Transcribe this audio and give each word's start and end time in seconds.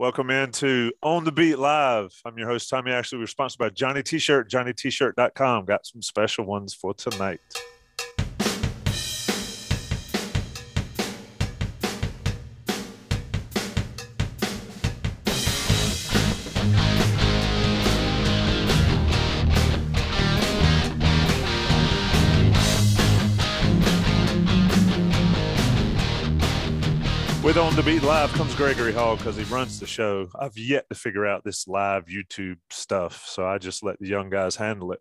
Welcome 0.00 0.30
into 0.30 0.92
On 1.02 1.24
the 1.24 1.32
Beat 1.32 1.58
Live. 1.58 2.12
I'm 2.24 2.38
your 2.38 2.46
host, 2.46 2.70
Tommy 2.70 2.92
Ashley. 2.92 3.18
We're 3.18 3.26
sponsored 3.26 3.58
by 3.58 3.70
Johnny 3.70 4.00
T-Shirt, 4.00 4.48
johnnytshirt.com. 4.48 5.64
Got 5.64 5.86
some 5.86 6.02
special 6.02 6.44
ones 6.44 6.72
for 6.72 6.94
tonight. 6.94 7.40
With 27.48 27.56
On 27.56 27.74
the 27.74 27.82
Beat 27.82 28.02
Live 28.02 28.30
comes 28.34 28.54
Gregory 28.54 28.92
Hall 28.92 29.16
because 29.16 29.34
he 29.34 29.44
runs 29.44 29.80
the 29.80 29.86
show. 29.86 30.28
I've 30.38 30.58
yet 30.58 30.86
to 30.90 30.94
figure 30.94 31.26
out 31.26 31.44
this 31.44 31.66
live 31.66 32.04
YouTube 32.04 32.58
stuff, 32.68 33.24
so 33.26 33.46
I 33.46 33.56
just 33.56 33.82
let 33.82 33.98
the 33.98 34.06
young 34.06 34.28
guys 34.28 34.54
handle 34.54 34.92
it. 34.92 35.00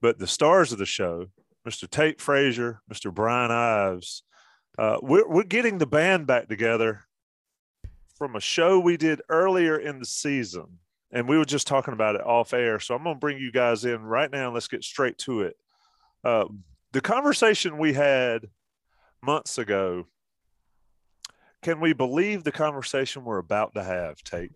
But 0.00 0.18
the 0.18 0.26
stars 0.26 0.72
of 0.72 0.78
the 0.78 0.86
show, 0.86 1.26
Mr. 1.68 1.86
Tate 1.86 2.18
Frazier, 2.18 2.80
Mr. 2.90 3.12
Brian 3.12 3.50
Ives, 3.50 4.22
uh, 4.78 5.00
we're, 5.02 5.28
we're 5.28 5.42
getting 5.42 5.76
the 5.76 5.84
band 5.84 6.26
back 6.26 6.48
together 6.48 7.02
from 8.16 8.36
a 8.36 8.40
show 8.40 8.80
we 8.80 8.96
did 8.96 9.20
earlier 9.28 9.76
in 9.76 9.98
the 9.98 10.06
season. 10.06 10.78
And 11.10 11.28
we 11.28 11.36
were 11.36 11.44
just 11.44 11.66
talking 11.66 11.92
about 11.92 12.14
it 12.14 12.24
off 12.24 12.54
air. 12.54 12.80
So 12.80 12.94
I'm 12.94 13.04
going 13.04 13.16
to 13.16 13.20
bring 13.20 13.36
you 13.36 13.52
guys 13.52 13.84
in 13.84 14.00
right 14.00 14.30
now. 14.32 14.50
Let's 14.50 14.66
get 14.66 14.82
straight 14.82 15.18
to 15.18 15.42
it. 15.42 15.56
Uh, 16.24 16.46
the 16.92 17.02
conversation 17.02 17.76
we 17.76 17.92
had 17.92 18.46
months 19.22 19.58
ago 19.58 20.06
can 21.62 21.80
we 21.80 21.92
believe 21.92 22.44
the 22.44 22.52
conversation 22.52 23.24
we're 23.24 23.38
about 23.38 23.74
to 23.74 23.82
have, 23.82 24.22
Tate? 24.22 24.52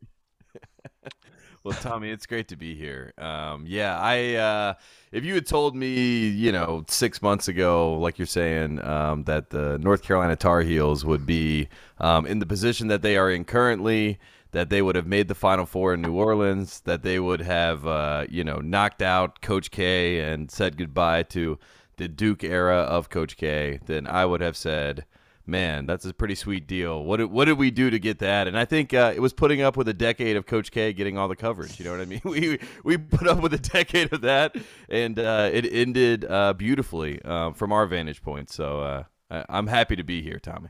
well, 1.64 1.74
Tommy, 1.80 2.10
it's 2.10 2.26
great 2.26 2.48
to 2.48 2.56
be 2.56 2.74
here. 2.74 3.12
Um, 3.16 3.64
yeah, 3.66 3.98
I 3.98 4.34
uh, 4.34 4.74
if 5.12 5.24
you 5.24 5.34
had 5.34 5.46
told 5.46 5.74
me, 5.76 6.28
you 6.28 6.52
know, 6.52 6.84
six 6.88 7.22
months 7.22 7.48
ago, 7.48 7.94
like 7.94 8.18
you're 8.18 8.26
saying, 8.26 8.84
um, 8.84 9.24
that 9.24 9.50
the 9.50 9.78
North 9.78 10.02
Carolina 10.02 10.36
Tar 10.36 10.62
Heels 10.62 11.04
would 11.04 11.24
be 11.24 11.68
um, 11.98 12.26
in 12.26 12.40
the 12.40 12.46
position 12.46 12.88
that 12.88 13.02
they 13.02 13.16
are 13.16 13.30
in 13.30 13.44
currently, 13.44 14.18
that 14.50 14.68
they 14.68 14.82
would 14.82 14.96
have 14.96 15.06
made 15.06 15.28
the 15.28 15.34
Final 15.34 15.66
Four 15.66 15.94
in 15.94 16.02
New 16.02 16.14
Orleans, 16.14 16.80
that 16.80 17.02
they 17.02 17.20
would 17.20 17.40
have, 17.40 17.86
uh, 17.86 18.26
you 18.28 18.42
know, 18.42 18.58
knocked 18.58 19.02
out 19.02 19.40
Coach 19.40 19.70
K 19.70 20.20
and 20.20 20.50
said 20.50 20.76
goodbye 20.76 21.22
to 21.24 21.58
the 21.96 22.08
Duke 22.08 22.44
era 22.44 22.76
of 22.76 23.08
Coach 23.08 23.36
K, 23.36 23.80
then 23.86 24.06
I 24.06 24.26
would 24.26 24.40
have 24.40 24.56
said 24.56 25.04
man, 25.46 25.86
that's 25.86 26.04
a 26.04 26.12
pretty 26.12 26.34
sweet 26.34 26.66
deal. 26.66 27.02
What 27.04 27.18
did, 27.18 27.30
what 27.30 27.44
did 27.44 27.58
we 27.58 27.70
do 27.70 27.90
to 27.90 27.98
get 27.98 28.18
that? 28.18 28.48
And 28.48 28.58
I 28.58 28.64
think 28.64 28.92
uh, 28.92 29.12
it 29.14 29.20
was 29.20 29.32
putting 29.32 29.62
up 29.62 29.76
with 29.76 29.88
a 29.88 29.94
decade 29.94 30.36
of 30.36 30.46
Coach 30.46 30.70
K 30.70 30.92
getting 30.92 31.16
all 31.16 31.28
the 31.28 31.36
coverage. 31.36 31.78
You 31.78 31.84
know 31.84 31.92
what 31.92 32.00
I 32.00 32.04
mean? 32.04 32.20
We 32.26 32.58
we 32.82 32.98
put 32.98 33.26
up 33.28 33.40
with 33.40 33.54
a 33.54 33.58
decade 33.58 34.12
of 34.12 34.22
that, 34.22 34.56
and 34.88 35.18
uh, 35.18 35.48
it 35.52 35.64
ended 35.64 36.24
uh, 36.24 36.52
beautifully 36.52 37.20
uh, 37.24 37.52
from 37.52 37.72
our 37.72 37.86
vantage 37.86 38.20
point. 38.20 38.50
So 38.50 38.80
uh, 38.80 39.04
I, 39.30 39.58
am 39.58 39.68
happy 39.68 39.96
to 39.96 40.02
be 40.02 40.22
here, 40.22 40.38
Tommy. 40.38 40.68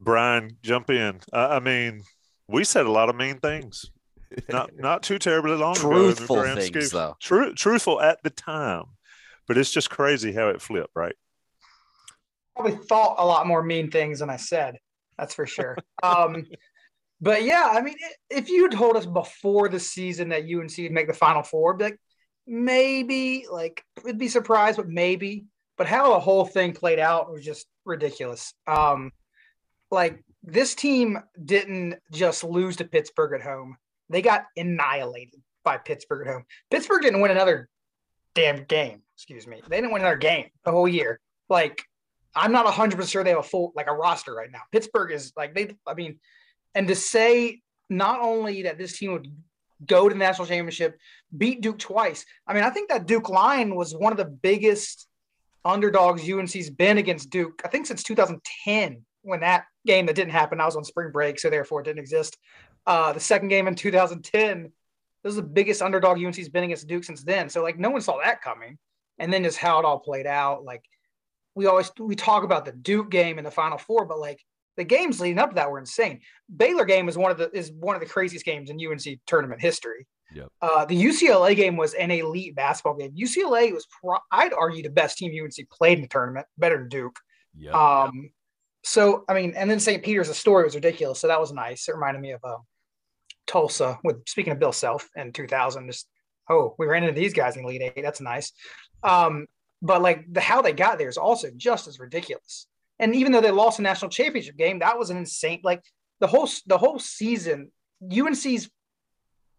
Brian, 0.00 0.56
jump 0.62 0.90
in. 0.90 1.20
I 1.32 1.60
mean, 1.60 2.02
we 2.48 2.64
said 2.64 2.86
a 2.86 2.90
lot 2.90 3.08
of 3.10 3.16
mean 3.16 3.38
things. 3.38 3.90
Not 4.48 4.70
not 4.76 5.02
too 5.02 5.18
terribly 5.18 5.56
long 5.56 5.74
truthful 5.74 6.40
ago. 6.40 6.54
Truthful 6.54 6.72
things, 6.72 6.90
though. 6.90 7.16
True, 7.20 7.54
truthful 7.54 8.00
at 8.00 8.22
the 8.22 8.30
time, 8.30 8.84
but 9.46 9.58
it's 9.58 9.70
just 9.70 9.90
crazy 9.90 10.32
how 10.32 10.48
it 10.48 10.62
flipped, 10.62 10.94
right? 10.94 11.14
Probably 12.56 12.76
thought 12.86 13.16
a 13.18 13.26
lot 13.26 13.46
more 13.46 13.62
mean 13.62 13.90
things 13.90 14.20
than 14.20 14.30
I 14.30 14.36
said. 14.36 14.78
That's 15.18 15.34
for 15.34 15.46
sure. 15.46 15.76
um, 16.02 16.44
but 17.20 17.42
yeah, 17.42 17.68
I 17.72 17.80
mean, 17.82 17.96
if 18.30 18.48
you 18.48 18.68
told 18.70 18.96
us 18.96 19.06
before 19.06 19.68
the 19.68 19.80
season 19.80 20.30
that 20.30 20.44
UNC 20.44 20.76
would 20.78 20.92
make 20.92 21.06
the 21.06 21.14
Final 21.14 21.42
Four, 21.42 21.78
like 21.78 21.98
maybe, 22.46 23.46
like 23.50 23.82
we'd 24.04 24.18
be 24.18 24.28
surprised, 24.28 24.78
but 24.78 24.88
maybe. 24.88 25.44
But 25.78 25.86
how 25.86 26.14
the 26.14 26.20
whole 26.20 26.46
thing 26.46 26.72
played 26.72 26.98
out 26.98 27.30
was 27.30 27.44
just 27.44 27.66
ridiculous. 27.84 28.54
Um, 28.66 29.12
like 29.90 30.24
this 30.42 30.74
team 30.74 31.18
didn't 31.44 31.96
just 32.12 32.44
lose 32.44 32.76
to 32.76 32.84
Pittsburgh 32.84 33.38
at 33.38 33.46
home; 33.46 33.76
they 34.08 34.22
got 34.22 34.44
annihilated 34.56 35.40
by 35.64 35.76
Pittsburgh 35.76 36.26
at 36.26 36.32
home. 36.32 36.44
Pittsburgh 36.70 37.02
didn't 37.02 37.20
win 37.20 37.30
another 37.30 37.68
damn 38.34 38.64
game. 38.64 39.02
Excuse 39.16 39.46
me, 39.46 39.60
they 39.68 39.76
didn't 39.76 39.92
win 39.92 40.02
another 40.02 40.16
game 40.16 40.48
the 40.64 40.70
whole 40.70 40.88
year. 40.88 41.20
Like 41.48 41.82
I'm 42.36 42.52
not 42.52 42.66
100% 42.66 43.10
sure 43.10 43.24
they 43.24 43.30
have 43.30 43.38
a 43.38 43.42
full, 43.42 43.72
like 43.74 43.88
a 43.88 43.94
roster 43.94 44.34
right 44.34 44.50
now. 44.50 44.60
Pittsburgh 44.70 45.10
is 45.10 45.32
like, 45.36 45.54
they, 45.54 45.74
I 45.86 45.94
mean, 45.94 46.18
and 46.74 46.86
to 46.88 46.94
say 46.94 47.62
not 47.88 48.20
only 48.20 48.62
that 48.62 48.78
this 48.78 48.98
team 48.98 49.12
would 49.12 49.28
go 49.84 50.08
to 50.08 50.14
the 50.14 50.18
national 50.18 50.46
championship, 50.46 50.98
beat 51.36 51.60
Duke 51.62 51.78
twice. 51.78 52.24
I 52.46 52.54
mean, 52.54 52.62
I 52.62 52.70
think 52.70 52.90
that 52.90 53.06
Duke 53.06 53.28
line 53.28 53.74
was 53.74 53.94
one 53.94 54.12
of 54.12 54.18
the 54.18 54.24
biggest 54.24 55.08
underdogs 55.64 56.28
UNC's 56.28 56.70
been 56.70 56.98
against 56.98 57.30
Duke, 57.30 57.60
I 57.64 57.68
think 57.68 57.86
since 57.86 58.02
2010, 58.02 59.04
when 59.22 59.40
that 59.40 59.64
game 59.84 60.06
that 60.06 60.14
didn't 60.14 60.32
happen, 60.32 60.60
I 60.60 60.64
was 60.66 60.76
on 60.76 60.84
spring 60.84 61.10
break, 61.10 61.38
so 61.38 61.50
therefore 61.50 61.80
it 61.80 61.84
didn't 61.84 61.98
exist. 61.98 62.38
Uh, 62.86 63.12
the 63.12 63.20
second 63.20 63.48
game 63.48 63.66
in 63.66 63.74
2010, 63.74 64.70
this 65.24 65.30
is 65.30 65.36
the 65.36 65.42
biggest 65.42 65.82
underdog 65.82 66.22
UNC's 66.22 66.48
been 66.48 66.62
against 66.62 66.86
Duke 66.86 67.02
since 67.02 67.24
then. 67.24 67.48
So, 67.48 67.62
like, 67.62 67.78
no 67.78 67.90
one 67.90 68.00
saw 68.00 68.18
that 68.22 68.42
coming. 68.42 68.78
And 69.18 69.32
then 69.32 69.42
just 69.42 69.58
how 69.58 69.80
it 69.80 69.84
all 69.84 69.98
played 69.98 70.26
out. 70.26 70.64
Like, 70.64 70.84
we 71.56 71.66
always 71.66 71.90
we 71.98 72.14
talk 72.14 72.44
about 72.44 72.64
the 72.64 72.72
Duke 72.72 73.10
game 73.10 73.38
in 73.38 73.44
the 73.44 73.50
Final 73.50 73.78
Four, 73.78 74.04
but 74.04 74.20
like 74.20 74.40
the 74.76 74.84
games 74.84 75.20
leading 75.20 75.38
up 75.38 75.50
to 75.50 75.54
that 75.56 75.70
were 75.70 75.78
insane. 75.78 76.20
Baylor 76.54 76.84
game 76.84 77.08
is 77.08 77.18
one 77.18 77.32
of 77.32 77.38
the 77.38 77.50
is 77.56 77.72
one 77.72 77.96
of 77.96 78.00
the 78.00 78.06
craziest 78.06 78.44
games 78.44 78.70
in 78.70 78.78
UNC 78.78 79.20
tournament 79.26 79.60
history. 79.60 80.06
Yep. 80.34 80.48
Uh, 80.60 80.84
the 80.84 81.02
UCLA 81.02 81.56
game 81.56 81.76
was 81.76 81.94
an 81.94 82.10
elite 82.10 82.54
basketball 82.54 82.96
game. 82.96 83.12
UCLA 83.16 83.72
was, 83.72 83.86
pro- 83.86 84.18
I'd 84.32 84.52
argue, 84.52 84.82
the 84.82 84.90
best 84.90 85.18
team 85.18 85.32
UNC 85.32 85.70
played 85.70 85.98
in 85.98 86.02
the 86.02 86.08
tournament, 86.08 86.46
better 86.58 86.78
than 86.78 86.88
Duke. 86.88 87.16
Yep. 87.56 87.72
Um, 87.72 88.30
so 88.82 89.24
I 89.28 89.34
mean, 89.34 89.54
and 89.56 89.70
then 89.70 89.80
St. 89.80 90.02
Peter's, 90.02 90.28
the 90.28 90.34
story 90.34 90.64
was 90.64 90.74
ridiculous. 90.74 91.20
So 91.20 91.28
that 91.28 91.40
was 91.40 91.52
nice. 91.52 91.88
It 91.88 91.94
reminded 91.94 92.20
me 92.20 92.32
of 92.32 92.40
uh, 92.44 92.58
Tulsa. 93.46 93.98
With 94.04 94.28
speaking 94.28 94.52
of 94.52 94.58
Bill 94.58 94.72
Self 94.72 95.08
in 95.16 95.32
2000, 95.32 95.86
just 95.86 96.08
oh, 96.50 96.74
we 96.78 96.86
ran 96.86 97.04
into 97.04 97.18
these 97.18 97.32
guys 97.32 97.56
in 97.56 97.64
Elite 97.64 97.82
Eight. 97.82 98.02
That's 98.02 98.20
nice. 98.20 98.52
Um, 99.02 99.46
but 99.82 100.02
like 100.02 100.32
the 100.32 100.40
how 100.40 100.62
they 100.62 100.72
got 100.72 100.98
there 100.98 101.08
is 101.08 101.18
also 101.18 101.48
just 101.56 101.86
as 101.86 102.00
ridiculous. 102.00 102.66
And 102.98 103.14
even 103.14 103.32
though 103.32 103.40
they 103.40 103.50
lost 103.50 103.78
a 103.78 103.82
national 103.82 104.10
championship 104.10 104.56
game, 104.56 104.78
that 104.78 104.98
was 104.98 105.10
an 105.10 105.16
insane 105.16 105.60
like 105.62 105.82
the 106.20 106.26
whole 106.26 106.48
the 106.66 106.78
whole 106.78 106.98
season. 106.98 107.70
UNC's 108.02 108.70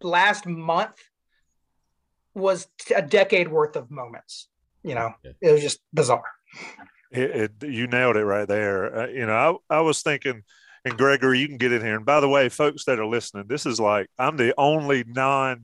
last 0.01 0.45
month 0.45 0.97
was 2.33 2.67
a 2.95 3.01
decade 3.01 3.47
worth 3.47 3.75
of 3.75 3.89
moments. 3.89 4.47
You 4.83 4.95
know, 4.95 5.13
it 5.41 5.51
was 5.51 5.61
just 5.61 5.79
bizarre. 5.93 6.23
It, 7.11 7.51
it, 7.61 7.67
you 7.67 7.87
nailed 7.87 8.15
it 8.15 8.25
right 8.25 8.47
there. 8.47 8.99
Uh, 8.99 9.07
you 9.07 9.25
know, 9.25 9.59
I, 9.69 9.77
I 9.77 9.81
was 9.81 10.01
thinking, 10.01 10.43
and 10.85 10.97
Gregory, 10.97 11.39
you 11.39 11.47
can 11.47 11.57
get 11.57 11.71
in 11.71 11.81
here. 11.81 11.95
And 11.95 12.05
by 12.05 12.19
the 12.19 12.29
way, 12.29 12.49
folks 12.49 12.85
that 12.85 12.99
are 12.99 13.05
listening, 13.05 13.45
this 13.47 13.65
is 13.65 13.79
like 13.79 14.07
I'm 14.17 14.37
the 14.37 14.53
only 14.57 15.03
non 15.05 15.63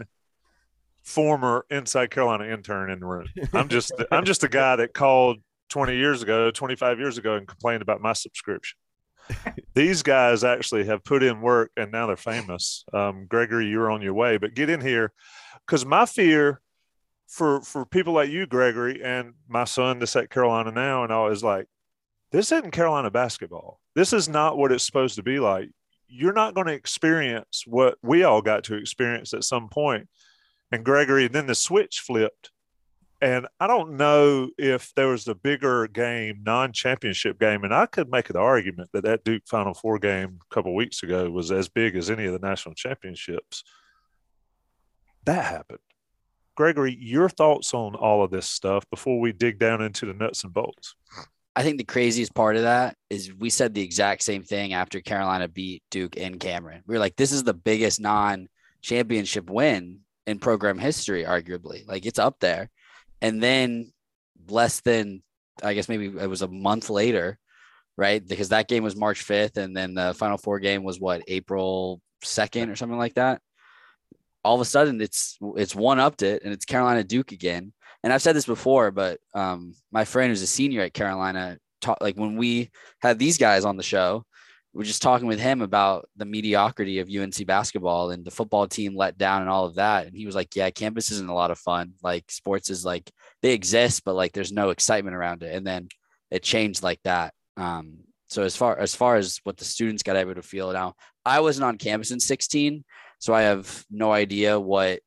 former 1.04 1.66
Inside 1.70 2.12
Carolina 2.12 2.46
intern 2.46 2.90
in 2.90 3.00
the 3.00 3.06
room. 3.06 3.28
I'm 3.54 3.68
just 3.68 3.92
I'm 4.12 4.26
just 4.26 4.44
a 4.44 4.48
guy 4.50 4.78
that 4.78 4.94
called 4.94 5.38
20 5.70 5.96
years 5.96 6.22
ago, 6.22 6.52
25 6.52 7.00
years 7.00 7.18
ago, 7.18 7.36
and 7.36 7.48
complained 7.48 7.82
about 7.82 8.02
my 8.02 8.14
subscription. 8.14 8.78
These 9.76 10.04
guys 10.04 10.44
actually 10.44 10.86
have 10.86 11.04
put 11.04 11.24
in 11.24 11.42
work 11.42 11.72
and 11.78 11.92
now 11.92 12.08
they're 12.08 12.18
famous. 12.18 12.84
Um, 12.94 13.26
Gregory, 13.28 13.68
you're 13.68 13.90
on 13.90 14.02
your 14.02 14.14
way, 14.14 14.38
but 14.38 14.54
get 14.54 14.70
in 14.70 14.82
here 14.82 15.12
because 15.66 15.86
my 15.86 16.06
fear 16.06 16.62
for 17.28 17.62
for 17.62 17.86
people 17.86 18.14
like 18.14 18.30
you, 18.30 18.46
Gregory, 18.46 19.04
and 19.04 19.34
my 19.48 19.64
son 19.64 20.00
that's 20.00 20.16
at 20.16 20.30
Carolina 20.30 20.72
now 20.72 21.04
and 21.04 21.12
all 21.12 21.30
is 21.30 21.44
like, 21.44 21.68
this 22.32 22.52
isn't 22.52 22.72
Carolina 22.72 23.10
basketball. 23.10 23.80
This 23.96 24.14
is 24.14 24.28
not 24.30 24.58
what 24.58 24.72
it's 24.72 24.86
supposed 24.86 25.16
to 25.16 25.24
be 25.24 25.40
like. 25.40 25.70
You're 26.08 26.34
not 26.34 26.54
going 26.54 26.68
to 26.68 26.74
experience 26.74 27.64
what 27.66 27.98
we 28.04 28.24
all 28.24 28.42
got 28.42 28.66
to 28.66 28.76
experience 28.76 29.34
at 29.34 29.44
some 29.44 29.70
point. 29.70 30.08
And 30.74 30.84
Gregory, 30.84 31.26
And 31.26 31.36
then 31.36 31.46
the 31.46 31.56
switch 31.56 32.00
flipped 32.00 32.52
and 33.24 33.48
I 33.58 33.68
don't 33.68 33.96
know 33.96 34.50
if 34.58 34.94
there 34.96 35.08
was 35.08 35.30
a 35.30 35.34
bigger 35.34 35.88
game, 35.88 36.42
non-championship 36.46 37.40
game, 37.40 37.64
and 37.64 37.74
I 37.74 37.86
could 37.86 38.12
make 38.12 38.28
the 38.28 38.40
argument 38.40 38.90
that 38.92 39.06
that 39.06 39.24
Duke 39.24 39.44
Final 39.48 39.74
Four 39.74 39.98
game 39.98 40.40
a 40.42 40.54
couple 40.54 40.76
weeks 40.76 41.04
ago 41.04 41.30
was 41.30 41.50
as 41.50 41.70
big 41.70 41.96
as 41.96 42.10
any 42.10 42.26
of 42.26 42.34
the 42.34 42.46
national 42.46 42.76
championships. 42.76 43.64
That 45.24 45.46
happened. 45.46 45.80
Gregory, 46.56 46.98
your 47.00 47.30
thoughts 47.30 47.74
on 47.74 47.96
all 47.96 48.26
of 48.26 48.32
this 48.32 48.46
stuff 48.46 48.84
before 48.90 49.22
we 49.22 49.32
dig 49.32 49.58
down 49.58 49.82
into 49.82 50.06
the 50.06 50.14
nuts 50.14 50.44
and 50.44 50.54
bolts? 50.54 50.94
I 51.56 51.64
think 51.64 51.78
the 51.78 51.86
craziest 51.86 52.36
part 52.36 52.58
of 52.58 52.64
that 52.64 52.98
is 53.10 53.34
we 53.34 53.50
said 53.50 53.74
the 53.74 53.82
exact 53.82 54.24
same 54.24 54.44
thing 54.44 54.74
after 54.74 55.00
Carolina 55.00 55.48
beat 55.48 55.82
Duke 55.92 56.18
in 56.18 56.40
Cameron. 56.40 56.84
We 56.86 56.96
were 56.96 57.00
like, 57.00 57.16
this 57.16 57.32
is 57.32 57.46
the 57.46 57.54
biggest 57.54 58.02
non 58.02 58.50
championship 58.82 59.50
win 59.50 60.00
in 60.28 60.40
program 60.40 60.78
history, 60.78 61.24
arguably. 61.24 61.88
Like 61.88 62.06
it's 62.06 62.20
up 62.20 62.40
there. 62.40 62.70
And 63.22 63.42
then 63.42 63.92
less 64.48 64.82
than, 64.82 65.24
I 65.62 65.74
guess 65.74 65.90
maybe 65.90 66.06
it 66.06 66.30
was 66.30 66.42
a 66.42 66.48
month 66.48 66.90
later, 66.90 67.38
right? 67.98 68.26
Because 68.26 68.50
that 68.50 68.68
game 68.68 68.84
was 68.84 68.96
March 68.96 69.26
5th. 69.26 69.58
And 69.58 69.76
then 69.76 69.94
the 69.94 70.14
Final 70.14 70.38
Four 70.38 70.60
game 70.60 70.84
was 70.84 71.00
what, 71.00 71.24
April 71.28 72.02
2nd 72.24 72.72
or 72.72 72.76
something 72.76 72.98
like 72.98 73.16
that. 73.16 73.42
All 74.44 74.56
of 74.56 74.62
a 74.62 74.66
sudden, 74.66 75.00
it's 75.00 75.38
it's 75.56 75.74
one 75.74 76.02
upped 76.02 76.22
it, 76.22 76.44
and 76.44 76.52
it's 76.52 76.66
Carolina 76.66 77.02
Duke 77.02 77.32
again. 77.32 77.72
And 78.04 78.12
I've 78.12 78.22
said 78.22 78.36
this 78.36 78.46
before, 78.46 78.92
but 78.92 79.22
um, 79.34 79.74
my 79.90 80.04
friend 80.04 80.30
who's 80.30 80.42
a 80.42 80.48
senior 80.48 80.82
at 80.82 80.94
Carolina, 80.94 81.58
taught 81.80 82.02
like 82.02 82.16
when 82.16 82.36
we 82.36 82.70
had 83.02 83.20
these 83.20 83.38
guys 83.38 83.64
on 83.64 83.78
the 83.78 83.84
show, 83.84 84.26
we're 84.74 84.84
just 84.84 85.04
talking 85.04 85.28
with 85.28 85.40
him 85.40 85.62
about 85.62 86.10
the 86.16 86.26
mediocrity 86.26 87.00
of 87.00 87.10
UNC 87.10 87.46
basketball 87.46 88.10
and 88.10 88.26
the 88.26 88.32
football 88.32 88.68
team 88.68 88.96
let 88.96 89.18
down 89.18 89.42
and 89.42 89.50
all 89.50 89.66
of 89.66 89.76
that. 89.76 90.08
And 90.08 90.16
he 90.16 90.26
was 90.26 90.36
like, 90.36 90.56
Yeah, 90.56 90.72
campus 90.72 91.12
isn't 91.12 91.30
a 91.30 91.34
lot 91.34 91.52
of 91.52 91.60
fun. 91.60 91.94
Like 92.02 92.32
sports 92.32 92.70
is 92.70 92.84
like 92.84 93.12
they 93.42 93.54
exist, 93.54 94.04
but 94.04 94.16
like 94.16 94.34
there's 94.34 94.52
no 94.52 94.72
excitement 94.72 95.16
around 95.16 95.44
it. 95.44 95.54
And 95.56 95.66
then 95.66 95.90
it 96.32 96.42
changed 96.42 96.82
like 96.82 97.00
that. 97.04 97.34
Um, 97.56 98.00
so 98.30 98.42
as 98.42 98.56
far 98.56 98.80
as 98.80 98.96
far 98.96 99.16
as 99.16 99.40
what 99.44 99.58
the 99.58 99.66
students 99.66 100.02
got 100.02 100.16
able 100.16 100.34
to 100.34 100.42
feel 100.42 100.74
now, 100.74 100.96
I 101.24 101.40
wasn't 101.42 101.66
on 101.66 101.78
campus 101.78 102.10
in 102.10 102.20
16, 102.20 102.84
so 103.20 103.34
I 103.34 103.44
have 103.44 103.86
no 103.92 104.12
idea 104.12 104.60
what 104.60 105.02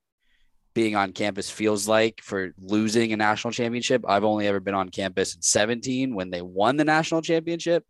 being 0.74 0.94
on 0.94 1.12
campus 1.12 1.50
feels 1.50 1.88
like 1.88 2.20
for 2.22 2.52
losing 2.60 3.12
a 3.12 3.16
national 3.16 3.50
championship. 3.50 4.04
I've 4.06 4.24
only 4.24 4.46
ever 4.46 4.60
been 4.60 4.74
on 4.74 4.90
campus 4.90 5.34
in 5.34 5.42
17 5.42 6.14
when 6.14 6.30
they 6.30 6.42
won 6.42 6.76
the 6.76 6.84
national 6.84 7.22
championship. 7.22 7.84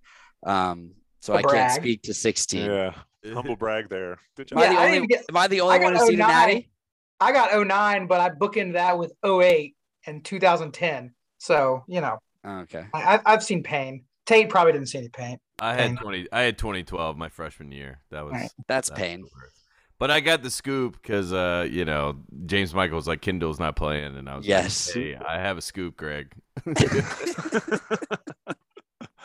Um, 0.46 0.92
so 1.20 1.34
I 1.34 1.42
can't 1.42 1.72
speak 1.72 2.02
to 2.02 2.14
16. 2.14 2.64
Yeah. 2.64 2.94
Humble 3.32 3.56
brag 3.56 3.88
there. 3.88 4.18
Good 4.36 4.48
job. 4.48 4.58
Am 4.58 4.64
I 4.64 4.74
the 4.74 4.96
only, 4.96 5.06
get, 5.08 5.24
am 5.28 5.36
I 5.36 5.48
the 5.48 5.60
only 5.60 5.78
I 5.78 5.82
one 5.82 5.92
to 5.94 5.98
see 6.00 6.16
the 6.16 6.26
natty? 6.26 6.70
I 7.20 7.32
got 7.32 7.66
09, 7.66 8.06
but 8.06 8.20
I 8.20 8.30
bookended 8.30 8.74
that 8.74 8.98
with 8.98 9.12
08 9.24 9.74
and 10.06 10.24
2010. 10.24 11.12
So, 11.38 11.84
you 11.88 12.00
know. 12.00 12.18
Okay. 12.46 12.84
I, 12.94 13.20
have 13.26 13.42
seen 13.42 13.62
pain. 13.62 14.04
Tate 14.26 14.48
probably 14.48 14.72
didn't 14.72 14.88
see 14.88 14.98
any 14.98 15.08
pain. 15.08 15.38
I 15.58 15.74
had 15.74 15.86
pain. 15.88 15.96
20 15.96 16.28
I 16.32 16.42
had 16.42 16.58
2012 16.58 17.16
my 17.16 17.28
freshman 17.28 17.72
year. 17.72 18.00
That 18.10 18.24
was 18.24 18.34
right. 18.34 18.50
That's 18.68 18.90
that 18.90 18.98
pain. 18.98 19.22
Was 19.22 19.32
but 19.98 20.10
I 20.10 20.20
got 20.20 20.42
the 20.42 20.50
scoop 20.50 21.00
because, 21.00 21.32
uh, 21.32 21.66
you 21.70 21.84
know, 21.84 22.16
James 22.44 22.74
Michaels 22.74 23.08
like 23.08 23.22
Kendall's 23.22 23.58
not 23.58 23.76
playing, 23.76 24.16
and 24.16 24.28
I 24.28 24.36
was 24.36 24.46
yes, 24.46 24.94
like, 24.94 25.04
hey, 25.04 25.16
I 25.16 25.38
have 25.38 25.56
a 25.56 25.62
scoop, 25.62 25.96
Greg. 25.96 26.34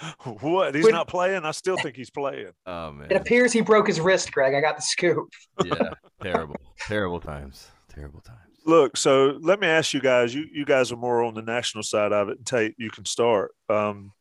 what? 0.24 0.75
He's 0.75 0.83
when, 0.83 0.94
not 0.94 1.07
playing? 1.07 1.44
I 1.44 1.51
still 1.51 1.77
think 1.77 1.95
he's 1.95 2.09
playing. 2.09 2.51
Oh 2.65 2.92
man. 2.92 3.12
It 3.12 3.18
appears 3.18 3.51
he 3.51 3.62
broke 3.62 3.88
his 3.88 4.00
wrist, 4.00 4.31
Greg. 4.31 4.53
I 4.53 4.62
got 4.62 4.75
the 4.75 4.81
scoop. 4.81 5.30
yeah. 5.65 5.89
Terrible. 6.21 6.56
Terrible 6.80 7.19
times. 7.19 7.68
Terrible 7.89 8.21
times. 8.21 8.39
Look, 8.65 8.95
so 8.95 9.38
let 9.42 9.59
me 9.59 9.68
ask 9.68 9.94
you 9.94 10.00
guys. 10.00 10.33
You 10.33 10.45
you 10.51 10.63
guys 10.63 10.92
are 10.92 10.98
more 10.98 11.24
on 11.24 11.33
the 11.33 11.42
national 11.42 11.83
side 11.83 12.13
of 12.13 12.30
it. 12.30 12.38
And 12.38 12.45
Tate, 12.45 12.75
you 12.77 12.89
can 12.89 13.06
start. 13.06 13.51
Um, 13.68 14.13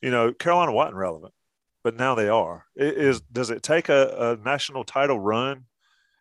you 0.00 0.10
know, 0.10 0.32
Carolina 0.32 0.72
wasn't 0.72 0.96
relevant, 0.96 1.34
but 1.82 1.96
now 1.96 2.14
they 2.14 2.28
are. 2.28 2.64
It 2.74 2.96
is 2.96 3.20
does 3.20 3.50
it 3.50 3.62
take 3.62 3.88
a, 3.88 4.38
a 4.40 4.44
national 4.44 4.84
title 4.84 5.20
run? 5.20 5.64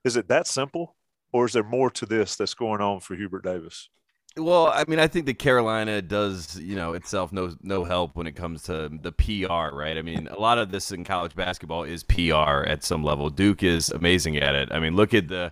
Is 0.03 0.17
it 0.17 0.27
that 0.27 0.47
simple, 0.47 0.95
or 1.31 1.45
is 1.45 1.53
there 1.53 1.63
more 1.63 1.89
to 1.91 2.05
this 2.05 2.35
that's 2.35 2.53
going 2.53 2.81
on 2.81 2.99
for 2.99 3.15
Hubert 3.15 3.43
Davis? 3.43 3.89
Well, 4.35 4.67
I 4.73 4.83
mean, 4.87 4.97
I 4.97 5.07
think 5.07 5.27
that 5.27 5.37
Carolina 5.37 6.01
does, 6.01 6.59
you 6.59 6.75
know, 6.75 6.93
itself 6.93 7.31
no 7.31 7.55
no 7.61 7.83
help 7.83 8.15
when 8.15 8.25
it 8.25 8.31
comes 8.35 8.63
to 8.63 8.89
the 8.89 9.11
PR, 9.11 9.75
right? 9.75 9.95
I 9.95 10.01
mean, 10.01 10.27
a 10.27 10.39
lot 10.39 10.57
of 10.57 10.71
this 10.71 10.91
in 10.91 11.03
college 11.03 11.35
basketball 11.35 11.83
is 11.83 12.03
PR 12.03 12.63
at 12.65 12.83
some 12.83 13.03
level. 13.03 13.29
Duke 13.29 13.61
is 13.61 13.89
amazing 13.91 14.37
at 14.37 14.55
it. 14.55 14.71
I 14.71 14.79
mean, 14.79 14.95
look 14.95 15.13
at 15.13 15.27
the 15.27 15.51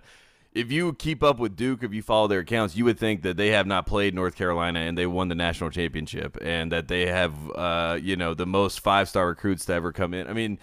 if 0.52 0.72
you 0.72 0.92
keep 0.94 1.22
up 1.22 1.38
with 1.38 1.54
Duke, 1.54 1.84
if 1.84 1.94
you 1.94 2.02
follow 2.02 2.26
their 2.26 2.40
accounts, 2.40 2.74
you 2.76 2.84
would 2.84 2.98
think 2.98 3.22
that 3.22 3.36
they 3.36 3.50
have 3.50 3.68
not 3.68 3.86
played 3.86 4.14
North 4.14 4.34
Carolina 4.34 4.80
and 4.80 4.98
they 4.98 5.06
won 5.06 5.28
the 5.28 5.34
national 5.36 5.70
championship, 5.70 6.36
and 6.42 6.72
that 6.72 6.88
they 6.88 7.06
have, 7.06 7.34
uh, 7.54 7.98
you 8.02 8.16
know, 8.16 8.34
the 8.34 8.46
most 8.46 8.80
five 8.80 9.08
star 9.08 9.28
recruits 9.28 9.64
to 9.66 9.74
ever 9.74 9.92
come 9.92 10.12
in. 10.12 10.26
I 10.26 10.32
mean 10.32 10.58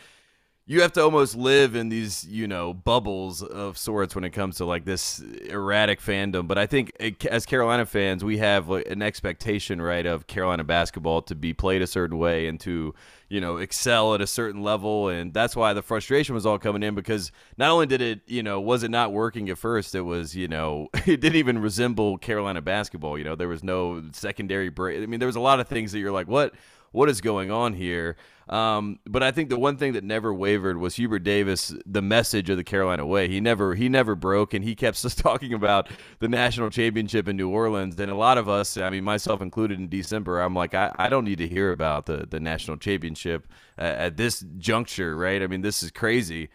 you 0.69 0.83
have 0.83 0.93
to 0.93 1.01
almost 1.01 1.35
live 1.35 1.75
in 1.75 1.89
these 1.89 2.23
you 2.25 2.47
know 2.47 2.75
bubbles 2.75 3.41
of 3.41 3.75
sorts 3.75 4.13
when 4.13 4.23
it 4.23 4.29
comes 4.29 4.57
to 4.57 4.65
like 4.65 4.85
this 4.85 5.19
erratic 5.49 5.99
fandom. 5.99 6.47
But 6.47 6.59
i 6.59 6.67
think 6.67 6.91
eh, 6.99 7.11
as 7.29 7.47
carolina 7.47 7.87
fans 7.87 8.23
we 8.23 8.37
have 8.37 8.69
like 8.69 8.87
an 8.87 9.01
expectation 9.01 9.81
right 9.81 10.05
of 10.05 10.27
carolina 10.27 10.63
basketball 10.63 11.23
to 11.23 11.33
be 11.33 11.53
played 11.53 11.81
a 11.81 11.87
certain 11.87 12.19
way 12.19 12.47
and 12.47 12.59
to 12.59 12.93
you 13.29 13.41
know 13.41 13.57
excel 13.57 14.13
at 14.13 14.21
a 14.21 14.27
certain 14.27 14.61
level. 14.61 15.09
And 15.09 15.33
that's 15.33 15.55
why 15.55 15.73
the 15.73 15.81
frustration 15.81 16.35
was 16.35 16.45
all 16.45 16.59
coming 16.59 16.83
in 16.83 16.93
because 16.93 17.31
not 17.57 17.71
only 17.71 17.87
did 17.87 18.01
it 18.01 18.21
you 18.27 18.43
know 18.43 18.61
was 18.61 18.83
it 18.83 18.91
not 18.91 19.11
working 19.11 19.49
at 19.49 19.57
first 19.57 19.95
it 19.95 20.01
was 20.01 20.35
you 20.35 20.47
know 20.47 20.89
it 20.93 21.19
didn't 21.19 21.37
even 21.37 21.57
resemble 21.57 22.19
carolina 22.19 22.61
basketball. 22.61 23.17
You 23.17 23.23
know 23.23 23.35
there 23.35 23.47
was 23.47 23.63
no 23.63 24.03
secondary 24.11 24.69
break. 24.69 25.01
I 25.01 25.07
mean 25.07 25.19
there 25.19 25.25
was 25.25 25.35
a 25.35 25.39
lot 25.41 25.59
of 25.59 25.67
things 25.67 25.93
that 25.93 25.99
you're 25.99 26.11
like 26.11 26.27
what 26.27 26.53
what 26.91 27.09
is 27.09 27.21
going 27.21 27.51
on 27.51 27.73
here? 27.73 28.15
Um, 28.49 28.97
but 29.05 29.21
I 29.21 29.29
think 29.29 29.49
the 29.49 29.59
one 29.59 29.77
thing 29.77 29.93
that 29.93 30.03
never 30.03 30.33
wavered 30.33 30.77
was 30.77 30.95
Hubert 30.95 31.19
Davis, 31.19 31.73
the 31.85 32.01
message 32.01 32.49
of 32.49 32.57
the 32.57 32.63
Carolina 32.63 33.05
way. 33.05 33.27
He 33.27 33.39
never 33.39 33.75
he 33.75 33.89
never 33.89 34.15
broke, 34.15 34.55
and 34.55 34.63
he 34.63 34.73
kept 34.75 35.05
us 35.05 35.13
talking 35.15 35.53
about 35.53 35.87
the 36.19 36.27
national 36.27 36.71
championship 36.71 37.27
in 37.27 37.37
New 37.37 37.49
Orleans. 37.49 37.99
And 37.99 38.11
a 38.11 38.15
lot 38.15 38.39
of 38.39 38.49
us, 38.49 38.75
I 38.75 38.89
mean 38.89 39.03
myself 39.03 39.41
included, 39.41 39.79
in 39.79 39.87
December, 39.87 40.39
I'm 40.39 40.55
like, 40.55 40.73
I, 40.73 40.93
I 40.97 41.09
don't 41.09 41.25
need 41.25 41.37
to 41.37 41.47
hear 41.47 41.71
about 41.71 42.07
the 42.07 42.25
the 42.29 42.39
national 42.39 42.77
championship 42.77 43.47
at, 43.77 43.95
at 43.95 44.17
this 44.17 44.43
juncture, 44.57 45.15
right? 45.15 45.43
I 45.43 45.47
mean, 45.47 45.61
this 45.61 45.83
is 45.83 45.91
crazy 45.91 46.49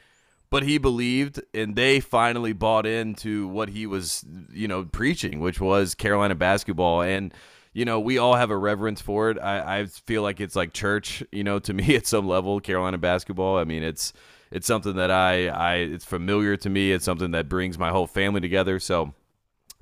but 0.51 0.63
he 0.63 0.79
believed 0.79 1.43
and 1.53 1.75
they 1.75 1.99
finally 1.99 2.53
bought 2.53 2.87
into 2.87 3.49
what 3.49 3.71
he 3.71 3.87
was 3.87 4.25
you 4.53 4.69
know 4.69 4.85
preaching 4.85 5.41
which 5.41 5.61
was 5.61 5.97
carolina 5.97 6.35
basketball 6.35 7.03
and 7.03 7.35
you 7.75 7.85
know, 7.85 8.01
we 8.01 8.19
all 8.19 8.37
have 8.37 8.51
a 8.51 8.57
reverence 8.57 9.03
for 9.03 9.31
it. 9.31 9.39
I, 9.39 9.81
I 9.81 9.87
feel 9.87 10.23
like 10.23 10.41
it's 10.41 10.57
like 10.57 10.73
church, 10.73 11.23
you 11.31 11.45
know, 11.45 11.59
to 11.59 11.75
me 11.75 11.95
at 11.97 12.07
some 12.07 12.27
level, 12.27 12.61
Carolina 12.61 12.97
basketball. 12.97 13.59
I 13.59 13.65
mean, 13.65 13.83
it's 13.83 14.15
it's 14.51 14.67
something 14.67 14.95
that 14.97 15.11
I, 15.11 15.49
I 15.49 15.75
it's 15.77 16.05
familiar 16.05 16.57
to 16.57 16.71
me. 16.71 16.93
It's 16.93 17.05
something 17.05 17.33
that 17.33 17.49
brings 17.49 17.77
my 17.77 17.91
whole 17.91 18.07
family 18.07 18.41
together. 18.41 18.79
So 18.79 19.13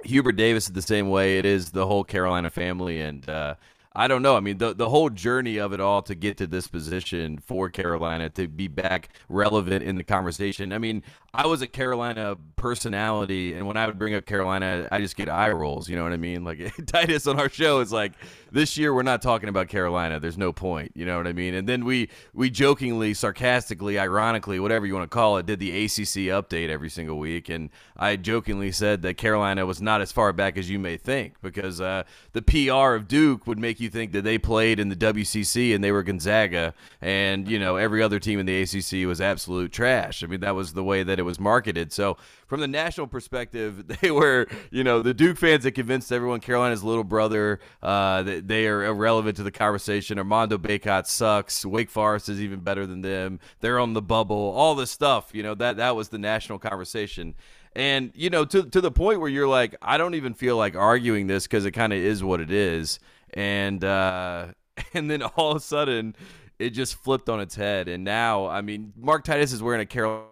Hubert 0.05 0.33
Davis 0.33 0.65
is 0.65 0.73
the 0.73 0.83
same 0.83 1.11
way. 1.11 1.39
It 1.39 1.45
is 1.45 1.71
the 1.71 1.87
whole 1.87 2.03
Carolina 2.03 2.51
family, 2.51 3.01
and 3.01 3.29
uh, 3.29 3.55
I 3.95 4.09
don't 4.09 4.23
know. 4.23 4.37
I 4.37 4.41
mean, 4.41 4.59
the 4.59 4.75
the 4.75 4.89
whole 4.89 5.11
journey 5.11 5.59
of 5.59 5.73
it 5.73 5.81
all 5.81 6.01
to 6.03 6.15
get 6.15 6.39
to 6.39 6.47
this 6.47 6.67
position 6.67 7.39
for 7.39 7.69
Carolina 7.69 8.31
to 8.31 8.49
be 8.49 8.67
back 8.69 9.11
relevant 9.29 9.85
in 9.85 9.97
the 9.97 10.05
conversation. 10.05 10.73
I 10.73 10.79
mean, 10.79 11.03
I 11.35 11.47
was 11.47 11.61
a 11.61 11.67
Carolina 11.67 12.37
personality, 12.57 13.55
and 13.55 13.67
when 13.67 13.77
I 13.77 13.87
would 13.87 13.99
bring 13.99 14.15
up 14.15 14.25
Carolina, 14.25 14.89
I 14.91 14.99
just 15.01 15.17
get 15.17 15.29
eye 15.29 15.51
rolls. 15.51 15.89
You 15.89 15.97
know 15.97 16.05
what 16.05 16.13
I 16.13 16.17
mean? 16.17 16.43
Like 16.43 16.73
Titus 16.87 17.27
on 17.27 17.39
our 17.39 17.51
show 17.51 17.81
is 17.81 17.93
like, 17.93 18.13
this 18.53 18.77
year 18.77 18.95
we're 18.95 19.03
not 19.03 19.23
talking 19.23 19.49
about 19.49 19.69
Carolina. 19.69 20.21
There's 20.21 20.39
no 20.39 20.53
point. 20.53 20.93
You 20.95 21.07
know 21.07 21.17
what 21.17 21.27
I 21.27 21.33
mean? 21.33 21.55
And 21.55 21.69
then 21.69 21.85
we 21.85 22.09
we 22.35 22.51
jokingly, 22.51 23.15
sarcastically, 23.15 23.99
ironically, 23.99 24.61
whatever 24.61 24.87
you 24.87 24.95
want 24.95 25.11
to 25.11 25.15
call 25.15 25.39
it, 25.39 25.47
did 25.47 25.59
the 25.59 25.71
ACC 25.85 26.31
update 26.31 26.69
every 26.69 26.91
single 26.91 27.19
week, 27.19 27.49
and 27.49 27.71
I 27.97 28.17
jokingly 28.17 28.71
said 28.73 29.03
that 29.03 29.17
Carolina 29.17 29.65
was 29.67 29.81
not 29.81 30.01
as 30.01 30.13
far 30.13 30.33
back 30.33 30.57
as 30.57 30.69
you 30.69 30.79
may 30.79 30.97
think 30.97 31.41
because 31.41 31.81
uh, 31.81 32.05
the 32.33 32.43
PR 32.43 32.95
of 32.95 33.09
Duke 33.09 33.47
would 33.47 33.59
make 33.59 33.81
you 33.81 33.89
think 33.89 34.13
that 34.13 34.23
they 34.23 34.39
played 34.39 34.79
in 34.79 34.89
the 34.89 34.97
WCC 34.97 35.75
and 35.75 35.83
they 35.83 35.93
were 35.93 36.03
Gonzaga, 36.03 36.75
and 37.01 37.49
you 37.49 37.59
know 37.59 37.77
every 37.77 38.03
other 38.03 38.19
team 38.19 38.39
in 38.39 38.47
the 38.47 38.63
ACC 38.63 39.07
was 39.07 39.21
absolute 39.21 39.73
trash. 39.73 40.23
I 40.23 40.27
mean, 40.27 40.41
that 40.41 40.55
was 40.55 40.75
the 40.75 40.85
way 40.85 41.03
that 41.03 41.19
it 41.19 41.23
was 41.23 41.41
marketed. 41.41 41.93
So 41.93 42.19
from 42.53 42.61
the 42.61 42.69
national 42.69 43.07
perspective, 43.07 43.87
they 44.03 44.11
were, 44.11 44.47
you 44.71 44.85
know, 44.85 45.01
the 45.01 45.15
Duke 45.15 45.39
fans 45.39 45.65
that 45.65 45.73
convinced 45.73 46.13
everyone 46.13 46.41
Carolina's 46.41 46.85
little 46.85 47.03
brother, 47.03 47.61
uh, 47.83 48.23
that 48.25 48.47
they 48.47 48.67
are 48.67 48.85
irrelevant 48.85 49.39
to 49.39 49.43
the 49.43 49.51
conversation. 49.51 50.19
Armando 50.19 50.59
Bacot 50.59 51.07
sucks. 51.07 51.65
Wake 51.65 51.89
Forest 51.89 52.29
is 52.29 52.43
even 52.43 52.61
better 52.61 52.87
than 52.87 53.01
them. 53.01 53.41
They're 53.61 53.79
on 53.79 53.95
the 53.95 54.03
bubble. 54.03 54.53
All 54.55 54.75
this 54.75 54.91
stuff, 54.91 55.31
you 55.33 55.43
know, 55.43 55.55
that 55.55 55.79
that 55.79 55.97
was 55.97 56.11
the 56.11 56.19
national 56.19 56.59
conversation. 56.59 57.37
And 57.75 58.13
you 58.15 58.29
know, 58.29 58.45
to 58.45 58.65
to 58.65 58.83
the 58.83 58.91
point 58.91 59.21
where 59.21 59.31
you're 59.31 59.49
like, 59.49 59.75
I 59.81 59.97
don't 59.97 60.15
even 60.15 60.35
feel 60.35 60.59
like 60.59 60.77
arguing 60.77 61.29
this 61.29 61.45
because 61.45 61.65
it 61.65 61.71
kind 61.71 61.95
of 61.95 62.01
is 62.01 62.23
what 62.23 62.43
it 62.43 62.51
is. 62.51 63.01
And 63.33 63.83
uh, 63.83 64.49
and 64.93 65.11
then 65.11 65.23
all 65.23 65.53
of 65.53 65.57
a 65.57 65.61
sudden, 65.61 66.15
it 66.59 66.71
just 66.71 66.97
flipped 66.97 67.31
on 67.31 67.41
its 67.41 67.55
head. 67.55 67.89
And 67.89 68.05
now, 68.05 68.47
I 68.47 68.61
mean, 68.61 68.93
Mark 68.95 69.25
Titus 69.25 69.55
is 69.55 69.63
wearing 69.63 69.81
a 69.81 69.87
Carol. 69.87 70.32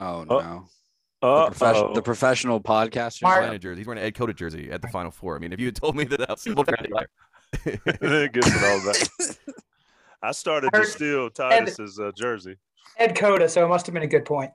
Oh 0.00 0.24
Oh, 0.28 0.40
no. 0.40 0.68
The, 1.20 1.26
profes- 1.26 1.74
Uh-oh. 1.74 1.94
the 1.94 2.02
professional 2.02 2.60
podcaster. 2.60 3.22
Mark- 3.22 3.34
Carolina 3.36 3.58
jersey. 3.58 3.80
He's 3.80 3.86
wearing 3.88 4.00
an 4.00 4.06
Ed 4.06 4.14
Cota 4.14 4.32
jersey 4.32 4.70
at 4.70 4.82
the 4.82 4.88
Final 4.88 5.10
Four. 5.10 5.34
I 5.36 5.40
mean, 5.40 5.52
if 5.52 5.58
you 5.58 5.66
had 5.66 5.74
told 5.76 5.96
me 5.96 6.04
that, 6.04 6.18
that 6.18 6.28
was 6.28 6.40
simple. 6.42 6.64
it 6.68 8.32
gets 8.32 8.46
it 8.46 8.64
all 8.64 8.92
back. 8.92 9.36
I 10.22 10.32
started 10.32 10.70
to 10.72 10.84
steal 10.84 11.30
Titus's 11.30 11.98
uh, 11.98 12.12
jersey. 12.16 12.56
Ed 12.98 13.16
Cota, 13.16 13.48
so 13.48 13.64
it 13.64 13.68
must 13.68 13.86
have 13.86 13.94
been 13.94 14.02
a 14.02 14.08
good 14.08 14.24
point. 14.24 14.50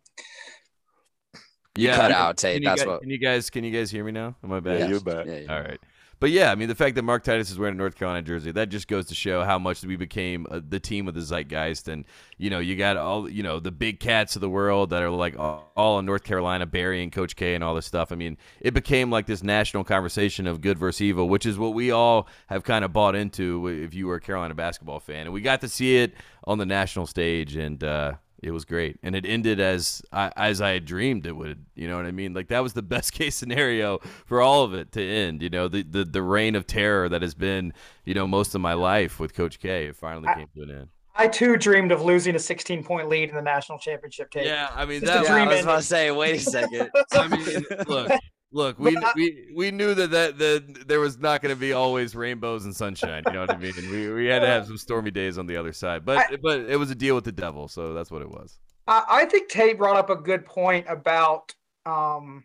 yeah, 1.77 1.95
cut 1.95 2.11
out, 2.11 2.37
Tate, 2.37 2.61
you, 2.61 2.67
that's 2.67 2.81
guys, 2.81 2.87
what- 2.87 3.01
can 3.01 3.09
you 3.09 3.17
guys 3.17 3.49
can 3.49 3.63
you 3.63 3.71
guys 3.71 3.89
hear 3.91 4.03
me 4.03 4.11
now? 4.11 4.35
Am 4.43 4.51
I 4.53 4.59
back? 4.59 4.79
Yeah, 4.79 4.87
you're 4.87 4.99
back. 4.99 5.25
Yeah, 5.25 5.39
yeah. 5.39 5.53
All 5.55 5.61
right. 5.61 5.79
But 6.23 6.31
yeah, 6.31 6.53
I 6.53 6.55
mean, 6.55 6.69
the 6.69 6.75
fact 6.75 6.95
that 6.95 7.01
Mark 7.01 7.25
Titus 7.25 7.51
is 7.51 7.59
wearing 7.59 7.75
a 7.75 7.77
North 7.77 7.95
Carolina 7.95 8.21
jersey, 8.21 8.53
that 8.53 8.69
just 8.69 8.87
goes 8.87 9.07
to 9.07 9.13
show 9.13 9.43
how 9.43 9.59
much 9.59 9.83
we 9.83 9.97
became 9.97 10.47
uh, 10.49 10.61
the 10.65 10.79
team 10.79 11.09
of 11.09 11.15
the 11.15 11.19
zeitgeist. 11.19 11.89
And, 11.89 12.05
you 12.37 12.49
know, 12.49 12.59
you 12.59 12.77
got 12.77 12.95
all, 12.95 13.29
you 13.29 13.43
know, 13.43 13.59
the 13.59 13.71
big 13.71 13.99
cats 13.99 14.37
of 14.37 14.39
the 14.39 14.49
world 14.49 14.91
that 14.91 15.03
are 15.03 15.09
like 15.09 15.37
all, 15.37 15.99
in 15.99 16.05
North 16.05 16.23
Carolina, 16.23 16.65
Barry 16.65 17.03
and 17.03 17.11
Coach 17.11 17.35
K 17.35 17.55
and 17.55 17.61
all 17.61 17.75
this 17.75 17.85
stuff. 17.85 18.13
I 18.13 18.15
mean, 18.15 18.37
it 18.61 18.73
became 18.73 19.11
like 19.11 19.25
this 19.25 19.43
national 19.43 19.83
conversation 19.83 20.47
of 20.47 20.61
good 20.61 20.79
versus 20.79 21.01
evil, 21.01 21.27
which 21.27 21.45
is 21.45 21.57
what 21.57 21.73
we 21.73 21.91
all 21.91 22.29
have 22.47 22.63
kind 22.63 22.85
of 22.85 22.93
bought 22.93 23.15
into 23.15 23.67
if 23.67 23.93
you 23.93 24.07
were 24.07 24.15
a 24.15 24.21
Carolina 24.21 24.53
basketball 24.53 25.01
fan. 25.01 25.25
And 25.25 25.33
we 25.33 25.41
got 25.41 25.59
to 25.59 25.67
see 25.67 25.97
it 25.97 26.13
on 26.45 26.57
the 26.57 26.65
national 26.65 27.05
stage. 27.05 27.57
And, 27.57 27.83
uh, 27.83 28.13
it 28.43 28.51
was 28.51 28.65
great, 28.65 28.99
and 29.01 29.15
it 29.15 29.25
ended 29.25 29.59
as 29.59 30.01
I, 30.11 30.31
as 30.35 30.61
I 30.61 30.71
had 30.71 30.85
dreamed 30.85 31.25
it 31.25 31.31
would. 31.35 31.65
You 31.75 31.87
know 31.87 31.95
what 31.97 32.05
I 32.05 32.11
mean? 32.11 32.33
Like 32.33 32.49
that 32.49 32.61
was 32.61 32.73
the 32.73 32.81
best 32.95 33.13
case 33.13 33.35
scenario 33.35 33.99
for 34.25 34.41
all 34.41 34.63
of 34.63 34.73
it 34.73 34.91
to 34.93 35.01
end. 35.03 35.41
You 35.41 35.49
know, 35.49 35.67
the 35.67 35.83
the, 35.83 36.03
the 36.03 36.21
reign 36.21 36.55
of 36.55 36.67
terror 36.67 37.09
that 37.09 37.21
has 37.21 37.33
been 37.33 37.73
you 38.05 38.13
know 38.13 38.27
most 38.27 38.53
of 38.55 38.61
my 38.61 38.73
life 38.73 39.19
with 39.19 39.33
Coach 39.33 39.59
K. 39.59 39.87
It 39.87 39.95
finally 39.95 40.27
I- 40.27 40.35
came 40.35 40.47
to 40.55 40.61
an 40.63 40.71
end. 40.71 40.87
I 41.15 41.27
too 41.27 41.57
dreamed 41.57 41.91
of 41.91 42.01
losing 42.01 42.33
a 42.35 42.39
16 42.39 42.83
point 42.83 43.07
lead 43.07 43.29
in 43.29 43.35
the 43.35 43.41
national 43.43 43.77
championship 43.77 44.31
game. 44.31 44.45
Yeah, 44.47 44.69
I 44.73 44.85
mean 44.85 45.01
Just 45.01 45.13
that. 45.13 45.23
Yeah, 45.25 45.35
I 45.35 45.45
was 45.45 45.51
ending. 45.51 45.63
about 45.63 45.75
to 45.75 45.81
say, 45.83 46.09
wait 46.09 46.35
a 46.37 46.39
second. 46.39 46.89
I 47.11 47.27
mean, 47.27 47.65
look, 47.87 48.11
look, 48.53 48.79
we 48.79 48.95
I- 48.95 49.11
we 49.15 49.51
we 49.55 49.71
knew 49.71 49.93
that 49.93 50.11
that, 50.11 50.37
that 50.37 50.87
there 50.87 50.99
was 51.01 51.17
not 51.19 51.41
going 51.41 51.53
to 51.53 51.59
be 51.59 51.73
always 51.73 52.15
rainbows 52.15 52.63
and 52.65 52.75
sunshine. 52.75 53.23
You 53.27 53.33
know 53.33 53.41
what 53.41 53.51
I 53.51 53.57
mean? 53.57 53.73
We 53.91 54.11
we 54.13 54.25
had 54.27 54.39
to 54.39 54.47
have 54.47 54.65
some 54.67 54.77
stormy 54.77 55.11
days 55.11 55.37
on 55.37 55.45
the 55.47 55.57
other 55.57 55.73
side, 55.73 56.05
but 56.05 56.19
I- 56.19 56.37
but 56.41 56.61
it 56.61 56.77
was 56.77 56.89
a 56.91 56.95
deal 56.95 57.15
with 57.15 57.25
the 57.25 57.31
devil, 57.31 57.67
so 57.67 57.93
that's 57.93 58.09
what 58.11 58.21
it 58.21 58.29
was. 58.29 58.59
I, 58.87 59.03
I 59.09 59.25
think 59.25 59.49
Tate 59.49 59.77
brought 59.77 59.95
up 59.97 60.09
a 60.09 60.15
good 60.15 60.45
point 60.45 60.85
about, 60.89 61.53
um, 61.85 62.43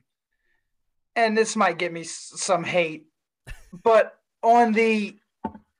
and 1.17 1.37
this 1.37 1.57
might 1.57 1.79
get 1.79 1.93
me 1.93 2.03
s- 2.03 2.33
some 2.37 2.65
hate, 2.65 3.07
but 3.83 4.19
on 4.43 4.73
the 4.73 5.17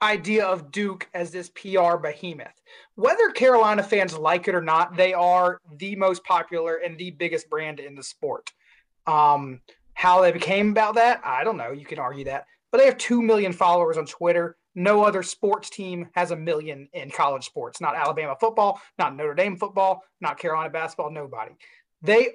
idea 0.03 0.45
of 0.45 0.71
Duke 0.71 1.09
as 1.15 1.31
this 1.31 1.49
PR 1.51 1.97
behemoth, 1.97 2.61
whether 2.97 3.31
Carolina 3.31 3.83
fans 3.83 4.17
like 4.17 4.47
it 4.49 4.55
or 4.55 4.61
not, 4.63 4.97
they 4.97 5.13
are 5.15 5.61
the 5.77 5.97
most 5.97 6.25
popular 6.25 6.77
and 6.77 6.97
the 6.99 7.11
biggest 7.13 7.49
brand 7.49 7.79
in 7.81 7.95
the 7.95 8.03
sport. 8.03 8.53
Um, 9.07 9.61
how 9.99 10.23
they 10.23 10.31
became 10.31 10.71
about 10.71 10.95
that, 10.95 11.21
I 11.25 11.43
don't 11.43 11.57
know. 11.57 11.73
You 11.73 11.85
can 11.85 11.99
argue 11.99 12.27
that, 12.27 12.47
but 12.71 12.79
they 12.79 12.85
have 12.85 12.99
two 12.99 13.21
million 13.21 13.53
followers 13.53 13.99
on 13.99 14.07
Twitter. 14.07 14.57
No 14.77 15.03
other 15.03 15.25
sports 15.25 15.69
team 15.71 16.09
has 16.13 16.31
a 16.31 16.37
million 16.37 16.89
in 16.93 17.11
college 17.11 17.45
sports. 17.45 17.81
Not 17.81 17.97
Alabama 17.97 18.37
football, 18.39 18.81
not 18.97 19.17
Notre 19.17 19.35
Dame 19.35 19.57
football, 19.57 20.05
not 20.21 20.39
Carolina 20.39 20.71
basketball. 20.71 21.11
Nobody. 21.11 21.51
They 22.01 22.29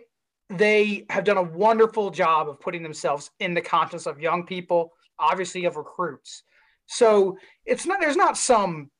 they 0.50 1.06
have 1.10 1.24
done 1.24 1.38
a 1.38 1.42
wonderful 1.42 2.10
job 2.10 2.50
of 2.50 2.60
putting 2.60 2.84
themselves 2.84 3.32
in 3.40 3.54
the 3.54 3.62
conscience 3.62 4.08
of 4.08 4.20
young 4.20 4.46
people, 4.46 4.92
obviously 5.18 5.64
of 5.64 5.78
recruits. 5.78 6.44
So 6.88 7.38
it's 7.66 7.86
not 7.86 8.02
there's 8.02 8.18
not 8.18 8.38
some 8.38 8.92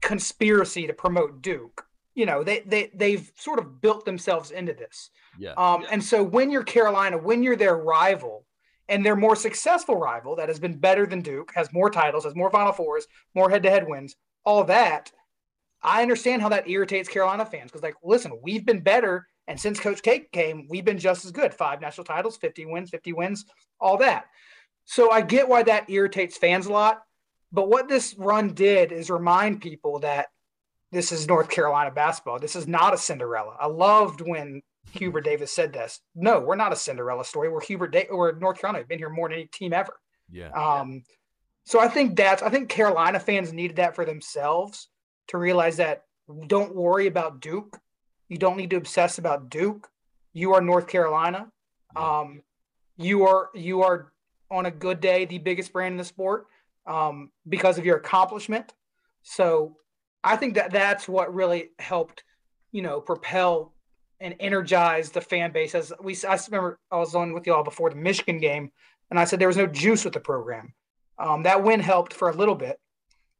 conspiracy 0.00 0.88
to 0.88 0.92
promote 0.92 1.40
Duke. 1.40 1.86
You 2.14 2.26
know, 2.26 2.42
they 2.44 2.60
they 2.60 2.90
they've 2.94 3.30
sort 3.36 3.58
of 3.58 3.80
built 3.80 4.04
themselves 4.04 4.50
into 4.50 4.72
this. 4.72 5.10
Yeah. 5.38 5.52
Um, 5.52 5.86
and 5.90 6.02
so 6.02 6.22
when 6.22 6.50
you're 6.50 6.64
Carolina, 6.64 7.18
when 7.18 7.42
you're 7.42 7.56
their 7.56 7.76
rival 7.76 8.44
and 8.88 9.04
their 9.04 9.16
more 9.16 9.36
successful 9.36 9.96
rival 9.96 10.36
that 10.36 10.48
has 10.48 10.60
been 10.60 10.78
better 10.78 11.06
than 11.06 11.22
Duke, 11.22 11.52
has 11.54 11.72
more 11.72 11.90
titles, 11.90 12.24
has 12.24 12.34
more 12.34 12.50
Final 12.50 12.72
Fours, 12.72 13.06
more 13.34 13.48
head 13.48 13.62
to 13.62 13.70
head 13.70 13.88
wins, 13.88 14.16
all 14.44 14.64
that, 14.64 15.10
I 15.82 16.02
understand 16.02 16.42
how 16.42 16.48
that 16.50 16.68
irritates 16.68 17.08
Carolina 17.08 17.44
fans 17.44 17.70
because, 17.70 17.82
like, 17.82 17.96
listen, 18.02 18.38
we've 18.42 18.64
been 18.64 18.80
better. 18.80 19.26
And 19.48 19.58
since 19.58 19.80
Coach 19.80 20.02
K 20.02 20.26
came, 20.32 20.66
we've 20.68 20.84
been 20.84 20.98
just 20.98 21.24
as 21.24 21.32
good. 21.32 21.52
Five 21.52 21.80
national 21.80 22.04
titles, 22.04 22.36
50 22.36 22.66
wins, 22.66 22.90
50 22.90 23.12
wins, 23.12 23.44
all 23.80 23.96
that. 23.98 24.26
So 24.84 25.10
I 25.10 25.20
get 25.22 25.48
why 25.48 25.64
that 25.64 25.90
irritates 25.90 26.36
fans 26.36 26.66
a 26.66 26.72
lot. 26.72 27.02
But 27.50 27.68
what 27.68 27.88
this 27.88 28.14
run 28.16 28.54
did 28.54 28.92
is 28.92 29.10
remind 29.10 29.60
people 29.60 29.98
that 30.00 30.28
this 30.92 31.10
is 31.10 31.26
North 31.26 31.48
Carolina 31.48 31.90
basketball. 31.90 32.38
This 32.38 32.54
is 32.54 32.68
not 32.68 32.94
a 32.94 32.98
Cinderella. 32.98 33.56
I 33.58 33.66
loved 33.66 34.20
when 34.20 34.62
Hubert 34.92 35.22
Davis 35.22 35.50
said 35.50 35.72
this. 35.72 36.00
No, 36.14 36.40
we're 36.40 36.54
not 36.56 36.72
a 36.72 36.76
Cinderella 36.76 37.24
story. 37.24 37.48
We're 37.48 37.62
Hubert 37.62 37.92
da- 37.92 38.08
we're 38.10 38.32
North 38.32 38.60
Carolina. 38.60 38.82
We've 38.82 38.88
been 38.88 38.98
here 38.98 39.08
more 39.08 39.28
than 39.28 39.38
any 39.38 39.46
team 39.46 39.72
ever. 39.72 39.94
Yeah. 40.30 40.50
Um, 40.50 41.02
so 41.64 41.80
I 41.80 41.88
think 41.88 42.16
that's 42.16 42.42
I 42.42 42.50
think 42.50 42.68
Carolina 42.68 43.18
fans 43.18 43.52
needed 43.52 43.76
that 43.76 43.94
for 43.94 44.04
themselves 44.04 44.88
to 45.28 45.38
realize 45.38 45.78
that 45.78 46.04
don't 46.46 46.74
worry 46.74 47.06
about 47.06 47.40
Duke. 47.40 47.80
You 48.28 48.36
don't 48.36 48.56
need 48.56 48.70
to 48.70 48.76
obsess 48.76 49.18
about 49.18 49.50
Duke. 49.50 49.88
You 50.34 50.54
are 50.54 50.60
North 50.60 50.88
Carolina. 50.88 51.50
Yeah. 51.96 52.20
Um, 52.20 52.42
you 52.98 53.24
are 53.24 53.48
you 53.54 53.82
are 53.82 54.12
on 54.50 54.66
a 54.66 54.70
good 54.70 55.00
day 55.00 55.24
the 55.24 55.38
biggest 55.38 55.72
brand 55.72 55.92
in 55.92 55.98
the 55.98 56.04
sport 56.04 56.46
um, 56.86 57.30
because 57.48 57.78
of 57.78 57.86
your 57.86 57.96
accomplishment. 57.96 58.74
So 59.22 59.76
I 60.24 60.36
think 60.36 60.54
that 60.54 60.72
that's 60.72 61.08
what 61.08 61.34
really 61.34 61.70
helped, 61.78 62.24
you 62.70 62.82
know, 62.82 63.00
propel 63.00 63.72
and 64.20 64.36
energize 64.38 65.10
the 65.10 65.20
fan 65.20 65.52
base. 65.52 65.74
As 65.74 65.92
we, 66.00 66.16
I 66.28 66.38
remember 66.46 66.78
I 66.90 66.96
was 66.96 67.14
on 67.14 67.32
with 67.32 67.46
y'all 67.46 67.64
before 67.64 67.90
the 67.90 67.96
Michigan 67.96 68.38
game, 68.38 68.70
and 69.10 69.18
I 69.18 69.24
said 69.24 69.38
there 69.38 69.48
was 69.48 69.56
no 69.56 69.66
juice 69.66 70.04
with 70.04 70.14
the 70.14 70.20
program. 70.20 70.72
Um, 71.18 71.42
that 71.42 71.62
win 71.62 71.80
helped 71.80 72.12
for 72.12 72.30
a 72.30 72.36
little 72.36 72.54
bit, 72.54 72.78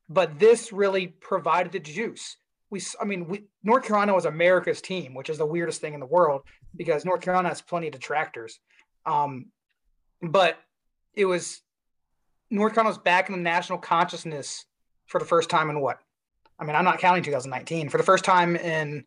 but 0.09 0.39
this 0.39 0.73
really 0.73 1.07
provided 1.07 1.73
the 1.73 1.79
juice. 1.79 2.37
We, 2.71 2.83
I 3.01 3.05
mean, 3.05 3.27
we, 3.27 3.45
North 3.63 3.85
Carolina 3.85 4.15
was 4.15 4.25
America's 4.25 4.81
team, 4.81 5.15
which 5.15 5.31
is 5.31 5.39
the 5.39 5.47
weirdest 5.47 5.81
thing 5.81 5.95
in 5.95 6.01
the 6.01 6.07
world 6.07 6.43
because 6.75 7.05
North 7.05 7.21
Carolina 7.21 7.49
has 7.49 7.61
plenty 7.61 7.87
of 7.89 7.93
detractors. 7.93 8.59
Um, 9.07 9.47
but 10.21 10.59
it 11.15 11.27
was 11.27 11.61
North 12.51 12.75
Carolina 12.75 12.91
was 12.91 12.99
back 12.99 13.29
in 13.29 13.35
the 13.35 13.41
national 13.41 13.79
consciousness 13.79 14.65
for 15.07 15.19
the 15.19 15.25
first 15.25 15.51
time 15.51 15.71
in 15.71 15.81
what? 15.81 15.99
I 16.63 16.65
mean, 16.65 16.77
I'm 16.77 16.85
not 16.85 17.01
counting 17.01 17.25
2019 17.25 17.89
for 17.89 17.99
the 17.99 18.05
first 18.05 18.25
time 18.25 18.55
in 18.55 19.05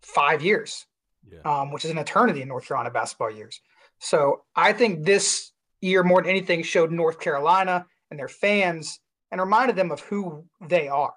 five 0.00 0.42
years, 0.42 0.86
Yeah. 1.30 1.40
um, 1.44 1.70
which 1.72 1.84
is 1.84 1.90
an 1.90 1.98
eternity 1.98 2.40
in 2.40 2.48
North 2.48 2.66
Carolina 2.66 2.90
basketball 2.90 3.30
years. 3.30 3.60
So 3.98 4.44
I 4.54 4.72
think 4.72 5.04
this 5.04 5.52
year, 5.82 6.02
more 6.02 6.22
than 6.22 6.30
anything, 6.30 6.62
showed 6.62 6.90
North 6.90 7.20
Carolina 7.20 7.84
and 8.10 8.18
their 8.18 8.28
fans 8.28 8.98
and 9.30 9.40
reminded 9.40 9.76
them 9.76 9.90
of 9.90 10.00
who 10.00 10.46
they 10.66 10.88
are. 10.88 11.12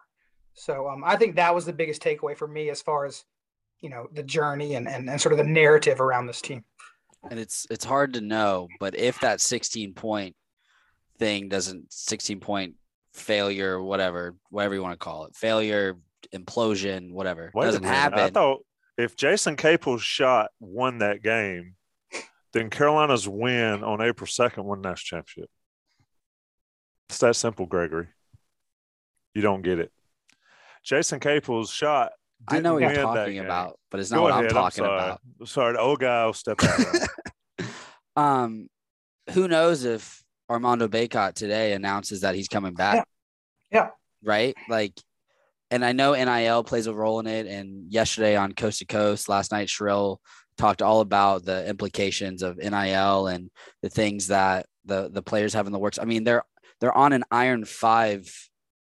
So 0.53 0.89
um, 0.89 1.03
I 1.05 1.15
think 1.15 1.37
that 1.37 1.55
was 1.55 1.65
the 1.65 1.71
biggest 1.71 2.01
takeaway 2.03 2.35
for 2.35 2.47
me 2.47 2.69
as 2.69 2.81
far 2.81 3.05
as 3.05 3.23
you 3.79 3.89
know 3.89 4.07
the 4.11 4.23
journey 4.23 4.75
and, 4.75 4.85
and, 4.89 5.09
and 5.09 5.21
sort 5.21 5.31
of 5.31 5.37
the 5.37 5.45
narrative 5.45 6.01
around 6.01 6.25
this 6.25 6.41
team. 6.41 6.65
and 7.31 7.39
it's 7.39 7.65
it's 7.69 7.85
hard 7.85 8.13
to 8.15 8.21
know, 8.21 8.67
but 8.81 8.97
if 8.97 9.17
that 9.21 9.39
16 9.39 9.93
point 9.93 10.35
thing 11.19 11.47
doesn't 11.47 11.93
16 11.93 12.41
point 12.41 12.75
failure, 13.19 13.81
whatever, 13.81 14.35
whatever 14.49 14.75
you 14.75 14.81
want 14.81 14.93
to 14.93 15.03
call 15.03 15.25
it, 15.25 15.35
failure, 15.35 15.97
implosion, 16.33 17.11
whatever, 17.11 17.51
Wait 17.53 17.65
doesn't 17.65 17.83
minute. 17.83 18.13
I 18.13 18.29
thought 18.29 18.59
if 18.97 19.15
Jason 19.15 19.55
Capel's 19.55 20.01
shot 20.01 20.51
won 20.59 20.99
that 20.99 21.23
game, 21.23 21.75
then 22.53 22.69
Carolina's 22.69 23.27
win 23.27 23.83
on 23.83 24.01
April 24.01 24.27
2nd 24.27 24.63
won 24.63 24.81
the 24.81 24.89
national 24.89 25.21
championship. 25.21 25.49
It's 27.09 27.19
that 27.19 27.35
simple, 27.35 27.65
Gregory. 27.65 28.07
You 29.33 29.41
don't 29.41 29.61
get 29.61 29.79
it. 29.79 29.91
Jason 30.83 31.19
Capel's 31.19 31.71
shot. 31.71 32.11
I 32.47 32.59
know 32.59 32.73
what 32.73 32.81
you're 32.81 32.89
didn't 32.89 33.05
win 33.05 33.15
that 33.15 33.21
talking 33.25 33.39
about, 33.39 33.79
but 33.91 33.99
it's 33.99 34.09
Go 34.09 34.17
not 34.17 34.21
what 34.23 34.31
ahead, 34.31 34.45
I'm 34.45 34.51
talking 34.51 34.83
sorry. 34.85 34.97
about. 34.97 35.21
Sorry, 35.45 35.73
the 35.73 35.79
old 35.79 35.99
guy 35.99 36.25
will 36.25 36.33
step 36.33 36.63
out. 36.63 36.85
Um, 38.15 38.67
who 39.31 39.47
knows 39.47 39.85
if 39.85 40.21
Armando 40.49 40.87
Bacot 40.87 41.33
today 41.33 41.73
announces 41.73 42.21
that 42.21 42.35
he's 42.35 42.47
coming 42.47 42.73
back. 42.73 43.05
Yeah. 43.71 43.79
yeah. 43.79 43.89
Right. 44.23 44.55
Like, 44.67 44.93
and 45.71 45.85
I 45.85 45.91
know 45.91 46.13
NIL 46.13 46.63
plays 46.63 46.87
a 46.87 46.93
role 46.93 47.19
in 47.19 47.27
it. 47.27 47.45
And 47.45 47.91
yesterday 47.91 48.35
on 48.35 48.53
Coast 48.53 48.79
to 48.79 48.85
Coast, 48.85 49.29
last 49.29 49.51
night, 49.51 49.67
Sherrell 49.67 50.17
talked 50.57 50.81
all 50.81 51.01
about 51.01 51.45
the 51.45 51.67
implications 51.67 52.41
of 52.43 52.57
NIL 52.57 53.27
and 53.27 53.49
the 53.81 53.89
things 53.89 54.27
that 54.27 54.65
the 54.85 55.09
the 55.11 55.21
players 55.21 55.53
have 55.53 55.67
in 55.67 55.73
the 55.73 55.79
works. 55.79 55.99
I 55.99 56.05
mean, 56.05 56.23
they're 56.23 56.43
they're 56.79 56.97
on 56.97 57.13
an 57.13 57.23
Iron 57.31 57.65
Five 57.65 58.33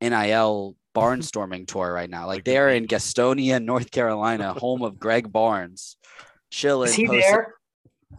NIL 0.00 0.76
barnstorming 0.94 1.66
tour 1.72 1.92
right 1.92 2.10
now. 2.10 2.26
Like 2.26 2.44
they 2.44 2.58
are 2.58 2.68
in 2.68 2.86
Gastonia, 2.86 3.62
North 3.62 3.90
Carolina, 3.90 4.52
home 4.52 4.82
of 4.82 4.98
Greg 4.98 5.32
Barnes. 5.32 5.96
Chilling. 6.50 6.88
Is 6.88 6.94
he 6.94 7.06
there? 7.06 7.54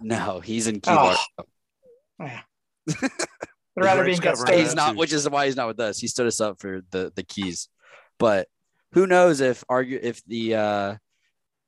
No, 0.02 0.42
he's 0.42 0.68
in 0.68 0.82
Key 0.82 0.92
oh. 0.92 1.16
Yeah. 2.20 2.42
I'd 2.90 3.84
rather 3.84 4.04
be 4.04 4.14
in 4.14 4.20
Gastonia. 4.20 4.58
He's 4.58 4.76
not, 4.76 4.96
which 4.96 5.14
is 5.14 5.30
why 5.30 5.46
he's 5.46 5.56
not 5.56 5.68
with 5.68 5.80
us. 5.80 6.00
He 6.00 6.08
stood 6.08 6.28
us 6.28 6.42
up 6.42 6.60
for 6.60 6.82
the 6.92 7.12
the 7.16 7.24
keys. 7.24 7.70
But 8.18 8.48
who 8.94 9.06
knows 9.06 9.42
if 9.42 9.64
argue 9.70 10.00
if 10.02 10.24
the 10.26 10.56
uh, 10.56 10.96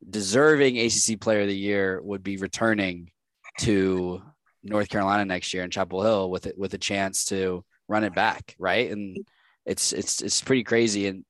deserving 0.08 0.80
ACC 0.80 1.20
Player 1.20 1.42
of 1.42 1.48
the 1.48 1.56
Year 1.56 2.02
would 2.02 2.24
be 2.24 2.38
returning 2.38 3.12
to 3.60 4.22
North 4.64 4.90
Carolina 4.90 5.26
next 5.26 5.54
year 5.54 5.64
in 5.64 5.70
Chapel 5.70 6.02
Hill 6.02 6.30
with 6.30 6.48
it 6.48 6.58
with 6.58 6.74
a 6.74 6.78
chance 6.78 7.26
to 7.26 7.64
run 7.88 8.04
it 8.04 8.16
back, 8.16 8.56
right? 8.58 8.92
And 8.92 9.18
it's 9.66 9.94
it's 9.94 10.22
it's 10.22 10.42
pretty 10.42 10.64
crazy. 10.64 11.08
And 11.08 11.26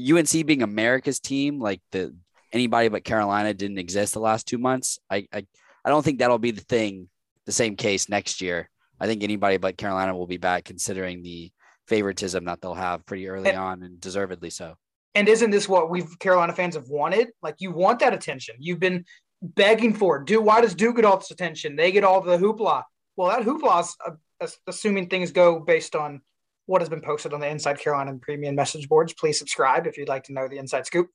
UNC 0.00 0.46
being 0.46 0.62
America's 0.62 1.20
team, 1.20 1.60
like 1.60 1.80
the 1.90 2.14
anybody 2.52 2.88
but 2.88 3.04
Carolina 3.04 3.54
didn't 3.54 3.78
exist 3.78 4.14
the 4.14 4.20
last 4.20 4.46
two 4.46 4.58
months. 4.58 4.98
I 5.10 5.26
I, 5.32 5.46
I 5.84 5.90
don't 5.90 6.04
think 6.04 6.18
that'll 6.18 6.38
be 6.38 6.52
the 6.52 6.62
thing, 6.62 7.08
the 7.46 7.52
same 7.52 7.76
case 7.76 8.08
next 8.08 8.40
year. 8.40 8.70
I 9.02 9.06
think 9.06 9.24
anybody 9.24 9.56
but 9.56 9.76
Carolina 9.76 10.16
will 10.16 10.28
be 10.28 10.36
back, 10.36 10.64
considering 10.64 11.24
the 11.24 11.50
favoritism 11.88 12.44
that 12.44 12.60
they'll 12.60 12.72
have 12.72 13.04
pretty 13.04 13.28
early 13.28 13.50
and, 13.50 13.58
on, 13.58 13.82
and 13.82 14.00
deservedly 14.00 14.48
so. 14.48 14.76
And 15.16 15.28
isn't 15.28 15.50
this 15.50 15.68
what 15.68 15.90
we've 15.90 16.16
Carolina 16.20 16.52
fans 16.52 16.76
have 16.76 16.88
wanted? 16.88 17.30
Like 17.42 17.56
you 17.58 17.72
want 17.72 17.98
that 17.98 18.14
attention. 18.14 18.54
You've 18.60 18.78
been 18.78 19.04
begging 19.42 19.92
for 19.92 20.18
it. 20.18 20.26
Duke, 20.26 20.44
why 20.44 20.60
does 20.60 20.76
Duke 20.76 20.94
get 20.94 21.04
all 21.04 21.18
this 21.18 21.32
attention? 21.32 21.74
They 21.74 21.90
get 21.90 22.04
all 22.04 22.20
the 22.20 22.38
hoopla. 22.38 22.84
Well, 23.16 23.28
that 23.28 23.44
hoopla 23.44 23.80
is 23.80 23.96
uh, 24.06 24.46
assuming 24.68 25.08
things 25.08 25.32
go 25.32 25.58
based 25.58 25.96
on 25.96 26.20
what 26.66 26.80
has 26.80 26.88
been 26.88 27.02
posted 27.02 27.34
on 27.34 27.40
the 27.40 27.48
Inside 27.48 27.80
Carolina 27.80 28.16
Premium 28.22 28.54
message 28.54 28.88
boards. 28.88 29.12
Please 29.14 29.36
subscribe 29.36 29.88
if 29.88 29.98
you'd 29.98 30.08
like 30.08 30.22
to 30.24 30.32
know 30.32 30.46
the 30.46 30.58
inside 30.58 30.86
scoop. 30.86 31.08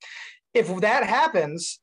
If 0.53 0.67
that 0.81 1.05
happens, 1.05 1.79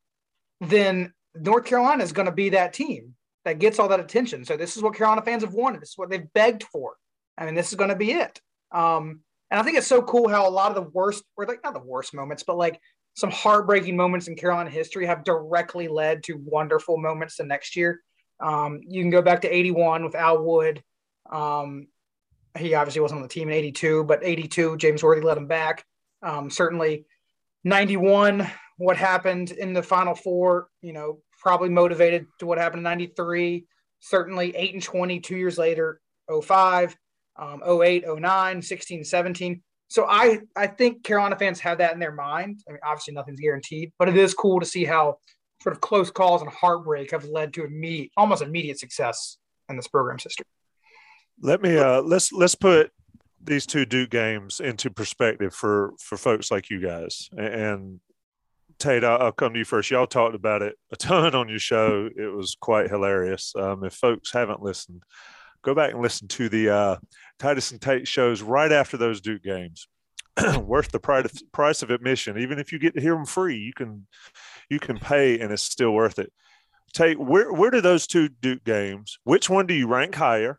then 0.61 1.15
North 1.35 1.65
Carolina 1.65 2.05
is 2.05 2.13
going 2.13 2.27
to 2.27 2.33
be 2.33 2.51
that 2.51 2.75
team 2.75 3.15
that 3.45 3.59
gets 3.59 3.79
all 3.79 3.89
that 3.89 4.01
attention. 4.01 4.45
So 4.45 4.57
this 4.57 4.77
is 4.77 4.83
what 4.83 4.95
Carolina 4.95 5.23
fans 5.23 5.43
have 5.43 5.55
wanted. 5.55 5.81
This 5.81 5.91
is 5.91 5.99
what 5.99 6.11
they've 6.11 6.33
begged 6.33 6.65
for. 6.65 6.95
I 7.37 7.45
mean, 7.45 7.55
this 7.55 7.71
is 7.71 7.77
going 7.77 7.91
to 7.91 7.97
be 7.97 8.13
it. 8.13 8.41
Um, 8.73 9.21
and 9.51 9.61
I 9.61 9.63
think 9.63 9.77
it's 9.77 9.87
so 9.87 10.03
cool 10.03 10.29
how 10.29 10.49
a 10.49 10.51
lot 10.51 10.71
of 10.71 10.75
the 10.75 10.91
worst, 10.91 11.23
or 11.37 11.47
like 11.47 11.63
not 11.63 11.75
the 11.75 11.81
worst 11.81 12.15
moments, 12.15 12.43
but 12.43 12.57
like 12.57 12.81
some 13.15 13.31
heartbreaking 13.31 13.97
moments 13.97 14.29
in 14.29 14.35
Carolina 14.35 14.71
history 14.71 15.07
have 15.07 15.25
directly 15.25 15.89
led 15.89 16.23
to 16.25 16.41
wonderful 16.45 16.97
moments 16.99 17.37
the 17.37 17.45
next 17.45 17.77
year. 17.77 18.01
Um, 18.41 18.81
you 18.87 19.03
can 19.03 19.11
go 19.11 19.23
back 19.23 19.43
to 19.43 19.55
81 19.55 20.05
with 20.05 20.15
Al 20.15 20.43
Wood. 20.43 20.83
Um, 21.31 21.87
he 22.59 22.75
obviously 22.75 23.01
wasn't 23.01 23.19
on 23.19 23.23
the 23.23 23.29
team 23.29 23.49
in 23.49 23.55
82, 23.55 24.05
but 24.05 24.21
82, 24.23 24.77
James 24.77 25.03
Worthy 25.03 25.23
led 25.23 25.37
him 25.37 25.47
back. 25.47 25.85
Um, 26.23 26.51
certainly 26.51 27.07
91, 27.65 28.49
what 28.79 28.97
happened 28.97 29.51
in 29.53 29.73
the 29.73 29.83
final 29.83 30.15
four, 30.15 30.69
you 30.83 30.93
know, 30.93 31.21
probably 31.45 31.69
motivated 31.69 32.27
to 32.41 32.47
what 32.47 32.59
happened 32.59 32.81
in 32.81 32.85
93. 32.85 33.67
Certainly 34.01 34.57
8 34.57 34.75
and 34.75 34.83
20, 34.83 35.21
two 35.21 35.37
years 35.37 35.57
later, 35.57 36.01
05, 36.43 36.97
um, 37.37 37.63
08, 37.65 38.05
09, 38.09 38.63
16, 38.63 39.05
17. 39.05 39.63
So 39.89 40.07
I, 40.09 40.41
I 40.57 40.67
think 40.67 41.05
Carolina 41.05 41.37
fans 41.37 41.61
have 41.61 41.79
that 41.79 41.93
in 41.93 42.01
their 42.01 42.13
mind. 42.13 42.61
I 42.69 42.73
mean, 42.73 42.81
obviously 42.85 43.15
nothing's 43.15 43.39
guaranteed, 43.39 43.93
but 43.99 44.09
it 44.09 44.17
is 44.17 44.35
cool 44.35 44.59
to 44.59 44.67
see 44.67 44.85
how 44.85 45.19
sort 45.63 45.75
of 45.75 45.81
close 45.81 46.11
calls 46.11 46.43
and 46.43 46.51
heartbreak 46.51 47.13
have 47.13 47.25
led 47.27 47.55
to 47.55 47.65
immediate, 47.65 48.11
almost 48.17 48.43
immediate 48.43 48.81
success 48.81 49.39
in 49.69 49.77
this 49.77 49.87
program's 49.87 50.25
history. 50.25 50.47
Let 51.41 51.63
me 51.63 51.77
uh, 51.77 52.01
let's 52.03 52.33
let's 52.33 52.55
put 52.55 52.93
these 53.43 53.67
two 53.67 53.85
Duke 53.85 54.11
games 54.11 54.61
into 54.61 54.91
perspective 54.91 55.55
for 55.55 55.93
for 55.99 56.17
folks 56.17 56.51
like 56.51 56.71
you 56.71 56.81
guys. 56.81 57.29
And 57.37 58.01
Tate, 58.79 59.05
I'll, 59.05 59.33
come 59.33 59.53
to 59.53 59.59
you 59.59 59.65
first. 59.65 59.91
Y'all 59.91 60.07
talked 60.07 60.35
about 60.35 60.63
it 60.63 60.77
a 60.93 60.97
ton 60.97 61.35
on 61.35 61.49
your 61.49 61.59
show. 61.59 62.09
It 62.15 62.35
was 62.35 62.57
quite 62.61 62.91
hilarious. 62.91 63.53
Um, 63.57 63.85
if 63.85 63.95
folks 63.95 64.33
haven't 64.33 64.63
listened, 64.63 65.03
go 65.63 65.75
back 65.75 65.93
and 65.93 66.03
listen 66.03 66.29
to 66.29 66.49
the 66.49 66.71
uh, 66.71 66.97
Titus 67.39 67.71
and 67.71 67.81
Tate 67.81 68.09
shows 68.09 68.43
right 68.43 68.73
after 68.73 68.97
those 68.97 69.21
Duke 69.21 69.43
games. 69.43 69.89
Worth 70.59 70.91
the 70.91 71.39
price 71.53 71.83
of 71.83 71.91
admission. 71.91 72.39
Even 72.39 72.59
if 72.59 72.73
you 72.73 72.79
get 72.79 72.95
to 72.95 73.01
hear 73.01 73.15
them 73.15 73.27
free, 73.27 73.57
you 73.57 73.73
can 73.73 74.07
you 74.69 74.81
can 74.81 74.99
pay, 74.99 75.39
and 75.39 75.53
it's 75.53 75.63
still 75.63 75.93
worth 75.93 76.19
it. 76.19 76.33
Tate, 76.93 77.21
where 77.21 77.53
where 77.53 77.71
do 77.71 77.81
those 77.81 78.09
two 78.09 78.29
Duke 78.29 78.65
games? 78.65 79.19
Which 79.23 79.49
one 79.49 79.67
do 79.67 79.75
you 79.75 79.87
rank 79.87 80.17
higher? 80.17 80.59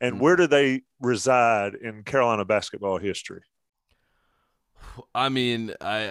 and 0.00 0.14
mm-hmm. 0.14 0.22
where 0.22 0.36
do 0.36 0.46
they 0.46 0.82
reside 1.00 1.74
in 1.74 2.02
Carolina 2.02 2.44
basketball 2.44 2.98
history? 2.98 3.42
I 5.14 5.28
mean, 5.28 5.72
I, 5.80 6.10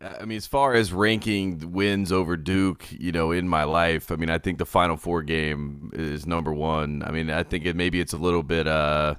I, 0.00 0.14
I 0.20 0.24
mean, 0.24 0.36
as 0.36 0.46
far 0.46 0.74
as 0.74 0.92
ranking 0.92 1.72
wins 1.72 2.12
over 2.12 2.36
Duke, 2.36 2.86
you 2.90 3.12
know, 3.12 3.32
in 3.32 3.48
my 3.48 3.64
life, 3.64 4.10
I 4.10 4.16
mean, 4.16 4.30
I 4.30 4.38
think 4.38 4.58
the 4.58 4.66
Final 4.66 4.96
Four 4.96 5.22
game 5.22 5.90
is 5.94 6.26
number 6.26 6.52
one. 6.52 7.02
I 7.04 7.10
mean, 7.10 7.30
I 7.30 7.42
think 7.42 7.64
it 7.64 7.76
maybe 7.76 8.00
it's 8.00 8.12
a 8.12 8.18
little 8.18 8.42
bit, 8.42 8.66
uh, 8.66 9.16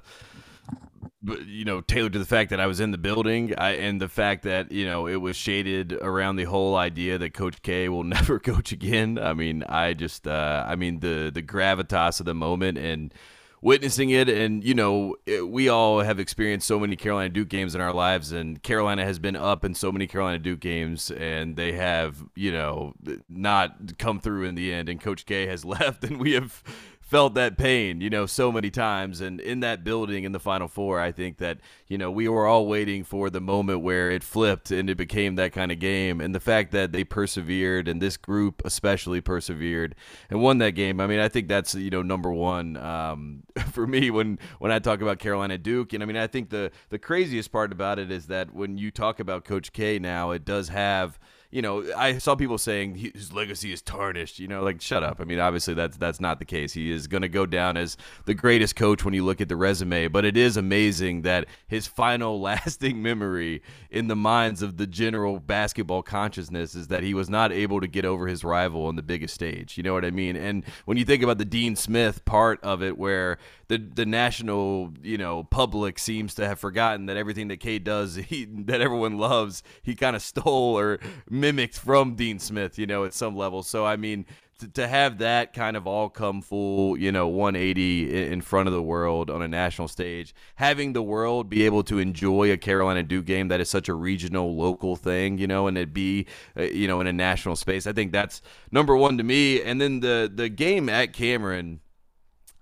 you 1.46 1.64
know, 1.64 1.80
tailored 1.80 2.12
to 2.12 2.18
the 2.18 2.24
fact 2.24 2.50
that 2.50 2.60
I 2.60 2.66
was 2.66 2.80
in 2.80 2.90
the 2.90 2.98
building, 2.98 3.54
I, 3.58 3.70
and 3.72 4.00
the 4.00 4.08
fact 4.08 4.44
that 4.44 4.70
you 4.70 4.86
know 4.86 5.06
it 5.06 5.16
was 5.16 5.36
shaded 5.36 5.92
around 5.92 6.36
the 6.36 6.44
whole 6.44 6.76
idea 6.76 7.18
that 7.18 7.34
Coach 7.34 7.62
K 7.62 7.88
will 7.88 8.04
never 8.04 8.38
coach 8.38 8.72
again. 8.72 9.18
I 9.18 9.34
mean, 9.34 9.64
I 9.64 9.94
just, 9.94 10.26
uh, 10.26 10.64
I 10.66 10.76
mean, 10.76 11.00
the 11.00 11.30
the 11.32 11.42
gravitas 11.42 12.20
of 12.20 12.26
the 12.26 12.34
moment 12.34 12.78
and 12.78 13.12
witnessing 13.60 14.10
it. 14.10 14.28
And 14.28 14.64
you 14.64 14.74
know 14.74 15.16
it, 15.26 15.48
we 15.48 15.68
all 15.68 16.00
have 16.00 16.18
experienced 16.18 16.66
so 16.66 16.78
many 16.78 16.96
carolina 16.96 17.28
duke 17.30 17.48
games 17.48 17.74
in 17.74 17.80
our 17.80 17.92
lives 17.92 18.32
and 18.32 18.62
carolina 18.62 19.04
has 19.04 19.18
been 19.18 19.36
up 19.36 19.64
in 19.64 19.74
so 19.74 19.90
many 19.92 20.06
carolina 20.06 20.38
duke 20.38 20.60
games 20.60 21.10
and 21.10 21.56
they 21.56 21.72
have 21.72 22.24
you 22.34 22.52
know 22.52 22.94
not 23.28 23.98
come 23.98 24.20
through 24.20 24.44
in 24.44 24.54
the 24.54 24.72
end. 24.72 24.88
And 24.88 25.00
coach 25.00 25.26
k 25.26 25.46
has 25.46 25.64
left 25.64 26.04
and 26.04 26.20
we 26.20 26.32
have 26.32 26.62
felt 27.08 27.32
that 27.32 27.56
pain, 27.56 28.02
you 28.02 28.10
know, 28.10 28.26
so 28.26 28.52
many 28.52 28.70
times. 28.70 29.22
And 29.22 29.40
in 29.40 29.60
that 29.60 29.82
building 29.82 30.24
in 30.24 30.32
the 30.32 30.38
Final 30.38 30.68
Four, 30.68 31.00
I 31.00 31.10
think 31.10 31.38
that, 31.38 31.58
you 31.86 31.96
know, 31.96 32.10
we 32.10 32.28
were 32.28 32.46
all 32.46 32.66
waiting 32.66 33.02
for 33.02 33.30
the 33.30 33.40
moment 33.40 33.80
where 33.80 34.10
it 34.10 34.22
flipped 34.22 34.70
and 34.70 34.90
it 34.90 34.96
became 34.96 35.36
that 35.36 35.52
kind 35.52 35.72
of 35.72 35.78
game. 35.78 36.20
And 36.20 36.34
the 36.34 36.40
fact 36.40 36.70
that 36.72 36.92
they 36.92 37.04
persevered 37.04 37.88
and 37.88 38.02
this 38.02 38.18
group 38.18 38.60
especially 38.62 39.22
persevered 39.22 39.94
and 40.28 40.42
won 40.42 40.58
that 40.58 40.72
game, 40.72 41.00
I 41.00 41.06
mean, 41.06 41.18
I 41.18 41.28
think 41.28 41.48
that's, 41.48 41.74
you 41.74 41.88
know, 41.88 42.02
number 42.02 42.30
one 42.30 42.76
um, 42.76 43.42
for 43.72 43.86
me 43.86 44.10
when, 44.10 44.38
when 44.58 44.70
I 44.70 44.78
talk 44.78 45.00
about 45.00 45.18
Carolina 45.18 45.56
Duke. 45.56 45.94
And 45.94 46.02
I 46.02 46.06
mean, 46.06 46.18
I 46.18 46.26
think 46.26 46.50
the, 46.50 46.70
the 46.90 46.98
craziest 46.98 47.50
part 47.50 47.72
about 47.72 47.98
it 47.98 48.10
is 48.10 48.26
that 48.26 48.52
when 48.52 48.76
you 48.76 48.90
talk 48.90 49.18
about 49.18 49.46
Coach 49.46 49.72
K 49.72 49.98
now, 49.98 50.32
it 50.32 50.44
does 50.44 50.68
have– 50.68 51.18
you 51.50 51.62
know, 51.62 51.82
I 51.96 52.18
saw 52.18 52.34
people 52.34 52.58
saying 52.58 52.96
his 52.96 53.32
legacy 53.32 53.72
is 53.72 53.80
tarnished. 53.80 54.38
You 54.38 54.48
know, 54.48 54.62
like 54.62 54.82
shut 54.82 55.02
up. 55.02 55.18
I 55.18 55.24
mean, 55.24 55.38
obviously 55.38 55.72
that's 55.72 55.96
that's 55.96 56.20
not 56.20 56.38
the 56.38 56.44
case. 56.44 56.74
He 56.74 56.92
is 56.92 57.06
going 57.06 57.22
to 57.22 57.28
go 57.28 57.46
down 57.46 57.78
as 57.78 57.96
the 58.26 58.34
greatest 58.34 58.76
coach 58.76 59.02
when 59.02 59.14
you 59.14 59.24
look 59.24 59.40
at 59.40 59.48
the 59.48 59.56
resume. 59.56 60.08
But 60.08 60.26
it 60.26 60.36
is 60.36 60.58
amazing 60.58 61.22
that 61.22 61.46
his 61.66 61.86
final 61.86 62.38
lasting 62.48 63.00
memory 63.00 63.62
in 63.90 64.08
the 64.08 64.16
minds 64.16 64.60
of 64.60 64.76
the 64.76 64.86
general 64.86 65.40
basketball 65.40 66.02
consciousness 66.02 66.74
is 66.74 66.88
that 66.88 67.02
he 67.02 67.14
was 67.14 67.30
not 67.30 67.50
able 67.50 67.80
to 67.80 67.86
get 67.86 68.04
over 68.04 68.26
his 68.26 68.44
rival 68.44 68.86
on 68.86 68.96
the 68.96 69.02
biggest 69.02 69.34
stage. 69.34 69.78
You 69.78 69.82
know 69.82 69.94
what 69.94 70.04
I 70.04 70.10
mean? 70.10 70.36
And 70.36 70.64
when 70.84 70.98
you 70.98 71.04
think 71.06 71.22
about 71.22 71.38
the 71.38 71.46
Dean 71.46 71.76
Smith 71.76 72.24
part 72.26 72.62
of 72.62 72.82
it, 72.82 72.98
where 72.98 73.38
the 73.68 73.78
the 73.78 74.06
national 74.06 74.92
you 75.02 75.18
know 75.18 75.44
public 75.44 75.98
seems 75.98 76.34
to 76.34 76.46
have 76.46 76.58
forgotten 76.58 77.06
that 77.06 77.16
everything 77.16 77.48
that 77.48 77.58
K 77.58 77.78
does, 77.78 78.14
he 78.28 78.44
that 78.44 78.80
everyone 78.80 79.18
loves, 79.18 79.62
he 79.82 79.94
kind 79.94 80.16
of 80.16 80.22
stole 80.22 80.78
or 80.78 80.98
mimicked 81.30 81.78
from 81.78 82.14
Dean 82.14 82.38
Smith, 82.38 82.78
you 82.78 82.86
know, 82.86 83.04
at 83.04 83.14
some 83.14 83.36
level. 83.36 83.62
So 83.62 83.86
I 83.86 83.96
mean, 83.96 84.26
to, 84.58 84.68
to 84.68 84.88
have 84.88 85.18
that 85.18 85.52
kind 85.52 85.76
of 85.76 85.86
all 85.86 86.08
come 86.08 86.42
full, 86.42 86.96
you 86.96 87.12
know, 87.12 87.28
180 87.28 88.32
in 88.32 88.40
front 88.40 88.68
of 88.68 88.74
the 88.74 88.82
world 88.82 89.30
on 89.30 89.42
a 89.42 89.48
national 89.48 89.88
stage, 89.88 90.34
having 90.56 90.92
the 90.92 91.02
world 91.02 91.48
be 91.48 91.64
able 91.64 91.84
to 91.84 91.98
enjoy 91.98 92.50
a 92.50 92.56
Carolina 92.56 93.02
Duke 93.02 93.26
game 93.26 93.48
that 93.48 93.60
is 93.60 93.70
such 93.70 93.88
a 93.88 93.94
regional, 93.94 94.56
local 94.56 94.96
thing, 94.96 95.38
you 95.38 95.46
know, 95.46 95.66
and 95.66 95.78
it 95.78 95.92
be, 95.92 96.26
uh, 96.56 96.62
you 96.62 96.88
know, 96.88 97.00
in 97.00 97.06
a 97.06 97.12
national 97.12 97.56
space. 97.56 97.86
I 97.86 97.92
think 97.92 98.12
that's 98.12 98.42
number 98.72 98.96
one 98.96 99.18
to 99.18 99.24
me. 99.24 99.62
And 99.62 99.80
then 99.80 100.00
the 100.00 100.30
the 100.32 100.48
game 100.48 100.88
at 100.88 101.12
Cameron 101.12 101.80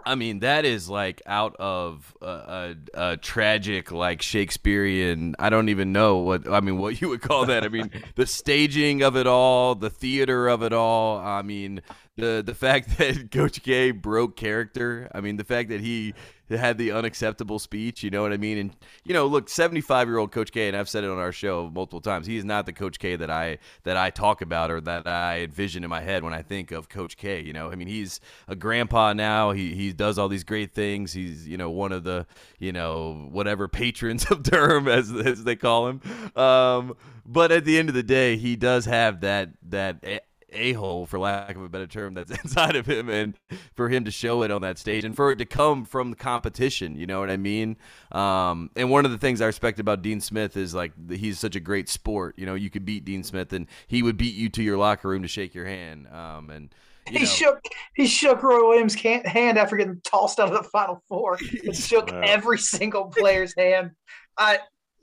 I 0.06 0.14
mean, 0.14 0.38
that 0.38 0.64
is 0.64 0.88
like 0.88 1.20
out 1.26 1.56
of 1.56 2.16
a, 2.22 2.26
a, 2.26 2.76
a, 2.94 3.16
tragic, 3.16 3.90
like 3.90 4.22
Shakespearean. 4.22 5.34
I 5.40 5.50
don't 5.50 5.68
even 5.68 5.92
know 5.92 6.18
what 6.18 6.48
I 6.48 6.60
mean. 6.60 6.78
What 6.78 7.00
you 7.00 7.08
would 7.08 7.22
call 7.22 7.46
that? 7.46 7.64
I 7.64 7.68
mean, 7.68 7.90
the 8.14 8.24
staging 8.24 9.02
of 9.02 9.16
it 9.16 9.26
all, 9.26 9.74
the 9.74 9.90
theater 9.90 10.46
of 10.46 10.62
it 10.62 10.72
all. 10.72 11.18
I 11.18 11.42
mean, 11.42 11.82
the 12.16 12.42
the 12.44 12.54
fact 12.54 12.98
that 12.98 13.30
Coach 13.30 13.62
K 13.62 13.90
broke 13.90 14.36
character. 14.36 15.10
I 15.14 15.20
mean, 15.20 15.36
the 15.36 15.44
fact 15.44 15.68
that 15.68 15.80
he 15.80 16.14
had 16.48 16.78
the 16.78 16.92
unacceptable 16.92 17.58
speech. 17.58 18.02
You 18.02 18.10
know 18.10 18.22
what 18.22 18.32
I 18.32 18.36
mean? 18.36 18.58
And 18.58 18.76
you 19.04 19.14
know, 19.14 19.26
look, 19.26 19.48
seventy 19.48 19.80
five 19.80 20.08
year 20.08 20.18
old 20.18 20.32
Coach 20.32 20.52
K, 20.52 20.68
and 20.68 20.76
I've 20.76 20.88
said 20.88 21.04
it 21.04 21.10
on 21.10 21.18
our 21.18 21.32
show 21.32 21.70
multiple 21.72 22.00
times. 22.00 22.26
He 22.26 22.36
is 22.36 22.44
not 22.44 22.66
the 22.66 22.72
Coach 22.72 22.98
K 22.98 23.16
that 23.16 23.30
I 23.30 23.58
that 23.82 23.96
I 23.96 24.10
talk 24.10 24.42
about 24.42 24.70
or 24.70 24.80
that 24.82 25.06
I 25.06 25.40
envision 25.40 25.84
in 25.84 25.90
my 25.90 26.00
head 26.00 26.22
when 26.22 26.32
I 26.32 26.42
think 26.42 26.70
of 26.70 26.88
Coach 26.88 27.16
K. 27.16 27.40
You 27.40 27.52
know, 27.52 27.70
I 27.70 27.74
mean, 27.74 27.88
he's 27.88 28.20
a 28.48 28.54
grandpa 28.56 29.12
now. 29.12 29.50
He 29.50 29.74
he 29.74 29.92
does 29.92 30.18
all 30.18 30.28
these 30.28 30.44
great 30.44 30.72
things. 30.72 31.12
He's 31.12 31.46
you 31.48 31.56
know 31.56 31.70
one 31.70 31.92
of 31.92 32.04
the 32.04 32.26
you 32.58 32.72
know 32.72 33.28
whatever 33.30 33.68
patrons 33.68 34.24
of 34.30 34.42
Durham 34.42 34.88
as 34.88 35.10
as 35.12 35.44
they 35.44 35.56
call 35.56 35.88
him. 35.88 36.00
Um, 36.36 36.96
but 37.28 37.50
at 37.50 37.64
the 37.64 37.78
end 37.78 37.88
of 37.88 37.94
the 37.94 38.04
day, 38.04 38.36
he 38.36 38.54
does 38.54 38.84
have 38.84 39.20
that 39.22 39.50
that 39.68 40.22
a 40.50 40.72
hole, 40.72 41.06
for 41.06 41.18
lack 41.18 41.56
of 41.56 41.62
a 41.62 41.68
better 41.68 41.86
term, 41.86 42.14
that's 42.14 42.30
inside 42.44 42.76
of 42.76 42.86
him, 42.86 43.08
and 43.08 43.34
for 43.74 43.88
him 43.88 44.04
to 44.04 44.10
show 44.10 44.42
it 44.42 44.50
on 44.50 44.62
that 44.62 44.78
stage, 44.78 45.04
and 45.04 45.14
for 45.14 45.30
it 45.30 45.36
to 45.36 45.44
come 45.44 45.84
from 45.84 46.10
the 46.10 46.16
competition, 46.16 46.96
you 46.96 47.06
know 47.06 47.20
what 47.20 47.30
I 47.30 47.36
mean? 47.36 47.76
Um, 48.12 48.70
and 48.76 48.90
one 48.90 49.04
of 49.04 49.10
the 49.10 49.18
things 49.18 49.40
I 49.40 49.46
respect 49.46 49.80
about 49.80 50.02
Dean 50.02 50.20
Smith 50.20 50.56
is 50.56 50.74
like 50.74 50.92
he's 51.10 51.38
such 51.38 51.56
a 51.56 51.60
great 51.60 51.88
sport. 51.88 52.34
You 52.38 52.46
know, 52.46 52.54
you 52.54 52.70
could 52.70 52.84
beat 52.84 53.04
Dean 53.04 53.22
Smith, 53.22 53.52
and 53.52 53.66
he 53.86 54.02
would 54.02 54.16
beat 54.16 54.34
you 54.34 54.48
to 54.50 54.62
your 54.62 54.76
locker 54.76 55.08
room 55.08 55.22
to 55.22 55.28
shake 55.28 55.54
your 55.54 55.66
hand. 55.66 56.06
Um, 56.08 56.50
and 56.50 56.74
he 57.08 57.20
know. 57.20 57.24
shook 57.24 57.60
he 57.94 58.06
shook 58.06 58.42
Roy 58.42 58.68
Williams' 58.68 58.94
hand 58.94 59.58
after 59.58 59.76
getting 59.76 60.00
tossed 60.04 60.40
out 60.40 60.48
of 60.48 60.62
the 60.62 60.68
Final 60.68 61.02
Four. 61.08 61.36
He 61.36 61.72
shook 61.72 62.12
every 62.12 62.58
single 62.58 63.06
player's 63.06 63.54
hand. 63.56 63.92
I 64.38 64.58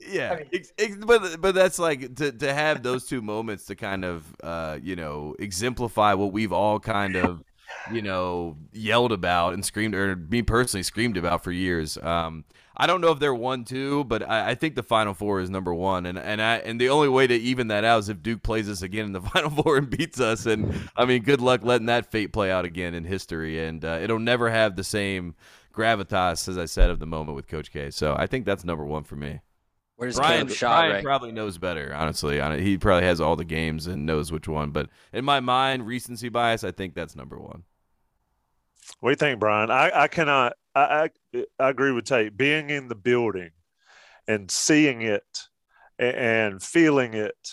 yeah, 0.08 0.32
I 0.32 0.36
mean, 0.36 0.46
ex- 0.52 0.72
ex- 0.78 0.96
but 0.96 1.40
but 1.40 1.54
that's 1.54 1.78
like 1.78 2.14
to 2.16 2.32
to 2.32 2.54
have 2.54 2.82
those 2.82 3.06
two 3.06 3.22
moments 3.22 3.66
to 3.66 3.76
kind 3.76 4.04
of 4.04 4.24
uh, 4.42 4.78
you 4.82 4.96
know 4.96 5.34
exemplify 5.38 6.14
what 6.14 6.32
we've 6.32 6.52
all 6.52 6.80
kind 6.80 7.16
of 7.16 7.44
you 7.90 8.02
know 8.02 8.56
yelled 8.72 9.12
about 9.12 9.54
and 9.54 9.64
screamed 9.64 9.94
or 9.94 10.16
me 10.16 10.42
personally 10.42 10.82
screamed 10.82 11.16
about 11.16 11.44
for 11.44 11.52
years. 11.52 11.96
Um, 11.98 12.44
I 12.76 12.88
don't 12.88 13.00
know 13.00 13.12
if 13.12 13.20
they're 13.20 13.34
one 13.34 13.64
two, 13.64 14.04
but 14.04 14.28
I, 14.28 14.50
I, 14.50 14.54
think 14.56 14.74
the 14.74 14.82
Final 14.82 15.14
Four 15.14 15.40
is 15.40 15.48
number 15.48 15.72
one, 15.72 16.06
and 16.06 16.18
and 16.18 16.42
I 16.42 16.56
and 16.56 16.80
the 16.80 16.88
only 16.88 17.08
way 17.08 17.26
to 17.26 17.34
even 17.34 17.68
that 17.68 17.84
out 17.84 18.00
is 18.00 18.08
if 18.08 18.22
Duke 18.22 18.42
plays 18.42 18.68
us 18.68 18.82
again 18.82 19.06
in 19.06 19.12
the 19.12 19.20
Final 19.32 19.50
Four 19.50 19.76
and 19.76 19.88
beats 19.88 20.20
us, 20.20 20.46
and 20.46 20.90
I 20.96 21.04
mean, 21.04 21.22
good 21.22 21.40
luck 21.40 21.62
letting 21.62 21.86
that 21.86 22.10
fate 22.10 22.32
play 22.32 22.50
out 22.50 22.64
again 22.64 22.94
in 22.94 23.04
history, 23.04 23.64
and 23.64 23.84
uh, 23.84 23.98
it'll 24.02 24.18
never 24.18 24.50
have 24.50 24.76
the 24.76 24.84
same 24.84 25.34
gravitas 25.72 26.48
as 26.48 26.56
I 26.56 26.66
said 26.66 26.90
of 26.90 27.00
the 27.00 27.06
moment 27.06 27.36
with 27.36 27.48
Coach 27.48 27.72
K. 27.72 27.90
So 27.90 28.14
I 28.18 28.26
think 28.26 28.44
that's 28.44 28.64
number 28.64 28.84
one 28.84 29.04
for 29.04 29.16
me. 29.16 29.40
Where's 29.96 30.16
Brian, 30.16 30.48
shot 30.48 30.88
Brian 30.88 31.04
probably 31.04 31.30
knows 31.30 31.56
better, 31.56 31.94
honestly. 31.94 32.40
He 32.60 32.78
probably 32.78 33.06
has 33.06 33.20
all 33.20 33.36
the 33.36 33.44
games 33.44 33.86
and 33.86 34.04
knows 34.04 34.32
which 34.32 34.48
one. 34.48 34.70
But 34.70 34.88
in 35.12 35.24
my 35.24 35.38
mind, 35.40 35.86
recency 35.86 36.28
bias, 36.28 36.64
I 36.64 36.72
think 36.72 36.94
that's 36.94 37.14
number 37.14 37.38
one. 37.38 37.62
What 39.00 39.10
do 39.10 39.12
you 39.12 39.16
think, 39.16 39.38
Brian? 39.38 39.70
I, 39.70 40.02
I 40.02 40.08
cannot. 40.08 40.54
I, 40.74 41.08
I, 41.34 41.44
I 41.60 41.68
agree 41.70 41.92
with 41.92 42.06
Tate. 42.06 42.36
Being 42.36 42.70
in 42.70 42.88
the 42.88 42.96
building 42.96 43.50
and 44.26 44.50
seeing 44.50 45.02
it 45.02 45.22
and, 45.98 46.16
and 46.16 46.62
feeling 46.62 47.14
it. 47.14 47.50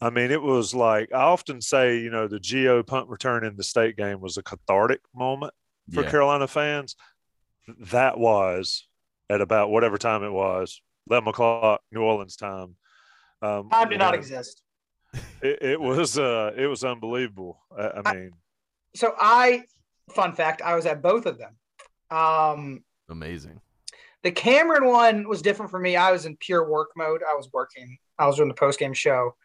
I 0.00 0.10
mean, 0.10 0.30
it 0.30 0.42
was 0.42 0.74
like 0.74 1.12
I 1.12 1.22
often 1.22 1.60
say, 1.60 1.98
you 1.98 2.10
know, 2.10 2.28
the 2.28 2.40
Gio 2.40 2.86
punt 2.86 3.08
return 3.08 3.44
in 3.44 3.56
the 3.56 3.62
state 3.62 3.96
game 3.96 4.20
was 4.20 4.36
a 4.38 4.42
cathartic 4.42 5.00
moment 5.14 5.52
for 5.92 6.02
yeah. 6.02 6.10
Carolina 6.10 6.48
fans. 6.48 6.96
That 7.68 8.18
was 8.18 8.86
at 9.28 9.40
about 9.40 9.70
whatever 9.70 9.98
time 9.98 10.22
it 10.22 10.32
was 10.32 10.80
11 11.10 11.28
o'clock 11.28 11.82
New 11.92 12.02
Orleans 12.02 12.36
time. 12.36 12.76
Um, 13.42 13.68
time 13.70 13.88
did 13.88 13.98
not 13.98 14.14
exist. 14.14 14.62
It, 15.42 15.62
it, 15.62 15.80
was 15.80 16.18
uh, 16.18 16.52
it 16.56 16.66
was 16.66 16.82
unbelievable. 16.82 17.60
I, 17.76 18.00
I 18.04 18.14
mean, 18.14 18.30
I, 18.32 18.96
so 18.96 19.14
I 19.18 19.64
fun 20.10 20.32
fact, 20.32 20.62
I 20.62 20.74
was 20.74 20.86
at 20.86 21.02
both 21.02 21.26
of 21.26 21.38
them. 21.38 21.56
Um, 22.10 22.82
Amazing. 23.08 23.60
The 24.22 24.32
Cameron 24.32 24.86
one 24.86 25.28
was 25.28 25.42
different 25.42 25.70
for 25.70 25.78
me. 25.78 25.96
I 25.96 26.10
was 26.10 26.24
in 26.24 26.36
pure 26.38 26.68
work 26.68 26.90
mode. 26.96 27.22
I 27.28 27.34
was 27.34 27.50
working. 27.52 27.98
I 28.18 28.26
was 28.26 28.36
doing 28.36 28.48
the 28.48 28.54
post 28.54 28.78
game 28.78 28.94
show. 28.94 29.36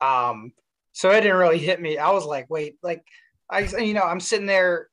Um, 0.00 0.52
so 0.92 1.10
it 1.10 1.22
didn't 1.22 1.38
really 1.38 1.58
hit 1.58 1.80
me. 1.80 1.96
I 1.98 2.10
was 2.10 2.26
like, 2.26 2.48
wait, 2.50 2.76
like 2.82 3.02
I, 3.50 3.60
you 3.78 3.94
know, 3.94 4.02
I'm 4.02 4.20
sitting 4.20 4.46
there 4.46 4.88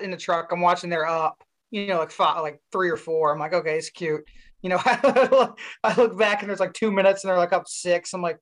in 0.00 0.10
the 0.10 0.16
truck. 0.16 0.52
I'm 0.52 0.60
watching 0.60 0.90
their 0.90 1.06
up. 1.06 1.42
You 1.70 1.86
know, 1.86 1.98
like 1.98 2.10
five, 2.10 2.42
like 2.42 2.60
three 2.70 2.90
or 2.90 2.98
four. 2.98 3.32
I'm 3.32 3.38
like, 3.38 3.54
okay, 3.54 3.78
it's 3.78 3.88
cute 3.88 4.24
you 4.62 4.68
know, 4.68 4.80
I 4.84 5.94
look 5.96 6.16
back 6.16 6.40
and 6.40 6.48
there's 6.48 6.60
like 6.60 6.72
two 6.72 6.90
minutes 6.90 7.22
and 7.22 7.30
they're 7.30 7.38
like 7.38 7.52
up 7.52 7.68
six. 7.68 8.14
I'm 8.14 8.22
like, 8.22 8.38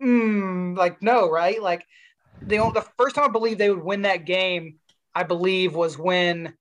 hmm, 0.00 0.74
like 0.74 1.02
no, 1.02 1.30
right? 1.30 1.60
Like 1.60 1.84
the 2.40 2.58
the 2.72 2.86
first 2.96 3.16
time 3.16 3.24
I 3.24 3.32
believe 3.32 3.58
they 3.58 3.70
would 3.70 3.82
win 3.82 4.02
that 4.02 4.24
game, 4.24 4.76
I 5.14 5.24
believe 5.24 5.74
was 5.74 5.98
when 5.98 6.54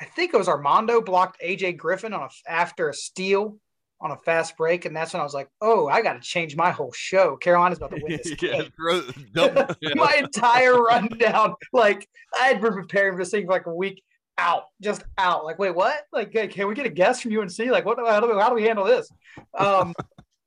I 0.00 0.04
think 0.04 0.34
it 0.34 0.38
was 0.38 0.48
Armando 0.48 1.00
blocked 1.00 1.40
AJ 1.40 1.76
Griffin 1.76 2.12
on 2.12 2.22
a, 2.22 2.50
after 2.50 2.88
a 2.88 2.94
steal 2.94 3.58
on 4.00 4.10
a 4.10 4.16
fast 4.16 4.56
break, 4.56 4.84
and 4.84 4.96
that's 4.96 5.12
when 5.12 5.20
I 5.20 5.24
was 5.24 5.34
like, 5.34 5.48
"Oh, 5.60 5.86
I 5.86 6.02
got 6.02 6.14
to 6.14 6.20
change 6.20 6.56
my 6.56 6.72
whole 6.72 6.92
show. 6.92 7.36
Carolina's 7.36 7.78
about 7.78 7.92
to 7.92 8.02
win 8.02 8.20
this 8.22 8.34
game." 8.34 8.70
my 9.94 10.14
entire 10.18 10.74
rundown, 10.74 11.54
like 11.72 12.08
I 12.38 12.48
had 12.48 12.60
been 12.60 12.74
preparing 12.74 13.14
for 13.14 13.18
this 13.20 13.30
thing 13.30 13.46
for 13.46 13.52
like 13.52 13.66
a 13.66 13.74
week, 13.74 14.02
out, 14.38 14.64
just 14.80 15.04
out. 15.18 15.44
Like, 15.44 15.58
wait, 15.58 15.74
what? 15.74 16.02
Like, 16.12 16.32
can 16.32 16.68
we 16.68 16.74
get 16.74 16.86
a 16.86 16.90
guess 16.90 17.20
from 17.20 17.36
UNC? 17.36 17.58
Like, 17.58 17.84
what? 17.84 17.98
How 17.98 18.20
do 18.20 18.28
we, 18.28 18.40
how 18.40 18.48
do 18.48 18.54
we 18.54 18.64
handle 18.64 18.84
this? 18.84 19.10
Um, 19.56 19.94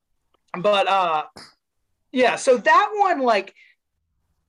but 0.60 0.88
uh, 0.88 1.24
yeah. 2.12 2.36
So 2.36 2.58
that 2.58 2.90
one, 2.96 3.22
like, 3.22 3.54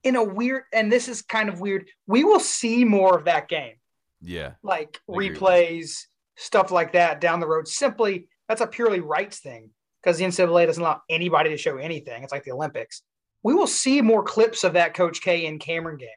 in 0.03 0.16
a 0.16 0.22
weird, 0.22 0.64
and 0.72 0.90
this 0.90 1.09
is 1.09 1.22
kind 1.22 1.49
of 1.49 1.61
weird. 1.61 1.88
We 2.07 2.25
will 2.25 2.40
see 2.40 2.85
more 2.85 3.18
of 3.18 3.25
that 3.25 3.49
game. 3.49 3.75
Yeah. 4.20 4.53
Like 4.62 5.01
replays, 5.09 6.07
stuff 6.37 6.70
like 6.70 6.92
that 6.92 7.20
down 7.20 7.40
the 7.40 7.46
road. 7.46 7.66
Simply, 7.68 8.29
that's 8.49 8.61
a 8.61 8.66
purely 8.66 9.01
rights 9.01 9.40
thing 9.40 9.70
because 10.03 10.18
the 10.18 10.25
NCAA 10.25 10.66
doesn't 10.66 10.83
allow 10.83 11.03
anybody 11.11 11.51
to 11.51 11.57
show 11.57 11.79
anything. 11.79 12.22
It's 12.22 12.33
like 12.33 12.44
the 12.44 12.53
Olympics. 12.53 13.03
We 13.42 13.55
will 13.55 13.66
see 13.66 14.01
more 14.01 14.22
clips 14.22 14.64
of 14.64 14.75
that 14.75 14.94
Coach 14.94 15.20
K 15.20 15.46
and 15.46 15.61
Cameron 15.61 15.99
game. 15.99 16.09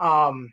Um, 0.00 0.52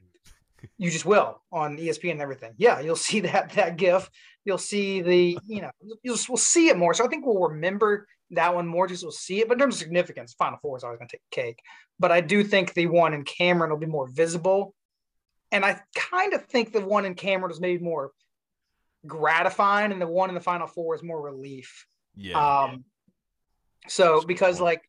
you 0.77 0.91
just 0.91 1.05
will 1.05 1.41
on 1.51 1.77
ESPN 1.77 2.11
and 2.11 2.21
everything. 2.21 2.53
Yeah, 2.57 2.79
you'll 2.79 2.95
see 2.95 3.19
that 3.21 3.51
that 3.51 3.77
GIF. 3.77 4.09
You'll 4.43 4.57
see 4.57 5.01
the 5.01 5.37
you 5.47 5.61
know 5.61 5.71
you'll 6.03 6.17
we'll 6.29 6.37
see 6.37 6.69
it 6.69 6.77
more. 6.77 6.93
So 6.93 7.05
I 7.05 7.07
think 7.07 7.25
we'll 7.25 7.49
remember 7.49 8.07
that 8.31 8.53
one 8.53 8.67
more. 8.67 8.87
Just 8.87 9.03
we'll 9.03 9.11
see 9.11 9.41
it. 9.41 9.47
But 9.47 9.55
in 9.55 9.59
terms 9.59 9.75
of 9.75 9.79
significance, 9.79 10.33
Final 10.33 10.59
Four 10.61 10.77
is 10.77 10.83
always 10.83 10.99
going 10.99 11.09
to 11.09 11.17
take 11.17 11.23
cake. 11.31 11.59
But 11.99 12.11
I 12.11 12.21
do 12.21 12.43
think 12.43 12.73
the 12.73 12.87
one 12.87 13.13
in 13.13 13.23
Cameron 13.23 13.71
will 13.71 13.77
be 13.77 13.85
more 13.85 14.07
visible, 14.07 14.73
and 15.51 15.65
I 15.65 15.79
kind 15.95 16.33
of 16.33 16.45
think 16.45 16.71
the 16.71 16.85
one 16.85 17.05
in 17.05 17.15
Cameron 17.15 17.51
is 17.51 17.59
maybe 17.59 17.83
more 17.83 18.11
gratifying, 19.07 19.91
and 19.91 20.01
the 20.01 20.07
one 20.07 20.29
in 20.29 20.35
the 20.35 20.41
Final 20.41 20.67
Four 20.67 20.95
is 20.95 21.03
more 21.03 21.21
relief. 21.21 21.85
Yeah. 22.15 22.63
Um. 22.63 22.85
So 23.87 24.23
because 24.25 24.59
like 24.59 24.81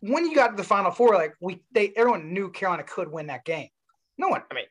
when 0.00 0.24
you 0.26 0.34
got 0.34 0.48
to 0.48 0.56
the 0.56 0.64
Final 0.64 0.90
Four, 0.90 1.14
like 1.14 1.34
we 1.40 1.62
they 1.72 1.92
everyone 1.94 2.32
knew 2.32 2.50
Carolina 2.50 2.84
could 2.84 3.10
win 3.10 3.26
that 3.26 3.44
game. 3.44 3.68
No 4.18 4.28
one, 4.28 4.42
I 4.50 4.54
mean, 4.54 4.64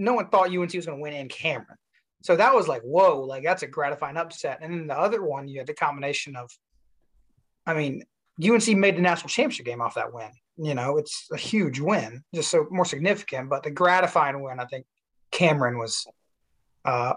no 0.00 0.14
one 0.14 0.28
thought 0.28 0.48
UNC 0.48 0.72
was 0.72 0.86
going 0.86 0.98
to 0.98 1.02
win 1.02 1.12
in 1.12 1.28
Cameron. 1.28 1.76
So 2.22 2.34
that 2.36 2.54
was 2.54 2.66
like, 2.66 2.82
whoa, 2.82 3.20
like 3.20 3.44
that's 3.44 3.62
a 3.62 3.66
gratifying 3.66 4.16
upset. 4.16 4.58
And 4.62 4.72
then 4.72 4.86
the 4.86 4.98
other 4.98 5.22
one, 5.22 5.46
you 5.46 5.58
had 5.58 5.66
the 5.66 5.74
combination 5.74 6.36
of, 6.36 6.50
I 7.66 7.74
mean, 7.74 8.04
UNC 8.42 8.66
made 8.68 8.96
the 8.96 9.02
national 9.02 9.28
championship 9.28 9.66
game 9.66 9.82
off 9.82 9.94
that 9.94 10.12
win. 10.12 10.30
You 10.56 10.74
know, 10.74 10.96
it's 10.96 11.28
a 11.32 11.36
huge 11.36 11.80
win, 11.80 12.22
just 12.34 12.50
so 12.50 12.66
more 12.70 12.86
significant. 12.86 13.50
But 13.50 13.62
the 13.62 13.70
gratifying 13.70 14.42
win, 14.42 14.58
I 14.58 14.64
think 14.64 14.86
Cameron 15.30 15.78
was, 15.78 16.06
uh, 16.84 17.14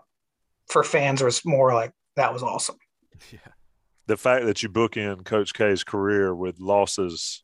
for 0.67 0.83
fans, 0.83 1.23
was 1.23 1.45
more 1.45 1.73
like 1.73 1.93
that 2.15 2.33
was 2.33 2.43
awesome. 2.43 2.77
Yeah. 3.31 3.39
The 4.07 4.17
fact 4.17 4.45
that 4.45 4.61
you 4.61 4.67
book 4.67 4.97
in 4.97 5.23
Coach 5.23 5.53
K's 5.53 5.85
career 5.85 6.35
with 6.35 6.59
losses 6.59 7.41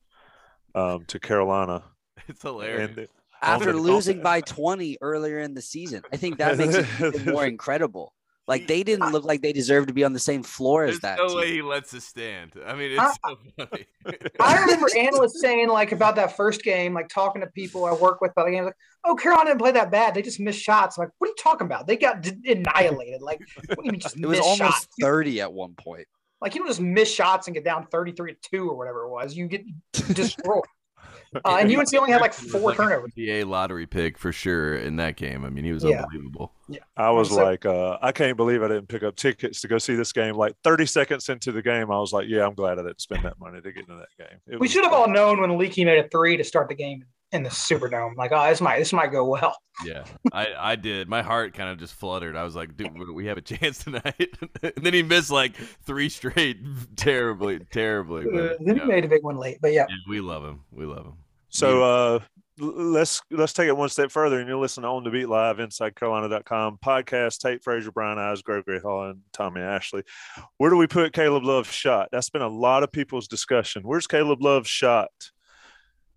um, 0.76 1.06
to 1.06 1.18
Carolina, 1.18 1.84
it's 2.28 2.42
hilarious. 2.42 3.08
And, 3.42 3.62
after 3.62 3.74
losing 3.74 4.22
by 4.22 4.42
20 4.42 4.98
earlier 5.02 5.40
in 5.40 5.54
the 5.54 5.62
season. 5.62 6.04
I 6.12 6.18
think 6.18 6.38
that 6.38 6.58
makes 6.58 6.76
it 6.76 6.86
even 7.00 7.34
more 7.34 7.46
incredible. 7.48 8.14
Like 8.50 8.66
they 8.66 8.82
didn't 8.82 9.12
look 9.12 9.26
like 9.26 9.44
they 9.44 9.54
deserved 9.54 9.90
to 9.90 9.94
be 9.94 10.04
on 10.04 10.12
the 10.12 10.20
same 10.20 10.42
floor 10.42 10.86
There's 10.86 10.96
as 10.96 11.02
that. 11.02 11.20
No 11.20 11.28
team. 11.28 11.38
way 11.38 11.52
he 11.52 11.62
lets 11.62 11.94
us 11.94 12.04
stand. 12.04 12.54
I 12.66 12.74
mean, 12.74 12.94
it's 12.94 13.00
I, 13.00 13.30
so 13.30 13.38
funny. 13.60 13.86
I 14.40 14.62
remember 14.62 14.88
analysts 14.98 15.40
saying 15.40 15.70
like 15.70 15.92
about 15.92 16.16
that 16.16 16.36
first 16.36 16.64
game, 16.64 16.96
like 16.96 17.10
talking 17.10 17.42
to 17.42 17.48
people 17.48 17.86
I 17.86 17.94
work 17.94 18.22
with 18.22 18.32
about 18.32 18.48
the 18.48 18.52
game, 18.54 18.66
like, 18.66 18.74
"Oh, 19.04 19.14
Carolina 19.14 19.52
didn't 19.52 19.62
play 19.62 19.72
that 19.74 19.92
bad. 19.92 20.16
They 20.16 20.24
just 20.24 20.40
missed 20.40 20.60
shots." 20.60 20.98
I'm 20.98 21.04
like, 21.04 21.12
what 21.20 21.28
are 21.28 21.30
you 21.30 21.36
talking 21.38 21.66
about? 21.68 21.86
They 21.86 21.96
got 21.96 22.26
annihilated. 22.44 23.22
Like, 23.22 23.40
what 23.68 23.78
do 23.78 23.86
you 23.86 23.92
mean 23.92 24.02
just? 24.02 24.18
It 24.20 24.26
was 24.26 24.40
almost 24.40 24.58
shots? 24.58 24.88
30 25.00 25.42
at 25.42 25.54
one 25.54 25.76
point. 25.76 26.08
Like 26.42 26.56
you 26.56 26.62
don't 26.62 26.70
just 26.70 26.82
miss 26.82 27.14
shots 27.14 27.48
and 27.48 27.54
get 27.54 27.64
down 27.64 27.86
33 27.86 28.34
to 28.34 28.40
two 28.42 28.68
or 28.68 28.76
whatever 28.76 29.04
it 29.04 29.10
was. 29.10 29.36
You 29.36 29.48
get 29.48 29.64
destroyed. 29.92 30.64
Uh, 31.46 31.58
and 31.60 31.74
UNC 31.74 31.94
only 31.96 32.12
had 32.12 32.22
like 32.22 32.34
four 32.34 32.60
like 32.62 32.78
turnovers. 32.78 33.12
A 33.18 33.44
lottery 33.44 33.86
pick 33.86 34.18
for 34.18 34.32
sure 34.32 34.76
in 34.76 34.96
that 34.98 35.16
game. 35.16 35.46
I 35.46 35.50
mean, 35.50 35.64
he 35.64 35.72
was 35.72 35.84
yeah. 35.84 36.02
unbelievable. 36.02 36.54
Yeah, 36.68 36.80
I 36.98 37.12
was 37.12 37.30
so, 37.30 37.44
like, 37.44 37.66
uh, 37.66 37.98
I 38.02 38.12
can't 38.12 38.36
believe 38.36 38.64
I 38.64 38.68
didn't 38.68 38.88
pick 38.88 39.04
up 39.04 39.16
tickets 39.16 39.62
to 39.62 39.68
go 39.68 39.78
see 39.78 39.96
this 39.96 40.12
game. 40.12 40.36
Like 40.36 40.56
30 40.64 40.86
seconds 40.88 41.30
into 41.30 41.52
the 41.52 41.62
game, 41.62 41.92
I 41.92 42.00
was 42.00 42.12
like, 42.12 42.28
yeah, 42.28 42.46
I'm 42.46 42.56
glad 42.56 42.80
I 42.80 42.84
didn't 42.84 43.02
spend 43.02 43.24
that 43.26 43.40
money 43.40 43.62
to 43.62 43.72
get 43.72 43.88
into 43.88 43.96
that 43.96 44.10
game. 44.18 44.40
It 44.48 44.60
we 44.60 44.68
should 44.68 44.84
have 44.84 44.94
all 44.94 45.08
known 45.08 45.40
when 45.40 45.58
Leaky 45.58 45.86
made 45.86 46.04
a 46.04 46.10
three 46.10 46.36
to 46.36 46.44
start 46.44 46.68
the 46.68 46.76
game. 46.76 47.06
In 47.32 47.44
the 47.44 47.50
Superdome. 47.50 48.16
Like, 48.16 48.32
oh, 48.34 48.50
this 48.50 48.62
might 48.62 48.80
this 48.80 48.94
might 48.94 49.12
go 49.12 49.26
well. 49.26 49.56
Yeah, 49.86 50.04
I, 50.34 50.48
I 50.58 50.76
did. 50.76 51.08
My 51.08 51.22
heart 51.22 51.54
kind 51.54 51.70
of 51.70 51.78
just 51.78 51.94
fluttered. 51.94 52.36
I 52.36 52.44
was 52.44 52.54
like, 52.54 52.76
dude, 52.76 53.00
we 53.14 53.28
have 53.28 53.38
a 53.38 53.42
chance 53.42 53.82
tonight. 53.82 54.38
and 54.62 54.74
then 54.76 54.94
he 54.94 55.04
missed 55.04 55.32
like 55.32 55.56
three 55.86 56.10
straight, 56.10 56.58
terribly, 56.98 57.60
terribly. 57.72 58.26
But, 58.30 58.58
then 58.60 58.78
he 58.78 58.84
made 58.84 59.06
a 59.06 59.08
big 59.08 59.24
one 59.24 59.38
late, 59.38 59.60
but 59.62 59.72
yeah. 59.72 59.86
yeah. 59.88 59.96
we 60.10 60.20
love 60.20 60.44
him. 60.44 60.66
We 60.70 60.86
love 60.86 61.06
him. 61.06 61.14
So 61.48 61.82
uh, 61.82 62.20
let's 62.58 63.22
let's 63.32 63.54
take 63.54 63.70
it 63.70 63.78
one 63.78 63.88
step 63.88 64.12
further, 64.12 64.42
and 64.42 64.50
you'll 64.50 64.60
listen 64.60 64.84
to 64.84 64.90
On 64.90 65.06
the 65.06 65.12
Beat 65.12 65.30
Live, 65.30 65.60
InsideCarolina.com 65.60 66.80
podcast. 66.84 67.40
Tate 67.40 67.64
Frazier, 67.64 67.94
Brian 67.94 68.20
Ives, 68.20 68.42
Gregory 68.42 68.82
Hall, 68.82 69.10
and 69.10 69.22
Tommy 69.32 69.62
Ashley. 69.62 70.04
Where 70.58 70.70
do 70.70 70.76
we 70.76 70.88
put 70.88 71.14
Caleb 71.14 71.46
Love's 71.46 71.72
shot? 71.72 72.10
That's 72.12 72.30
been 72.30 72.42
a 72.42 72.50
lot 72.50 72.84
of 72.84 72.92
people's 72.92 73.30
discussion. 73.30 73.84
Where's 73.84 74.08
Caleb 74.08 74.44
Love's 74.44 74.68
shot? 74.68 75.10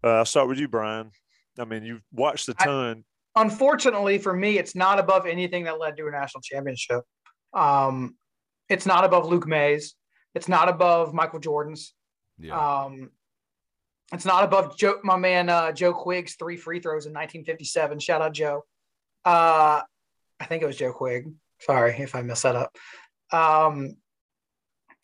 Uh, 0.05 0.19
I'll 0.19 0.25
start 0.25 0.49
with 0.49 0.59
you, 0.59 0.69
Brian. 0.69 1.11
I 1.59 1.65
mean, 1.65 1.85
you've 1.85 2.03
watched 2.13 2.49
a 2.49 2.55
ton. 2.55 3.05
I, 3.37 3.43
unfortunately 3.43 4.19
for 4.19 4.33
me, 4.33 4.59
it's 4.59 4.75
not 4.75 4.99
above 4.99 5.27
anything 5.27 5.65
that 5.65 5.79
led 5.79 5.97
to 5.97 6.07
a 6.07 6.11
national 6.11 6.43
championship. 6.43 7.03
Um, 7.53 8.17
it's 8.69 8.87
not 8.87 9.05
above 9.05 9.27
Luke 9.27 9.47
Maye's. 9.47 9.95
It's 10.35 10.49
not 10.49 10.69
above 10.69 11.13
Michael 11.13 11.41
Jordan's. 11.41 11.95
Yeah. 12.39 12.85
Um, 12.85 13.11
it's 14.13 14.25
not 14.25 14.45
above 14.45 14.77
Joe, 14.77 14.99
my 15.05 15.17
man 15.17 15.49
uh, 15.49 15.73
Joe 15.73 15.93
Quigg's 15.93 16.35
three 16.35 16.57
free 16.57 16.81
throws 16.81 17.07
in 17.07 17.13
1957. 17.13 17.99
Shout 17.99 18.23
out 18.23 18.35
Joe. 18.35 18.65
Uh, 19.25 19.83
I 20.41 20.45
think 20.47 20.63
it 20.63 20.67
was 20.67 20.77
Joe 20.77 20.93
Quigg. 20.93 21.33
Sorry 21.61 21.95
if 21.99 22.15
I 22.15 22.23
messed 22.23 22.43
that 22.43 22.57
up. 22.57 22.77
Um, 23.31 23.97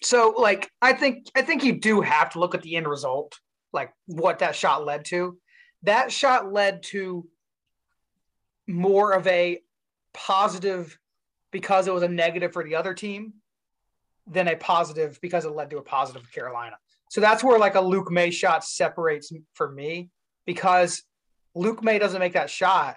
so 0.02 0.34
like 0.36 0.70
I 0.82 0.92
think 0.92 1.26
I 1.34 1.42
think 1.42 1.64
you 1.64 1.78
do 1.78 2.00
have 2.00 2.30
to 2.30 2.40
look 2.40 2.54
at 2.54 2.62
the 2.62 2.76
end 2.76 2.86
result, 2.86 3.38
like 3.72 3.92
what 4.06 4.40
that 4.40 4.56
shot 4.56 4.84
led 4.84 5.04
to. 5.06 5.38
That 5.82 6.10
shot 6.10 6.52
led 6.52 6.82
to 6.84 7.26
more 8.66 9.12
of 9.12 9.26
a 9.26 9.60
positive 10.12 10.98
because 11.50 11.86
it 11.86 11.94
was 11.94 12.02
a 12.02 12.08
negative 12.08 12.52
for 12.52 12.64
the 12.64 12.74
other 12.74 12.94
team 12.94 13.34
than 14.26 14.48
a 14.48 14.56
positive 14.56 15.18
because 15.22 15.44
it 15.44 15.50
led 15.50 15.70
to 15.70 15.78
a 15.78 15.82
positive 15.82 16.22
for 16.22 16.32
Carolina. 16.32 16.76
So 17.10 17.20
that's 17.20 17.42
where 17.42 17.58
like 17.58 17.74
a 17.74 17.80
Luke 17.80 18.10
Maye 18.10 18.30
shot 18.30 18.64
separates 18.64 19.32
for 19.54 19.70
me 19.70 20.10
because 20.44 21.02
Luke 21.54 21.82
Maye 21.82 21.98
doesn't 21.98 22.20
make 22.20 22.34
that 22.34 22.50
shot. 22.50 22.96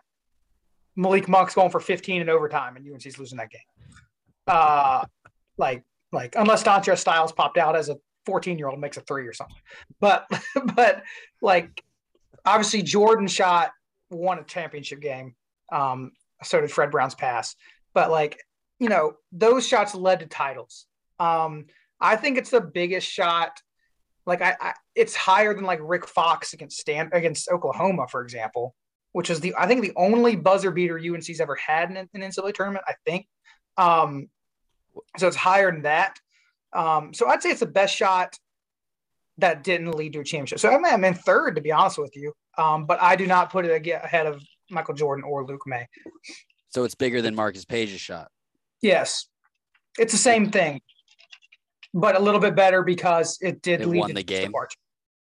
Malik 0.98 1.30
Monk's 1.30 1.56
going 1.56 1.70
for 1.72 1.80
15 1.80 2.22
in 2.22 2.30
overtime 2.30 2.76
and 2.76 2.86
UNC's 2.86 3.18
losing 3.18 3.38
that 3.38 3.50
game. 3.50 3.62
Uh, 4.48 5.06
like, 5.58 5.84
like 6.12 6.36
unless 6.38 6.64
Dontrez 6.64 6.98
Styles 6.98 7.32
popped 7.32 7.58
out 7.58 7.78
as 7.78 7.88
a 7.88 7.96
14 8.26 8.58
year 8.58 8.68
old 8.68 8.80
makes 8.80 8.98
a 8.98 9.02
three 9.02 9.28
or 9.28 9.34
something. 9.34 9.58
But, 10.00 10.28
but 10.76 11.04
like, 11.42 11.84
obviously 12.46 12.82
Jordan 12.82 13.28
shot 13.28 13.72
won 14.10 14.40
a 14.40 14.44
championship 14.44 15.02
game. 15.02 15.36
Um, 15.72 16.12
so 16.44 16.60
did 16.60 16.72
Fred 16.72 16.92
Brown's 16.92 17.16
pass. 17.16 17.56
But 17.94 18.12
like, 18.12 18.40
you 18.80 18.90
know, 18.90 19.14
those 19.32 19.68
shots 19.68 19.94
led 19.94 20.22
to 20.22 20.26
titles. 20.26 20.86
Um, 21.20 21.66
I 22.00 22.16
think 22.16 22.38
it's 22.38 22.50
the 22.50 22.62
biggest 22.62 23.08
shot 23.08 23.62
like 24.26 24.42
I, 24.42 24.56
I, 24.60 24.74
it's 24.96 25.16
higher 25.16 25.54
than 25.54 25.66
like 25.66 25.80
Rick 25.82 26.08
Fox 26.08 26.54
against 26.54 26.78
Stan 26.78 27.10
against 27.12 27.50
Oklahoma, 27.50 28.08
for 28.08 28.22
example, 28.22 28.76
which 29.14 29.30
is 29.30 29.40
the 29.40 29.54
I 29.58 29.68
think 29.68 29.82
the 29.82 29.94
only 29.96 30.36
buzzer 30.36 30.72
beater 30.72 31.00
UNC's 31.00 31.40
ever 31.40 31.56
had 31.56 31.90
in 31.90 31.98
an 31.98 32.08
NCAA 32.14 32.54
tournament. 32.54 32.86
I 32.88 32.94
think, 33.06 33.28
um, 33.78 34.30
so 35.18 35.28
it's 35.28 35.36
higher 35.36 35.72
than 35.72 35.84
that. 35.84 36.20
Um, 36.74 37.14
so 37.14 37.28
I'd 37.28 37.42
say 37.42 37.50
it's 37.50 37.60
the 37.60 37.66
best 37.66 37.96
shot 37.96 38.38
that 39.38 39.64
didn't 39.64 39.92
lead 39.92 40.14
to 40.14 40.20
a 40.20 40.24
championship. 40.24 40.60
So 40.60 40.70
I 40.70 40.78
mean, 40.78 40.94
I'm 40.94 41.04
in 41.04 41.14
third 41.14 41.56
to 41.56 41.62
be 41.62 41.72
honest 41.72 41.98
with 41.98 42.16
you, 42.16 42.34
um, 42.58 42.86
but 42.86 43.02
I 43.02 43.16
do 43.16 43.28
not 43.28 43.52
put 43.52 43.66
it 43.66 43.88
ahead 43.88 44.28
of 44.28 44.42
Michael 44.70 44.94
Jordan 44.94 45.24
or 45.26 45.46
Luke 45.46 45.64
Maye. 45.66 45.88
So 46.70 46.84
it's 46.84 46.96
bigger 46.96 47.22
than 47.22 47.36
Marcus 47.36 47.66
Paige's 47.66 48.00
shot. 48.00 48.30
Yes, 48.82 49.28
it's 49.98 50.12
the 50.12 50.18
same 50.18 50.52
thing 50.52 50.82
but 51.94 52.16
a 52.16 52.20
little 52.20 52.40
bit 52.40 52.56
better 52.56 52.84
because 52.84 53.38
it 53.42 53.62
did 53.62 53.82
it 53.82 53.88
lead 53.88 54.00
won 54.00 54.14
the 54.14 54.24
game. 54.24 54.48
Departure. 54.48 54.78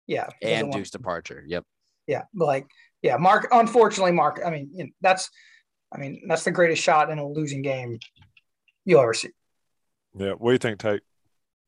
Yeah, 0.06 0.28
and 0.42 0.72
Duke's 0.72 0.90
departure. 0.90 1.44
Yep. 1.46 1.64
Yeah, 2.06 2.22
like 2.34 2.66
yeah, 3.02 3.16
Mark. 3.16 3.48
Unfortunately, 3.52 4.12
Mark. 4.12 4.40
I 4.44 4.50
mean, 4.50 4.70
you 4.74 4.84
know, 4.84 4.90
that's, 5.00 5.30
I 5.92 5.98
mean, 5.98 6.22
that's 6.28 6.44
the 6.44 6.50
greatest 6.50 6.82
shot 6.82 7.10
in 7.10 7.18
a 7.18 7.26
losing 7.26 7.62
game 7.62 7.98
you'll 8.84 9.00
ever 9.00 9.14
see. 9.14 9.30
Yeah. 10.16 10.32
What 10.32 10.50
do 10.50 10.52
you 10.52 10.58
think, 10.58 10.78
Tate? 10.80 11.02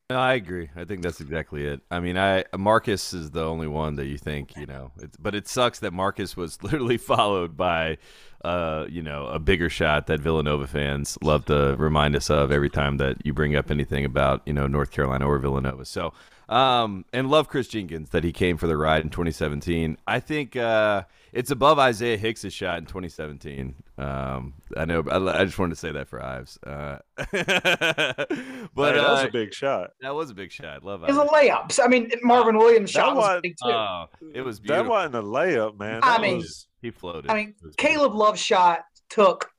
No, 0.09 0.17
I 0.19 0.33
agree. 0.33 0.69
I 0.75 0.83
think 0.83 1.01
that's 1.01 1.21
exactly 1.21 1.65
it. 1.65 1.81
I 1.89 1.99
mean, 1.99 2.17
I 2.17 2.43
Marcus 2.57 3.13
is 3.13 3.31
the 3.31 3.43
only 3.43 3.67
one 3.67 3.95
that 3.95 4.05
you 4.05 4.17
think, 4.17 4.55
you 4.57 4.65
know, 4.65 4.91
but 5.19 5.33
it 5.33 5.47
sucks 5.47 5.79
that 5.79 5.93
Marcus 5.93 6.35
was 6.35 6.61
literally 6.63 6.97
followed 6.97 7.55
by, 7.55 7.97
uh, 8.43 8.85
you 8.89 9.01
know, 9.01 9.27
a 9.27 9.39
bigger 9.39 9.69
shot 9.69 10.07
that 10.07 10.19
Villanova 10.19 10.67
fans 10.67 11.17
love 11.21 11.45
to 11.45 11.75
remind 11.77 12.15
us 12.15 12.29
of 12.29 12.51
every 12.51 12.69
time 12.69 12.97
that 12.97 13.25
you 13.25 13.33
bring 13.33 13.55
up 13.55 13.71
anything 13.71 14.03
about, 14.05 14.41
you 14.45 14.53
know, 14.53 14.67
North 14.67 14.91
Carolina 14.91 15.27
or 15.27 15.39
Villanova. 15.39 15.85
So, 15.85 16.13
um, 16.49 17.05
and 17.13 17.29
love 17.29 17.47
Chris 17.47 17.67
Jenkins 17.67 18.09
that 18.09 18.23
he 18.23 18.33
came 18.33 18.57
for 18.57 18.67
the 18.67 18.75
ride 18.75 19.01
in 19.03 19.09
2017. 19.09 19.97
I 20.05 20.19
think 20.19 20.57
uh, 20.57 21.03
it's 21.31 21.51
above 21.51 21.79
Isaiah 21.79 22.17
Hicks' 22.17 22.51
shot 22.51 22.79
in 22.79 22.85
2017. 22.85 23.75
Um, 23.97 24.53
I 24.75 24.85
know. 24.85 25.03
I, 25.09 25.41
I, 25.41 25.45
just 25.45 25.57
wanted 25.57 25.75
to 25.75 25.79
say 25.79 25.91
that 25.93 26.09
for 26.09 26.21
Ives. 26.21 26.59
Uh, 26.61 26.97
but 27.15 27.27
hey, 27.31 27.43
that 27.43 28.73
was 28.75 29.23
uh, 29.23 29.27
a 29.27 29.31
big 29.31 29.53
shot. 29.53 29.91
That 30.01 30.13
was 30.13 30.31
a 30.31 30.33
big 30.33 30.51
shot. 30.51 30.83
Love 30.83 31.03
it. 31.03 31.07
was 31.07 31.17
a 31.17 31.25
layup. 31.25 31.79
I 31.81 31.87
mean, 31.87 32.11
Marvin 32.23 32.57
Williams 32.57 32.91
shot 32.91 33.15
was, 33.15 33.23
was 33.23 33.41
big 33.41 33.55
too. 33.63 33.71
Oh, 33.71 34.05
it 34.33 34.41
was 34.41 34.59
beautiful. 34.59 34.83
That 34.83 34.89
wasn't 34.89 35.15
a 35.15 35.21
layup, 35.21 35.79
man. 35.79 36.01
That 36.01 36.19
I 36.19 36.21
mean, 36.21 36.37
was, 36.37 36.67
he 36.83 36.91
floated. 36.91 37.31
I 37.31 37.33
mean, 37.33 37.55
Caleb 37.77 38.13
Love 38.13 38.37
shot 38.37 38.83
took 39.09 39.49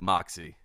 moxie. 0.00 0.56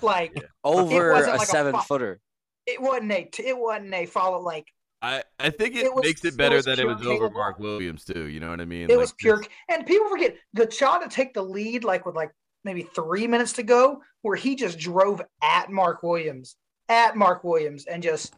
Like 0.00 0.32
yeah. 0.34 0.42
over 0.64 1.12
a 1.12 1.36
like 1.36 1.46
seven 1.46 1.74
a, 1.74 1.82
footer. 1.82 2.20
It 2.66 2.80
wasn't 2.80 3.12
a. 3.12 3.28
It 3.38 3.58
wasn't 3.58 3.92
a 3.92 4.06
follow 4.06 4.40
like 4.40 4.66
I, 5.02 5.24
I 5.40 5.50
think 5.50 5.74
it, 5.74 5.86
it 5.86 5.94
was, 5.94 6.04
makes 6.04 6.24
it 6.24 6.36
better 6.36 6.58
it 6.58 6.64
that 6.66 6.78
it 6.78 6.86
was 6.86 7.04
over 7.04 7.28
Mark 7.28 7.58
Williams 7.58 8.04
too. 8.04 8.28
You 8.28 8.38
know 8.38 8.50
what 8.50 8.60
I 8.60 8.64
mean? 8.64 8.84
It 8.84 8.90
like, 8.90 8.98
was 8.98 9.12
pure, 9.12 9.44
and 9.68 9.84
people 9.84 10.08
forget 10.08 10.36
the 10.54 10.70
shot 10.70 11.02
to 11.02 11.08
take 11.08 11.34
the 11.34 11.42
lead, 11.42 11.82
like 11.82 12.06
with 12.06 12.14
like 12.14 12.30
maybe 12.64 12.82
three 12.82 13.26
minutes 13.26 13.52
to 13.54 13.64
go, 13.64 14.00
where 14.22 14.36
he 14.36 14.54
just 14.54 14.78
drove 14.78 15.20
at 15.42 15.70
Mark 15.70 16.04
Williams, 16.04 16.56
at 16.88 17.16
Mark 17.16 17.42
Williams, 17.42 17.86
and 17.86 18.00
just 18.00 18.34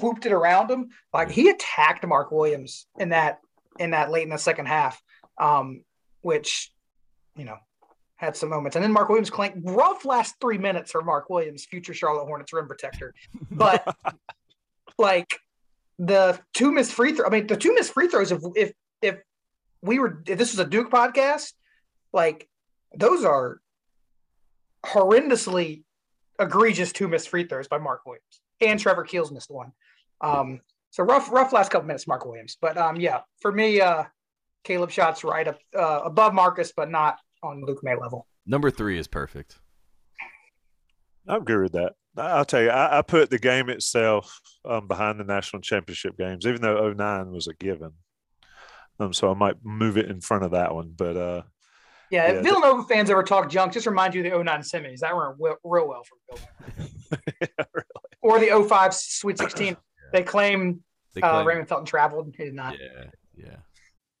whooped 0.00 0.24
it 0.24 0.32
around 0.32 0.70
him. 0.70 0.90
Like 1.12 1.32
he 1.32 1.50
attacked 1.50 2.06
Mark 2.06 2.30
Williams 2.30 2.86
in 2.96 3.08
that 3.08 3.40
in 3.80 3.90
that 3.90 4.12
late 4.12 4.22
in 4.22 4.28
the 4.28 4.38
second 4.38 4.66
half, 4.66 5.02
um, 5.38 5.82
which 6.24 6.72
you 7.36 7.44
know 7.44 7.56
had 8.16 8.36
some 8.36 8.48
moments. 8.48 8.76
And 8.76 8.84
then 8.84 8.92
Mark 8.92 9.08
Williams 9.08 9.30
claimed 9.30 9.62
rough 9.64 10.04
last 10.04 10.36
three 10.40 10.58
minutes 10.58 10.90
for 10.90 11.02
Mark 11.02 11.28
Williams, 11.30 11.64
future 11.64 11.94
Charlotte 11.94 12.26
Hornets 12.26 12.52
rim 12.52 12.66
protector, 12.66 13.14
but 13.50 13.96
like 14.98 15.38
the 15.98 16.40
two 16.52 16.72
missed 16.72 16.92
free 16.92 17.12
throw. 17.12 17.26
I 17.26 17.30
mean, 17.30 17.46
the 17.46 17.56
two 17.56 17.74
missed 17.74 17.92
free 17.92 18.08
throws. 18.08 18.32
If 18.32 18.42
if 18.56 18.72
if 19.02 19.16
we 19.82 19.98
were 19.98 20.22
if 20.26 20.38
this 20.38 20.52
was 20.52 20.58
a 20.58 20.68
Duke 20.68 20.90
podcast, 20.90 21.52
like 22.12 22.48
those 22.96 23.24
are 23.24 23.60
horrendously 24.84 25.82
egregious 26.38 26.92
two 26.92 27.08
missed 27.08 27.28
free 27.28 27.46
throws 27.46 27.68
by 27.68 27.78
Mark 27.78 28.02
Williams 28.06 28.40
and 28.60 28.78
Trevor 28.78 29.04
Keels 29.04 29.32
missed 29.32 29.50
one. 29.50 29.72
Um, 30.20 30.60
so 30.90 31.02
rough 31.02 31.30
rough 31.32 31.52
last 31.52 31.70
couple 31.70 31.86
minutes, 31.86 32.06
Mark 32.06 32.24
Williams. 32.24 32.56
But 32.60 32.78
um, 32.78 32.96
yeah, 32.96 33.20
for 33.40 33.52
me, 33.52 33.80
uh, 33.80 34.04
Caleb 34.64 34.90
shots 34.90 35.22
right 35.24 35.46
up 35.46 35.58
uh, 35.76 36.00
above 36.04 36.34
Marcus, 36.34 36.72
but 36.76 36.90
not 36.90 37.18
on 37.42 37.62
Luke 37.64 37.80
Maye 37.82 37.96
level. 37.96 38.26
Number 38.46 38.70
three 38.70 38.98
is 38.98 39.06
perfect. 39.06 39.58
I 41.28 41.36
agree 41.36 41.62
with 41.62 41.72
that. 41.72 41.94
I'll 42.16 42.44
tell 42.44 42.62
you, 42.62 42.70
I, 42.70 42.98
I 42.98 43.02
put 43.02 43.30
the 43.30 43.38
game 43.38 43.68
itself 43.68 44.40
um, 44.64 44.86
behind 44.86 45.18
the 45.18 45.24
national 45.24 45.62
championship 45.62 46.16
games, 46.16 46.46
even 46.46 46.60
though 46.60 46.92
09 46.92 47.32
was 47.32 47.48
a 47.48 47.54
given. 47.54 47.92
Um, 49.00 49.12
so 49.12 49.30
I 49.30 49.34
might 49.34 49.56
move 49.64 49.96
it 49.96 50.10
in 50.10 50.20
front 50.20 50.44
of 50.44 50.52
that 50.52 50.74
one. 50.74 50.92
But 50.96 51.16
uh, 51.16 51.42
yeah, 52.10 52.30
yeah, 52.30 52.38
if 52.38 52.44
Villanova 52.44 52.84
fans 52.84 53.10
ever 53.10 53.22
talk 53.22 53.50
junk, 53.50 53.72
just 53.72 53.86
remind 53.86 54.14
you 54.14 54.24
of 54.24 54.30
the 54.30 54.44
09 54.44 54.60
semis. 54.60 55.00
That 55.00 55.16
went 55.16 55.58
real 55.64 55.88
well 55.88 56.02
for 56.04 56.16
Villanova. 56.36 57.22
yeah, 57.40 57.64
really. 57.74 58.50
Or 58.50 58.60
the 58.60 58.68
05 58.68 58.94
Sweet 58.94 59.38
16. 59.38 59.66
yeah. 59.66 59.74
They 60.12 60.22
claim, 60.22 60.80
they 61.14 61.20
uh, 61.20 61.30
claim 61.30 61.42
uh, 61.42 61.44
Raymond 61.44 61.68
Felton 61.68 61.86
traveled. 61.86 62.34
He 62.36 62.44
did 62.44 62.54
not. 62.54 62.76
Yeah, 62.78 63.06
yeah. 63.36 63.56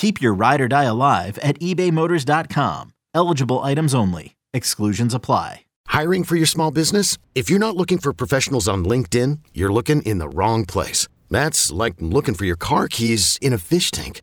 Keep 0.00 0.22
your 0.22 0.32
ride 0.32 0.62
or 0.62 0.66
die 0.66 0.84
alive 0.84 1.38
at 1.42 1.58
ebaymotors.com. 1.58 2.94
Eligible 3.14 3.58
items 3.58 3.94
only. 3.94 4.32
Exclusions 4.54 5.12
apply. 5.12 5.66
Hiring 5.88 6.24
for 6.24 6.36
your 6.36 6.46
small 6.46 6.70
business? 6.70 7.18
If 7.34 7.50
you're 7.50 7.66
not 7.66 7.76
looking 7.76 7.98
for 7.98 8.14
professionals 8.14 8.66
on 8.66 8.82
LinkedIn, 8.82 9.40
you're 9.52 9.72
looking 9.72 10.00
in 10.02 10.16
the 10.16 10.30
wrong 10.30 10.64
place. 10.64 11.06
That's 11.28 11.70
like 11.70 11.96
looking 12.00 12.34
for 12.34 12.46
your 12.46 12.56
car 12.56 12.88
keys 12.88 13.38
in 13.42 13.52
a 13.52 13.58
fish 13.58 13.90
tank. 13.90 14.22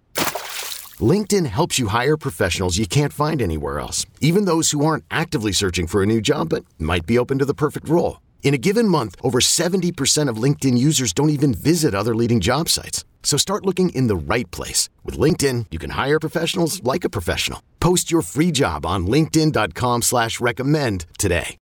LinkedIn 1.12 1.46
helps 1.46 1.78
you 1.78 1.90
hire 1.90 2.18
professionals 2.18 2.80
you 2.80 2.88
can't 2.88 3.14
find 3.14 3.40
anywhere 3.40 3.80
else, 3.80 4.04
even 4.20 4.46
those 4.46 4.72
who 4.72 4.84
aren't 4.84 5.04
actively 5.12 5.52
searching 5.52 5.86
for 5.86 6.02
a 6.02 6.08
new 6.08 6.22
job 6.22 6.50
but 6.50 6.66
might 6.80 7.06
be 7.06 7.20
open 7.20 7.38
to 7.38 7.46
the 7.46 7.54
perfect 7.54 7.88
role. 7.88 8.20
In 8.44 8.54
a 8.54 8.58
given 8.58 8.88
month, 8.88 9.16
over 9.22 9.40
70% 9.40 10.30
of 10.30 10.42
LinkedIn 10.42 10.78
users 10.78 11.14
don't 11.14 11.30
even 11.32 11.54
visit 11.54 11.94
other 11.94 12.16
leading 12.16 12.40
job 12.40 12.70
sites. 12.70 13.04
So 13.22 13.38
start 13.38 13.66
looking 13.66 13.90
in 13.90 14.08
the 14.08 14.16
right 14.16 14.50
place. 14.52 14.90
With 15.04 15.20
LinkedIn, 15.20 15.66
you 15.70 15.78
can 15.78 15.90
hire 15.92 16.20
professionals 16.20 16.82
like 16.82 17.04
a 17.04 17.10
professional. 17.10 17.62
Post 17.82 18.10
your 18.10 18.22
free 18.22 18.52
job 18.52 18.86
on 18.86 19.06
linkedin.com 19.06 20.02
slash 20.02 20.40
recommend 20.40 21.06
today. 21.20 21.58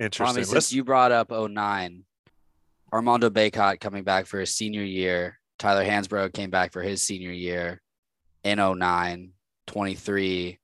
Interesting. 0.00 0.34
Tommy, 0.34 0.44
since 0.44 0.72
you 0.72 0.84
brought 0.84 1.12
up 1.12 1.30
09, 1.30 2.04
Armando 2.92 3.30
Bacot 3.30 3.80
coming 3.80 4.04
back 4.04 4.26
for 4.26 4.40
his 4.40 4.54
senior 4.54 4.82
year. 4.82 5.38
Tyler 5.58 5.84
Hansbrough 5.84 6.32
came 6.32 6.50
back 6.50 6.72
for 6.72 6.82
his 6.82 7.02
senior 7.02 7.32
year 7.32 7.80
in 8.44 8.58
09, 8.58 9.32
23. 9.66 10.58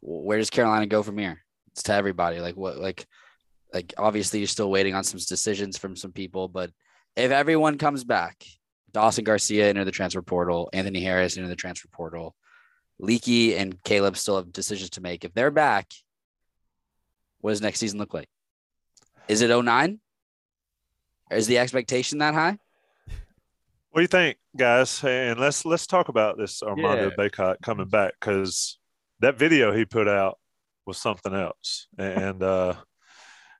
Where 0.00 0.38
does 0.38 0.50
Carolina 0.50 0.86
go 0.86 1.02
from 1.02 1.18
here? 1.18 1.42
It's 1.72 1.82
to 1.84 1.94
everybody. 1.94 2.40
Like 2.40 2.56
what 2.56 2.78
like 2.78 3.06
like 3.74 3.92
obviously 3.98 4.38
you're 4.38 4.46
still 4.46 4.70
waiting 4.70 4.94
on 4.94 5.04
some 5.04 5.18
decisions 5.18 5.76
from 5.76 5.96
some 5.96 6.12
people, 6.12 6.48
but 6.48 6.70
if 7.16 7.30
everyone 7.32 7.76
comes 7.76 8.04
back, 8.04 8.44
Dawson 8.92 9.24
Garcia 9.24 9.68
into 9.68 9.84
the 9.84 9.90
transfer 9.90 10.22
portal, 10.22 10.70
Anthony 10.72 11.00
Harris 11.00 11.36
into 11.36 11.48
the 11.48 11.56
transfer 11.56 11.88
portal, 11.88 12.34
Leaky 13.00 13.56
and 13.56 13.82
Caleb 13.82 14.16
still 14.16 14.36
have 14.36 14.52
decisions 14.52 14.90
to 14.90 15.00
make. 15.00 15.24
If 15.24 15.34
they're 15.34 15.50
back, 15.50 15.92
what 17.40 17.50
does 17.50 17.60
next 17.60 17.80
season 17.80 17.98
look 17.98 18.14
like? 18.14 18.28
Is 19.26 19.42
it 19.42 19.50
09? 19.50 19.98
Is 21.32 21.48
the 21.48 21.58
expectation 21.58 22.18
that 22.18 22.34
high? 22.34 22.58
What 23.90 24.00
do 24.00 24.02
you 24.02 24.08
think, 24.08 24.38
guys? 24.56 25.02
And 25.04 25.38
let's 25.38 25.64
let's 25.64 25.86
talk 25.86 26.08
about 26.08 26.36
this 26.36 26.62
Armando 26.62 27.10
Yeah. 27.10 27.16
Bacot 27.28 27.56
coming 27.62 27.88
back 27.88 28.14
because 28.20 28.78
that 29.20 29.38
video 29.38 29.72
he 29.72 29.84
put 29.84 30.08
out 30.08 30.38
was 30.86 30.98
something 30.98 31.32
else, 31.32 31.86
and 31.96 32.42
uh, 32.42 32.74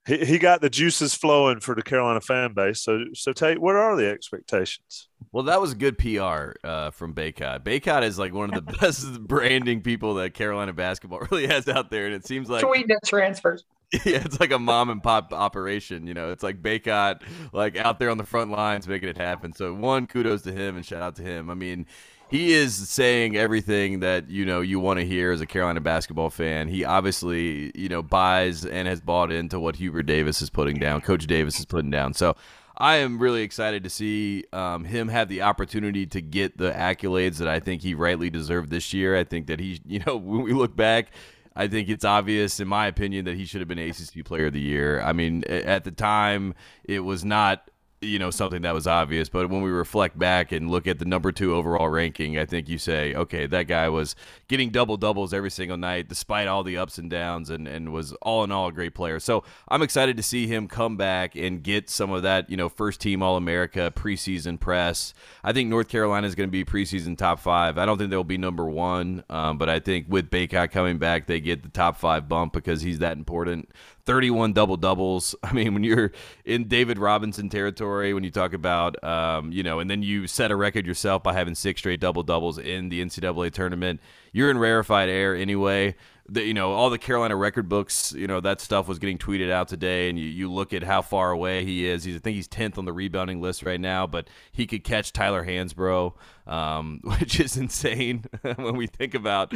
he 0.07 0.25
he 0.25 0.39
got 0.39 0.61
the 0.61 0.71
juices 0.71 1.15
flowing 1.15 1.61
for 1.61 1.75
the 1.75 1.83
Carolina 1.83 2.21
fan 2.21 2.53
base. 2.53 2.81
So 2.83 3.05
so 3.15 3.33
Tate, 3.33 3.61
what 3.61 3.77
are 3.77 3.97
the 3.97 4.09
expectations? 4.09 5.09
Well, 5.33 5.45
that 5.45 5.61
was 5.61 5.73
a 5.73 5.75
good 5.75 5.99
PR 5.99 6.53
uh, 6.63 6.91
from 6.91 7.15
Bacot. 7.15 7.65
Bacot 7.65 8.03
is 8.03 8.19
like 8.19 8.33
one 8.33 8.55
of 8.55 8.65
the 8.65 8.73
best 8.81 9.21
branding 9.23 9.81
people 9.81 10.15
that 10.15 10.35
Carolina 10.35 10.73
basketball 10.73 11.21
really 11.31 11.47
has 11.47 11.69
out 11.69 11.91
there, 11.91 12.07
and 12.07 12.15
it 12.15 12.27
seems 12.27 12.49
like 12.49 12.65
Tweeting 12.65 12.91
at 12.91 13.05
transfers. 13.07 13.65
yeah, 14.05 14.23
it's 14.25 14.41
like 14.41 14.51
a 14.51 14.59
mom 14.59 14.91
and 14.91 15.03
pop 15.03 15.33
operation. 15.33 16.07
You 16.07 16.15
know, 16.15 16.31
it's 16.31 16.43
like 16.43 16.61
Bacot, 16.61 17.23
like 17.53 17.77
out 17.77 17.99
there 17.99 18.11
on 18.11 18.19
the 18.19 18.25
front 18.25 18.51
lines 18.51 18.89
making 18.89 19.09
it 19.09 19.17
happen. 19.17 19.53
So 19.53 19.73
one, 19.73 20.07
kudos 20.07 20.43
to 20.43 20.53
him 20.53 20.77
and 20.77 20.85
shout 20.85 21.03
out 21.03 21.17
to 21.17 21.23
him. 21.23 21.49
I 21.49 21.55
mean, 21.55 21.87
he 22.35 22.53
is 22.53 22.89
saying 22.89 23.37
everything 23.37 24.01
that 24.01 24.29
you 24.29 24.45
know 24.45 24.61
you 24.61 24.81
want 24.81 24.99
to 24.99 25.07
hear 25.07 25.31
as 25.31 25.41
a 25.41 25.47
Carolina 25.47 25.81
basketball 25.81 26.31
fan. 26.31 26.67
He 26.67 26.85
obviously 26.85 27.71
you 27.77 27.89
know 27.89 28.03
buys 28.03 28.67
and 28.67 28.89
has 28.89 29.01
bought 29.01 29.31
into 29.31 29.61
what 29.61 29.77
Hubert 29.77 30.03
Davis 30.03 30.43
is 30.43 30.51
putting 30.51 30.81
down, 30.81 31.01
Coach 31.01 31.29
Davis 31.29 31.61
is 31.61 31.65
putting 31.65 31.91
down. 31.91 32.13
So. 32.13 32.37
I 32.77 32.97
am 32.97 33.21
really 33.21 33.43
excited 33.43 33.85
to 33.85 33.89
see 33.89 34.47
um, 34.53 34.85
him 34.85 35.07
have 35.07 35.29
the 35.29 35.43
opportunity 35.43 36.07
to 36.07 36.21
get 36.21 36.59
the 36.59 36.73
accolades 36.73 37.37
that 37.37 37.47
I 37.47 37.61
think 37.61 37.83
he 37.83 37.95
rightly 37.95 38.31
deserved 38.31 38.69
this 38.69 38.93
year. 38.93 39.17
I 39.17 39.23
think 39.23 39.47
that 39.47 39.61
he, 39.61 39.81
you 39.87 40.01
know, 40.05 40.17
when 40.17 40.43
we 40.43 40.53
look 40.53 40.75
back, 40.75 41.13
I 41.55 41.69
think 41.69 41.89
it's 41.89 42.05
obvious, 42.05 42.59
in 42.59 42.67
my 42.67 42.89
opinion, 42.89 43.27
that 43.27 43.37
he 43.37 43.45
should 43.45 43.61
have 43.61 43.69
been 43.69 43.79
ACC 43.79 44.25
Player 44.25 44.47
of 44.47 44.55
the 44.55 44.61
Year. 44.61 45.01
I 45.03 45.13
mean, 45.13 45.45
at 45.45 45.85
the 45.85 45.93
time, 45.93 46.57
it 46.83 46.99
was 46.99 47.25
not, 47.25 47.71
you 48.05 48.19
know, 48.19 48.31
something 48.31 48.63
that 48.63 48.75
was 48.75 48.87
obvious. 48.87 49.29
But 49.29 49.51
when 49.51 49.63
we 49.63 49.71
reflect 49.71 50.19
back 50.19 50.53
and 50.53 50.71
look 50.71 50.87
at 50.87 50.99
the 50.99 51.05
number 51.05 51.33
two 51.33 51.55
overall 51.55 51.89
ranking, 51.89 52.39
I 52.39 52.45
think 52.45 52.69
you 52.69 52.79
say, 52.79 53.15
okay, 53.15 53.47
that 53.47 53.65
guy 53.65 53.89
was 53.89 54.15
getting 54.49 54.71
double 54.71 54.97
doubles 54.97 55.33
every 55.33 55.51
single 55.51 55.77
night, 55.77 56.09
despite 56.09 56.47
all 56.47 56.63
the 56.63 56.77
ups 56.77 56.99
and 56.99 57.11
downs, 57.11 57.51
and 57.51 57.67
and 57.67 57.93
was 57.93 58.13
all 58.23 58.45
in 58.45 58.53
all 58.53 58.69
a 58.69 58.73
great 58.73 58.95
player. 58.95 59.19
So 59.19 59.45
I'm 59.69 59.83
excited 59.83 60.17
to 60.17 60.23
see 60.23 60.47
him 60.47 60.69
come 60.69 60.97
back 60.97 61.35
and 61.35 61.63
get 61.63 61.91
some 61.91 62.11
of 62.13 62.23
that, 62.23 62.51
you 62.51 62.57
know, 62.57 62.69
first 62.69 63.01
team 63.01 63.23
All 63.23 63.37
America 63.37 63.93
preseason 63.95 64.59
press. 64.61 65.15
I 65.43 65.53
think 65.53 65.69
North 65.69 65.89
Carolina 65.89 66.27
is 66.27 66.35
going 66.35 66.49
to 66.49 66.53
be 66.53 66.65
preseason 66.65 67.17
top 67.17 67.41
five. 67.41 67.79
I 67.79 67.87
don't 67.87 67.99
think 67.99 68.11
they'll 68.11 68.25
be 68.25 68.39
number 68.39 68.67
one, 68.67 69.25
um, 69.31 69.59
but 69.59 69.69
I 69.69 69.81
think 69.81 70.07
with 70.09 70.31
Bacot 70.31 70.71
coming 70.71 70.99
back, 70.99 71.27
they 71.27 71.41
get 71.41 71.63
the 71.63 71.69
top 71.69 71.97
five 71.97 72.29
bump 72.29 72.53
because 72.53 72.83
he's 72.83 72.99
that 72.99 73.17
important. 73.17 73.71
31 74.07 74.53
double 74.53 74.77
doubles. 74.77 75.35
I 75.43 75.53
mean, 75.53 75.75
when 75.75 75.85
you're 75.85 76.13
in 76.45 76.69
David 76.69 76.99
Robinson 76.99 77.49
territory, 77.49 78.15
when 78.15 78.25
you 78.25 78.31
talk 78.31 78.53
about, 78.53 79.03
um, 79.03 79.53
you 79.53 79.63
know, 79.63 79.81
and 79.81 79.89
then 79.91 80.03
you 80.03 80.27
set 80.27 80.51
a 80.51 80.57
record 80.57 80.87
yourself 80.87 81.23
by 81.23 81.33
having 81.33 81.55
six 81.55 81.81
straight 81.81 82.01
double 82.01 82.23
doubles 82.23 82.59
in 82.59 82.89
the 82.89 83.03
NCAA 83.05 83.53
tournament, 83.53 84.01
you're 84.33 84.51
in 84.51 84.59
rarefied 84.59 85.09
air 85.09 85.35
anyway. 85.35 85.95
The, 86.27 86.43
you 86.43 86.55
know, 86.55 86.73
all 86.73 86.89
the 86.89 86.99
Carolina 86.99 87.37
record 87.37 87.69
books, 87.69 88.13
you 88.13 88.27
know, 88.27 88.41
that 88.41 88.61
stuff 88.61 88.89
was 88.89 88.99
getting 88.99 89.19
tweeted 89.19 89.51
out 89.51 89.69
today, 89.69 90.09
and 90.09 90.19
you, 90.19 90.27
you 90.27 90.51
look 90.51 90.73
at 90.73 90.83
how 90.83 91.03
far 91.03 91.31
away 91.31 91.65
he 91.65 91.87
is. 91.87 92.05
He's, 92.05 92.17
I 92.17 92.19
think 92.19 92.37
he's 92.37 92.49
10th 92.49 92.79
on 92.79 92.87
the 92.87 92.95
rebounding 92.95 93.43
list 93.43 93.63
right 93.63 93.81
now, 93.81 94.07
but 94.07 94.29
he 94.51 94.67
could 94.67 94.85
catch 94.85 95.13
Tyler 95.13 95.45
Hansbrough, 95.45 96.15
um, 96.47 97.01
which 97.19 97.39
is 97.41 97.59
insane 97.59 98.25
when 98.57 98.77
we 98.77 98.87
think 98.87 99.15
about 99.15 99.53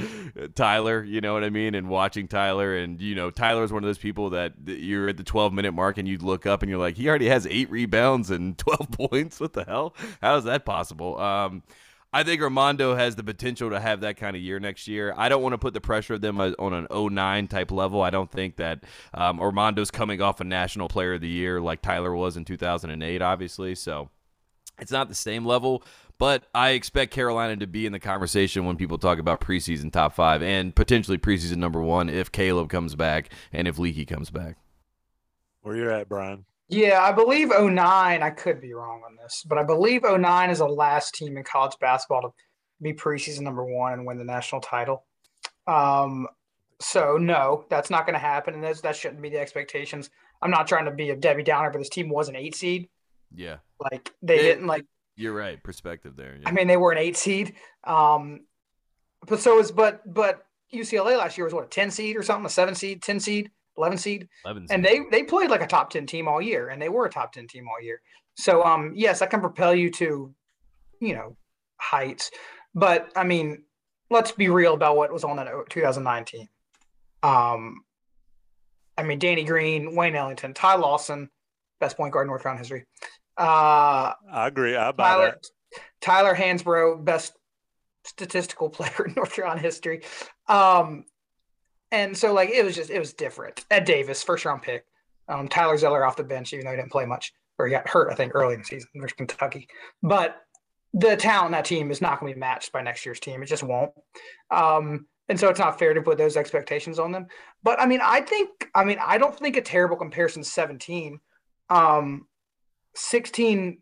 Tyler, 0.54 1.02
you 1.02 1.22
know 1.22 1.33
what 1.33 1.42
I 1.42 1.50
mean? 1.50 1.74
And 1.74 1.88
watching 1.88 2.28
Tyler, 2.28 2.76
and, 2.76 3.00
you 3.00 3.14
know, 3.14 3.31
Tyler 3.31 3.64
is 3.64 3.72
one 3.72 3.83
of 3.83 3.88
those 3.88 3.98
people 3.98 4.31
that 4.31 4.52
that 4.66 4.81
you're 4.81 5.09
at 5.09 5.16
the 5.16 5.24
12 5.24 5.52
minute 5.52 5.72
mark 5.72 5.98
and 5.98 6.07
you 6.07 6.18
look 6.18 6.46
up 6.46 6.62
and 6.62 6.68
you're 6.70 6.78
like, 6.78 6.96
he 6.96 7.09
already 7.09 7.28
has 7.28 7.46
eight 7.46 7.70
rebounds 7.70 8.31
and 8.31 8.59
12 8.59 8.90
points. 8.90 9.40
What 9.40 9.54
the 9.54 9.64
hell? 9.64 9.94
How 10.20 10.37
is 10.37 10.44
that 10.44 10.64
possible? 10.64 11.18
Um, 11.18 11.62
I 12.12 12.23
think 12.23 12.40
Armando 12.40 12.94
has 12.94 13.16
the 13.16 13.23
potential 13.23 13.68
to 13.71 13.79
have 13.79 14.01
that 14.01 14.16
kind 14.16 14.35
of 14.35 14.40
year 14.40 14.59
next 14.59 14.88
year. 14.88 15.12
I 15.16 15.29
don't 15.29 15.42
want 15.42 15.53
to 15.53 15.59
put 15.59 15.75
the 15.75 15.81
pressure 15.81 16.14
of 16.14 16.23
them 16.23 16.40
on 16.40 16.73
an 16.73 16.87
09 16.90 17.49
type 17.49 17.71
level. 17.71 18.01
I 18.01 18.09
don't 18.09 18.31
think 18.31 18.57
that 18.57 18.85
um, 19.12 19.40
Armando's 19.40 19.90
coming 19.90 20.23
off 20.23 20.40
a 20.40 20.44
national 20.44 20.88
player 20.88 21.14
of 21.14 21.21
the 21.21 21.29
year 21.29 21.61
like 21.61 21.83
Tyler 21.83 22.14
was 22.14 22.38
in 22.38 22.47
2008, 22.47 23.21
obviously. 23.21 23.75
So 23.75 24.09
it's 24.79 24.92
not 24.92 25.11
the 25.11 25.14
same 25.14 25.44
level, 25.44 25.83
but 26.16 26.44
I 26.55 26.71
expect 26.71 27.12
Carolina 27.12 27.57
to 27.59 27.66
be 27.66 27.85
in 27.85 27.92
the 27.92 28.01
conversation 28.01 28.64
when 28.64 28.77
people 28.77 28.97
talk 28.97 29.18
about 29.18 29.40
preseason 29.40 29.92
top 29.92 30.14
five 30.14 30.42
and 30.42 30.75
potentially 30.75 31.18
preseason 31.18 31.57
number 31.57 31.83
one 31.83 32.09
if 32.09 32.33
Caleb 32.33 32.71
comes 32.71 32.94
back 32.94 33.31
and 33.53 33.68
if 33.68 33.79
Leaky 33.79 34.07
comes 34.07 34.31
back. 34.31 34.57
Where 35.61 35.77
you're 35.77 35.92
at, 35.92 36.09
Brian? 36.09 36.47
Yeah, 36.68 37.02
I 37.02 37.12
believe 37.12 37.48
09, 37.48 38.22
I 38.22 38.31
could 38.31 38.61
be 38.61 38.74
wrong 38.74 39.02
on 39.07 39.16
this, 39.16 39.42
but 39.48 39.57
I 39.59 39.62
believe 39.62 40.02
09 40.04 40.50
is 40.50 40.59
the 40.59 40.66
last 40.66 41.14
team 41.14 41.37
in 41.38 41.44
college 41.44 41.74
basketball 41.81 42.22
to 42.22 42.28
be 42.83 42.92
preseason 42.92 43.40
number 43.40 43.64
one 43.64 43.94
and 43.94 44.07
win 44.07 44.18
the 44.18 44.24
national 44.24 44.61
title. 44.61 45.04
Um, 45.66 46.26
so 46.81 47.16
no, 47.16 47.64
that's 47.70 47.90
not 47.90 48.04
going 48.07 48.14
to 48.14 48.20
happen, 48.20 48.54
and 48.54 48.62
that 48.62 48.96
shouldn't 48.96 49.22
be 49.22 49.31
the 49.31 49.38
expectations. 49.40 50.11
I'm 50.42 50.50
not 50.50 50.68
trying 50.68 50.85
to 50.85 50.90
be 50.90 51.11
a 51.11 51.16
Debbie 51.16 51.42
Downer, 51.42 51.70
but 51.70 51.78
this 51.78 51.88
team 51.88 52.09
was 52.11 52.28
an 52.28 52.37
eight 52.37 52.54
seed. 52.54 52.88
Yeah, 53.35 53.57
Like 53.90 54.12
they 54.22 54.37
They- 54.37 54.42
didn't 54.42 54.66
like. 54.66 54.85
you're 55.16 55.35
right. 55.35 55.62
Perspective 55.62 56.16
there. 56.16 56.37
Yeah. 56.40 56.48
I 56.48 56.52
mean, 56.52 56.66
they 56.68 56.76
were 56.76 56.92
an 56.92 56.98
eight 56.98 57.16
seed. 57.16 57.54
Um, 57.85 58.46
but 59.26 59.40
so 59.40 59.59
is 59.59 59.72
but 59.72 60.00
but 60.12 60.46
UCLA 60.72 61.16
last 61.18 61.37
year 61.37 61.44
was 61.44 61.52
what 61.52 61.64
a 61.64 61.68
ten 61.68 61.90
seed 61.90 62.16
or 62.16 62.22
something, 62.22 62.46
a 62.46 62.50
seven 62.50 62.74
seed, 62.74 63.02
ten 63.02 63.18
seed, 63.20 63.50
eleven 63.79 63.97
seed. 63.97 64.29
11 64.45 64.67
and 64.71 64.85
they 64.85 65.01
they 65.11 65.23
played 65.23 65.51
like 65.51 65.62
a 65.62 65.67
top 65.67 65.91
10 65.91 66.07
team 66.07 66.29
all 66.29 66.43
year 66.43 66.69
and 66.69 66.83
they 66.83 66.88
were 66.88 67.07
a 67.07 67.11
top 67.11 67.33
10 67.33 67.47
team 67.47 67.67
all 67.69 67.81
year 67.81 68.01
so 68.37 68.62
um 68.64 68.93
yes 68.95 69.21
that 69.21 69.31
can 69.31 69.41
propel 69.41 69.75
you 69.75 69.91
to 69.91 70.35
you 71.01 71.14
know 71.14 71.37
heights 71.79 72.31
but 72.75 73.11
i 73.17 73.25
mean 73.25 73.62
let's 74.11 74.33
be 74.33 74.49
real 74.49 74.75
about 74.75 74.97
what 74.97 75.12
was 75.12 75.25
on 75.25 75.37
that 75.37 75.49
2019 75.71 76.49
um 77.23 77.81
i 78.97 79.03
mean 79.03 79.19
danny 79.19 79.45
green 79.45 79.95
wayne 79.95 80.14
ellington 80.14 80.53
ty 80.55 80.75
lawson 80.75 81.31
best 81.81 81.97
point 81.97 82.12
guard 82.12 82.24
in 82.24 82.29
north 82.29 82.43
carolina 82.43 82.59
history 82.59 82.85
uh 83.37 84.12
I 84.33 84.49
agree. 84.49 84.74
I 84.76 84.91
buy 84.93 85.11
tyler 85.11 85.26
that. 85.26 85.47
tyler 86.01 86.35
hansbrough 86.35 87.05
best 87.05 87.33
statistical 88.05 88.68
player 88.76 89.07
in 89.07 89.14
north 89.14 89.33
carolina 89.33 89.61
history 89.61 90.03
um 90.49 91.05
and 91.91 92.16
so 92.16 92.32
like 92.32 92.51
it 92.51 92.64
was 92.64 92.74
just 92.74 92.91
it 92.91 92.99
was 92.99 93.12
different. 93.12 93.64
Ed 93.70 93.84
Davis, 93.84 94.22
first 94.22 94.45
round 94.45 94.62
pick. 94.62 94.84
Um, 95.28 95.49
Tyler 95.49 95.76
Zeller 95.76 96.05
off 96.05 96.16
the 96.16 96.24
bench, 96.24 96.53
even 96.53 96.64
though 96.64 96.70
he 96.70 96.76
didn't 96.76 96.93
play 96.93 97.05
much, 97.05 97.32
or 97.59 97.66
he 97.66 97.72
got 97.72 97.89
hurt, 97.89 98.11
I 98.11 98.14
think, 98.14 98.34
early 98.34 98.55
in 98.55 98.61
the 98.61 98.66
season 98.66 98.89
versus 98.97 99.14
Kentucky. 99.16 99.68
But 100.03 100.36
the 100.95 101.16
talent 101.16 101.47
in 101.47 101.53
that 101.53 101.64
team 101.64 101.91
is 101.91 102.01
not 102.01 102.18
going 102.18 102.32
to 102.32 102.36
be 102.36 102.41
matched 102.41 102.72
by 102.72 102.80
next 102.82 103.05
year's 103.05 103.20
team. 103.20 103.43
It 103.43 103.47
just 103.47 103.62
won't. 103.62 103.93
Um, 104.51 105.07
and 105.28 105.39
so 105.39 105.49
it's 105.49 105.59
not 105.59 105.78
fair 105.78 105.93
to 105.93 106.01
put 106.01 106.16
those 106.16 106.36
expectations 106.36 106.99
on 106.99 107.12
them. 107.12 107.26
But 107.62 107.80
I 107.80 107.86
mean, 107.86 108.01
I 108.03 108.22
think, 108.22 108.70
I 108.74 108.84
mean, 108.84 108.99
I 109.05 109.18
don't 109.18 109.39
think 109.39 109.57
a 109.57 109.61
terrible 109.61 109.97
comparison 109.97 110.43
17. 110.43 111.20
Um, 111.68 112.26
16 112.95 113.78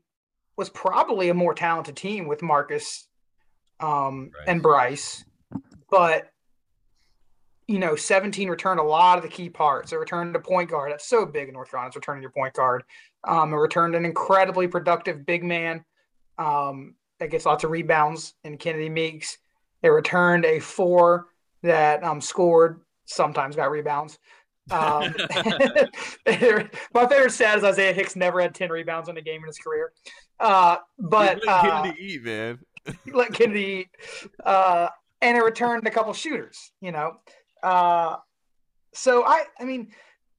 was 0.56 0.68
probably 0.70 1.28
a 1.28 1.34
more 1.34 1.54
talented 1.54 1.96
team 1.96 2.26
with 2.26 2.42
Marcus 2.42 3.06
um, 3.78 4.30
right. 4.36 4.48
and 4.48 4.62
Bryce. 4.62 5.24
But 5.88 6.30
you 7.68 7.78
know, 7.78 7.96
17 7.96 8.48
returned 8.48 8.78
a 8.78 8.84
lot 8.84 9.18
of 9.18 9.24
the 9.24 9.28
key 9.28 9.48
parts. 9.48 9.92
It 9.92 9.96
returned 9.96 10.36
a 10.36 10.40
point 10.40 10.70
guard. 10.70 10.92
That's 10.92 11.08
so 11.08 11.26
big 11.26 11.48
in 11.48 11.54
North 11.54 11.70
Carolina. 11.70 11.88
It's 11.88 11.96
returning 11.96 12.22
your 12.22 12.30
point 12.30 12.54
guard. 12.54 12.84
Um, 13.24 13.52
it 13.52 13.56
returned 13.56 13.94
an 13.94 14.04
incredibly 14.04 14.68
productive 14.68 15.26
big 15.26 15.42
man 15.42 15.84
um, 16.38 16.94
that 17.18 17.30
gets 17.30 17.44
lots 17.44 17.64
of 17.64 17.70
rebounds 17.70 18.34
in 18.44 18.56
Kennedy 18.56 18.88
Meeks. 18.88 19.38
It 19.82 19.88
returned 19.88 20.44
a 20.44 20.60
four 20.60 21.26
that 21.62 22.04
um, 22.04 22.20
scored, 22.20 22.80
sometimes 23.04 23.56
got 23.56 23.70
rebounds. 23.70 24.18
Um, 24.70 25.14
my 26.26 27.06
favorite 27.08 27.32
stat 27.32 27.58
is 27.58 27.64
Isaiah 27.64 27.92
Hicks 27.92 28.14
never 28.14 28.40
had 28.40 28.54
10 28.54 28.70
rebounds 28.70 29.08
in 29.08 29.16
a 29.16 29.22
game 29.22 29.40
in 29.42 29.46
his 29.46 29.58
career. 29.58 29.92
Uh, 30.38 30.76
but 30.98 31.40
let 31.44 31.48
uh, 31.48 31.82
Kennedy 31.82 32.04
eat, 32.04 32.24
man. 32.24 32.58
let 33.12 33.32
Kennedy 33.32 33.64
eat. 33.64 33.88
Uh, 34.44 34.88
and 35.20 35.36
it 35.36 35.40
returned 35.40 35.84
a 35.86 35.90
couple 35.90 36.12
shooters, 36.12 36.70
you 36.80 36.92
know. 36.92 37.16
Uh, 37.66 38.18
so 38.94 39.24
I, 39.24 39.44
I 39.58 39.64
mean, 39.64 39.88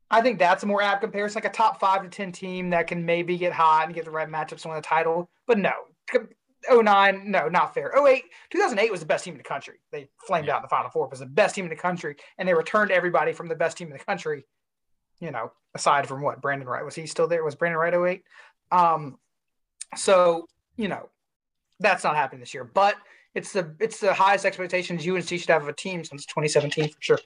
I 0.09 0.21
think 0.21 0.39
that's 0.39 0.63
a 0.63 0.65
more 0.65 0.81
apt 0.81 1.01
comparison, 1.01 1.41
like 1.43 1.51
a 1.51 1.53
top 1.53 1.77
five 1.77 2.03
to 2.03 2.09
ten 2.09 2.31
team 2.31 2.69
that 2.69 2.87
can 2.87 3.05
maybe 3.05 3.37
get 3.37 3.51
hot 3.51 3.85
and 3.85 3.93
get 3.93 4.05
the 4.05 4.11
right 4.11 4.29
matchups 4.29 4.63
and 4.63 4.71
win 4.71 4.75
the 4.75 4.81
title. 4.81 5.29
But 5.45 5.57
no, 5.57 5.73
09, 6.71 7.29
no, 7.29 7.49
not 7.49 7.73
fair. 7.73 7.91
08, 7.93 8.23
2008 8.49 8.91
was 8.91 9.01
the 9.01 9.05
best 9.05 9.25
team 9.25 9.33
in 9.33 9.37
the 9.37 9.43
country. 9.43 9.75
They 9.91 10.07
flamed 10.25 10.47
yeah. 10.47 10.53
out 10.53 10.57
in 10.59 10.61
the 10.61 10.69
Final 10.69 10.89
Four. 10.89 11.07
It 11.07 11.11
was 11.11 11.19
the 11.19 11.25
best 11.25 11.55
team 11.55 11.65
in 11.65 11.69
the 11.69 11.75
country, 11.75 12.15
and 12.37 12.47
they 12.47 12.53
returned 12.53 12.91
everybody 12.91 13.33
from 13.33 13.49
the 13.49 13.55
best 13.55 13.75
team 13.77 13.87
in 13.87 13.97
the 13.97 14.03
country. 14.03 14.45
You 15.19 15.31
know, 15.31 15.51
aside 15.75 16.07
from 16.07 16.21
what 16.21 16.41
Brandon 16.41 16.67
Wright 16.67 16.85
was 16.85 16.95
he 16.95 17.07
still 17.07 17.27
there? 17.27 17.43
Was 17.43 17.55
Brandon 17.55 17.77
Wright 17.77 17.93
08? 17.93 18.23
Um, 18.71 19.17
so 19.97 20.47
you 20.77 20.87
know, 20.87 21.09
that's 21.81 22.05
not 22.05 22.15
happening 22.15 22.39
this 22.39 22.53
year. 22.53 22.63
But 22.63 22.95
it's 23.37 23.53
the 23.53 23.75
it's 23.79 23.99
the 23.99 24.13
highest 24.13 24.45
expectations 24.45 25.07
UNC 25.07 25.27
should 25.27 25.47
have 25.49 25.61
of 25.61 25.67
a 25.67 25.73
team 25.73 26.03
since 26.03 26.25
2017 26.25 26.89
for 26.89 26.97
sure. 26.99 27.19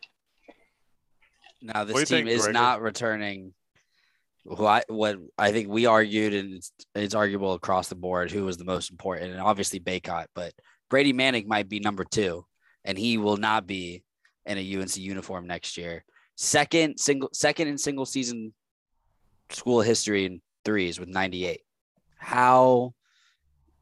Now 1.62 1.86
this 1.86 2.10
team 2.10 2.26
think, 2.26 2.28
is 2.28 2.50
not 2.50 2.82
returning. 2.82 3.54
Who 4.44 4.66
I 4.66 4.84
what 4.90 5.18
I 5.38 5.54
think 5.54 5.70
we 5.70 5.86
argued 5.86 6.34
and 6.34 6.56
it's, 6.56 6.72
it's 6.96 7.16
arguable 7.16 7.54
across 7.54 7.88
the 7.88 7.96
board 7.96 8.30
who 8.30 8.44
was 8.44 8.58
the 8.58 8.66
most 8.66 8.92
important 8.92 9.32
and 9.32 9.40
obviously 9.40 9.80
Baycott, 9.80 10.26
but 10.36 10.52
Brady 10.90 11.14
Manek 11.14 11.46
might 11.48 11.70
be 11.70 11.80
number 11.80 12.04
two, 12.04 12.46
and 12.84 12.98
he 12.98 13.18
will 13.18 13.38
not 13.38 13.66
be 13.66 14.04
in 14.46 14.58
a 14.58 14.76
UNC 14.76 14.98
uniform 14.98 15.48
next 15.48 15.78
year. 15.78 16.04
Second 16.36 17.00
single 17.00 17.30
second 17.32 17.70
in 17.70 17.78
single 17.78 18.06
season 18.06 18.54
school 19.50 19.80
history 19.80 20.26
in 20.26 20.42
threes 20.66 21.00
with 21.00 21.08
98. 21.08 21.62
How 22.18 22.96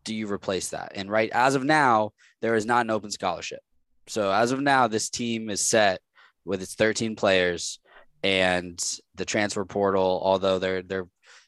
do 0.04 0.14
you 0.14 0.32
replace 0.32 0.70
that? 0.70 0.93
And 0.95 1.10
right 1.10 1.30
as 1.34 1.56
of 1.56 1.64
now, 1.64 2.12
there 2.41 2.56
is 2.56 2.66
not 2.66 2.86
an 2.86 2.91
open 2.91 3.12
scholarship. 3.12 3.60
So 4.08 4.32
as 4.32 4.52
of 4.52 4.60
now, 4.60 4.88
this 4.88 5.10
team 5.10 5.50
is 5.50 5.68
set 5.68 6.02
with 6.45 6.62
its 6.62 6.76
13 6.76 7.16
players 7.16 7.80
and 8.24 8.82
the 9.16 9.26
transfer 9.26 9.66
portal, 9.66 10.22
although 10.24 10.60
they're 10.60 10.82
they're 10.82 11.08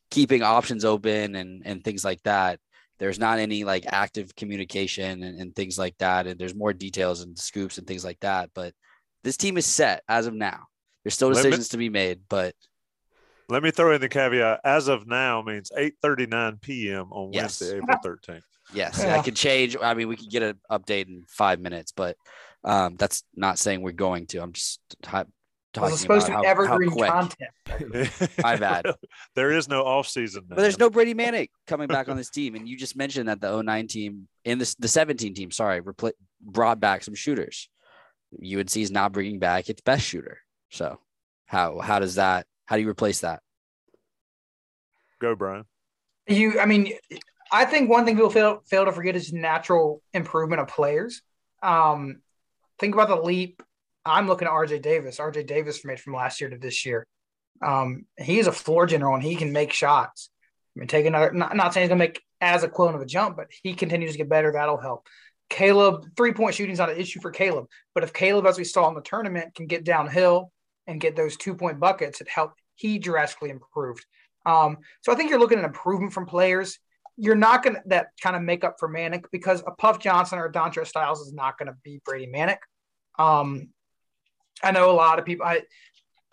keeping 0.10 0.44
options 0.44 0.86
open 0.86 1.36
and 1.36 1.64
and 1.66 1.84
things 1.84 2.06
like 2.06 2.22
that. 2.24 2.60
There's 3.00 3.18
not 3.20 3.40
any 3.40 3.64
like 3.64 3.86
active 3.88 4.36
communication 4.36 5.24
and, 5.24 5.40
and 5.40 5.56
things 5.56 5.80
like 5.80 5.98
that. 5.98 6.28
And 6.28 6.40
there's 6.40 6.54
more 6.54 6.72
details 6.72 7.22
and 7.22 7.38
scoops 7.38 7.80
and 7.80 7.88
things 7.88 8.06
like 8.06 8.20
that. 8.20 8.52
But 8.54 8.74
this 9.24 9.38
team 9.38 9.58
is 9.58 9.66
set 9.66 10.04
as 10.08 10.28
of 10.28 10.36
now. 10.36 10.68
There's 11.04 11.16
still 11.16 11.30
decisions 11.30 11.70
to 11.70 11.78
be 11.78 11.90
made, 11.90 12.22
but 12.30 12.54
let 13.52 13.64
me 13.64 13.72
throw 13.72 13.94
in 13.94 14.02
the 14.02 14.10
caveat. 14.10 14.62
As 14.64 14.88
of 14.88 15.08
now 15.08 15.42
means 15.42 15.72
8:39 15.78 16.62
p.m. 16.62 17.12
on 17.12 17.34
yes. 17.34 17.62
Wednesday, 17.62 17.78
April 17.78 18.18
13th. 18.18 18.42
Yes, 18.74 19.00
yeah. 19.00 19.18
that 19.18 19.26
could 19.26 19.36
change. 19.36 19.76
I 19.82 19.94
mean, 19.94 20.08
we 20.08 20.16
could 20.16 20.30
get 20.30 20.44
an 20.44 20.60
update 20.72 21.08
in 21.08 21.26
five 21.28 21.60
minutes, 21.60 21.92
but 21.92 22.16
um, 22.64 22.96
that's 22.96 23.24
not 23.36 23.60
saying 23.60 23.82
we're 23.82 23.92
going 23.92 24.28
to. 24.28 24.42
I'm 24.42 24.54
just 24.54 24.80
talking 25.02 25.98
supposed 25.98 26.06
about 26.08 26.20
to 26.20 26.28
be 26.28 26.34
how, 26.34 26.44
evergreen 26.44 26.90
how 26.90 26.96
quick. 26.96 27.10
content. 27.10 28.34
My 28.44 28.56
bad. 28.56 28.86
There 29.36 29.52
is 29.52 29.68
no 29.68 29.84
off 29.84 30.08
season, 30.08 30.44
but 30.48 30.58
there's 30.58 30.80
no 30.80 30.90
Brady 30.90 31.14
Manek 31.14 31.50
coming 31.68 31.88
back 31.88 32.08
on 32.08 32.16
this 32.16 32.30
team, 32.30 32.56
and 32.56 32.68
you 32.68 32.78
just 32.78 32.96
mentioned 32.96 33.28
that 33.28 33.42
the 33.42 33.62
09 33.62 33.88
team 33.88 34.28
in 34.46 34.58
this 34.60 34.76
the 34.76 34.88
17 34.88 35.34
team, 35.34 35.52
sorry, 35.52 35.82
repl- 35.82 36.14
brought 36.42 36.80
back 36.80 37.04
some 37.04 37.16
shooters. 37.16 37.70
UNC 38.34 38.78
is 38.78 38.92
not 38.92 39.12
bringing 39.12 39.40
back 39.40 39.70
its 39.70 39.82
best 39.82 40.06
shooter. 40.06 40.40
So 40.70 41.00
how 41.46 41.80
how 41.80 42.00
does 42.00 42.16
that? 42.16 42.48
How 42.72 42.78
do 42.78 42.84
you 42.84 42.90
replace 42.90 43.20
that? 43.20 43.42
Go, 45.20 45.36
Brian. 45.36 45.66
You, 46.26 46.58
I 46.58 46.66
mean, 46.66 46.94
I 47.52 47.66
think 47.66 47.90
one 47.90 48.06
thing 48.06 48.16
people 48.16 48.30
fail 48.30 48.62
fail 48.66 48.86
to 48.86 48.94
forget 48.94 49.14
is 49.18 49.34
natural 49.34 50.02
improvement 50.14 50.62
of 50.62 50.70
players. 50.70 51.22
Um, 51.62 52.22
think 52.80 52.94
about 52.94 53.10
the 53.10 53.18
leap. 53.18 53.62
I'm 54.06 54.26
looking 54.26 54.48
at 54.48 54.54
RJ 54.54 54.82
Davis. 54.84 55.18
RJ 55.18 55.48
Davis 55.48 55.84
made 55.84 56.00
from 56.00 56.14
last 56.14 56.40
year 56.40 56.50
to 56.50 56.58
this 56.58 56.86
year. 56.86 57.06
Um, 57.62 58.06
he 58.18 58.40
is 58.40 58.48
a 58.48 58.54
floor 58.54 58.86
general 58.86 59.16
and 59.16 59.24
he 59.24 59.36
can 59.36 59.52
make 59.52 59.74
shots. 59.74 60.30
I 60.74 60.80
mean, 60.80 60.88
take 60.88 61.06
another. 61.06 61.34
Not, 61.34 61.54
not 61.58 61.74
saying 61.74 61.84
he's 61.84 61.90
gonna 61.90 62.00
make 62.00 62.24
as 62.40 62.64
equivalent 62.64 62.96
of 62.96 63.02
a 63.02 63.06
jump, 63.06 63.36
but 63.36 63.48
he 63.64 63.74
continues 63.74 64.14
to 64.14 64.18
get 64.18 64.30
better. 64.30 64.54
That'll 64.54 64.78
help. 64.78 65.08
Caleb, 65.50 66.06
three 66.16 66.32
point 66.32 66.56
shooting 66.56 66.72
is 66.72 66.80
not 66.80 66.90
an 66.90 66.98
issue 66.98 67.20
for 67.20 67.32
Caleb, 67.32 67.66
but 67.94 68.06
if 68.06 68.14
Caleb, 68.14 68.46
as 68.46 68.58
we 68.58 68.64
saw 68.64 68.88
in 68.88 68.96
the 68.96 69.02
tournament, 69.02 69.56
can 69.56 69.68
get 69.68 69.84
downhill 69.84 70.54
and 70.88 71.02
get 71.02 71.18
those 71.18 71.36
two 71.36 71.54
point 71.54 71.78
buckets, 71.78 72.22
it 72.22 72.30
helped. 72.30 72.61
He 72.82 73.00
drastically 73.00 73.50
improved. 73.50 74.06
Um, 74.46 74.78
so 75.02 75.12
I 75.12 75.16
think 75.16 75.30
you're 75.30 75.40
looking 75.40 75.60
at 75.60 75.66
improvement 75.66 76.14
from 76.14 76.26
players 76.26 76.80
you're 77.18 77.36
not 77.36 77.64
going 77.64 77.76
to 77.76 77.82
that 77.86 78.08
kind 78.22 78.36
of 78.36 78.42
make 78.42 78.64
up 78.64 78.78
for 78.80 78.90
Manek 78.90 79.26
because 79.32 79.62
a 79.68 79.72
Puff 79.72 80.00
Johnson 80.00 80.40
or 80.40 80.46
a 80.46 80.52
Dontrez 80.52 80.88
Styles 80.88 81.22
is 81.22 81.34
not 81.34 81.58
going 81.58 81.68
to 81.68 81.76
be 81.84 82.02
Brady 82.04 82.26
Manek. 82.26 82.58
Um, 83.20 83.70
I 84.64 84.72
know 84.72 84.90
a 84.90 84.94
lot 84.94 85.20
of 85.20 85.26
people. 85.26 85.46
I, 85.46 85.62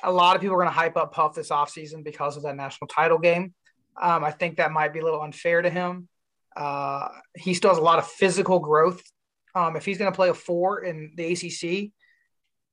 a 0.02 0.12
lot 0.12 0.36
of 0.36 0.40
people 0.40 0.54
are 0.54 0.60
going 0.60 0.68
to 0.68 0.74
hype 0.74 0.96
up 0.96 1.12
Puff 1.12 1.34
this 1.34 1.50
offseason 1.50 2.04
because 2.04 2.36
of 2.36 2.44
that 2.44 2.56
national 2.56 2.88
title 2.88 3.18
game. 3.18 3.52
Um, 4.00 4.24
I 4.24 4.30
think 4.30 4.56
that 4.56 4.70
might 4.70 4.92
be 4.92 5.00
a 5.00 5.04
little 5.04 5.20
unfair 5.20 5.60
to 5.60 5.68
him. 5.68 6.08
Uh, 6.56 7.08
he 7.36 7.52
still 7.52 7.70
has 7.70 7.78
a 7.78 7.82
lot 7.82 7.98
of 7.98 8.06
physical 8.06 8.58
growth. 8.58 9.02
Um, 9.54 9.76
if 9.76 9.84
he's 9.84 9.98
going 9.98 10.10
to 10.10 10.16
play 10.16 10.28
a 10.28 10.34
four 10.34 10.84
in 10.84 11.12
the 11.16 11.32
ACC, 11.32 11.90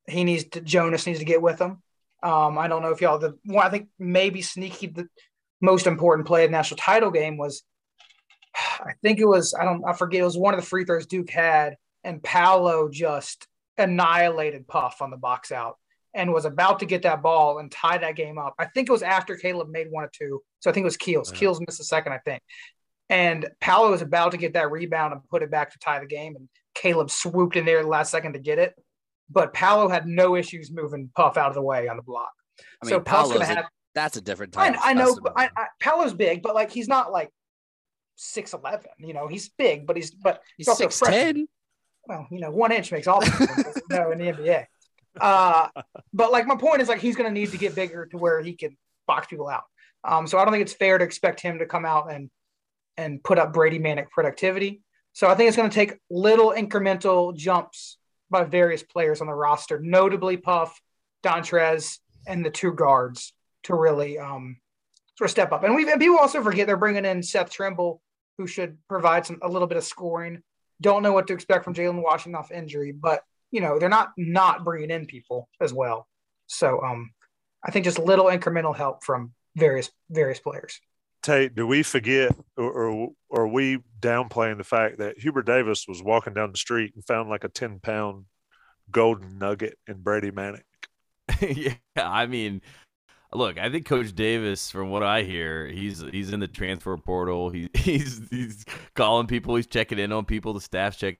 he 0.08 0.24
needs 0.24 0.46
to, 0.50 0.62
Jonas 0.62 1.06
needs 1.08 1.20
to 1.20 1.26
get 1.26 1.42
with 1.42 1.60
him. 1.60 1.82
Um, 2.26 2.58
I 2.58 2.68
don't 2.68 2.82
know 2.82 2.90
if 2.90 3.02
y'all 3.02 3.20
the 3.20 3.38
one 3.46 3.66
I 3.66 3.70
think 3.70 3.88
maybe 4.00 4.42
sneaky 4.42 4.88
the 4.88 5.08
most 5.62 5.86
important 5.86 6.28
play 6.28 6.44
of 6.44 6.50
the 6.50 6.58
national 6.58 6.78
title 6.78 7.12
game 7.12 7.38
was 7.38 7.64
I 8.56 8.94
think 9.02 9.20
it 9.20 9.26
was, 9.26 9.54
I 9.54 9.64
don't, 9.64 9.84
I 9.86 9.94
forget, 9.94 10.22
it 10.22 10.26
was 10.26 10.38
one 10.38 10.54
of 10.54 10.60
the 10.60 10.66
free 10.66 10.86
throws 10.86 11.06
Duke 11.06 11.30
had, 11.30 11.76
and 12.04 12.24
Paolo 12.24 12.90
just 12.90 13.48
annihilated 13.78 14.68
Puff 14.68 15.02
on 15.02 15.12
the 15.12 15.18
box 15.18 15.52
out 15.52 15.78
and 16.14 16.34
was 16.34 16.46
about 16.46 16.80
to 16.80 16.86
get 16.86 17.02
that 17.02 17.22
ball 17.22 17.60
and 17.60 17.72
tie 17.72 17.98
that 17.98 18.16
game 18.16 18.38
up. 18.38 18.56
I 18.58 18.66
think 18.66 18.88
it 18.88 18.92
was 18.92 19.04
after 19.04 19.36
Caleb 19.36 19.70
made 19.70 19.92
one 19.92 20.06
or 20.06 20.12
two. 20.14 20.42
So 20.62 20.70
I 20.70 20.74
think 20.74 20.84
it 20.84 20.86
was 20.86 20.98
Keels. 20.98 21.32
Yeah. 21.32 21.40
Keels 21.40 21.60
missed 21.60 21.82
a 21.82 21.84
second, 21.84 22.14
I 22.14 22.20
think. 22.20 22.42
And 23.10 23.48
Paolo 23.60 23.92
was 23.92 24.02
about 24.02 24.32
to 24.32 24.38
get 24.38 24.54
that 24.54 24.72
rebound 24.72 25.14
and 25.14 25.22
put 25.30 25.44
it 25.44 25.52
back 25.52 25.72
to 25.72 25.80
tie 25.80 26.00
the 26.00 26.06
game. 26.06 26.36
And 26.38 26.48
Caleb 26.74 27.12
swooped 27.12 27.58
in 27.58 27.66
there 27.66 27.84
the 27.84 27.90
last 27.90 28.12
second 28.12 28.34
to 28.34 28.40
get 28.40 28.60
it. 28.60 28.74
But 29.30 29.54
Paolo 29.54 29.90
had 29.90 30.08
no 30.08 30.36
issues 30.36 30.72
moving 30.72 31.10
Puff 31.16 31.38
out 31.38 31.50
of 31.50 31.56
the 31.56 31.62
way 31.62 31.88
on 31.88 31.98
the 31.98 32.04
block. 32.04 32.32
I 32.82 32.86
mean, 32.86 32.90
so 32.92 33.00
Puff's 33.00 33.30
going 33.30 33.42
to 33.42 33.46
have. 33.46 33.66
That's 33.94 34.18
a 34.18 34.22
different 34.22 34.54
type. 34.54 34.76
I, 34.84 34.92
I 34.92 34.94
know. 34.94 35.18
I, 35.36 35.50
I, 35.56 35.68
Paolo's 35.80 36.14
big, 36.14 36.42
but 36.42 36.54
like 36.54 36.70
he's 36.70 36.88
not 36.88 37.12
like 37.12 37.32
six 38.16 38.54
eleven. 38.54 38.92
You 39.00 39.14
know, 39.14 39.28
he's 39.28 39.50
big, 39.50 39.88
but 39.88 39.96
he's 39.96 40.12
but 40.12 40.42
he's, 40.58 40.68
he's 40.68 40.78
six 40.78 41.00
ten. 41.00 41.48
Well, 42.08 42.28
you 42.30 42.40
know, 42.40 42.52
one 42.52 42.72
inch 42.72 42.92
makes 42.92 43.08
all 43.08 43.22
the 43.22 43.26
difference. 43.26 43.82
no, 43.90 44.12
in 44.12 44.20
the 44.20 44.26
NBA. 44.26 44.66
Uh, 45.20 45.70
but 46.14 46.32
like 46.32 46.46
my 46.46 46.56
point 46.56 46.82
is 46.82 46.90
like 46.90 47.00
he's 47.00 47.16
going 47.16 47.30
to 47.30 47.34
need 47.34 47.52
to 47.52 47.58
get 47.58 47.74
bigger 47.74 48.06
to 48.08 48.18
where 48.18 48.42
he 48.42 48.54
can 48.54 48.78
box 49.08 49.28
people 49.28 49.48
out. 49.48 49.64
Um, 50.04 50.28
so 50.28 50.38
I 50.38 50.44
don't 50.44 50.52
think 50.52 50.62
it's 50.62 50.74
fair 50.74 50.98
to 50.98 51.06
expect 51.06 51.40
him 51.40 51.60
to 51.60 51.66
come 51.66 51.86
out 51.86 52.12
and 52.12 52.30
and 52.98 53.24
put 53.24 53.40
up 53.40 53.54
Brady 53.54 53.80
Manek 53.80 54.10
productivity. 54.10 54.82
So 55.14 55.28
I 55.28 55.36
think 55.36 55.48
it's 55.48 55.58
going 55.58 55.70
to 55.70 55.76
take 55.76 55.98
little 56.10 56.52
incremental 56.52 57.36
jumps 57.36 57.98
by 58.30 58.44
various 58.44 58.84
players 58.84 59.22
on 59.22 59.28
the 59.28 59.34
roster, 59.34 59.80
notably 59.80 60.38
Puff, 60.38 60.80
Dontrez, 61.24 62.00
and 62.28 62.46
the 62.46 62.50
two 62.50 62.74
guards 62.74 63.34
to 63.64 63.76
really 63.76 64.18
um, 64.18 64.58
sort 65.18 65.28
of 65.28 65.32
step 65.32 65.52
up. 65.52 65.64
And 65.64 65.76
we 65.76 65.90
and 65.90 66.00
people 66.00 66.18
also 66.18 66.42
forget 66.44 66.68
they're 66.68 66.78
bringing 66.78 67.06
in 67.06 67.24
Seth 67.24 67.50
Trimble, 67.50 68.02
who 68.38 68.48
should 68.48 68.78
provide 68.88 69.26
some 69.26 69.40
a 69.42 69.50
little 69.50 69.68
bit 69.68 69.78
of 69.78 69.84
scoring. 69.84 70.42
Don't 70.82 71.04
know 71.04 71.14
what 71.14 71.28
to 71.28 71.34
expect 71.34 71.64
from 71.64 71.74
Jalen 71.74 72.04
Washington 72.04 72.36
off 72.36 72.52
injury, 72.52 72.92
but 72.92 73.22
you 73.52 73.62
know 73.62 73.80
they're 73.80 73.90
not 73.90 74.12
not 74.18 74.64
bringing 74.64 74.92
in 74.92 75.06
people 75.06 75.50
as 75.62 75.74
well. 75.74 76.08
So 76.48 76.82
um, 76.82 77.12
I 77.64 77.72
think 77.72 77.86
just 77.86 78.00
little 78.00 78.26
incremental 78.26 78.76
help 78.76 79.04
from 79.04 79.34
various 79.56 79.90
various 80.10 80.40
players. 80.40 80.80
Tate, 81.26 81.56
do 81.56 81.66
we 81.66 81.82
forget 81.82 82.32
or, 82.56 82.72
or, 82.72 83.10
are 83.32 83.48
we 83.48 83.80
downplaying 84.00 84.60
the 84.60 84.64
fact 84.64 85.00
that 85.00 85.18
Hubert 85.18 85.48
Davis 85.48 85.88
was 85.88 86.04
walking 86.04 86.36
down 86.36 86.52
the 86.52 86.58
street 86.58 86.94
and 86.94 87.04
found 87.04 87.30
like 87.30 87.44
a 87.44 87.50
10 87.50 87.80
pound 87.80 88.26
golden 88.92 89.40
nugget 89.40 89.80
in 89.88 90.04
Brady 90.04 90.30
Manek? 90.30 90.62
yeah, 91.42 91.74
I 91.98 92.28
mean, 92.28 92.62
look, 93.34 93.58
I 93.58 93.72
think 93.72 93.88
Coach 93.88 94.14
Davis, 94.14 94.70
from 94.70 94.92
what 94.92 95.02
I 95.02 95.24
hear, 95.24 95.66
he's 95.66 96.02
he's 96.12 96.32
in 96.32 96.40
the 96.40 96.48
transfer 96.48 96.96
portal. 96.96 97.50
He, 97.50 97.72
he's 97.74 98.22
he's 98.30 98.64
calling 98.94 99.26
people. 99.26 99.56
He's 99.56 99.66
checking 99.66 99.98
in 99.98 100.12
on 100.12 100.26
people. 100.26 100.54
The 100.54 100.62
staff's 100.62 100.98
checking 100.98 101.18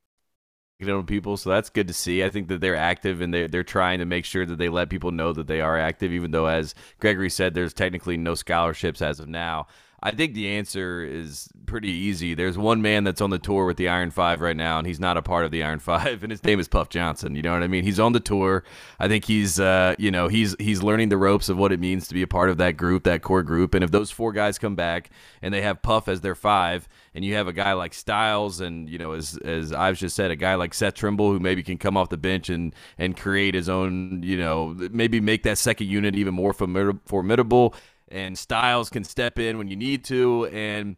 in 0.80 0.92
on 0.92 1.08
people. 1.08 1.36
So 1.36 1.50
that's 1.50 1.72
good 1.72 1.88
to 1.88 1.94
see. 1.94 2.24
I 2.24 2.30
think 2.30 2.48
that 2.50 2.62
they're 2.62 2.76
active 2.76 3.22
and 3.22 3.34
they're 3.34 3.48
they're 3.48 3.64
trying 3.64 3.98
to 3.98 4.06
make 4.06 4.26
sure 4.26 4.46
that 4.46 4.60
they 4.60 4.70
let 4.70 4.92
people 4.92 5.10
know 5.10 5.34
that 5.34 5.48
they 5.48 5.62
are 5.62 5.80
active, 5.80 6.14
even 6.14 6.30
though, 6.30 6.46
as 6.46 6.76
Gregory 7.00 7.32
said, 7.32 7.56
there's 7.56 7.74
technically 7.74 8.18
no 8.18 8.36
scholarships 8.36 9.02
as 9.02 9.20
of 9.20 9.28
now. 9.28 9.66
I 10.04 10.12
think 10.12 10.34
the 10.34 10.50
answer 10.50 11.04
is 11.04 11.50
pretty 11.66 11.90
easy. 11.90 12.36
There's 12.36 12.58
one 12.58 12.82
man 12.82 13.04
that's 13.04 13.22
on 13.22 13.30
the 13.30 13.40
tour 13.40 13.66
with 13.66 13.78
the 13.78 13.88
Iron 13.88 14.12
Five 14.12 14.42
right 14.42 14.56
now, 14.56 14.78
and 14.78 14.86
he's 14.86 15.00
not 15.00 15.18
a 15.18 15.22
part 15.22 15.46
of 15.46 15.52
the 15.52 15.64
Iron 15.64 15.80
Five, 15.80 16.22
and 16.24 16.32
his 16.32 16.44
name 16.44 16.60
is 16.60 16.68
Puff 16.68 16.90
Johnson. 16.90 17.36
You 17.36 17.42
know 17.42 17.54
what 17.54 17.64
I 17.64 17.68
mean? 17.68 17.84
He's 17.84 18.00
on 18.00 18.14
the 18.14 18.20
tour. 18.20 18.64
I 19.00 19.08
think 19.08 19.26
he's, 19.26 19.60
uh, 19.60 19.96
you 19.98 20.12
know, 20.12 20.28
he's 20.28 20.56
he's 20.60 20.84
learning 20.84 21.10
the 21.10 21.18
ropes 21.18 21.50
of 21.50 21.58
what 21.58 21.72
it 21.72 21.80
means 21.80 22.08
to 22.08 22.14
be 22.14 22.22
a 22.22 22.28
part 22.28 22.50
of 22.50 22.58
that 22.58 22.78
group, 22.78 23.04
that 23.04 23.22
core 23.22 23.44
group. 23.44 23.74
And 23.74 23.84
if 23.84 23.92
those 23.92 24.12
four 24.12 24.32
guys 24.32 24.58
come 24.58 24.76
back 24.76 25.10
and 25.42 25.54
they 25.54 25.62
have 25.62 25.82
Puff 25.82 26.08
as 26.08 26.22
their 26.22 26.36
five, 26.36 26.88
and 27.14 27.24
you 27.24 27.36
have 27.36 27.48
a 27.48 27.54
guy 27.54 27.74
like 27.74 27.94
Styles, 27.94 28.60
and 28.60 28.90
you 28.90 28.98
know, 28.98 29.14
as 29.14 29.38
as 29.38 29.72
I've 29.74 29.98
just 29.98 30.16
said, 30.16 30.32
a 30.32 30.36
guy 30.36 30.56
like 30.56 30.74
Seth 30.74 30.96
Trimble 30.96 31.32
who 31.32 31.40
maybe 31.40 31.64
can 31.64 31.78
come 31.78 31.98
off 31.98 32.10
the 32.10 32.18
bench 32.18 32.50
and 32.50 32.76
and 32.98 33.18
create 33.18 33.56
his 33.56 33.70
own, 33.70 34.22
you 34.24 34.38
know, 34.38 34.76
maybe 34.92 35.20
make 35.20 35.44
that 35.44 35.58
second 35.58 35.88
unit 35.88 36.16
even 36.16 36.34
more 36.34 36.54
formidable 36.54 37.76
and 38.10 38.38
Styles 38.38 38.90
can 38.90 39.04
step 39.04 39.40
in 39.40 39.58
when 39.58 39.68
you 39.68 39.76
need 39.76 40.04
to. 40.06 40.46
And 40.48 40.96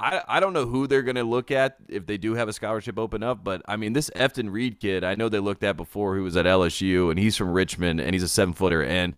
I, 0.00 0.22
I 0.28 0.40
don't 0.40 0.52
know 0.52 0.66
who 0.66 0.86
they're 0.86 1.02
going 1.02 1.16
to 1.16 1.24
look 1.24 1.50
at 1.50 1.76
if 1.88 2.06
they 2.06 2.18
do 2.18 2.34
have 2.34 2.48
a 2.48 2.52
scholarship 2.52 2.98
open 2.98 3.22
up, 3.22 3.42
but 3.42 3.62
I 3.66 3.76
mean, 3.76 3.92
this 3.92 4.10
Efton 4.10 4.52
Reid 4.52 4.80
kid, 4.80 5.02
I 5.04 5.14
know 5.14 5.28
they 5.28 5.40
looked 5.40 5.64
at 5.64 5.76
before 5.76 6.14
who 6.14 6.22
was 6.22 6.36
at 6.36 6.46
LSU, 6.46 7.10
and 7.10 7.18
he's 7.18 7.36
from 7.36 7.52
Richmond, 7.52 8.00
and 8.00 8.14
he's 8.14 8.22
a 8.22 8.28
seven 8.28 8.54
footer. 8.54 8.82
And 8.82 9.14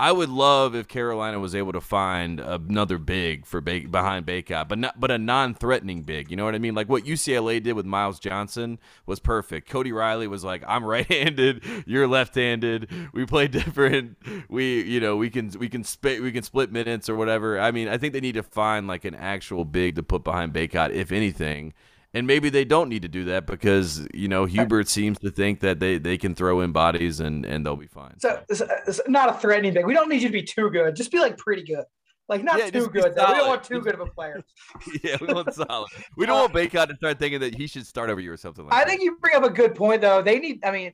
I 0.00 0.12
would 0.12 0.28
love 0.28 0.76
if 0.76 0.86
Carolina 0.86 1.40
was 1.40 1.56
able 1.56 1.72
to 1.72 1.80
find 1.80 2.38
another 2.38 2.98
big 2.98 3.44
for 3.44 3.60
ba- 3.60 3.88
behind 3.90 4.26
Bacot, 4.26 4.68
but 4.68 4.78
not 4.78 5.00
but 5.00 5.10
a 5.10 5.18
non-threatening 5.18 6.02
big. 6.02 6.30
You 6.30 6.36
know 6.36 6.44
what 6.44 6.54
I 6.54 6.58
mean? 6.58 6.76
Like 6.76 6.88
what 6.88 7.04
UCLA 7.04 7.60
did 7.60 7.72
with 7.72 7.84
Myles 7.84 8.20
Johnson 8.20 8.78
was 9.06 9.18
perfect. 9.18 9.68
Cody 9.68 9.90
Riley 9.90 10.28
was 10.28 10.44
like, 10.44 10.62
"I'm 10.68 10.84
right-handed, 10.84 11.64
you're 11.86 12.06
left-handed. 12.06 12.88
We 13.12 13.26
play 13.26 13.48
different. 13.48 14.16
We 14.48 14.82
you 14.84 15.00
know 15.00 15.16
we 15.16 15.30
can 15.30 15.50
we 15.58 15.68
can 15.68 15.82
split 15.82 16.22
we 16.22 16.30
can 16.30 16.44
split 16.44 16.70
minutes 16.70 17.08
or 17.08 17.16
whatever." 17.16 17.58
I 17.58 17.72
mean, 17.72 17.88
I 17.88 17.98
think 17.98 18.12
they 18.12 18.20
need 18.20 18.36
to 18.36 18.44
find 18.44 18.86
like 18.86 19.04
an 19.04 19.16
actual 19.16 19.64
big 19.64 19.96
to 19.96 20.04
put 20.04 20.22
behind 20.22 20.52
Bacot, 20.52 20.90
if 20.92 21.10
anything. 21.10 21.74
And 22.14 22.26
maybe 22.26 22.48
they 22.48 22.64
don't 22.64 22.88
need 22.88 23.02
to 23.02 23.08
do 23.08 23.24
that 23.26 23.46
because 23.46 24.06
you 24.14 24.28
know 24.28 24.46
Hubert 24.46 24.88
seems 24.88 25.18
to 25.18 25.30
think 25.30 25.60
that 25.60 25.78
they, 25.78 25.98
they 25.98 26.16
can 26.16 26.34
throw 26.34 26.60
in 26.62 26.72
bodies 26.72 27.20
and, 27.20 27.44
and 27.44 27.64
they'll 27.66 27.76
be 27.76 27.86
fine. 27.86 28.18
So 28.18 28.42
it's, 28.48 28.62
it's 28.86 29.00
not 29.08 29.28
a 29.28 29.34
threatening 29.34 29.74
thing. 29.74 29.84
We 29.84 29.92
don't 29.92 30.08
need 30.08 30.22
you 30.22 30.28
to 30.28 30.32
be 30.32 30.42
too 30.42 30.70
good. 30.70 30.96
Just 30.96 31.12
be 31.12 31.18
like 31.18 31.36
pretty 31.36 31.62
good. 31.62 31.84
Like 32.28 32.44
not 32.44 32.58
yeah, 32.58 32.70
too 32.70 32.88
good. 32.88 33.14
Though. 33.14 33.26
We 33.26 33.34
don't 33.34 33.48
want 33.48 33.64
too 33.64 33.80
good 33.80 33.94
of 33.94 34.00
a 34.00 34.06
player. 34.06 34.42
yeah, 35.02 35.16
we 35.20 35.28
want 35.28 35.52
solid. 35.54 35.88
We 36.16 36.26
don't 36.26 36.38
want 36.38 36.52
Bacot 36.52 36.88
to 36.88 36.96
start 36.96 37.18
thinking 37.18 37.40
that 37.40 37.54
he 37.54 37.66
should 37.66 37.86
start 37.86 38.10
over 38.10 38.20
you 38.20 38.30
or 38.30 38.36
something 38.36 38.64
like 38.64 38.74
I 38.74 38.80
that. 38.80 38.88
think 38.88 39.02
you 39.02 39.16
bring 39.20 39.34
up 39.34 39.44
a 39.44 39.50
good 39.50 39.74
point 39.74 40.02
though. 40.02 40.20
They 40.20 40.38
need. 40.38 40.62
I 40.64 40.70
mean, 40.70 40.92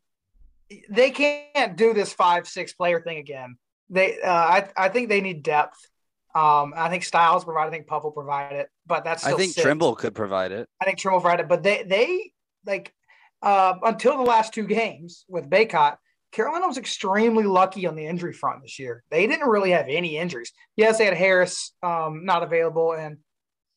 they 0.88 1.10
can't 1.10 1.76
do 1.76 1.92
this 1.92 2.12
five 2.12 2.46
six 2.46 2.72
player 2.72 3.00
thing 3.00 3.18
again. 3.18 3.56
They. 3.90 4.20
Uh, 4.20 4.30
I 4.30 4.68
I 4.76 4.88
think 4.88 5.08
they 5.08 5.20
need 5.20 5.42
depth. 5.42 5.88
Um, 6.34 6.74
I 6.76 6.88
think 6.88 7.04
Styles 7.04 7.44
provide. 7.44 7.68
I 7.68 7.70
think 7.70 7.86
Puff 7.86 8.02
will 8.02 8.10
provide 8.10 8.52
it, 8.52 8.68
but 8.86 9.04
that's. 9.04 9.24
I 9.24 9.34
think 9.34 9.52
six. 9.52 9.62
Trimble 9.62 9.94
could 9.94 10.14
provide 10.14 10.50
it. 10.50 10.68
I 10.80 10.84
think 10.84 10.98
Trimble 10.98 11.20
provide 11.20 11.40
it, 11.40 11.48
but 11.48 11.62
they 11.62 11.84
they 11.84 12.32
like 12.66 12.92
uh, 13.40 13.74
until 13.82 14.16
the 14.16 14.24
last 14.24 14.52
two 14.52 14.66
games 14.66 15.24
with 15.28 15.48
Bacot, 15.48 15.96
Carolina 16.32 16.66
was 16.66 16.78
extremely 16.78 17.44
lucky 17.44 17.86
on 17.86 17.94
the 17.94 18.04
injury 18.04 18.32
front 18.32 18.62
this 18.62 18.78
year. 18.78 19.04
They 19.10 19.26
didn't 19.28 19.48
really 19.48 19.70
have 19.70 19.86
any 19.88 20.16
injuries. 20.16 20.52
Yes, 20.76 20.98
they 20.98 21.04
had 21.04 21.14
Harris 21.14 21.72
um, 21.82 22.24
not 22.24 22.42
available, 22.42 22.92
and 22.92 23.18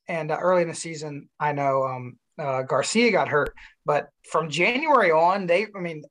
and 0.07 0.31
uh, 0.31 0.37
early 0.41 0.63
in 0.63 0.67
the 0.67 0.73
season, 0.73 1.29
I 1.39 1.51
know 1.51 1.83
um, 1.83 2.17
uh, 2.39 2.63
Garcia 2.63 3.11
got 3.11 3.27
hurt, 3.27 3.53
but 3.85 4.09
from 4.31 4.49
January 4.49 5.11
on, 5.11 5.45
they 5.45 5.67
I 5.75 5.79
mean 5.79 6.03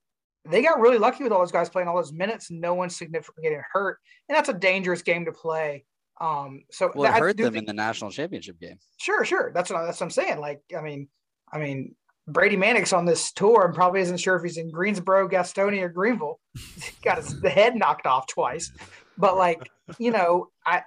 they 0.49 0.63
got 0.63 0.79
really 0.79 0.99
lucky 0.99 1.25
with 1.25 1.33
all 1.33 1.41
those 1.41 1.51
guys 1.51 1.69
playing 1.69 1.89
all 1.89 1.97
those 1.97 2.13
minutes, 2.13 2.53
no 2.53 2.75
one 2.75 2.89
significant 2.91 3.43
getting 3.43 3.63
hurt, 3.73 3.99
and 4.29 4.37
that's 4.37 4.49
a 4.49 4.55
dangerous 4.55 5.03
game 5.03 5.25
to 5.25 5.33
play 5.33 5.85
um, 6.21 6.63
so 6.71 6.91
well, 6.95 7.15
it 7.15 7.19
hurt 7.19 7.37
them 7.37 7.53
think, 7.53 7.63
in 7.63 7.65
the 7.67 7.73
national 7.73 8.11
championship 8.11 8.59
game. 8.59 8.79
Sure, 8.99 9.25
sure. 9.25 9.53
That's 9.55 9.71
what 9.71 9.85
that's 9.85 10.01
what 10.01 10.07
I'm 10.07 10.11
saying. 10.11 10.39
Like, 10.39 10.63
I 10.77 10.81
mean, 10.81 11.09
I 11.53 11.59
mean, 11.59 11.95
Brady 12.27 12.57
Manek's 12.57 12.93
on 12.93 13.05
this 13.05 13.33
tour 13.33 13.65
and 13.65 13.75
probably 13.75 14.01
isn't 14.01 14.19
sure 14.19 14.37
if 14.37 14.43
he's 14.43 14.57
in 14.57 14.71
Greensboro, 14.71 15.29
Gastonia, 15.29 15.83
or 15.83 15.89
Greenville. 15.89 16.41
got 17.03 17.19
his 17.19 17.41
the 17.41 17.51
head 17.51 17.77
knocked 17.77 18.07
off 18.07 18.27
twice. 18.27 18.73
But 19.19 19.37
like, 19.37 19.69
you 19.99 20.11
know, 20.11 20.49
I 20.65 20.83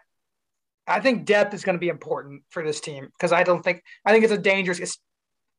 I 0.87 0.99
think 0.99 1.25
depth 1.25 1.53
is 1.53 1.63
going 1.63 1.75
to 1.75 1.79
be 1.79 1.89
important 1.89 2.43
for 2.49 2.63
this 2.63 2.81
team 2.81 3.05
because 3.05 3.31
I 3.31 3.43
don't 3.43 3.63
think 3.63 3.83
I 4.05 4.11
think 4.11 4.23
it's 4.23 4.33
a 4.33 4.37
dangerous 4.37 4.79
it's 4.79 4.97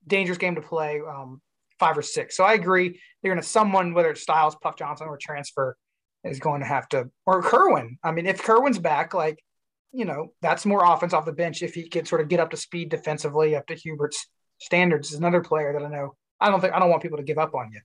dangerous 0.06 0.38
game 0.38 0.56
to 0.56 0.62
play 0.62 1.00
um, 1.08 1.40
five 1.78 1.96
or 1.96 2.02
six. 2.02 2.36
So 2.36 2.42
I 2.42 2.54
agree. 2.54 3.00
They're 3.22 3.32
going 3.32 3.42
to 3.42 3.48
someone 3.48 3.94
whether 3.94 4.10
it's 4.10 4.22
Styles, 4.22 4.56
Puff 4.60 4.76
Johnson, 4.76 5.06
or 5.06 5.16
transfer 5.16 5.76
is 6.24 6.40
going 6.40 6.60
to 6.60 6.66
have 6.66 6.88
to 6.88 7.08
or 7.24 7.40
Kerwin. 7.42 7.98
I 8.02 8.10
mean, 8.10 8.26
if 8.26 8.42
Kerwin's 8.42 8.78
back, 8.80 9.14
like 9.14 9.38
you 9.92 10.04
know, 10.04 10.32
that's 10.40 10.66
more 10.66 10.84
offense 10.84 11.12
off 11.12 11.24
the 11.24 11.32
bench 11.32 11.62
if 11.62 11.74
he 11.74 11.88
could 11.88 12.06
sort 12.06 12.20
of 12.20 12.28
get 12.28 12.40
up 12.40 12.50
to 12.50 12.56
speed 12.56 12.90
defensively, 12.90 13.56
up 13.56 13.66
to 13.66 13.74
Hubert's 13.74 14.26
standards. 14.58 15.12
Is 15.12 15.18
another 15.18 15.40
player 15.40 15.72
that 15.72 15.82
I 15.84 15.88
know. 15.88 16.16
I 16.40 16.50
don't 16.50 16.60
think 16.60 16.72
I 16.72 16.78
don't 16.78 16.90
want 16.90 17.02
people 17.02 17.18
to 17.18 17.24
give 17.24 17.38
up 17.38 17.54
on 17.54 17.70
you. 17.72 17.80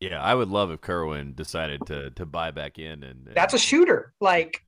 Yeah, 0.00 0.22
I 0.22 0.34
would 0.34 0.48
love 0.48 0.70
if 0.70 0.80
Kerwin 0.80 1.34
decided 1.34 1.84
to 1.86 2.10
to 2.10 2.24
buy 2.24 2.50
back 2.52 2.78
in, 2.78 3.02
and, 3.02 3.26
and... 3.26 3.34
that's 3.34 3.54
a 3.54 3.58
shooter. 3.58 4.12
Like, 4.20 4.62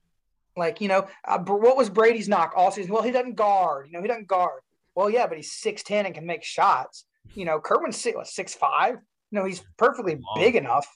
like 0.57 0.81
you 0.81 0.89
know, 0.89 1.07
uh, 1.25 1.39
what 1.39 1.77
was 1.77 1.89
Brady's 1.89 2.29
knock 2.29 2.53
all 2.57 2.71
season? 2.71 2.93
Well, 2.93 3.03
he 3.03 3.13
doesn't 3.13 3.37
guard. 3.37 3.87
You 3.87 3.93
know, 3.93 4.03
he 4.03 4.09
doesn't 4.09 4.29
guard. 4.29 4.61
Well, 4.95 5.09
yeah, 5.09 5.27
but 5.27 5.37
he's 5.37 5.53
six 5.53 5.83
ten 5.83 6.07
and 6.07 6.15
can 6.15 6.27
make 6.27 6.43
shots. 6.43 7.05
You 7.35 7.45
know, 7.45 7.61
Kerwin's 7.61 7.97
six 7.97 8.17
what, 8.17 8.27
six 8.27 8.55
five. 8.55 8.97
You 9.31 9.39
know, 9.39 9.45
he's 9.45 9.63
perfectly 9.79 10.19
big 10.35 10.57
enough. 10.57 10.87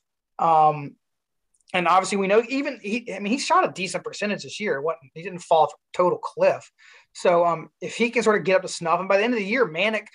Um, 0.40 0.96
and 1.74 1.88
obviously 1.88 2.16
we 2.16 2.28
know 2.28 2.42
even 2.48 2.78
he 2.80 3.12
I 3.12 3.18
mean 3.18 3.32
he 3.32 3.38
shot 3.38 3.68
a 3.68 3.72
decent 3.72 4.04
percentage 4.04 4.44
this 4.44 4.60
year. 4.60 4.80
What 4.80 4.96
he 5.12 5.22
didn't 5.22 5.40
fall 5.40 5.64
off 5.64 5.72
a 5.72 5.96
total 5.96 6.18
cliff. 6.18 6.70
So 7.12 7.44
um 7.44 7.68
if 7.82 7.96
he 7.96 8.08
can 8.08 8.22
sort 8.22 8.38
of 8.38 8.44
get 8.44 8.56
up 8.56 8.62
to 8.62 8.68
snuff, 8.68 9.00
and 9.00 9.08
by 9.08 9.18
the 9.18 9.24
end 9.24 9.34
of 9.34 9.40
the 9.40 9.44
year, 9.44 9.68
Manek, 9.68 10.06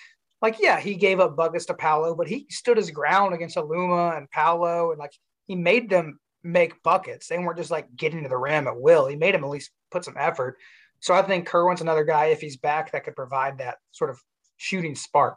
like 0.42 0.56
yeah, 0.58 0.80
he 0.80 0.96
gave 0.96 1.20
up 1.20 1.36
buckets 1.36 1.66
to 1.66 1.74
Paolo, 1.74 2.16
but 2.16 2.26
he 2.26 2.46
stood 2.48 2.78
his 2.78 2.90
ground 2.90 3.34
against 3.34 3.56
Aluma 3.56 4.16
and 4.16 4.28
Paolo, 4.30 4.90
and 4.90 4.98
like 4.98 5.12
he 5.46 5.54
made 5.54 5.90
them 5.90 6.18
make 6.42 6.82
buckets. 6.82 7.28
They 7.28 7.38
weren't 7.38 7.58
just 7.58 7.70
like 7.70 7.94
getting 7.94 8.22
to 8.22 8.28
the 8.28 8.38
rim 8.38 8.66
at 8.66 8.80
will. 8.80 9.06
He 9.06 9.16
made 9.16 9.34
them 9.34 9.44
at 9.44 9.50
least 9.50 9.70
put 9.90 10.04
some 10.04 10.16
effort. 10.18 10.56
So 11.00 11.14
I 11.14 11.22
think 11.22 11.46
Kerwin's 11.46 11.82
another 11.82 12.04
guy 12.04 12.26
if 12.26 12.40
he's 12.40 12.56
back 12.56 12.92
that 12.92 13.04
could 13.04 13.16
provide 13.16 13.58
that 13.58 13.78
sort 13.90 14.10
of 14.10 14.18
shooting 14.56 14.94
spark. 14.94 15.36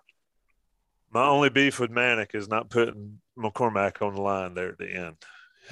My 1.12 1.26
only 1.26 1.50
beef 1.50 1.80
with 1.80 1.92
Manek 1.92 2.34
is 2.34 2.48
not 2.48 2.70
putting 2.70 3.20
McCormack 3.38 4.02
on 4.02 4.16
the 4.16 4.22
line 4.22 4.56
there 4.56 4.70
at 4.70 4.78
the 4.78 4.90
end 4.90 5.18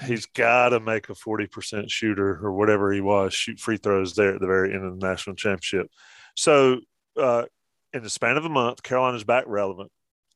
he's 0.05 0.25
got 0.25 0.69
to 0.69 0.79
make 0.79 1.09
a 1.09 1.13
40% 1.13 1.89
shooter 1.89 2.39
or 2.43 2.53
whatever 2.53 2.91
he 2.91 3.01
was, 3.01 3.33
shoot 3.33 3.59
free 3.59 3.77
throws 3.77 4.15
there 4.15 4.35
at 4.35 4.41
the 4.41 4.47
very 4.47 4.73
end 4.73 4.85
of 4.85 4.99
the 4.99 5.05
national 5.05 5.35
championship. 5.35 5.87
So, 6.35 6.79
uh, 7.17 7.45
in 7.93 8.03
the 8.03 8.09
span 8.09 8.37
of 8.37 8.45
a 8.45 8.49
month, 8.49 8.83
Carolina's 8.83 9.25
back 9.25 9.43
relevant. 9.47 9.91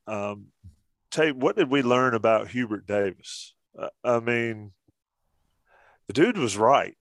Um, 0.08 0.48
Tate, 1.10 1.36
what 1.36 1.56
did 1.56 1.70
we 1.70 1.82
learn 1.82 2.14
about 2.14 2.50
Hubert 2.50 2.86
Davis? 2.86 3.54
Uh, 3.80 3.88
I 4.04 4.20
mean, 4.20 4.74
the 6.08 6.14
dude 6.14 6.38
was 6.38 6.58
right 6.58 6.98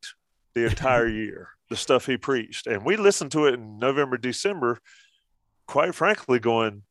the 0.55 0.67
entire 0.67 1.09
year, 1.09 1.49
the 1.69 1.77
stuff 1.77 2.07
he 2.07 2.17
preached. 2.17 2.67
And 2.67 2.85
we 2.85 2.97
listened 2.97 3.33
to 3.33 3.47
it 3.47 3.55
in 3.55 3.79
November, 3.79 4.17
December, 4.17 4.79
quite 5.67 5.95
frankly, 5.95 6.39
going, 6.39 6.83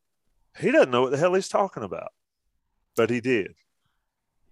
he 0.60 0.72
doesn't 0.72 0.92
know 0.92 1.04
what 1.04 1.12
the 1.12 1.18
hell 1.18 1.34
he's 1.34 1.48
talking 1.48 1.84
about. 1.84 2.12
But 2.96 3.10
he 3.10 3.22
did. 3.22 3.56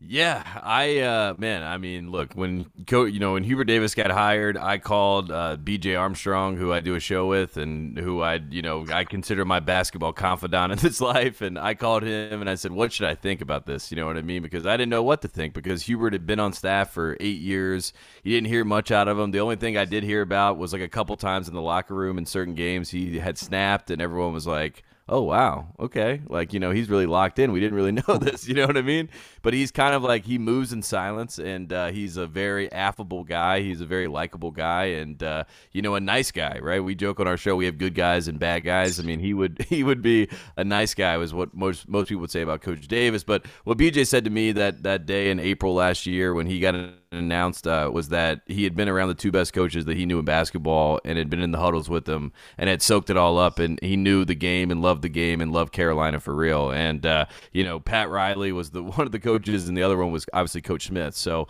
Yeah, 0.04 0.44
I 0.64 1.00
uh 1.00 1.36
man, 1.38 1.62
I 1.62 1.78
mean, 1.78 2.10
look, 2.10 2.34
when 2.34 2.66
you 2.90 3.20
know 3.20 3.34
when 3.34 3.44
Hubert 3.44 3.66
Davis 3.66 3.94
got 3.94 4.10
hired, 4.10 4.58
I 4.58 4.80
called 4.80 5.32
uh, 5.32 5.58
B.J. 5.58 5.96
Armstrong, 5.96 6.58
who 6.58 6.74
I 6.74 6.80
do 6.80 6.96
a 6.96 7.00
show 7.00 7.28
with, 7.28 7.56
and 7.56 7.98
who 8.00 8.20
I 8.22 8.40
you 8.50 8.64
know 8.64 8.84
I 8.92 9.04
consider 9.04 9.46
my 9.46 9.60
basketball 9.60 10.12
confidant 10.12 10.72
in 10.72 10.80
this 10.80 11.02
life, 11.02 11.42
and 11.42 11.58
I 11.58 11.76
called 11.76 12.02
him 12.02 12.42
and 12.42 12.50
I 12.50 12.56
said, 12.56 12.72
"What 12.72 12.92
should 12.92 13.06
I 13.06 13.14
think 13.14 13.42
about 13.42 13.68
this?" 13.68 13.92
You 13.92 13.96
know 13.96 14.08
what 14.08 14.18
I 14.18 14.24
mean? 14.24 14.42
Because 14.42 14.66
I 14.66 14.76
didn't 14.76 14.90
know 14.90 15.04
what 15.04 15.22
to 15.22 15.28
think 15.28 15.54
because 15.54 15.84
Hubert 15.84 16.14
had 16.14 16.26
been 16.26 16.40
on 16.40 16.52
staff 16.52 16.92
for 16.92 17.16
eight 17.20 17.40
years. 17.40 17.94
You 18.24 18.36
didn't 18.36 18.48
hear 18.48 18.66
much 18.66 18.90
out 18.90 19.08
of 19.08 19.20
him. 19.20 19.30
The 19.30 19.40
only 19.40 19.56
thing 19.56 19.78
I 19.78 19.86
did 19.86 20.04
hear 20.04 20.24
about 20.24 20.58
was 20.58 20.74
like 20.74 20.82
a 20.82 20.90
couple 20.90 21.16
times 21.16 21.48
in 21.48 21.54
the 21.54 21.62
locker 21.62 21.94
room 21.94 22.18
in 22.18 22.26
certain 22.26 22.56
games 22.56 22.90
he 22.90 23.20
had 23.20 23.38
snapped, 23.38 23.92
and 23.92 24.02
everyone 24.02 24.34
was 24.34 24.48
like 24.48 24.84
oh 25.10 25.22
wow, 25.22 25.68
okay, 25.80 26.22
like 26.28 26.54
you 26.54 26.60
know 26.60 26.72
he's 26.72 26.90
really 26.90 27.06
locked 27.06 27.40
in. 27.40 27.52
We 27.52 27.60
didn't 27.60 27.76
really 27.76 27.92
know 28.08 28.18
this, 28.18 28.48
you 28.48 28.54
know 28.54 28.66
what 28.66 28.78
I 28.78 28.82
mean? 28.82 29.10
But 29.42 29.54
he's 29.54 29.72
kind 29.72 29.94
of 29.96 30.04
like 30.04 30.26
he 30.26 30.38
moves 30.38 30.74
in 30.74 30.82
silence, 30.82 31.40
and 31.40 31.72
uh, 31.72 31.88
he's 31.88 32.18
a 32.18 32.28
very 32.28 32.72
affable 32.72 33.24
guy. 33.24 33.62
He's 33.62 33.82
a 33.82 33.86
very 33.86 34.08
likable 34.08 34.52
guy, 34.52 34.86
and 34.86 35.22
uh, 35.22 35.44
you 35.72 35.82
know 35.82 35.96
a 35.96 36.00
nice 36.00 36.32
guy, 36.32 36.60
right? 36.62 36.84
We 36.84 36.96
joke 36.96 37.20
on 37.20 37.28
our 37.28 37.38
show 37.38 37.56
we 37.56 37.66
have 37.66 37.78
good 37.78 37.96
guys 37.96 38.28
and 38.28 38.40
bad 38.40 38.64
guys. 38.64 39.00
I 39.00 39.04
mean 39.04 39.20
he 39.20 39.34
would 39.34 39.66
he 39.70 39.84
would 39.84 40.02
be 40.02 40.30
a 40.58 40.64
nice 40.64 40.94
guy 40.94 41.18
was 41.18 41.34
what 41.34 41.54
most 41.54 41.88
most 41.88 42.10
people 42.10 42.22
would 42.22 42.32
say 42.32 42.42
about 42.42 42.62
Coach 42.62 42.88
Davis. 42.88 43.24
But 43.24 43.46
what 43.64 43.78
BJ 43.78 44.08
said 44.08 44.24
to 44.26 44.30
me 44.30 44.52
that 44.54 44.84
that 44.84 45.06
day 45.06 45.30
in 45.32 45.40
April 45.40 45.74
last 45.74 46.06
year 46.06 46.34
when 46.34 46.48
he 46.48 46.60
got 46.60 46.76
announced 47.12 47.68
uh, 47.68 47.90
was 47.94 48.10
that 48.10 48.42
he 48.46 48.64
had 48.64 48.76
been 48.76 48.90
around 48.90 49.10
the 49.10 49.14
two 49.14 49.32
best 49.32 49.54
coaches 49.54 49.86
that 49.86 49.98
he 49.98 50.06
knew 50.06 50.20
in 50.20 50.26
basketball 50.26 51.00
and 51.04 51.18
had 51.18 51.30
been 51.30 51.42
in 51.42 51.52
the 51.52 51.60
huddles 51.60 51.90
with 51.90 52.06
them 52.06 52.32
and 52.58 52.70
had 52.70 52.82
soaked 52.82 53.10
it 53.10 53.18
all 53.18 53.38
up 53.38 53.60
and 53.60 53.80
he 53.82 53.96
knew 53.96 54.26
the 54.26 54.36
game 54.36 54.72
and 54.72 54.82
loved 54.82 55.02
the 55.02 55.10
game 55.10 55.42
and 55.42 55.52
loved 55.52 55.74
Carolina 55.74 56.20
for 56.20 56.34
real. 56.34 56.72
And 56.72 57.06
uh, 57.06 57.26
you 57.52 57.64
know, 57.64 57.80
Pat 57.80 58.10
Riley 58.10 58.52
was 58.52 58.72
the 58.72 58.84
one 58.84 59.02
of 59.02 59.12
the 59.12 59.20
coaches 59.20 59.68
and 59.68 59.78
the 59.78 59.84
other 59.84 59.98
one 59.98 60.12
was 60.12 60.26
obviously 60.34 60.62
Coach 60.62 60.88
Smith. 60.88 61.16
So 61.16 61.48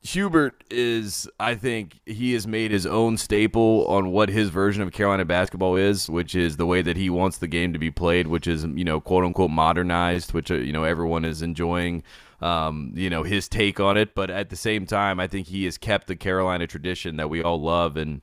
Hubert 0.00 0.62
is, 0.70 1.28
I 1.40 1.56
think, 1.56 2.00
he 2.06 2.32
has 2.34 2.46
made 2.46 2.70
his 2.70 2.86
own 2.86 3.16
staple 3.16 3.84
on 3.88 4.12
what 4.12 4.28
his 4.28 4.48
version 4.48 4.82
of 4.82 4.92
Carolina 4.92 5.24
basketball 5.24 5.76
is, 5.76 6.08
which 6.08 6.36
is 6.36 6.56
the 6.56 6.66
way 6.66 6.82
that 6.82 6.96
he 6.96 7.10
wants 7.10 7.38
the 7.38 7.48
game 7.48 7.72
to 7.72 7.78
be 7.78 7.90
played, 7.90 8.28
which 8.28 8.46
is, 8.46 8.64
you 8.64 8.84
know, 8.84 9.00
quote 9.00 9.24
unquote 9.24 9.50
modernized, 9.50 10.32
which, 10.32 10.50
uh, 10.52 10.54
you 10.54 10.72
know, 10.72 10.84
everyone 10.84 11.24
is 11.24 11.42
enjoying, 11.42 12.04
um, 12.40 12.92
you 12.94 13.10
know, 13.10 13.22
his 13.22 13.48
take 13.48 13.80
on 13.80 13.96
it. 13.96 14.14
But 14.14 14.30
at 14.30 14.50
the 14.50 14.56
same 14.56 14.86
time, 14.86 15.20
I 15.20 15.26
think 15.26 15.48
he 15.48 15.64
has 15.64 15.78
kept 15.78 16.06
the 16.06 16.16
Carolina 16.16 16.66
tradition 16.66 17.16
that 17.16 17.30
we 17.30 17.42
all 17.42 17.60
love 17.60 17.96
and 17.96 18.22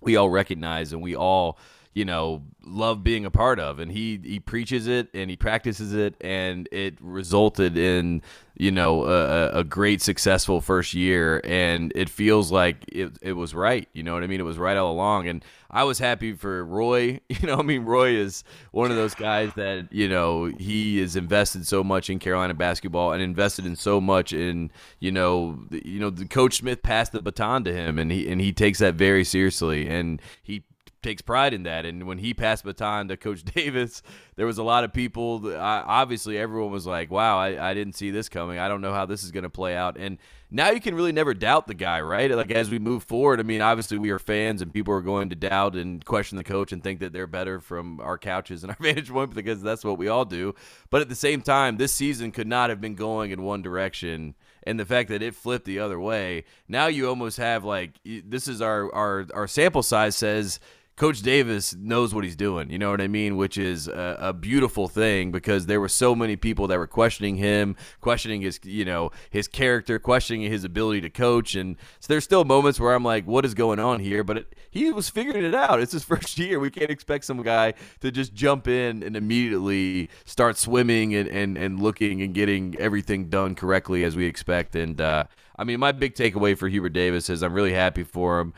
we 0.00 0.16
all 0.16 0.30
recognize 0.30 0.92
and 0.92 1.02
we 1.02 1.16
all 1.16 1.58
you 1.98 2.04
know 2.04 2.44
love 2.64 3.02
being 3.02 3.24
a 3.24 3.30
part 3.30 3.58
of. 3.58 3.80
And 3.80 3.90
he 3.90 4.20
he 4.22 4.38
preaches 4.38 4.86
it 4.86 5.08
and 5.12 5.28
he 5.28 5.36
practices 5.36 5.94
it 5.94 6.14
and 6.20 6.68
it 6.70 6.96
resulted 7.00 7.76
in 7.76 8.22
you 8.54 8.70
know 8.70 9.04
a, 9.04 9.60
a 9.60 9.64
great 9.64 10.00
successful 10.00 10.60
first 10.60 10.94
year. 10.94 11.40
And 11.42 11.92
it 11.96 12.08
feels 12.08 12.52
like 12.52 12.84
it, 12.86 13.18
it 13.20 13.32
was 13.32 13.52
right. 13.52 13.88
You 13.92 14.04
know 14.04 14.14
what 14.14 14.22
i 14.22 14.28
mean? 14.28 14.38
It 14.38 14.44
was 14.44 14.58
right 14.58 14.76
all 14.76 14.92
along. 14.92 15.26
And 15.26 15.44
i 15.70 15.82
was 15.82 15.98
happy 15.98 16.32
for 16.34 16.64
roy. 16.64 17.20
You 17.28 17.46
know 17.46 17.56
i 17.58 17.62
mean 17.62 17.84
roy 17.84 18.10
is 18.16 18.42
one 18.72 18.90
of 18.90 18.96
those 18.96 19.14
guys 19.14 19.52
that 19.54 19.92
you 19.92 20.08
know 20.08 20.46
he 20.46 20.98
is 20.98 21.14
invested 21.14 21.66
so 21.66 21.84
much 21.84 22.10
in 22.10 22.18
carolina 22.18 22.54
basketball 22.54 23.12
and 23.12 23.22
invested 23.22 23.64
in 23.64 23.76
so 23.76 24.00
much 24.00 24.32
in 24.32 24.72
you 24.98 25.12
know 25.12 25.58
you 25.70 26.00
know 26.00 26.10
the 26.10 26.26
coach 26.26 26.56
smith 26.56 26.82
passed 26.82 27.12
the 27.12 27.22
baton 27.22 27.62
to 27.64 27.72
him 27.72 27.98
and 27.98 28.10
he 28.10 28.28
and 28.28 28.40
he 28.40 28.52
takes 28.52 28.78
that 28.80 28.94
very 28.94 29.24
seriously. 29.24 29.88
And 29.88 30.20
he 30.42 30.64
takes 31.02 31.22
pride 31.22 31.54
in 31.54 31.62
that. 31.64 31.84
And 31.84 32.06
when 32.06 32.18
he 32.18 32.34
passed 32.34 32.64
baton 32.64 33.08
to 33.08 33.16
Coach 33.16 33.44
Davis, 33.54 34.02
there 34.36 34.46
was 34.46 34.58
a 34.58 34.62
lot 34.62 34.84
of 34.84 34.92
people. 34.92 35.40
That, 35.40 35.58
obviously, 35.58 36.38
everyone 36.38 36.70
was 36.70 36.86
like, 36.86 37.10
"Wow, 37.10 37.38
I, 37.38 37.70
I 37.70 37.74
didn't 37.74 37.94
see 37.94 38.10
this 38.10 38.28
coming. 38.28 38.58
I 38.58 38.68
don't 38.68 38.80
know 38.80 38.92
how 38.92 39.06
this 39.06 39.24
is 39.24 39.30
going 39.30 39.44
to 39.44 39.50
play 39.50 39.76
out." 39.76 39.96
And 39.96 40.18
now 40.50 40.70
you 40.70 40.80
can 40.80 40.94
really 40.94 41.12
never 41.12 41.34
doubt 41.34 41.66
the 41.66 41.74
guy, 41.74 42.00
right? 42.00 42.30
Like 42.30 42.50
as 42.50 42.70
we 42.70 42.78
move 42.78 43.04
forward, 43.04 43.40
I 43.40 43.42
mean, 43.42 43.60
obviously 43.60 43.98
we 43.98 44.10
are 44.10 44.18
fans, 44.18 44.62
and 44.62 44.72
people 44.72 44.94
are 44.94 45.02
going 45.02 45.30
to 45.30 45.36
doubt 45.36 45.76
and 45.76 46.04
question 46.04 46.38
the 46.38 46.44
coach 46.44 46.72
and 46.72 46.82
think 46.82 47.00
that 47.00 47.12
they're 47.12 47.26
better 47.26 47.60
from 47.60 48.00
our 48.00 48.18
couches 48.18 48.62
and 48.62 48.70
our 48.78 48.78
vantage 48.80 49.10
point 49.10 49.34
because 49.34 49.62
that's 49.62 49.84
what 49.84 49.98
we 49.98 50.08
all 50.08 50.24
do. 50.24 50.54
But 50.90 51.02
at 51.02 51.08
the 51.08 51.14
same 51.14 51.42
time, 51.42 51.76
this 51.76 51.92
season 51.92 52.32
could 52.32 52.46
not 52.46 52.70
have 52.70 52.80
been 52.80 52.94
going 52.94 53.30
in 53.30 53.42
one 53.42 53.62
direction 53.62 54.34
and 54.64 54.78
the 54.78 54.84
fact 54.84 55.08
that 55.08 55.22
it 55.22 55.34
flipped 55.34 55.64
the 55.64 55.78
other 55.78 55.98
way 55.98 56.44
now 56.68 56.86
you 56.86 57.08
almost 57.08 57.38
have 57.38 57.64
like 57.64 57.92
this 58.04 58.46
is 58.46 58.60
our 58.60 58.92
our 58.94 59.26
our 59.32 59.46
sample 59.46 59.82
size 59.82 60.14
says 60.14 60.60
Coach 60.98 61.22
Davis 61.22 61.76
knows 61.76 62.12
what 62.12 62.24
he's 62.24 62.34
doing. 62.34 62.70
You 62.70 62.78
know 62.78 62.90
what 62.90 63.00
I 63.00 63.06
mean? 63.06 63.36
Which 63.36 63.56
is 63.56 63.86
a, 63.86 64.16
a, 64.20 64.32
beautiful 64.32 64.88
thing 64.88 65.30
because 65.30 65.66
there 65.66 65.80
were 65.80 65.88
so 65.88 66.12
many 66.12 66.34
people 66.34 66.66
that 66.66 66.76
were 66.76 66.88
questioning 66.88 67.36
him, 67.36 67.76
questioning 68.00 68.40
his, 68.40 68.58
you 68.64 68.84
know, 68.84 69.12
his 69.30 69.46
character, 69.46 70.00
questioning 70.00 70.50
his 70.50 70.64
ability 70.64 71.02
to 71.02 71.10
coach, 71.10 71.54
and 71.54 71.76
so 72.00 72.12
there's 72.12 72.24
still 72.24 72.44
moments 72.44 72.80
where 72.80 72.94
I'm 72.94 73.04
like, 73.04 73.28
what 73.28 73.44
is 73.44 73.54
going 73.54 73.78
on 73.78 74.00
here? 74.00 74.24
But 74.24 74.38
it, 74.38 74.54
he 74.70 74.90
was 74.90 75.08
figuring 75.08 75.44
it 75.44 75.54
out. 75.54 75.80
It's 75.80 75.92
his 75.92 76.02
first 76.12 76.36
year. 76.36 76.58
We 76.58 76.68
can't 76.68 76.90
expect 76.90 77.26
some 77.26 77.44
guy 77.44 77.74
to 78.00 78.10
just 78.10 78.34
jump 78.34 78.66
in 78.66 79.04
and 79.04 79.16
immediately 79.16 80.10
start 80.24 80.56
swimming 80.56 81.14
and 81.14 81.28
and, 81.28 81.56
and 81.56 81.80
looking 81.80 82.22
and 82.22 82.34
getting 82.34 82.74
everything 82.76 83.28
done 83.28 83.54
correctly 83.54 84.02
as 84.02 84.16
we 84.16 84.26
expect. 84.26 84.74
And 84.74 85.00
uh, 85.00 85.24
I 85.56 85.62
mean, 85.62 85.78
my 85.78 85.92
big 85.92 86.16
takeaway 86.16 86.58
for 86.58 86.66
Hubert 86.68 86.92
Davis 86.92 87.30
is 87.30 87.44
I'm 87.44 87.54
really 87.54 87.72
happy 87.72 88.02
for 88.02 88.40
him. 88.40 88.52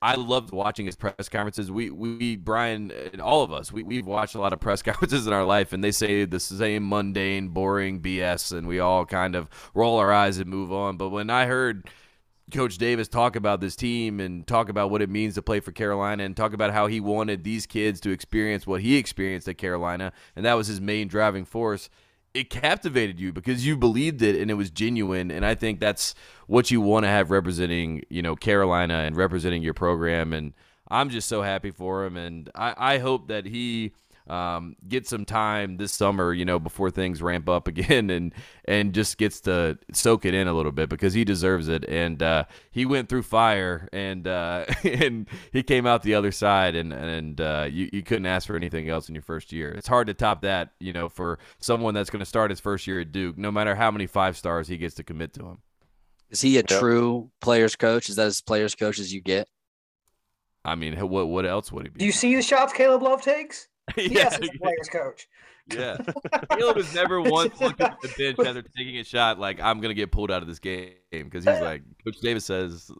I 0.00 0.14
loved 0.14 0.52
watching 0.52 0.86
his 0.86 0.96
press 0.96 1.28
conferences. 1.28 1.70
We, 1.70 1.90
we, 1.90 2.36
Brian, 2.36 2.90
and 3.12 3.20
all 3.20 3.42
of 3.42 3.52
us, 3.52 3.72
we, 3.72 3.82
we've 3.82 4.06
watched 4.06 4.34
a 4.34 4.40
lot 4.40 4.52
of 4.52 4.60
press 4.60 4.82
conferences 4.82 5.26
in 5.26 5.32
our 5.32 5.44
life, 5.44 5.72
and 5.72 5.82
they 5.82 5.92
say 5.92 6.24
the 6.24 6.40
same 6.40 6.88
mundane, 6.88 7.48
boring 7.48 8.00
BS, 8.00 8.56
and 8.56 8.66
we 8.66 8.80
all 8.80 9.04
kind 9.04 9.34
of 9.34 9.48
roll 9.74 9.98
our 9.98 10.12
eyes 10.12 10.38
and 10.38 10.48
move 10.48 10.72
on. 10.72 10.96
But 10.96 11.10
when 11.10 11.30
I 11.30 11.46
heard 11.46 11.88
Coach 12.52 12.78
Davis 12.78 13.08
talk 13.08 13.36
about 13.36 13.60
this 13.60 13.76
team 13.76 14.20
and 14.20 14.46
talk 14.46 14.68
about 14.68 14.90
what 14.90 15.02
it 15.02 15.10
means 15.10 15.34
to 15.34 15.42
play 15.42 15.60
for 15.60 15.72
Carolina 15.72 16.24
and 16.24 16.36
talk 16.36 16.52
about 16.52 16.72
how 16.72 16.86
he 16.86 17.00
wanted 17.00 17.44
these 17.44 17.66
kids 17.66 18.00
to 18.02 18.10
experience 18.10 18.66
what 18.66 18.80
he 18.82 18.96
experienced 18.96 19.48
at 19.48 19.58
Carolina, 19.58 20.12
and 20.34 20.44
that 20.44 20.54
was 20.54 20.66
his 20.66 20.80
main 20.80 21.08
driving 21.08 21.44
force– 21.44 21.90
it 22.36 22.50
captivated 22.50 23.18
you 23.18 23.32
because 23.32 23.66
you 23.66 23.76
believed 23.76 24.22
it 24.22 24.40
and 24.40 24.50
it 24.50 24.54
was 24.54 24.70
genuine. 24.70 25.30
And 25.30 25.44
i 25.44 25.54
think 25.54 25.80
that's 25.80 26.14
what 26.46 26.70
you 26.70 26.80
want 26.80 27.04
to 27.04 27.08
have 27.08 27.30
representing 27.30 28.02
you 28.10 28.22
know 28.22 28.36
carolina 28.36 28.98
and 28.98 29.16
representing 29.16 29.62
your 29.62 29.74
program. 29.74 30.32
And 30.32 30.52
i'm 30.88 31.10
just 31.10 31.28
so 31.28 31.42
happy 31.42 31.70
for 31.70 32.04
him. 32.04 32.16
And 32.16 32.50
i, 32.54 32.74
I 32.76 32.98
hope 32.98 33.28
that 33.28 33.46
he 33.46 33.92
um, 34.28 34.76
get 34.88 35.06
some 35.06 35.24
time 35.24 35.76
this 35.76 35.92
summer, 35.92 36.32
you 36.32 36.44
know, 36.44 36.58
before 36.58 36.90
things 36.90 37.22
ramp 37.22 37.48
up 37.48 37.68
again, 37.68 38.10
and 38.10 38.34
and 38.64 38.92
just 38.92 39.18
gets 39.18 39.40
to 39.42 39.78
soak 39.92 40.24
it 40.24 40.34
in 40.34 40.48
a 40.48 40.52
little 40.52 40.72
bit 40.72 40.88
because 40.88 41.14
he 41.14 41.24
deserves 41.24 41.68
it. 41.68 41.84
And 41.88 42.22
uh, 42.22 42.44
he 42.70 42.84
went 42.84 43.08
through 43.08 43.22
fire, 43.22 43.88
and 43.92 44.26
uh, 44.26 44.66
and 44.84 45.28
he 45.52 45.62
came 45.62 45.86
out 45.86 46.02
the 46.02 46.14
other 46.14 46.32
side, 46.32 46.74
and 46.74 46.92
and 46.92 47.40
uh, 47.40 47.68
you 47.70 47.88
you 47.92 48.02
couldn't 48.02 48.26
ask 48.26 48.46
for 48.46 48.56
anything 48.56 48.88
else 48.88 49.08
in 49.08 49.14
your 49.14 49.22
first 49.22 49.52
year. 49.52 49.70
It's 49.72 49.88
hard 49.88 50.06
to 50.08 50.14
top 50.14 50.42
that, 50.42 50.70
you 50.80 50.92
know, 50.92 51.08
for 51.08 51.38
someone 51.58 51.94
that's 51.94 52.10
going 52.10 52.20
to 52.20 52.26
start 52.26 52.50
his 52.50 52.60
first 52.60 52.86
year 52.86 53.00
at 53.00 53.12
Duke, 53.12 53.38
no 53.38 53.50
matter 53.50 53.74
how 53.74 53.90
many 53.90 54.06
five 54.06 54.36
stars 54.36 54.68
he 54.68 54.76
gets 54.76 54.94
to 54.96 55.04
commit 55.04 55.32
to 55.34 55.46
him. 55.46 55.58
Is 56.30 56.40
he 56.40 56.54
a 56.54 56.58
yep. 56.58 56.66
true 56.66 57.30
players 57.40 57.76
coach? 57.76 58.08
Is 58.08 58.16
that 58.16 58.26
as 58.26 58.40
players 58.40 58.74
coach 58.74 58.98
as 58.98 59.12
you 59.12 59.20
get? 59.20 59.48
I 60.64 60.74
mean, 60.74 60.96
what 60.96 61.28
what 61.28 61.46
else 61.46 61.70
would 61.70 61.86
he 61.86 61.90
be? 61.90 61.98
Do 62.00 62.04
you 62.06 62.12
see 62.12 62.34
the 62.34 62.42
shots 62.42 62.72
Caleb 62.72 63.02
Love 63.02 63.22
takes? 63.22 63.68
yeah, 63.96 64.08
yes, 64.10 64.38
as 64.38 64.48
a 64.48 64.58
players 64.58 64.88
coach. 64.90 65.28
Yeah, 65.72 65.96
Caleb 66.52 66.76
has 66.76 66.94
never 66.94 67.20
once 67.20 67.60
looked 67.60 67.80
at 67.80 67.96
the 68.00 68.08
bench 68.16 68.38
after 68.46 68.62
taking 68.76 68.98
a 68.98 69.04
shot 69.04 69.38
like 69.38 69.60
I'm 69.60 69.80
gonna 69.80 69.94
get 69.94 70.12
pulled 70.12 70.30
out 70.30 70.42
of 70.42 70.48
this 70.48 70.58
game 70.58 70.94
because 71.10 71.44
he's 71.44 71.60
like 71.60 71.82
Coach 72.04 72.20
Davis 72.20 72.44
says, 72.44 72.90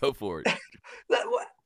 go 0.00 0.12
for 0.12 0.40
it. 0.40 0.46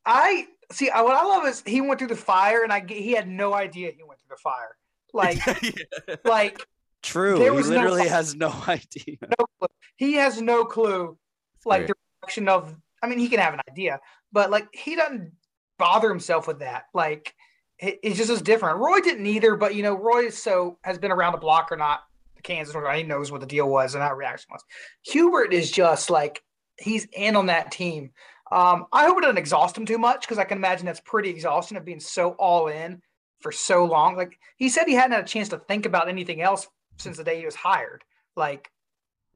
I 0.06 0.46
see. 0.72 0.88
What 0.88 1.14
I 1.14 1.24
love 1.24 1.46
is 1.46 1.62
he 1.66 1.80
went 1.80 1.98
through 1.98 2.08
the 2.08 2.16
fire, 2.16 2.62
and 2.62 2.72
I 2.72 2.84
he 2.88 3.12
had 3.12 3.28
no 3.28 3.54
idea 3.54 3.90
he 3.96 4.02
went 4.02 4.20
through 4.20 4.36
the 4.36 4.40
fire. 4.42 4.76
Like, 5.12 5.38
yeah. 5.46 6.16
like 6.24 6.66
true. 7.02 7.40
He 7.40 7.50
literally 7.50 8.04
no, 8.04 8.08
has 8.08 8.34
no 8.34 8.54
idea. 8.66 9.16
No 9.38 9.68
he 9.96 10.14
has 10.14 10.40
no 10.40 10.64
clue. 10.64 11.18
Like 11.64 11.88
the 11.88 11.94
direction 12.22 12.48
of. 12.48 12.74
I 13.02 13.08
mean, 13.08 13.18
he 13.18 13.28
can 13.28 13.38
have 13.38 13.54
an 13.54 13.60
idea, 13.70 14.00
but 14.32 14.50
like 14.50 14.66
he 14.72 14.96
doesn't 14.96 15.32
bother 15.78 16.08
himself 16.08 16.48
with 16.48 16.60
that. 16.60 16.84
Like 16.94 17.34
it, 17.78 18.14
just 18.14 18.30
is 18.30 18.42
different. 18.42 18.78
Roy 18.78 19.00
didn't 19.00 19.26
either, 19.26 19.56
but 19.56 19.74
you 19.74 19.82
know, 19.82 19.94
Roy 19.94 20.26
is 20.26 20.42
so 20.42 20.78
has 20.82 20.98
been 20.98 21.12
around 21.12 21.32
the 21.32 21.38
block 21.38 21.70
or 21.70 21.76
not. 21.76 22.00
The 22.36 22.42
Kansas, 22.42 22.74
he 22.94 23.02
knows 23.02 23.32
what 23.32 23.40
the 23.40 23.46
deal 23.46 23.68
was 23.68 23.94
and 23.94 24.02
how 24.02 24.14
reaction 24.14 24.48
was. 24.52 24.62
Hubert 25.02 25.52
is 25.52 25.70
just 25.70 26.10
like 26.10 26.42
he's 26.78 27.06
in 27.12 27.36
on 27.36 27.46
that 27.46 27.72
team. 27.72 28.10
Um, 28.50 28.86
I 28.92 29.04
hope 29.04 29.18
it 29.18 29.22
doesn't 29.22 29.38
exhaust 29.38 29.76
him 29.76 29.86
too 29.86 29.98
much 29.98 30.22
because 30.22 30.38
I 30.38 30.44
can 30.44 30.58
imagine 30.58 30.86
that's 30.86 31.00
pretty 31.00 31.28
exhausting 31.28 31.76
of 31.76 31.84
being 31.84 32.00
so 32.00 32.30
all 32.32 32.68
in 32.68 33.02
for 33.40 33.52
so 33.52 33.84
long. 33.84 34.16
Like 34.16 34.38
he 34.56 34.68
said, 34.68 34.86
he 34.86 34.94
hadn't 34.94 35.12
had 35.12 35.24
a 35.24 35.28
chance 35.28 35.50
to 35.50 35.58
think 35.58 35.86
about 35.86 36.08
anything 36.08 36.40
else 36.40 36.66
since 36.96 37.16
the 37.16 37.24
day 37.24 37.38
he 37.38 37.44
was 37.44 37.54
hired. 37.54 38.04
Like, 38.36 38.70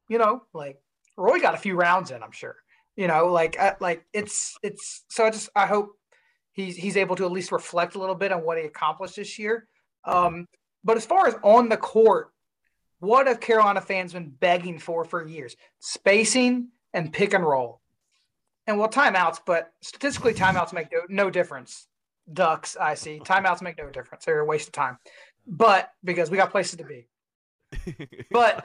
you 0.09 0.19
know, 0.19 0.43
like 0.55 0.81
Roy 1.17 1.41
got 1.41 1.55
a 1.55 1.59
few 1.59 1.75
rounds 1.75 2.11
in, 2.11 2.23
I'm 2.23 2.33
sure. 2.33 2.57
You 2.97 3.09
know, 3.09 3.27
like, 3.27 3.59
uh, 3.59 3.75
like 3.81 4.05
it's 4.13 4.57
it's 4.63 5.05
so 5.09 5.25
I 5.25 5.31
just 5.31 5.49
I 5.57 5.67
hope 5.67 5.97
he's 6.53 6.77
he's 6.77 6.97
able 6.97 7.17
to 7.17 7.25
at 7.25 7.33
least 7.33 7.53
reflect 7.53 7.95
a 7.95 7.99
little 7.99 8.15
bit 8.15 8.33
on 8.33 8.45
what 8.45 8.59
he 8.59 8.65
accomplished 8.65 9.17
this 9.17 9.39
year. 9.39 9.67
Um, 10.05 10.47
but 10.85 10.97
as 10.97 11.07
far 11.07 11.27
as 11.27 11.35
on 11.43 11.69
the 11.69 11.77
court, 11.77 12.33
what 13.01 13.27
have 13.27 13.41
Carolina 13.41 13.81
fans 13.81 14.13
been 14.13 14.31
begging 14.31 14.79
for 14.79 15.05
for 15.05 15.27
years? 15.27 15.57
Spacing 15.81 16.69
and 16.93 17.13
pick 17.13 17.35
and 17.35 17.45
roll. 17.45 17.81
And 18.67 18.79
well, 18.79 18.89
timeouts, 18.89 19.41
but 19.45 19.73
statistically, 19.81 20.35
timeouts 20.35 20.73
make 20.73 20.93
no, 20.93 21.01
no 21.09 21.31
difference. 21.31 21.89
Ducks, 22.33 22.77
I 22.81 22.95
see. 22.95 23.19
Timeouts 23.19 23.63
make 23.63 23.79
no 23.79 23.91
difference. 23.91 24.25
They're 24.25 24.39
a 24.39 24.45
waste 24.45 24.69
of 24.69 24.73
time. 24.73 24.99
But 25.47 25.91
because 26.05 26.31
we 26.31 26.37
got 26.37 26.51
places 26.51 26.77
to 26.79 26.85
be. 26.85 27.09
But 28.31 28.65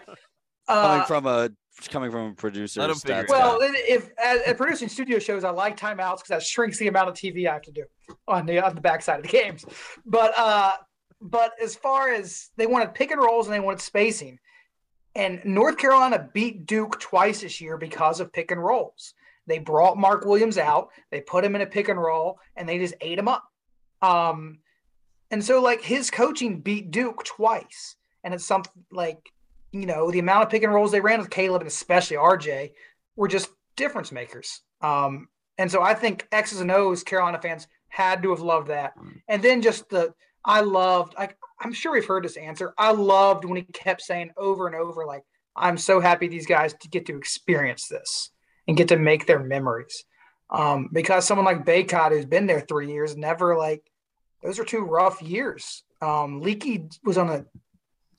uh, 0.68 0.82
coming 0.82 1.06
from 1.08 1.26
a 1.26 1.50
coming 1.86 2.10
from 2.10 2.32
a 2.32 2.34
producer. 2.34 2.82
Well, 3.30 3.60
if 3.62 4.10
at, 4.18 4.58
producing 4.58 4.90
studio 4.90 5.20
shows, 5.20 5.44
I 5.44 5.52
like 5.52 5.78
timeouts 5.78 6.18
because 6.18 6.30
that 6.30 6.44
shrinks 6.44 6.80
the 6.80 6.88
amount 6.88 7.10
of 7.10 7.16
TV 7.16 7.48
I 7.48 7.54
have 7.54 7.62
to 7.64 7.72
do 7.72 7.84
on 8.28 8.46
the 8.46 8.66
on 8.66 8.74
the 8.74 8.82
backside 8.82 9.18
of 9.18 9.24
the 9.24 9.30
games. 9.30 9.66
But 10.06 10.34
uh, 10.38 10.74
but 11.22 11.52
as 11.62 11.76
far 11.76 12.10
as 12.10 12.50
they 12.58 12.66
wanted 12.66 12.94
pick 12.94 13.12
and 13.12 13.22
rolls 13.22 13.48
and 13.48 13.54
they 13.54 13.60
wanted 13.60 13.82
spacing, 13.82 14.40
and 15.16 15.42
North 15.46 15.78
Carolina 15.78 16.30
beat 16.34 16.66
Duke 16.66 17.00
twice 17.00 17.42
this 17.42 17.60
year 17.62 17.78
because 17.78 18.20
of 18.20 18.34
pick 18.34 18.52
and 18.52 18.64
rolls. 18.64 19.14
They 19.48 19.60
brought 19.60 19.98
Mark 19.98 20.26
Williams 20.26 20.58
out, 20.58 20.90
they 21.10 21.22
put 21.22 21.44
him 21.44 21.56
in 21.56 21.62
a 21.62 21.66
pick 21.66 21.88
and 21.88 22.00
roll, 22.00 22.38
and 22.56 22.68
they 22.68 22.78
just 22.78 22.96
ate 23.02 23.18
him 23.18 23.28
up. 23.28 23.44
Um, 24.02 24.60
and 25.32 25.44
so 25.44 25.62
like 25.62 25.82
his 25.82 26.12
coaching 26.12 26.60
beat 26.62 26.92
Duke 26.92 27.24
twice, 27.24 27.96
and 28.24 28.34
it's 28.34 28.46
something 28.46 28.84
like 28.92 29.20
you 29.72 29.86
know 29.86 30.11
the 30.11 30.20
amount 30.20 30.43
of 30.43 30.49
pick 30.49 30.63
and 30.63 30.74
rolls 30.74 30.91
they 30.91 31.01
ran 31.01 31.20
with 31.20 31.30
Caleb 31.30 31.61
and 31.61 31.68
especially 31.68 32.18
RJ 32.18 32.72
were 33.15 33.28
just 33.28 33.49
difference 33.76 34.11
makers. 34.11 34.61
Um, 34.82 35.28
and 35.57 35.72
so 35.72 35.82
I 35.82 35.93
think 35.93 36.28
X's 36.32 36.61
and 36.61 36.72
O's 36.72 37.03
Carolina 37.03 37.39
fans 37.41 37.68
had 37.89 38.22
to 38.24 38.30
have 38.30 38.41
loved 38.41 38.68
that. 38.68 38.93
And 39.28 39.41
then 39.41 39.61
just 39.61 39.89
the 39.89 40.13
I 40.45 40.61
loved 40.61 41.15
I 41.18 41.30
I'm 41.59 41.74
sure 41.74 41.93
we've 41.93 42.05
heard 42.05 42.24
this 42.24 42.38
answer. 42.38 42.74
I 42.78 42.91
loved 42.91 43.45
when 43.45 43.57
he 43.57 43.63
kept 43.63 44.01
saying 44.01 44.32
over 44.38 44.68
and 44.68 44.76
over 44.76 45.05
like 45.05 45.24
I'm 45.55 45.78
so 45.78 45.99
happy 45.99 46.28
these 46.28 46.45
guys 46.45 46.74
to 46.82 46.88
get 46.88 47.07
to 47.07 47.18
experience 47.18 47.88
this 47.88 48.30
and 48.68 48.78
get 48.78 48.89
to 48.89 48.97
make 48.97 49.26
their 49.26 49.39
memories. 49.39 50.03
Um, 50.49 50.89
because 50.93 51.26
someone 51.26 51.45
like 51.45 51.65
Bacot 51.65 52.11
who's 52.11 52.26
been 52.26 52.45
there 52.45 52.61
three 52.61 52.91
years 52.91 53.18
never 53.18 53.57
like 53.57 53.84
those 54.43 54.59
are 54.59 54.63
two 54.63 54.82
rough 54.82 55.22
years. 55.22 55.84
Um, 56.01 56.41
Leaky 56.41 56.88
was 57.03 57.18
on 57.18 57.30
a 57.30 57.45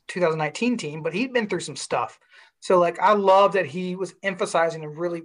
2019 0.09 0.77
team, 0.77 1.03
but 1.03 1.15
he'd 1.15 1.33
been 1.33 1.49
through 1.49 1.61
some 1.61 1.77
stuff. 1.77 2.19
So 2.61 2.79
like 2.79 2.99
I 2.99 3.13
love 3.13 3.53
that 3.53 3.67
he 3.67 3.97
was 3.97 4.15
emphasizing 4.23 4.85
and 4.85 4.97
really, 4.97 5.23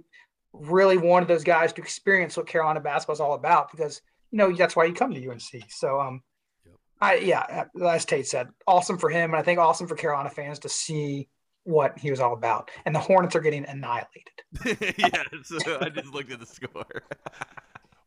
really 0.52 0.98
wanted 0.98 1.28
those 1.28 1.44
guys 1.44 1.72
to 1.72 1.82
experience 1.82 2.36
what 2.36 2.46
Carolina 2.46 2.80
basketball 2.80 3.14
is 3.14 3.20
all 3.20 3.34
about 3.34 3.70
because 3.70 4.00
you 4.30 4.38
know 4.38 4.52
that's 4.52 4.76
why 4.76 4.84
you 4.84 4.94
come 4.94 5.12
to 5.12 5.28
UNC. 5.28 5.64
So 5.68 6.00
um, 6.00 6.22
yep. 6.64 6.74
I 7.00 7.14
yeah, 7.16 7.64
as 7.82 8.04
Tate 8.04 8.26
said, 8.26 8.48
awesome 8.66 8.98
for 8.98 9.10
him, 9.10 9.30
and 9.30 9.36
I 9.36 9.42
think 9.42 9.58
awesome 9.58 9.88
for 9.88 9.96
Carolina 9.96 10.30
fans 10.30 10.60
to 10.60 10.68
see 10.68 11.28
what 11.64 11.98
he 11.98 12.10
was 12.10 12.20
all 12.20 12.34
about. 12.34 12.70
And 12.84 12.94
the 12.94 13.00
Hornets 13.00 13.34
are 13.34 13.40
getting 13.40 13.66
annihilated. 13.66 14.94
yeah, 14.98 15.22
so 15.42 15.78
I 15.80 15.88
just 15.88 16.12
looked 16.12 16.30
at 16.30 16.40
the 16.40 16.46
score. 16.46 17.02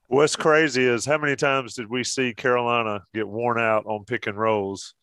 What's 0.10 0.38
crazy 0.38 0.86
is 0.86 1.06
how 1.06 1.18
many 1.18 1.36
times 1.36 1.74
did 1.74 1.90
we 1.90 2.04
see 2.04 2.34
Carolina 2.34 3.02
get 3.14 3.28
worn 3.28 3.60
out 3.60 3.86
on 3.86 4.06
pick 4.06 4.28
and 4.28 4.38
rolls 4.38 4.94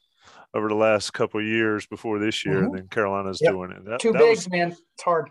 over 0.54 0.68
the 0.68 0.74
last 0.74 1.12
couple 1.12 1.40
of 1.40 1.46
years 1.46 1.86
before 1.86 2.18
this 2.18 2.44
year, 2.44 2.56
mm-hmm. 2.56 2.66
and 2.66 2.74
then 2.78 2.88
Carolina's 2.88 3.40
yep. 3.42 3.52
doing 3.52 3.72
it. 3.72 3.84
That, 3.84 4.00
Two 4.00 4.12
that 4.12 4.18
bigs, 4.18 4.46
was, 4.46 4.50
man. 4.50 4.70
It's 4.70 5.02
hard. 5.02 5.30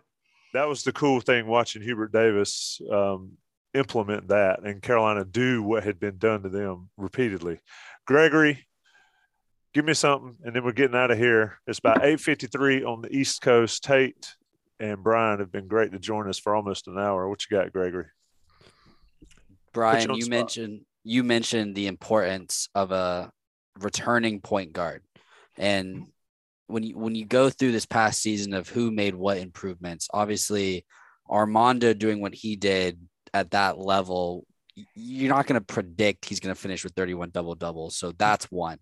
That 0.53 0.67
was 0.67 0.83
the 0.83 0.91
cool 0.91 1.19
thing 1.21 1.47
watching 1.47 1.81
Hubert 1.81 2.11
Davis 2.11 2.79
um, 2.91 3.37
implement 3.73 4.27
that 4.27 4.63
and 4.63 4.81
Carolina 4.81 5.25
do 5.25 5.63
what 5.63 5.83
had 5.83 5.99
been 5.99 6.17
done 6.17 6.43
to 6.43 6.49
them 6.49 6.89
repeatedly. 6.97 7.59
Gregory, 8.05 8.67
give 9.73 9.85
me 9.85 9.93
something, 9.93 10.37
and 10.43 10.55
then 10.55 10.63
we're 10.63 10.73
getting 10.73 10.95
out 10.95 11.09
of 11.09 11.17
here. 11.17 11.59
It's 11.65 11.79
about 11.79 12.01
8.53 12.01 12.85
on 12.85 13.01
the 13.01 13.15
East 13.15 13.41
Coast. 13.41 13.83
Tate 13.83 14.35
and 14.79 15.01
Brian 15.01 15.39
have 15.39 15.51
been 15.51 15.67
great 15.67 15.91
to 15.93 15.99
join 15.99 16.27
us 16.27 16.37
for 16.37 16.55
almost 16.55 16.87
an 16.87 16.99
hour. 16.99 17.27
What 17.27 17.43
you 17.49 17.57
got, 17.57 17.71
Gregory? 17.71 18.05
Brian, 19.73 20.09
you, 20.11 20.17
you 20.17 20.29
mentioned 20.29 20.81
you 21.03 21.23
mentioned 21.23 21.75
the 21.75 21.87
importance 21.87 22.69
of 22.75 22.91
a 22.91 23.31
returning 23.79 24.39
point 24.39 24.73
guard. 24.73 25.01
And 25.57 26.07
when 26.67 26.83
you 26.83 26.97
when 26.97 27.15
you 27.15 27.25
go 27.25 27.49
through 27.49 27.71
this 27.71 27.85
past 27.85 28.21
season 28.21 28.53
of 28.53 28.69
who 28.69 28.91
made 28.91 29.15
what 29.15 29.37
improvements, 29.37 30.07
obviously 30.13 30.85
Armando 31.29 31.93
doing 31.93 32.21
what 32.21 32.33
he 32.33 32.55
did 32.55 32.99
at 33.33 33.51
that 33.51 33.77
level, 33.77 34.45
you're 34.95 35.33
not 35.33 35.47
going 35.47 35.59
to 35.59 35.65
predict 35.65 36.25
he's 36.25 36.39
going 36.39 36.53
to 36.53 36.59
finish 36.59 36.83
with 36.83 36.93
31 36.93 37.29
double 37.31 37.55
doubles. 37.55 37.95
So 37.95 38.11
that's 38.11 38.45
one. 38.45 38.79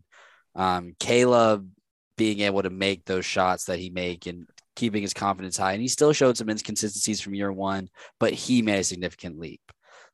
Um, 0.55 0.95
Caleb 0.99 1.69
being 2.17 2.41
able 2.41 2.61
to 2.61 2.69
make 2.69 3.05
those 3.05 3.26
shots 3.26 3.65
that 3.65 3.80
he 3.80 3.89
make 3.89 4.26
and 4.28 4.47
keeping 4.76 5.01
his 5.01 5.13
confidence 5.13 5.57
high, 5.57 5.74
and 5.74 5.82
he 5.82 5.88
still 5.88 6.13
showed 6.13 6.38
some 6.38 6.49
inconsistencies 6.49 7.22
from 7.22 7.34
year 7.34 7.51
one, 7.51 7.89
but 8.19 8.34
he 8.34 8.61
made 8.61 8.80
a 8.80 8.84
significant 8.84 9.39
leap. 9.39 9.61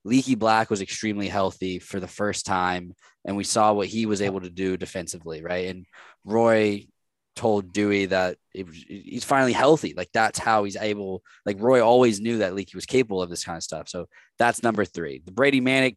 Leaky 0.03 0.35
Black 0.35 0.69
was 0.69 0.81
extremely 0.81 1.27
healthy 1.27 1.79
for 1.79 1.99
the 1.99 2.07
first 2.07 2.45
time, 2.45 2.93
and 3.25 3.35
we 3.35 3.43
saw 3.43 3.73
what 3.73 3.87
he 3.87 4.05
was 4.05 4.21
able 4.21 4.41
to 4.41 4.49
do 4.49 4.77
defensively, 4.77 5.43
right? 5.43 5.67
And 5.67 5.85
Roy 6.23 6.87
told 7.35 7.71
Dewey 7.71 8.07
that 8.07 8.37
it, 8.53 8.67
he's 8.71 9.23
finally 9.23 9.53
healthy. 9.53 9.93
Like 9.95 10.09
that's 10.13 10.39
how 10.39 10.63
he's 10.63 10.75
able. 10.75 11.23
Like 11.45 11.57
Roy 11.59 11.81
always 11.81 12.19
knew 12.19 12.39
that 12.39 12.55
Leaky 12.55 12.75
was 12.75 12.85
capable 12.85 13.21
of 13.21 13.29
this 13.29 13.45
kind 13.45 13.57
of 13.57 13.63
stuff. 13.63 13.87
So 13.87 14.07
that's 14.39 14.63
number 14.63 14.83
three. 14.83 15.21
The 15.23 15.31
Brady 15.31 15.61
Manek 15.61 15.95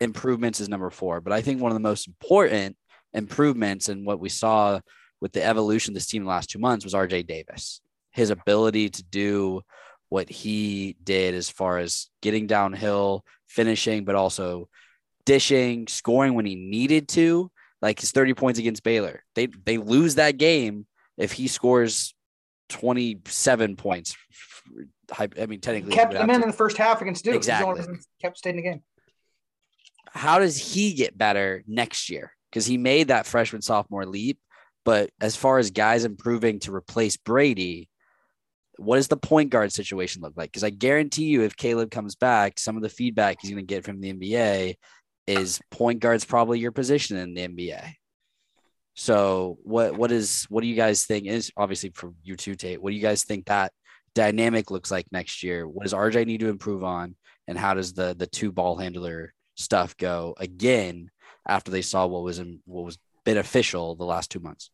improvements 0.00 0.60
is 0.60 0.68
number 0.68 0.90
four. 0.90 1.20
But 1.20 1.32
I 1.32 1.42
think 1.42 1.60
one 1.60 1.70
of 1.70 1.76
the 1.76 1.80
most 1.80 2.08
important 2.08 2.76
improvements 3.12 3.88
and 3.88 4.06
what 4.06 4.20
we 4.20 4.28
saw 4.28 4.80
with 5.20 5.32
the 5.32 5.44
evolution 5.44 5.92
of 5.92 5.94
this 5.94 6.06
team 6.06 6.22
in 6.22 6.26
the 6.26 6.30
last 6.30 6.50
two 6.50 6.58
months 6.58 6.84
was 6.84 6.94
RJ 6.94 7.26
Davis. 7.26 7.80
His 8.10 8.30
ability 8.30 8.90
to 8.90 9.02
do 9.02 9.62
what 10.08 10.28
he 10.28 10.96
did 11.04 11.34
as 11.34 11.50
far 11.50 11.78
as 11.78 12.08
getting 12.22 12.46
downhill, 12.46 13.24
finishing, 13.48 14.04
but 14.04 14.14
also 14.14 14.68
dishing, 15.26 15.88
scoring 15.88 16.34
when 16.34 16.46
he 16.46 16.54
needed 16.54 17.08
to. 17.08 17.50
Like 17.80 18.00
his 18.00 18.10
30 18.10 18.34
points 18.34 18.58
against 18.58 18.82
Baylor. 18.82 19.22
They 19.36 19.46
they 19.46 19.78
lose 19.78 20.16
that 20.16 20.36
game 20.36 20.84
if 21.16 21.30
he 21.30 21.46
scores 21.46 22.12
27 22.70 23.76
points. 23.76 24.16
I 25.16 25.28
mean, 25.46 25.60
technically, 25.60 25.92
kept 25.92 26.12
them 26.12 26.28
in 26.28 26.42
in 26.42 26.48
the 26.48 26.56
first 26.56 26.76
half 26.76 27.00
against 27.00 27.24
Duke. 27.24 27.36
Exactly. 27.36 27.84
Kept 28.20 28.36
staying 28.38 28.58
in 28.58 28.64
the 28.64 28.70
game. 28.70 28.82
How 30.12 30.40
does 30.40 30.56
he 30.56 30.92
get 30.92 31.16
better 31.16 31.62
next 31.68 32.10
year? 32.10 32.32
Because 32.50 32.66
he 32.66 32.78
made 32.78 33.08
that 33.08 33.26
freshman 33.26 33.62
sophomore 33.62 34.06
leap. 34.06 34.38
But 34.84 35.10
as 35.20 35.36
far 35.36 35.58
as 35.58 35.70
guys 35.70 36.04
improving 36.04 36.60
to 36.60 36.74
replace 36.74 37.16
Brady, 37.16 37.88
what 38.78 38.96
does 38.96 39.08
the 39.08 39.16
point 39.16 39.50
guard 39.50 39.72
situation 39.72 40.22
look 40.22 40.34
like? 40.36 40.50
Because 40.50 40.64
I 40.64 40.70
guarantee 40.70 41.24
you, 41.24 41.42
if 41.42 41.56
Caleb 41.56 41.90
comes 41.90 42.14
back, 42.14 42.58
some 42.58 42.76
of 42.76 42.82
the 42.82 42.88
feedback 42.88 43.38
he's 43.40 43.50
going 43.50 43.66
to 43.66 43.74
get 43.74 43.84
from 43.84 44.00
the 44.00 44.12
NBA 44.12 44.76
is 45.26 45.60
point 45.70 46.00
guard's 46.00 46.24
probably 46.24 46.58
your 46.58 46.72
position 46.72 47.16
in 47.16 47.34
the 47.34 47.48
NBA. 47.48 47.92
So 48.94 49.58
what 49.62 49.96
what 49.96 50.10
is 50.10 50.46
what 50.48 50.62
do 50.62 50.66
you 50.66 50.74
guys 50.74 51.04
think 51.04 51.26
is 51.26 51.52
obviously 51.56 51.90
for 51.90 52.12
you 52.22 52.34
two 52.34 52.54
Tate? 52.54 52.82
What 52.82 52.90
do 52.90 52.96
you 52.96 53.02
guys 53.02 53.24
think 53.24 53.46
that 53.46 53.72
dynamic 54.14 54.70
looks 54.70 54.90
like 54.90 55.06
next 55.12 55.42
year? 55.42 55.68
What 55.68 55.84
does 55.84 55.92
RJ 55.92 56.26
need 56.26 56.40
to 56.40 56.48
improve 56.48 56.82
on, 56.82 57.14
and 57.46 57.56
how 57.56 57.74
does 57.74 57.92
the 57.92 58.16
the 58.18 58.26
two 58.26 58.50
ball 58.50 58.76
handler 58.76 59.32
stuff 59.56 59.96
go 59.96 60.34
again 60.38 61.10
after 61.46 61.70
they 61.70 61.82
saw 61.82 62.06
what 62.06 62.22
was 62.22 62.38
in, 62.38 62.60
what 62.64 62.84
was 62.84 62.98
beneficial 63.24 63.94
the 63.94 64.04
last 64.04 64.30
two 64.30 64.40
months? 64.40 64.70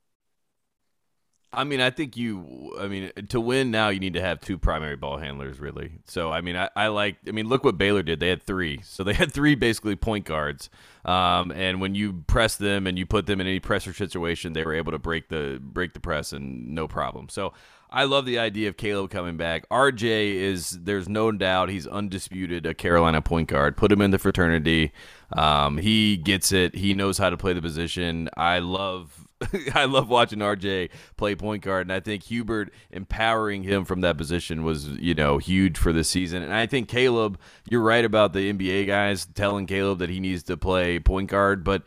I 1.57 1.65
mean, 1.65 1.81
I 1.81 1.91
think 1.91 2.17
you. 2.17 2.77
I 2.79 2.89
mean, 2.89 3.11
to 3.29 3.41
win 3.41 3.71
now, 3.71 3.89
you 3.89 4.01
need 4.01 4.15
to 4.15 4.21
have 4.21 4.41
two 4.41 4.59
primary 4.59 4.97
ball 4.97 5.19
handlers, 5.19 5.59
really. 5.61 5.93
So, 6.07 6.31
I 6.31 6.41
mean, 6.41 6.57
I, 6.57 6.69
I 6.77 6.89
like. 6.89 7.17
I 7.27 7.31
mean, 7.31 7.49
look 7.49 7.65
what 7.65 7.79
Baylor 7.79 8.03
did. 8.03 8.21
They 8.21 8.29
had 8.29 8.43
three. 8.43 8.81
So 8.83 9.05
they 9.05 9.15
had 9.15 9.33
three 9.33 9.55
basically 9.55 9.97
point 9.97 10.25
guards. 10.25 10.71
Um, 11.05 11.51
and 11.53 11.81
when 11.81 11.95
you 11.95 12.25
press 12.27 12.57
them 12.57 12.87
and 12.87 12.99
you 12.99 13.07
put 13.07 13.27
them 13.27 13.41
in 13.41 13.47
any 13.47 13.61
pressure 13.61 13.93
situation, 13.93 14.53
they 14.53 14.65
were 14.65 14.75
able 14.75 14.93
to 14.93 14.99
break 14.99 15.29
the 15.29 15.61
break 15.63 15.93
the 15.93 16.01
press 16.01 16.33
and 16.33 16.75
no 16.75 16.89
problem. 16.89 17.29
So 17.29 17.53
I 17.95 18.05
love 18.05 18.27
the 18.27 18.41
idea 18.41 18.69
of 18.69 18.77
Caleb 18.77 19.11
coming 19.11 19.37
back. 19.37 19.69
RJ 19.69 20.35
is 20.35 20.71
there's 20.83 21.09
no 21.09 21.31
doubt 21.31 21.69
he's 21.69 21.87
undisputed 21.87 22.67
a 22.67 22.75
Carolina 22.75 23.23
point 23.23 23.49
guard. 23.49 23.77
Put 23.77 23.93
him 23.93 24.01
in 24.01 24.11
the 24.11 24.19
fraternity. 24.19 24.93
Um, 25.33 25.79
he 25.79 26.17
gets 26.17 26.51
it. 26.51 26.75
He 26.75 26.93
knows 26.93 27.19
how 27.19 27.31
to 27.31 27.37
play 27.37 27.53
the 27.53 27.63
position. 27.63 28.29
I 28.37 28.59
love 28.59 29.24
I 29.75 29.85
love 29.85 30.09
watching 30.09 30.39
RJ 30.39 30.91
play 31.17 31.35
point 31.35 31.63
guard, 31.63 31.87
and 31.87 31.93
I 31.93 32.01
think 32.01 32.25
Hubert 32.25 32.73
empowering 32.91 33.63
him 33.63 33.85
from 33.85 34.01
that 34.03 34.17
position 34.17 34.65
was, 34.65 34.89
you 34.89 35.15
know, 35.15 35.39
huge 35.39 35.77
for 35.77 35.93
this 35.93 36.09
season. 36.09 36.43
And 36.43 36.53
I 36.53 36.67
think 36.67 36.89
Caleb, 36.89 37.39
you're 37.69 37.83
right 37.83 38.05
about 38.05 38.33
the 38.33 38.53
NBA 38.53 38.87
guys 38.87 39.27
telling 39.27 39.67
Caleb 39.67 39.99
that 39.99 40.11
he 40.11 40.21
needs 40.21 40.43
to 40.45 40.57
play 40.57 40.99
point 40.99 41.31
guard, 41.31 41.65
but 41.65 41.83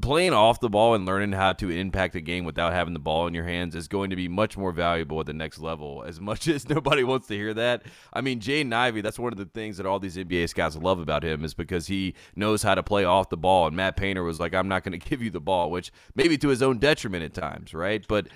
playing 0.00 0.32
off 0.32 0.60
the 0.60 0.68
ball 0.68 0.94
and 0.94 1.06
learning 1.06 1.32
how 1.32 1.52
to 1.54 1.70
impact 1.70 2.14
a 2.14 2.20
game 2.20 2.44
without 2.44 2.72
having 2.72 2.94
the 2.94 3.00
ball 3.00 3.26
in 3.26 3.34
your 3.34 3.44
hands 3.44 3.74
is 3.74 3.88
going 3.88 4.10
to 4.10 4.16
be 4.16 4.28
much 4.28 4.56
more 4.56 4.72
valuable 4.72 5.20
at 5.20 5.26
the 5.26 5.32
next 5.32 5.58
level. 5.58 6.04
As 6.06 6.20
much 6.20 6.48
as 6.48 6.68
nobody 6.68 7.04
wants 7.04 7.26
to 7.28 7.34
hear 7.34 7.54
that, 7.54 7.82
I 8.12 8.20
mean, 8.20 8.40
Jaden 8.40 8.72
Ivey, 8.72 9.00
that's 9.00 9.18
one 9.18 9.32
of 9.32 9.38
the 9.38 9.44
things 9.46 9.76
that 9.76 9.86
all 9.86 9.98
these 9.98 10.16
NBA 10.16 10.48
scouts 10.48 10.76
love 10.76 11.00
about 11.00 11.24
him 11.24 11.44
is 11.44 11.54
because 11.54 11.86
he 11.86 12.14
knows 12.36 12.62
how 12.62 12.74
to 12.74 12.82
play 12.82 13.04
off 13.04 13.28
the 13.28 13.36
ball. 13.36 13.66
And 13.66 13.76
Matt 13.76 13.96
Painter 13.96 14.22
was 14.22 14.40
like, 14.40 14.54
I'm 14.54 14.68
not 14.68 14.84
going 14.84 14.92
to 14.98 15.08
give 15.08 15.22
you 15.22 15.30
the 15.30 15.40
ball, 15.40 15.70
which 15.70 15.92
maybe 16.14 16.38
to 16.38 16.48
his 16.48 16.62
own 16.62 16.78
detriment 16.78 17.24
at 17.24 17.34
times, 17.34 17.74
right? 17.74 18.04
But 18.06 18.28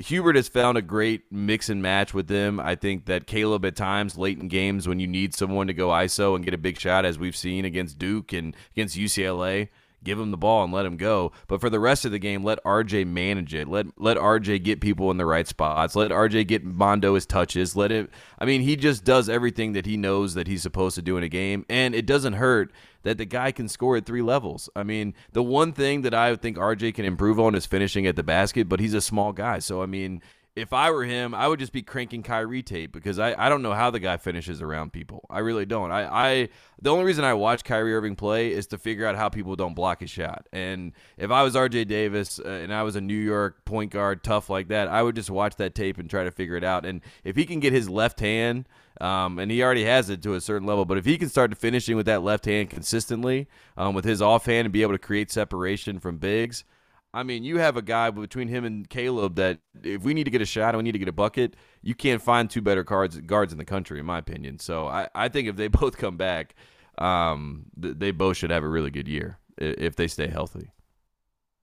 Hubert 0.00 0.36
has 0.36 0.48
found 0.48 0.78
a 0.78 0.82
great 0.82 1.32
mix 1.32 1.68
and 1.68 1.82
match 1.82 2.14
with 2.14 2.28
them. 2.28 2.60
I 2.60 2.76
think 2.76 3.06
that 3.06 3.26
Caleb 3.26 3.64
at 3.64 3.74
times 3.74 4.16
late 4.16 4.38
in 4.38 4.46
games 4.46 4.86
when 4.86 5.00
you 5.00 5.08
need 5.08 5.34
someone 5.34 5.66
to 5.66 5.74
go 5.74 5.88
ISO 5.88 6.36
and 6.36 6.44
get 6.44 6.54
a 6.54 6.58
big 6.58 6.78
shot, 6.78 7.04
as 7.04 7.18
we've 7.18 7.36
seen 7.36 7.64
against 7.64 7.98
Duke 7.98 8.32
and 8.32 8.54
against 8.72 8.96
UCLA, 8.96 9.68
give 10.08 10.18
him 10.18 10.30
the 10.30 10.38
ball 10.38 10.64
and 10.64 10.72
let 10.72 10.86
him 10.86 10.96
go. 10.96 11.32
But 11.48 11.60
for 11.60 11.68
the 11.68 11.78
rest 11.78 12.06
of 12.06 12.12
the 12.12 12.18
game, 12.18 12.42
let 12.42 12.64
RJ 12.64 13.06
manage 13.06 13.52
it. 13.54 13.68
Let 13.68 13.86
let 14.00 14.16
RJ 14.16 14.64
get 14.64 14.80
people 14.80 15.10
in 15.10 15.18
the 15.18 15.26
right 15.26 15.46
spots. 15.46 15.94
Let 15.94 16.10
RJ 16.10 16.46
get 16.46 16.64
Mondo 16.64 17.14
his 17.14 17.26
touches. 17.26 17.76
Let 17.76 17.92
it. 17.92 18.10
I 18.38 18.46
mean, 18.46 18.62
he 18.62 18.74
just 18.74 19.04
does 19.04 19.28
everything 19.28 19.74
that 19.74 19.84
he 19.84 19.96
knows 19.98 20.32
that 20.34 20.46
he's 20.46 20.62
supposed 20.62 20.94
to 20.94 21.02
do 21.02 21.18
in 21.18 21.22
a 21.22 21.28
game, 21.28 21.66
and 21.68 21.94
it 21.94 22.06
doesn't 22.06 22.34
hurt 22.34 22.72
that 23.02 23.18
the 23.18 23.24
guy 23.24 23.52
can 23.52 23.68
score 23.68 23.96
at 23.96 24.06
three 24.06 24.22
levels. 24.22 24.68
I 24.74 24.82
mean, 24.82 25.14
the 25.32 25.42
one 25.42 25.72
thing 25.72 26.02
that 26.02 26.14
I 26.14 26.34
think 26.36 26.56
RJ 26.56 26.94
can 26.94 27.04
improve 27.04 27.38
on 27.38 27.54
is 27.54 27.66
finishing 27.66 28.06
at 28.06 28.16
the 28.16 28.22
basket, 28.22 28.68
but 28.68 28.80
he's 28.80 28.94
a 28.94 29.00
small 29.00 29.32
guy. 29.32 29.58
So 29.58 29.82
I 29.82 29.86
mean, 29.86 30.22
if 30.58 30.72
I 30.72 30.90
were 30.90 31.04
him, 31.04 31.34
I 31.34 31.48
would 31.48 31.58
just 31.58 31.72
be 31.72 31.82
cranking 31.82 32.22
Kyrie 32.22 32.62
tape 32.62 32.92
because 32.92 33.18
I, 33.18 33.34
I 33.38 33.48
don't 33.48 33.62
know 33.62 33.72
how 33.72 33.90
the 33.90 34.00
guy 34.00 34.16
finishes 34.16 34.60
around 34.60 34.92
people. 34.92 35.24
I 35.30 35.38
really 35.38 35.64
don't. 35.64 35.90
I, 35.92 36.06
I 36.06 36.48
the 36.80 36.90
only 36.90 37.04
reason 37.04 37.24
I 37.24 37.34
watch 37.34 37.64
Kyrie 37.64 37.94
Irving 37.94 38.16
play 38.16 38.52
is 38.52 38.66
to 38.68 38.78
figure 38.78 39.06
out 39.06 39.16
how 39.16 39.28
people 39.28 39.56
don't 39.56 39.74
block 39.74 40.00
his 40.00 40.10
shot. 40.10 40.46
And 40.52 40.92
if 41.16 41.30
I 41.30 41.42
was 41.42 41.54
RJ 41.54 41.88
Davis 41.88 42.38
uh, 42.38 42.48
and 42.48 42.74
I 42.74 42.82
was 42.82 42.96
a 42.96 43.00
New 43.00 43.14
York 43.14 43.64
point 43.64 43.92
guard 43.92 44.24
tough 44.24 44.50
like 44.50 44.68
that, 44.68 44.88
I 44.88 45.02
would 45.02 45.14
just 45.14 45.30
watch 45.30 45.56
that 45.56 45.74
tape 45.74 45.98
and 45.98 46.10
try 46.10 46.24
to 46.24 46.30
figure 46.30 46.56
it 46.56 46.64
out. 46.64 46.84
And 46.84 47.00
if 47.24 47.36
he 47.36 47.44
can 47.44 47.60
get 47.60 47.72
his 47.72 47.88
left 47.88 48.20
hand, 48.20 48.68
um, 49.00 49.38
and 49.38 49.50
he 49.50 49.62
already 49.62 49.84
has 49.84 50.10
it 50.10 50.22
to 50.22 50.34
a 50.34 50.40
certain 50.40 50.66
level, 50.66 50.84
but 50.84 50.98
if 50.98 51.04
he 51.04 51.18
can 51.18 51.28
start 51.28 51.56
finishing 51.56 51.94
with 51.94 52.06
that 52.06 52.22
left 52.22 52.46
hand 52.46 52.68
consistently, 52.68 53.46
um, 53.76 53.94
with 53.94 54.04
his 54.04 54.20
offhand 54.20 54.66
and 54.66 54.72
be 54.72 54.82
able 54.82 54.94
to 54.94 54.98
create 54.98 55.30
separation 55.30 56.00
from 56.00 56.18
bigs 56.18 56.64
I 57.18 57.24
mean, 57.24 57.42
you 57.42 57.58
have 57.58 57.76
a 57.76 57.82
guy 57.82 58.10
between 58.10 58.46
him 58.46 58.64
and 58.64 58.88
Caleb 58.88 59.34
that 59.34 59.58
if 59.82 60.04
we 60.04 60.14
need 60.14 60.22
to 60.24 60.30
get 60.30 60.40
a 60.40 60.46
shot 60.46 60.68
and 60.68 60.76
we 60.76 60.84
need 60.84 60.92
to 60.92 61.00
get 61.00 61.08
a 61.08 61.12
bucket, 61.12 61.56
you 61.82 61.92
can't 61.92 62.22
find 62.22 62.48
two 62.48 62.62
better 62.62 62.84
guards 62.84 63.18
guards 63.22 63.50
in 63.50 63.58
the 63.58 63.64
country, 63.64 63.98
in 63.98 64.06
my 64.06 64.18
opinion. 64.18 64.60
So 64.60 64.86
I, 64.86 65.08
I 65.16 65.28
think 65.28 65.48
if 65.48 65.56
they 65.56 65.66
both 65.80 65.96
come 65.96 66.16
back, 66.16 66.54
um, 66.96 67.64
they 67.76 68.12
both 68.12 68.36
should 68.36 68.50
have 68.50 68.62
a 68.62 68.68
really 68.68 68.92
good 68.92 69.08
year 69.08 69.40
if 69.56 69.96
they 69.96 70.06
stay 70.06 70.28
healthy. 70.28 70.70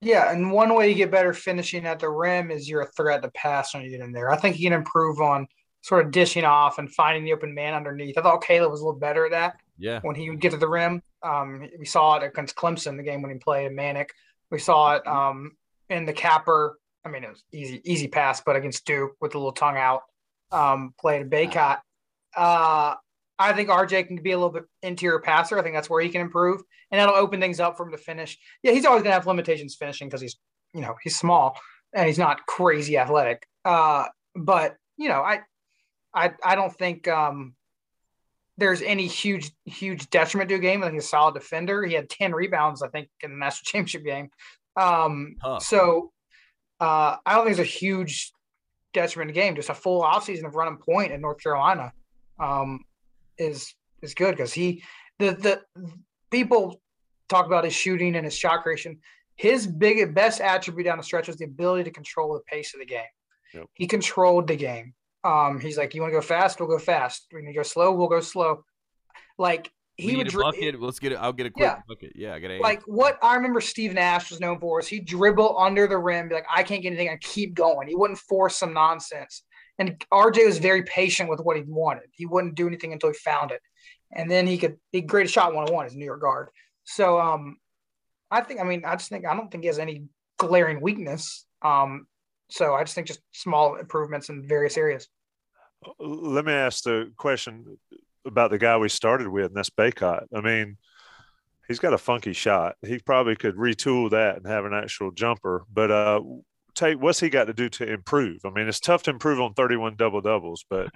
Yeah, 0.02 0.30
and 0.30 0.52
one 0.52 0.76
way 0.76 0.90
you 0.90 0.96
get 0.96 1.10
better 1.10 1.32
finishing 1.34 1.86
at 1.86 2.00
the 2.00 2.10
rim 2.10 2.52
is 2.52 2.68
you're 2.68 2.82
a 2.82 2.92
threat 2.92 3.22
to 3.22 3.32
pass 3.32 3.74
when 3.74 3.84
you 3.84 3.92
get 3.92 4.02
in 4.02 4.12
there. 4.12 4.30
I 4.32 4.36
think 4.36 4.58
he 4.58 4.66
can 4.66 4.74
improve 4.74 5.22
on 5.22 5.48
sort 5.84 6.06
of 6.06 6.12
dishing 6.12 6.44
off 6.44 6.80
and 6.80 6.94
finding 6.94 7.24
the 7.24 7.32
open 7.32 7.56
man 7.56 7.74
underneath. 7.74 8.18
I 8.18 8.22
thought 8.22 8.44
Caleb 8.44 8.72
was 8.72 8.82
a 8.82 8.86
little 8.86 9.00
better 9.00 9.24
at 9.24 9.32
that. 9.32 9.56
Yeah. 9.78 10.02
When 10.02 10.16
he 10.16 10.30
would 10.30 10.42
get 10.42 10.52
to 10.52 10.58
the 10.58 10.68
rim, 10.68 11.02
um, 11.24 11.70
we 11.80 11.86
saw 11.86 12.18
it 12.18 12.24
against 12.24 12.58
Clemson 12.58 12.98
the 12.98 13.04
game 13.04 13.22
when 13.22 13.32
he 13.32 13.38
played 13.38 13.72
Manek. 13.72 14.08
We 14.52 14.60
saw 14.60 14.96
it 14.96 15.08
um, 15.08 15.52
in 15.90 16.06
the 16.06 16.14
capper. 16.14 16.78
I 17.04 17.10
mean, 17.10 17.24
it 17.24 17.30
was 17.30 17.44
easy, 17.52 17.82
easy 17.84 18.08
pass, 18.08 18.42
but 18.42 18.56
against 18.56 18.86
Duke 18.86 19.14
with 19.22 19.36
a 19.36 19.38
little 19.38 19.52
tongue 19.52 19.78
out, 19.78 20.02
um, 20.52 20.94
played 21.00 21.22
a 21.22 21.26
Bacot. 21.26 21.80
Uh, 22.36 22.96
I 23.38 23.54
think 23.54 23.70
RJ 23.70 24.08
can 24.08 24.18
be 24.18 24.32
a 24.32 24.38
little 24.38 24.52
bit 24.52 24.64
interior 24.82 25.20
passer. 25.20 25.60
I 25.60 25.62
think 25.62 25.76
that's 25.76 25.90
where 25.90 26.02
he 26.02 26.10
can 26.10 26.22
improve, 26.22 26.62
and 26.92 27.00
that'll 27.00 27.16
open 27.16 27.40
things 27.40 27.60
up 27.60 27.78
for 27.78 27.86
him 27.86 27.92
to 27.92 27.98
finish. 27.98 28.38
Yeah, 28.64 28.72
he's 28.72 28.86
always 28.86 29.04
gonna 29.04 29.14
have 29.14 29.28
limitations 29.28 29.76
finishing 29.76 30.08
because 30.08 30.22
he's, 30.22 30.38
you 30.74 30.82
know, 30.82 30.96
he's 31.04 31.18
small 31.18 31.58
and 31.94 32.08
he's 32.08 32.20
not 32.20 32.46
crazy 32.46 32.98
athletic. 32.98 33.46
Uh, 33.64 34.06
but 34.36 34.76
you 34.98 35.10
know, 35.10 35.22
I, 35.22 35.42
I, 36.14 36.32
I 36.44 36.56
don't 36.56 36.74
think 36.74 37.08
um, 37.08 37.55
there's 38.58 38.82
any 38.82 39.08
huge, 39.08 39.52
huge 39.66 40.10
detriment 40.10 40.50
to 40.50 40.56
a 40.56 40.60
game. 40.60 40.82
I 40.82 40.88
think 40.88 40.96
he's 40.96 41.06
a 41.06 41.08
solid 41.08 41.34
defender. 41.34 41.84
He 41.84 41.94
had 41.94 42.10
10 42.10 42.34
rebounds, 42.34 42.82
I 42.82 42.88
think, 42.88 43.10
in 43.22 43.32
the 43.32 43.38
national 43.38 43.66
championship 43.66 44.06
game. 44.06 44.30
Um, 44.78 45.36
so 45.60 46.12
uh, 46.80 47.18
I 47.26 47.36
don't 47.36 47.46
think 47.46 47.60
it's 47.60 47.68
a 47.68 47.72
huge 47.80 48.32
detriment 48.94 49.30
to 49.30 49.34
the 49.34 49.40
game. 49.40 49.56
Just 49.56 49.70
a 49.70 49.74
full 49.74 50.02
offseason 50.04 50.46
of 50.46 50.56
running 50.56 50.78
point 50.78 51.12
in 51.12 51.22
North 51.22 51.42
Carolina 51.42 51.94
um, 52.40 52.82
is 53.38 53.74
is 54.02 54.14
good 54.14 54.32
because 54.32 54.54
he 54.54 54.84
the 55.20 55.32
the 55.32 55.62
people 56.32 56.82
talk 57.30 57.46
about 57.46 57.64
his 57.64 57.74
shooting 57.74 58.16
and 58.16 58.26
his 58.26 58.36
shot 58.36 58.64
creation. 58.64 59.00
His 59.36 59.68
big 59.68 60.14
best 60.14 60.40
attribute 60.40 60.86
down 60.86 60.98
the 60.98 61.04
stretch 61.04 61.28
was 61.28 61.38
the 61.38 61.46
ability 61.46 61.84
to 61.86 61.92
control 61.92 62.34
the 62.34 62.40
pace 62.42 62.74
of 62.74 62.80
the 62.80 62.86
game. 62.86 63.04
Yep. 63.54 63.68
He 63.74 63.88
controlled 63.88 64.48
the 64.48 64.56
game. 64.56 64.94
Um, 65.26 65.60
he's 65.60 65.78
like, 65.78 65.96
you 65.96 66.02
want 66.02 66.14
to 66.14 66.18
go 66.18 66.22
fast? 66.22 66.60
We'll 66.60 66.70
go 66.70 66.78
fast. 66.78 67.26
We 67.34 67.42
need 67.42 67.48
to 67.48 67.54
go 67.54 67.64
slow. 67.64 67.92
We'll 67.92 68.08
go 68.08 68.22
slow. 68.22 68.64
Like 69.38 69.72
he 69.98 70.12
we 70.12 70.18
would 70.18 70.28
dri- 70.28 70.44
bucket. 70.44 70.80
Let's 70.80 71.00
get 71.00 71.14
it. 71.14 71.16
I'll 71.16 71.34
get 71.34 71.48
a 71.48 71.50
quick 71.50 71.64
yeah. 71.64 71.80
bucket. 71.88 72.12
Yeah, 72.16 72.36
I 72.36 72.40
got 72.40 72.52
Like 72.60 72.84
what 72.84 73.18
I 73.24 73.36
remember 73.36 73.62
Steve 73.62 73.94
Nash 73.94 74.30
was 74.30 74.40
known 74.40 74.60
for 74.60 74.80
is 74.80 74.88
he 74.88 75.00
dribble 75.00 75.58
under 75.58 75.88
the 75.88 75.98
rim, 75.98 76.30
be 76.30 76.36
like, 76.36 76.46
I 76.54 76.64
can't 76.64 76.82
get 76.82 76.90
anything. 76.90 77.10
I 77.10 77.18
keep 77.18 77.54
going. 77.54 77.88
He 77.88 77.96
wouldn't 77.96 78.20
force 78.20 78.58
some 78.58 78.74
nonsense. 78.74 79.44
And 79.80 80.04
RJ 80.14 80.46
was 80.46 80.58
very 80.58 80.84
patient 80.84 81.30
with 81.30 81.40
what 81.40 81.58
he 81.58 81.64
wanted. 81.66 82.06
He 82.12 82.26
wouldn't 82.26 82.56
do 82.56 82.68
anything 82.68 82.94
until 82.94 83.10
he 83.10 83.16
found 83.16 83.52
it. 83.52 83.62
And 84.14 84.30
then 84.30 84.48
he 84.48 84.58
could 84.58 84.78
he 84.92 85.02
great 85.02 85.26
a 85.26 85.30
shot 85.30 85.54
one 85.54 85.68
on 85.68 85.74
one 85.74 85.86
as 85.86 85.96
a 85.96 85.98
New 85.98 86.06
York 86.06 86.22
guard. 86.22 86.50
So 86.84 87.20
um 87.20 87.58
I 88.30 88.42
think 88.42 88.60
I 88.60 88.64
mean 88.64 88.84
I 88.86 88.96
just 88.96 89.10
think 89.10 89.26
I 89.26 89.36
don't 89.36 89.50
think 89.50 89.64
he 89.64 89.68
has 89.68 89.80
any 89.80 90.06
glaring 90.38 90.82
weakness. 90.82 91.46
Um 91.62 92.06
so 92.50 92.74
I 92.74 92.84
just 92.84 92.96
think 92.96 93.08
just 93.08 93.22
small 93.34 93.76
improvements 93.76 94.30
in 94.30 94.48
various 94.48 94.78
areas. 94.78 95.08
Let 96.00 96.46
me 96.46 96.54
ask 96.54 96.84
the 96.84 97.12
question 97.18 97.78
about 98.26 98.52
the 98.52 98.58
guy 98.58 98.78
we 98.78 98.90
started 98.90 99.28
with, 99.28 99.48
and 99.48 99.56
that's 99.56 99.70
Bacot. 99.70 100.26
I 100.36 100.42
mean, 100.42 100.78
he's 101.68 101.80
got 101.80 101.94
a 101.94 101.98
funky 101.98 102.34
shot. 102.34 102.76
He 102.86 103.00
probably 103.00 103.36
could 103.36 103.56
retool 103.56 104.12
that 104.12 104.38
and 104.38 104.48
have 104.48 104.66
an 104.66 104.74
actual 104.74 105.12
jumper. 105.12 105.64
But 105.72 105.92
uh, 105.92 106.22
Tate, 106.76 107.00
what's 107.00 107.20
he 107.20 107.30
got 107.30 107.46
to 107.46 107.54
do 107.54 107.70
to 107.70 107.92
improve? 107.92 108.42
I 108.46 108.50
mean, 108.50 108.68
it's 108.68 108.80
tough 108.80 109.04
to 109.04 109.12
improve 109.12 109.40
on 109.40 109.54
31 109.54 109.96
double 109.96 110.22
doubles, 110.22 110.66
but 110.70 110.90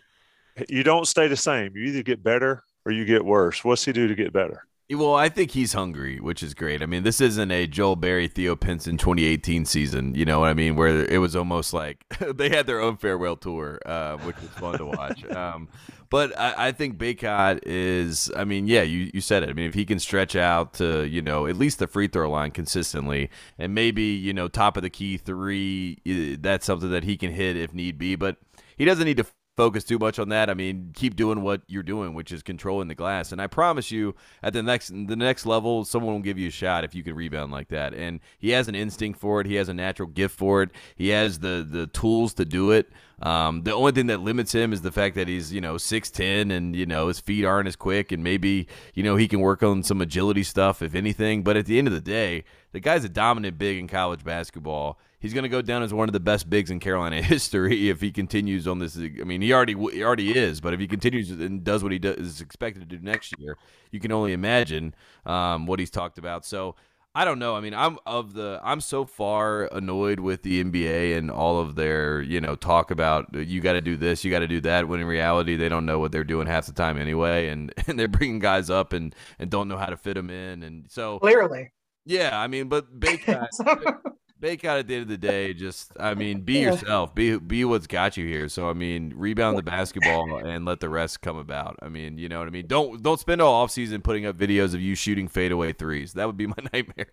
you 0.68 0.82
don't 0.82 1.06
stay 1.06 1.28
the 1.28 1.36
same. 1.36 1.76
You 1.76 1.84
either 1.84 2.02
get 2.02 2.22
better 2.22 2.62
or 2.84 2.92
you 2.92 3.04
get 3.04 3.24
worse. 3.24 3.64
What's 3.64 3.84
he 3.84 3.92
do 3.92 4.08
to 4.08 4.14
get 4.14 4.32
better? 4.32 4.66
Well, 4.90 5.14
I 5.14 5.30
think 5.30 5.52
he's 5.52 5.72
hungry, 5.72 6.20
which 6.20 6.42
is 6.42 6.52
great. 6.52 6.82
I 6.82 6.86
mean, 6.86 7.04
this 7.04 7.18
isn't 7.18 7.50
a 7.50 7.66
Joel 7.66 7.96
Berry, 7.96 8.28
Theo 8.28 8.54
Pinson 8.54 8.98
2018 8.98 9.64
season, 9.64 10.14
you 10.14 10.26
know 10.26 10.40
what 10.40 10.50
I 10.50 10.54
mean, 10.54 10.76
where 10.76 11.10
it 11.10 11.18
was 11.18 11.34
almost 11.34 11.72
like 11.72 12.04
they 12.34 12.50
had 12.50 12.66
their 12.66 12.80
own 12.80 12.98
farewell 12.98 13.36
tour, 13.36 13.80
uh, 13.86 14.18
which 14.18 14.36
was 14.42 14.50
fun 14.50 14.78
to 14.78 14.86
watch. 14.86 15.24
Um, 15.34 15.68
but 16.10 16.38
I, 16.38 16.68
I, 16.68 16.72
think 16.72 16.96
Bacot 16.96 17.60
is, 17.66 18.30
I 18.36 18.44
mean, 18.44 18.68
yeah, 18.68 18.82
you, 18.82 19.10
you 19.12 19.20
said 19.20 19.42
it. 19.42 19.48
I 19.48 19.52
mean, 19.52 19.66
if 19.66 19.74
he 19.74 19.84
can 19.84 19.98
stretch 19.98 20.36
out 20.36 20.74
to, 20.74 21.04
you 21.04 21.20
know, 21.20 21.46
at 21.46 21.56
least 21.56 21.80
the 21.80 21.88
free 21.88 22.06
throw 22.06 22.30
line 22.30 22.52
consistently 22.52 23.30
and 23.58 23.74
maybe, 23.74 24.02
you 24.02 24.32
know, 24.32 24.46
top 24.46 24.76
of 24.76 24.84
the 24.84 24.90
key 24.90 25.16
three, 25.16 25.98
that's 26.40 26.66
something 26.66 26.90
that 26.90 27.02
he 27.02 27.16
can 27.16 27.32
hit 27.32 27.56
if 27.56 27.74
need 27.74 27.98
be. 27.98 28.14
But 28.14 28.36
he 28.76 28.84
doesn't 28.84 29.04
need 29.04 29.16
to 29.16 29.26
focus 29.56 29.84
too 29.84 29.98
much 29.98 30.18
on 30.18 30.28
that. 30.30 30.50
I 30.50 30.54
mean, 30.54 30.90
keep 30.94 31.16
doing 31.16 31.42
what 31.42 31.62
you're 31.66 31.82
doing, 31.82 32.14
which 32.14 32.32
is 32.32 32.42
controlling 32.42 32.88
the 32.88 32.94
glass. 32.94 33.32
And 33.32 33.40
I 33.40 33.46
promise 33.46 33.90
you, 33.90 34.14
at 34.42 34.52
the 34.52 34.62
next 34.62 34.88
the 34.88 35.16
next 35.16 35.46
level, 35.46 35.84
someone 35.84 36.14
will 36.14 36.22
give 36.22 36.38
you 36.38 36.48
a 36.48 36.52
shot 36.52 36.84
if 36.84 36.94
you 36.94 37.02
can 37.02 37.14
rebound 37.14 37.52
like 37.52 37.68
that. 37.68 37.94
And 37.94 38.20
he 38.38 38.50
has 38.50 38.68
an 38.68 38.74
instinct 38.74 39.18
for 39.18 39.40
it. 39.40 39.46
He 39.46 39.54
has 39.54 39.68
a 39.68 39.74
natural 39.74 40.08
gift 40.08 40.36
for 40.36 40.62
it. 40.62 40.70
He 40.96 41.08
has 41.08 41.38
the 41.38 41.66
the 41.68 41.86
tools 41.86 42.34
to 42.34 42.44
do 42.44 42.70
it. 42.70 42.90
Um, 43.22 43.62
the 43.62 43.72
only 43.72 43.92
thing 43.92 44.08
that 44.08 44.20
limits 44.20 44.52
him 44.52 44.72
is 44.72 44.82
the 44.82 44.90
fact 44.90 45.14
that 45.14 45.28
he's 45.28 45.52
you 45.52 45.60
know 45.60 45.78
six 45.78 46.10
ten 46.10 46.50
and 46.50 46.74
you 46.74 46.86
know 46.86 47.08
his 47.08 47.20
feet 47.20 47.44
aren't 47.44 47.68
as 47.68 47.76
quick, 47.76 48.12
and 48.12 48.24
maybe 48.24 48.66
you 48.94 49.02
know 49.02 49.16
he 49.16 49.28
can 49.28 49.40
work 49.40 49.62
on 49.62 49.82
some 49.82 50.00
agility 50.00 50.42
stuff 50.42 50.82
if 50.82 50.94
anything. 50.94 51.42
But 51.42 51.56
at 51.56 51.66
the 51.66 51.78
end 51.78 51.86
of 51.86 51.94
the 51.94 52.00
day, 52.00 52.44
the 52.72 52.80
guy's 52.80 53.04
a 53.04 53.08
dominant 53.08 53.58
big 53.58 53.78
in 53.78 53.86
college 53.86 54.24
basketball 54.24 54.98
he's 55.24 55.32
going 55.32 55.44
to 55.44 55.48
go 55.48 55.62
down 55.62 55.82
as 55.82 55.94
one 55.94 56.06
of 56.06 56.12
the 56.12 56.20
best 56.20 56.50
bigs 56.50 56.70
in 56.70 56.78
Carolina 56.78 57.22
history 57.22 57.88
if 57.88 58.02
he 58.02 58.12
continues 58.12 58.68
on 58.68 58.78
this. 58.78 58.94
I 58.98 59.24
mean, 59.24 59.40
he 59.40 59.54
already 59.54 59.72
he 59.72 60.04
already 60.04 60.36
is, 60.36 60.60
but 60.60 60.74
if 60.74 60.80
he 60.80 60.86
continues 60.86 61.30
and 61.30 61.64
does 61.64 61.82
what 61.82 61.92
he 61.92 61.98
does, 61.98 62.18
is 62.18 62.40
expected 62.42 62.80
to 62.80 62.96
do 62.96 63.02
next 63.02 63.34
year, 63.38 63.56
you 63.90 64.00
can 64.00 64.12
only 64.12 64.34
imagine 64.34 64.94
um, 65.24 65.66
what 65.66 65.78
he's 65.78 65.90
talked 65.90 66.18
about. 66.18 66.44
So 66.44 66.76
I 67.14 67.24
don't 67.24 67.38
know. 67.38 67.56
I 67.56 67.60
mean, 67.60 67.72
I'm 67.72 67.96
of 68.04 68.34
the 68.34 68.60
I'm 68.62 68.82
so 68.82 69.06
far 69.06 69.64
annoyed 69.72 70.20
with 70.20 70.42
the 70.42 70.62
NBA 70.62 71.16
and 71.16 71.30
all 71.30 71.58
of 71.58 71.74
their 71.74 72.20
you 72.20 72.38
know 72.38 72.54
talk 72.54 72.90
about 72.90 73.32
you 73.32 73.62
got 73.62 73.72
to 73.74 73.80
do 73.80 73.96
this, 73.96 74.24
you 74.24 74.30
got 74.30 74.40
to 74.40 74.46
do 74.46 74.60
that. 74.60 74.88
When 74.88 75.00
in 75.00 75.06
reality, 75.06 75.56
they 75.56 75.70
don't 75.70 75.86
know 75.86 75.98
what 75.98 76.12
they're 76.12 76.24
doing 76.24 76.46
half 76.46 76.66
the 76.66 76.72
time 76.72 76.98
anyway, 76.98 77.48
and 77.48 77.72
and 77.86 77.98
they're 77.98 78.08
bringing 78.08 78.40
guys 78.40 78.68
up 78.68 78.92
and 78.92 79.14
and 79.38 79.48
don't 79.48 79.68
know 79.68 79.78
how 79.78 79.86
to 79.86 79.96
fit 79.96 80.14
them 80.14 80.28
in, 80.28 80.62
and 80.62 80.84
so 80.90 81.18
clearly. 81.20 81.70
Yeah, 82.04 82.38
I 82.38 82.48
mean, 82.48 82.68
but 82.68 83.00
Bacot, 83.00 83.48
Bacot 84.44 84.80
at 84.80 84.86
the 84.86 84.94
end 84.94 85.02
of 85.02 85.08
the 85.08 85.16
day, 85.16 85.54
just 85.54 85.92
I 85.98 86.14
mean, 86.14 86.42
be 86.42 86.54
yeah. 86.54 86.72
yourself. 86.72 87.14
Be 87.14 87.38
be 87.38 87.64
what's 87.64 87.86
got 87.86 88.18
you 88.18 88.26
here. 88.26 88.50
So 88.50 88.68
I 88.68 88.74
mean, 88.74 89.14
rebound 89.16 89.56
the 89.56 89.62
basketball 89.62 90.36
and 90.36 90.66
let 90.66 90.80
the 90.80 90.90
rest 90.90 91.22
come 91.22 91.38
about. 91.38 91.78
I 91.80 91.88
mean, 91.88 92.18
you 92.18 92.28
know 92.28 92.40
what 92.40 92.48
I 92.48 92.50
mean? 92.50 92.66
Don't 92.66 93.02
don't 93.02 93.18
spend 93.18 93.40
all 93.40 93.66
offseason 93.66 94.02
putting 94.02 94.26
up 94.26 94.36
videos 94.36 94.74
of 94.74 94.82
you 94.82 94.94
shooting 94.94 95.28
fadeaway 95.28 95.72
threes. 95.72 96.12
That 96.12 96.26
would 96.26 96.36
be 96.36 96.46
my 96.46 96.56
nightmare. 96.72 97.12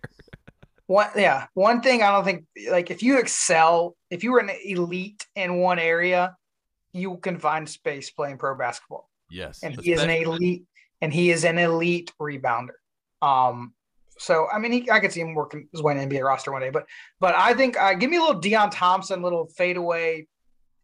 one 0.86 1.08
yeah. 1.16 1.46
One 1.54 1.80
thing 1.80 2.02
I 2.02 2.10
don't 2.10 2.24
think 2.24 2.44
like 2.70 2.90
if 2.90 3.02
you 3.02 3.18
excel, 3.18 3.96
if 4.10 4.22
you 4.22 4.32
were 4.32 4.40
an 4.40 4.50
elite 4.64 5.26
in 5.34 5.56
one 5.56 5.78
area, 5.78 6.36
you 6.92 7.16
can 7.16 7.38
find 7.38 7.66
space 7.66 8.10
playing 8.10 8.36
pro 8.36 8.54
basketball. 8.58 9.08
Yes. 9.30 9.60
And 9.62 9.80
he 9.80 9.92
is 9.92 10.02
an 10.02 10.10
elite 10.10 10.64
and 11.00 11.14
he 11.14 11.30
is 11.30 11.44
an 11.44 11.56
elite 11.56 12.12
rebounder. 12.20 12.76
Um, 13.22 13.72
so 14.22 14.46
I 14.52 14.58
mean, 14.60 14.70
he, 14.70 14.90
I 14.90 15.00
could 15.00 15.12
see 15.12 15.20
him 15.20 15.34
working 15.34 15.68
his 15.72 15.82
way 15.82 16.00
in 16.00 16.08
NBA 16.08 16.22
roster 16.22 16.52
one 16.52 16.62
day. 16.62 16.70
But 16.70 16.86
but 17.18 17.34
I 17.34 17.54
think 17.54 17.76
uh, 17.76 17.94
give 17.94 18.08
me 18.08 18.18
a 18.18 18.20
little 18.20 18.40
Deon 18.40 18.70
Thompson, 18.72 19.20
little 19.20 19.46
fadeaway, 19.56 20.28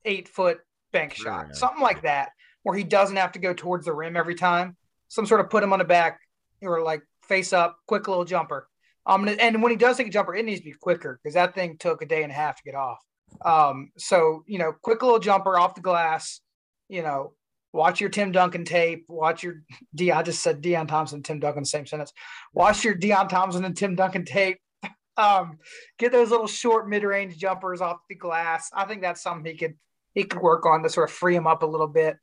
eight 0.05 0.29
foot 0.29 0.59
bank 0.93 1.15
shot, 1.15 1.55
something 1.55 1.81
like 1.81 2.03
that, 2.03 2.31
where 2.65 2.77
he 2.77 2.83
doesn't 2.83 3.15
have 3.15 3.33
to 3.33 3.39
go 3.39 3.55
towards 3.55 3.85
the 3.85 3.93
rim 3.93 4.17
every 4.17 4.35
time. 4.35 4.77
Some 5.07 5.25
sort 5.25 5.41
of 5.41 5.51
put 5.51 5.63
him 5.63 5.73
on 5.73 5.79
the 5.79 5.85
back 5.85 6.19
or 6.63 6.83
like 6.83 7.03
face 7.23 7.53
up, 7.53 7.79
quick 7.87 8.09
little 8.09 8.25
jumper. 8.25 8.69
Um, 9.07 9.29
and 9.41 9.63
when 9.63 9.71
he 9.71 9.77
does 9.77 9.97
take 9.97 10.09
a 10.09 10.11
jumper, 10.11 10.35
it 10.35 10.45
needs 10.45 10.61
to 10.61 10.65
be 10.65 10.73
quicker 10.73 11.21
because 11.23 11.35
that 11.35 11.55
thing 11.55 11.79
took 11.79 12.03
a 12.03 12.07
day 12.07 12.25
and 12.25 12.33
a 12.33 12.35
half 12.35 12.57
to 12.57 12.63
get 12.65 12.75
off. 12.75 12.99
Um, 13.45 13.93
so 13.97 14.43
you 14.49 14.59
know, 14.59 14.73
quick 14.83 15.01
little 15.01 15.21
jumper 15.21 15.57
off 15.57 15.77
the 15.77 15.81
glass. 15.81 16.41
You 16.89 17.03
know, 17.03 17.35
watch 17.73 18.01
your 18.01 18.11
Tim 18.11 18.33
Duncan 18.33 18.65
tape. 18.65 19.05
Watch 19.09 19.43
your 19.43 19.63
D. 19.95 20.13
I 20.13 20.23
just 20.23 20.43
said 20.43 20.63
Deon 20.63 20.89
Thompson, 20.89 21.23
Tim 21.23 21.41
Duncan, 21.41 21.65
same 21.65 21.87
sentence. 21.87 22.13
Watch 22.53 22.85
your 22.85 22.95
Deon 22.95 23.29
Thompson 23.29 23.65
and 23.65 23.77
Tim 23.77 23.95
Duncan 23.95 24.25
tape. 24.25 24.59
Um, 25.17 25.59
get 25.99 26.13
those 26.13 26.31
little 26.31 26.47
short 26.47 26.89
mid-range 26.89 27.37
jumpers 27.39 27.81
off 27.81 27.97
the 28.09 28.15
glass. 28.15 28.71
I 28.73 28.85
think 28.85 29.03
that's 29.03 29.21
something 29.21 29.51
he 29.51 29.59
could 29.59 29.75
he 30.15 30.23
could 30.23 30.41
work 30.41 30.65
on 30.65 30.85
to 30.85 30.89
sort 30.89 31.11
of 31.11 31.17
free 31.17 31.35
him 31.35 31.49
up 31.49 31.65
a 31.65 31.67
little 31.67 31.89
bit. 31.89 32.19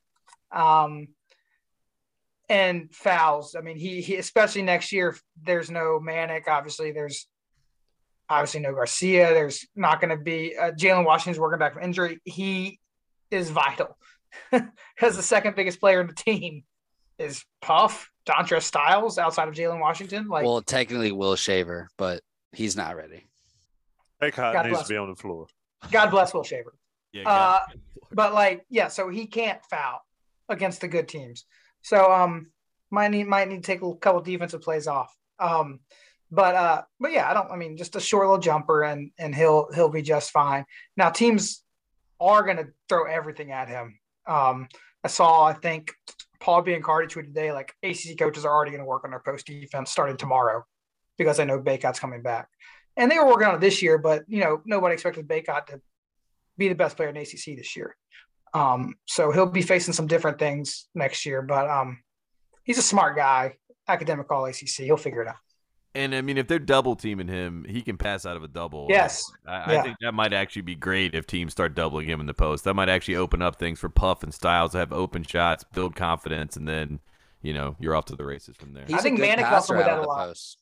Um, 0.50 1.08
and 2.48 2.88
fouls. 2.94 3.54
I 3.54 3.60
mean, 3.60 3.76
he, 3.76 4.00
he 4.00 4.16
especially 4.16 4.62
next 4.62 4.92
year. 4.92 5.14
There's 5.42 5.70
no 5.70 6.00
Manek. 6.02 6.48
Obviously, 6.48 6.92
there's 6.92 7.26
obviously 8.30 8.60
no 8.60 8.72
Garcia. 8.72 9.34
There's 9.34 9.66
not 9.76 10.00
going 10.00 10.16
to 10.16 10.22
be 10.24 10.56
uh, 10.56 10.70
Jalen 10.70 11.04
Washington's 11.04 11.38
working 11.38 11.58
back 11.58 11.74
from 11.74 11.82
injury. 11.82 12.18
He 12.24 12.80
is 13.30 13.50
vital 13.50 13.94
because 14.50 15.16
the 15.16 15.22
second 15.22 15.56
biggest 15.56 15.80
player 15.80 16.00
in 16.00 16.06
the 16.06 16.14
team 16.14 16.64
is 17.18 17.44
Puff, 17.60 18.10
Dontrez 18.26 18.62
Styles 18.62 19.18
outside 19.18 19.48
of 19.48 19.54
Jalen 19.54 19.80
Washington. 19.80 20.28
Like, 20.28 20.44
well, 20.44 20.62
technically 20.62 21.12
Will 21.12 21.36
Shaver, 21.36 21.88
but 21.96 22.22
he's 22.52 22.76
not 22.76 22.96
ready. 22.96 23.26
Bacot 24.20 24.52
God 24.52 24.66
needs 24.66 24.82
to 24.82 24.88
be 24.88 24.96
on 24.96 25.08
the 25.10 25.16
floor. 25.16 25.46
God 25.90 26.10
bless 26.10 26.32
Will 26.34 26.44
Shaver. 26.44 26.74
Yeah, 27.12 27.30
Uh, 27.30 27.60
but 28.12 28.34
like, 28.34 28.66
yeah, 28.68 28.88
so 28.88 29.08
he 29.08 29.26
can't 29.26 29.60
foul 29.70 30.00
against 30.50 30.82
the 30.82 30.88
good 30.88 31.08
teams. 31.08 31.46
So 31.80 32.12
um, 32.12 32.50
might 32.90 33.10
need 33.10 33.26
might 33.26 33.48
need 33.48 33.62
to 33.62 33.62
take 33.62 33.80
a 33.80 33.94
couple 33.94 34.20
defensive 34.20 34.60
plays 34.60 34.86
off. 34.86 35.16
Um, 35.38 35.80
but 36.30 36.54
uh, 36.54 36.82
but 37.00 37.12
yeah, 37.12 37.30
I 37.30 37.32
don't. 37.32 37.50
I 37.50 37.56
mean, 37.56 37.78
just 37.78 37.96
a 37.96 38.00
short 38.00 38.26
little 38.26 38.40
jumper, 38.40 38.82
and 38.82 39.12
and 39.18 39.34
he'll 39.34 39.68
he'll 39.74 39.88
be 39.88 40.02
just 40.02 40.30
fine. 40.30 40.66
Now 40.96 41.08
teams 41.08 41.62
are 42.20 42.42
going 42.42 42.56
to 42.58 42.68
throw 42.88 43.04
everything 43.04 43.50
at 43.52 43.68
him. 43.68 43.98
Um, 44.26 44.68
I 45.04 45.08
saw, 45.08 45.44
I 45.44 45.52
think 45.52 45.92
Paul 46.40 46.62
Biancardi 46.62 47.08
tweeted 47.08 47.26
today, 47.26 47.52
like 47.52 47.74
ACC 47.82 48.18
coaches 48.18 48.44
are 48.44 48.52
already 48.52 48.72
going 48.72 48.82
to 48.82 48.86
work 48.86 49.04
on 49.04 49.10
their 49.10 49.22
post 49.24 49.46
defense 49.46 49.90
starting 49.90 50.16
tomorrow 50.16 50.64
because 51.18 51.36
they 51.36 51.44
know 51.44 51.60
Bacot's 51.60 52.00
coming 52.00 52.22
back, 52.22 52.48
and 52.96 53.10
they 53.10 53.18
were 53.18 53.26
working 53.26 53.48
on 53.48 53.54
it 53.54 53.60
this 53.60 53.82
year, 53.82 53.98
but 53.98 54.24
you 54.28 54.40
know 54.40 54.60
nobody 54.64 54.94
expected 54.94 55.26
Bacot 55.26 55.66
to 55.66 55.80
be 56.58 56.68
the 56.68 56.74
best 56.74 56.96
player 56.96 57.08
in 57.08 57.16
ACC 57.16 57.56
this 57.56 57.76
year. 57.76 57.96
Um, 58.54 58.94
so 59.06 59.30
he'll 59.32 59.46
be 59.46 59.62
facing 59.62 59.94
some 59.94 60.06
different 60.06 60.38
things 60.38 60.88
next 60.94 61.26
year, 61.26 61.42
but 61.42 61.68
um, 61.68 62.02
he's 62.64 62.78
a 62.78 62.82
smart 62.82 63.16
guy, 63.16 63.56
academic 63.88 64.30
all 64.30 64.46
ACC. 64.46 64.84
He'll 64.84 64.96
figure 64.96 65.22
it 65.22 65.28
out. 65.28 65.36
And 65.96 66.14
I 66.14 66.20
mean, 66.20 66.36
if 66.36 66.46
they're 66.46 66.58
double 66.58 66.94
teaming 66.94 67.26
him, 67.26 67.64
he 67.66 67.80
can 67.80 67.96
pass 67.96 68.26
out 68.26 68.36
of 68.36 68.44
a 68.44 68.48
double. 68.48 68.86
Yes. 68.90 69.32
I, 69.46 69.72
Yeah. 69.72 69.80
I 69.80 69.82
think 69.82 69.96
that 70.02 70.12
might 70.12 70.34
actually 70.34 70.62
be 70.62 70.74
great 70.74 71.14
if 71.14 71.26
teams 71.26 71.52
start 71.52 71.74
doubling 71.74 72.06
him 72.06 72.20
in 72.20 72.26
the 72.26 72.34
post. 72.34 72.64
That 72.64 72.74
might 72.74 72.90
actually 72.90 73.16
open 73.16 73.40
up 73.40 73.56
things 73.58 73.78
for 73.78 73.88
Puff 73.88 74.22
and 74.22 74.32
Styles 74.32 74.72
to 74.72 74.78
have 74.78 74.92
open 74.92 75.22
shots, 75.22 75.64
build 75.72 75.96
confidence, 75.96 76.56
and 76.56 76.68
then 76.68 77.00
you 77.40 77.54
know 77.54 77.76
you're 77.80 77.94
off 77.96 78.04
to 78.06 78.16
the 78.16 78.26
races 78.26 78.56
from 78.56 78.74
there. 78.74 78.84
He's 78.86 79.02
think 79.02 79.18
a 79.18 79.22
good 79.22 79.30
Manek 79.30 79.38
helped 79.38 79.68
passer 79.68 79.74
him 79.74 79.78
with 79.78 79.86
that 79.86 79.98
a 79.98 80.02
lot. 80.02 80.28
post. 80.28 80.58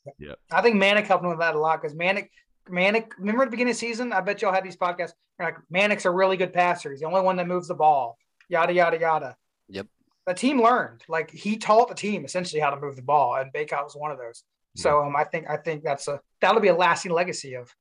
I 0.53 0.63
think 0.63 0.77
Manek 0.77 1.07
helped 1.07 1.25
him 1.25 1.31
with 1.31 1.41
that 1.41 1.57
a 1.57 1.59
lot 1.59 1.83
because 1.83 1.97
Manek, 1.97 2.29
Manek, 2.71 3.11
remember 3.19 3.43
at 3.43 3.47
the 3.47 3.51
beginning 3.51 3.73
of 3.73 3.77
the 3.77 3.87
season? 3.87 4.13
I 4.13 4.21
bet 4.21 4.41
y'all 4.41 4.53
had 4.53 4.65
these 4.65 4.77
podcasts. 4.77 5.15
You're 5.41 5.49
like, 5.49 5.57
Manek's 5.73 6.05
a 6.05 6.11
really 6.13 6.37
good 6.37 6.53
passer. 6.53 6.93
He's 6.93 7.01
the 7.01 7.07
only 7.07 7.23
one 7.23 7.37
that 7.37 7.49
moves 7.49 7.67
the 7.67 7.75
ball, 7.75 8.19
yada, 8.49 8.73
yada, 8.73 8.99
yada. 9.01 9.37
Yep. 9.69 9.89
The 10.27 10.35
team 10.35 10.63
learned. 10.63 11.03
Like 11.09 11.31
he 11.31 11.57
taught 11.57 11.89
the 11.89 11.95
team 11.95 12.25
essentially 12.25 12.61
how 12.61 12.71
to 12.71 12.81
move 12.81 12.95
the 12.95 13.03
ball, 13.03 13.35
and 13.35 13.53
Bacot 13.53 13.83
was 13.83 13.97
one 13.97 14.13
of 14.13 14.19
those. 14.19 14.45
So 14.77 15.03
um, 15.03 15.15
I 15.17 15.25
think 15.25 15.49
I 15.49 15.57
think 15.57 15.85
that's 15.85 16.09
a 16.09 16.21
that'll 16.41 16.61
be 16.61 16.69
a 16.69 16.75
lasting 16.75 17.13
legacy 17.13 17.55
of 17.55 17.73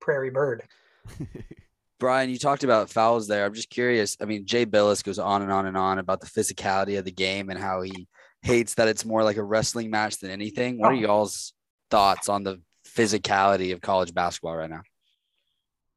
Prairie 0.00 0.30
Bird. 0.30 0.62
Brian, 1.98 2.28
you 2.28 2.38
talked 2.38 2.62
about 2.64 2.90
fouls 2.90 3.26
there. 3.26 3.46
I'm 3.46 3.54
just 3.54 3.70
curious. 3.70 4.16
I 4.20 4.26
mean, 4.26 4.44
Jay 4.44 4.66
Bilas 4.66 5.02
goes 5.02 5.18
on 5.18 5.40
and 5.42 5.50
on 5.50 5.66
and 5.66 5.76
on 5.76 5.98
about 5.98 6.20
the 6.20 6.26
physicality 6.26 6.98
of 6.98 7.04
the 7.06 7.12
game 7.12 7.48
and 7.48 7.58
how 7.58 7.80
he 7.80 8.06
hates 8.42 8.74
that 8.74 8.88
it's 8.88 9.04
more 9.04 9.22
like 9.24 9.38
a 9.38 9.42
wrestling 9.42 9.88
match 9.90 10.18
than 10.18 10.30
anything. 10.30 10.78
What 10.78 10.92
are 10.92 10.96
Oh. 10.96 10.98
y'all's 11.00 11.54
thoughts 11.90 12.28
on 12.28 12.42
the 12.42 12.60
physicality 12.86 13.72
of 13.72 13.80
college 13.80 14.12
basketball 14.12 14.56
right 14.56 14.68
now? 14.68 14.82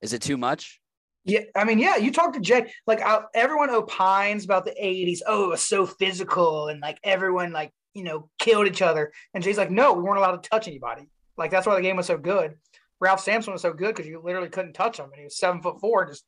Is 0.01 0.13
it 0.13 0.21
too 0.21 0.37
much? 0.37 0.79
Yeah, 1.25 1.41
I 1.53 1.65
mean, 1.65 1.79
yeah, 1.79 1.97
you 1.97 2.11
talk 2.13 2.31
to 2.33 2.39
Jay. 2.39 2.71
Like 2.87 3.01
I, 3.01 3.21
everyone 3.35 3.69
opines 3.69 4.45
about 4.45 4.63
the 4.63 4.73
'80s. 4.81 5.19
Oh, 5.27 5.45
it 5.45 5.49
was 5.49 5.65
so 5.65 5.85
physical, 5.85 6.69
and 6.69 6.79
like 6.79 6.97
everyone 7.03 7.51
like 7.51 7.71
you 7.93 8.03
know 8.03 8.29
killed 8.39 8.67
each 8.67 8.81
other. 8.81 9.11
And 9.33 9.43
Jay's 9.43 9.57
like, 9.57 9.71
no, 9.71 9.93
we 9.93 10.03
weren't 10.03 10.17
allowed 10.17 10.41
to 10.41 10.49
touch 10.49 10.67
anybody. 10.67 11.09
Like 11.37 11.51
that's 11.51 11.67
why 11.67 11.75
the 11.75 11.81
game 11.81 11.97
was 11.97 12.07
so 12.07 12.17
good. 12.17 12.55
Ralph 12.99 13.21
Sampson 13.21 13.53
was 13.53 13.61
so 13.61 13.73
good 13.73 13.95
because 13.95 14.07
you 14.07 14.21
literally 14.23 14.49
couldn't 14.49 14.73
touch 14.73 14.99
him, 14.99 15.05
and 15.05 15.15
he 15.15 15.23
was 15.23 15.37
seven 15.37 15.61
foot 15.61 15.79
four, 15.79 16.05
just 16.05 16.25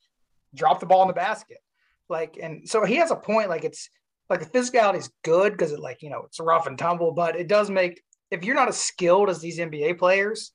dropped 0.55 0.79
the 0.79 0.85
ball 0.85 1.01
in 1.01 1.07
the 1.07 1.13
basket. 1.13 1.57
Like, 2.09 2.37
and 2.41 2.67
so 2.67 2.85
he 2.85 2.95
has 2.95 3.11
a 3.11 3.15
point. 3.15 3.49
Like 3.49 3.63
it's 3.63 3.89
like 4.29 4.39
the 4.39 4.59
physicality 4.59 4.97
is 4.97 5.11
good 5.23 5.51
because 5.51 5.71
it 5.71 5.79
like 5.79 6.01
you 6.01 6.09
know 6.09 6.23
it's 6.25 6.39
rough 6.39 6.67
and 6.67 6.77
tumble, 6.77 7.11
but 7.11 7.35
it 7.35 7.47
does 7.47 7.69
make 7.69 8.01
if 8.31 8.45
you're 8.45 8.55
not 8.55 8.69
as 8.69 8.77
skilled 8.77 9.29
as 9.29 9.39
these 9.39 9.59
NBA 9.59 9.99
players, 9.99 10.53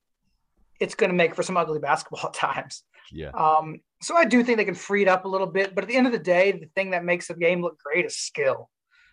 it's 0.80 0.94
going 0.94 1.10
to 1.10 1.16
make 1.16 1.34
for 1.34 1.42
some 1.42 1.56
ugly 1.56 1.78
basketball 1.82 2.30
times. 2.30 2.82
yeah. 3.12 3.30
Um, 3.30 3.80
so 4.02 4.16
I 4.16 4.24
do 4.24 4.42
think 4.42 4.58
they 4.58 4.64
can 4.64 4.74
free 4.74 5.02
it 5.02 5.08
up 5.08 5.24
a 5.24 5.28
little 5.28 5.46
bit, 5.46 5.74
but 5.74 5.84
at 5.84 5.88
the 5.88 5.96
end 5.96 6.06
of 6.06 6.12
the 6.12 6.18
day, 6.18 6.52
the 6.52 6.68
thing 6.74 6.90
that 6.90 7.04
makes 7.04 7.28
the 7.28 7.34
game 7.34 7.62
look 7.62 7.78
great 7.78 8.04
is 8.04 8.16
skill. 8.16 8.68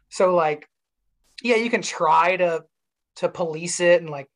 So 0.10 0.36
like, 0.36 0.68
yeah, 1.44 1.58
you 1.58 1.70
can 1.70 1.82
try 1.82 2.38
to 2.38 2.64
to 3.18 3.30
police 3.30 3.80
it 3.80 4.02
and 4.02 4.10
like, 4.10 4.28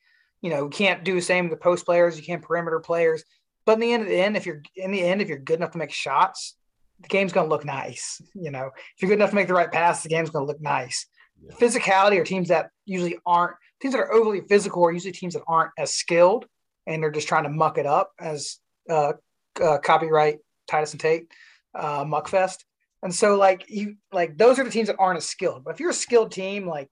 you 0.41 0.51
know, 0.51 0.66
you 0.66 0.70
can't 0.70 1.03
do 1.03 1.16
the 1.16 1.22
same 1.22 1.49
with 1.49 1.60
post 1.60 1.86
players, 1.86 2.18
you 2.18 2.24
can't 2.24 2.43
perimeter 2.43 2.80
players. 2.80 3.24
But 3.66 3.74
in 3.74 3.80
the 3.80 3.93
end 3.93 4.03
of 4.03 4.10
the 4.10 4.20
end, 4.20 4.38
if 4.38 4.45
you're 4.45 4.62
in 4.76 4.91
the 4.91 5.01
end, 5.01 5.22
if 5.22 5.28
you're 5.28 5.39
good 5.39 5.58
enough 5.58 5.72
to 5.72 5.78
make 5.78 5.91
shots, 5.91 6.55
the 7.01 7.08
game's 7.08 7.34
gonna 7.34 7.49
look 7.49 7.66
nice. 7.66 8.22
You 8.36 8.51
know, 8.51 8.68
if 8.76 9.01
you're 9.01 9.10
good 9.10 9.18
enough 9.18 9.32
to 9.32 9.36
make 9.36 9.47
the 9.47 9.53
right 9.53 9.72
pass, 9.72 10.03
the 10.03 10.10
game's 10.10 10.30
gonna 10.30 10.45
look 10.45 10.62
nice. 10.62 11.08
Yeah. 11.41 11.55
Physicality 11.55 12.18
or 12.18 12.24
teams 12.24 12.49
that 12.49 12.70
usually 12.86 13.18
aren't 13.26 13.55
teams 13.82 13.93
that 13.93 14.01
are 14.01 14.14
overly 14.14 14.41
physical 14.41 14.86
are 14.86 14.91
usually 14.91 15.12
teams 15.12 15.34
that 15.34 15.43
aren't 15.47 15.72
as 15.78 15.93
skilled 15.93 16.45
and 16.88 17.01
they're 17.01 17.12
just 17.12 17.28
trying 17.28 17.43
to 17.43 17.49
muck 17.49 17.78
it 17.78 17.86
up 17.86 18.12
as 18.20 18.58
uh, 18.89 19.14
uh, 19.62 19.78
copyright 19.80 20.39
Titus 20.68 20.91
and 20.91 20.99
Tate, 20.99 21.28
uh, 21.76 22.03
Muckfest. 22.03 22.64
And 23.03 23.14
so 23.14 23.36
like 23.36 23.70
you 23.70 23.95
like 24.12 24.38
those 24.38 24.60
are 24.60 24.64
the 24.64 24.72
teams 24.72 24.88
that 24.88 24.97
aren't 24.99 25.18
as 25.18 25.26
skilled. 25.26 25.64
But 25.64 25.74
if 25.74 25.80
you're 25.80 25.91
a 25.91 25.93
skilled 25.93 26.32
team, 26.32 26.68
like 26.68 26.89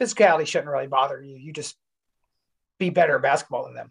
physicality 0.00 0.46
shouldn't 0.46 0.70
really 0.70 0.86
bother 0.86 1.22
you. 1.22 1.36
You 1.36 1.52
just 1.52 1.76
be 2.78 2.90
better 2.90 3.16
at 3.16 3.22
basketball 3.22 3.64
than 3.64 3.74
them. 3.74 3.90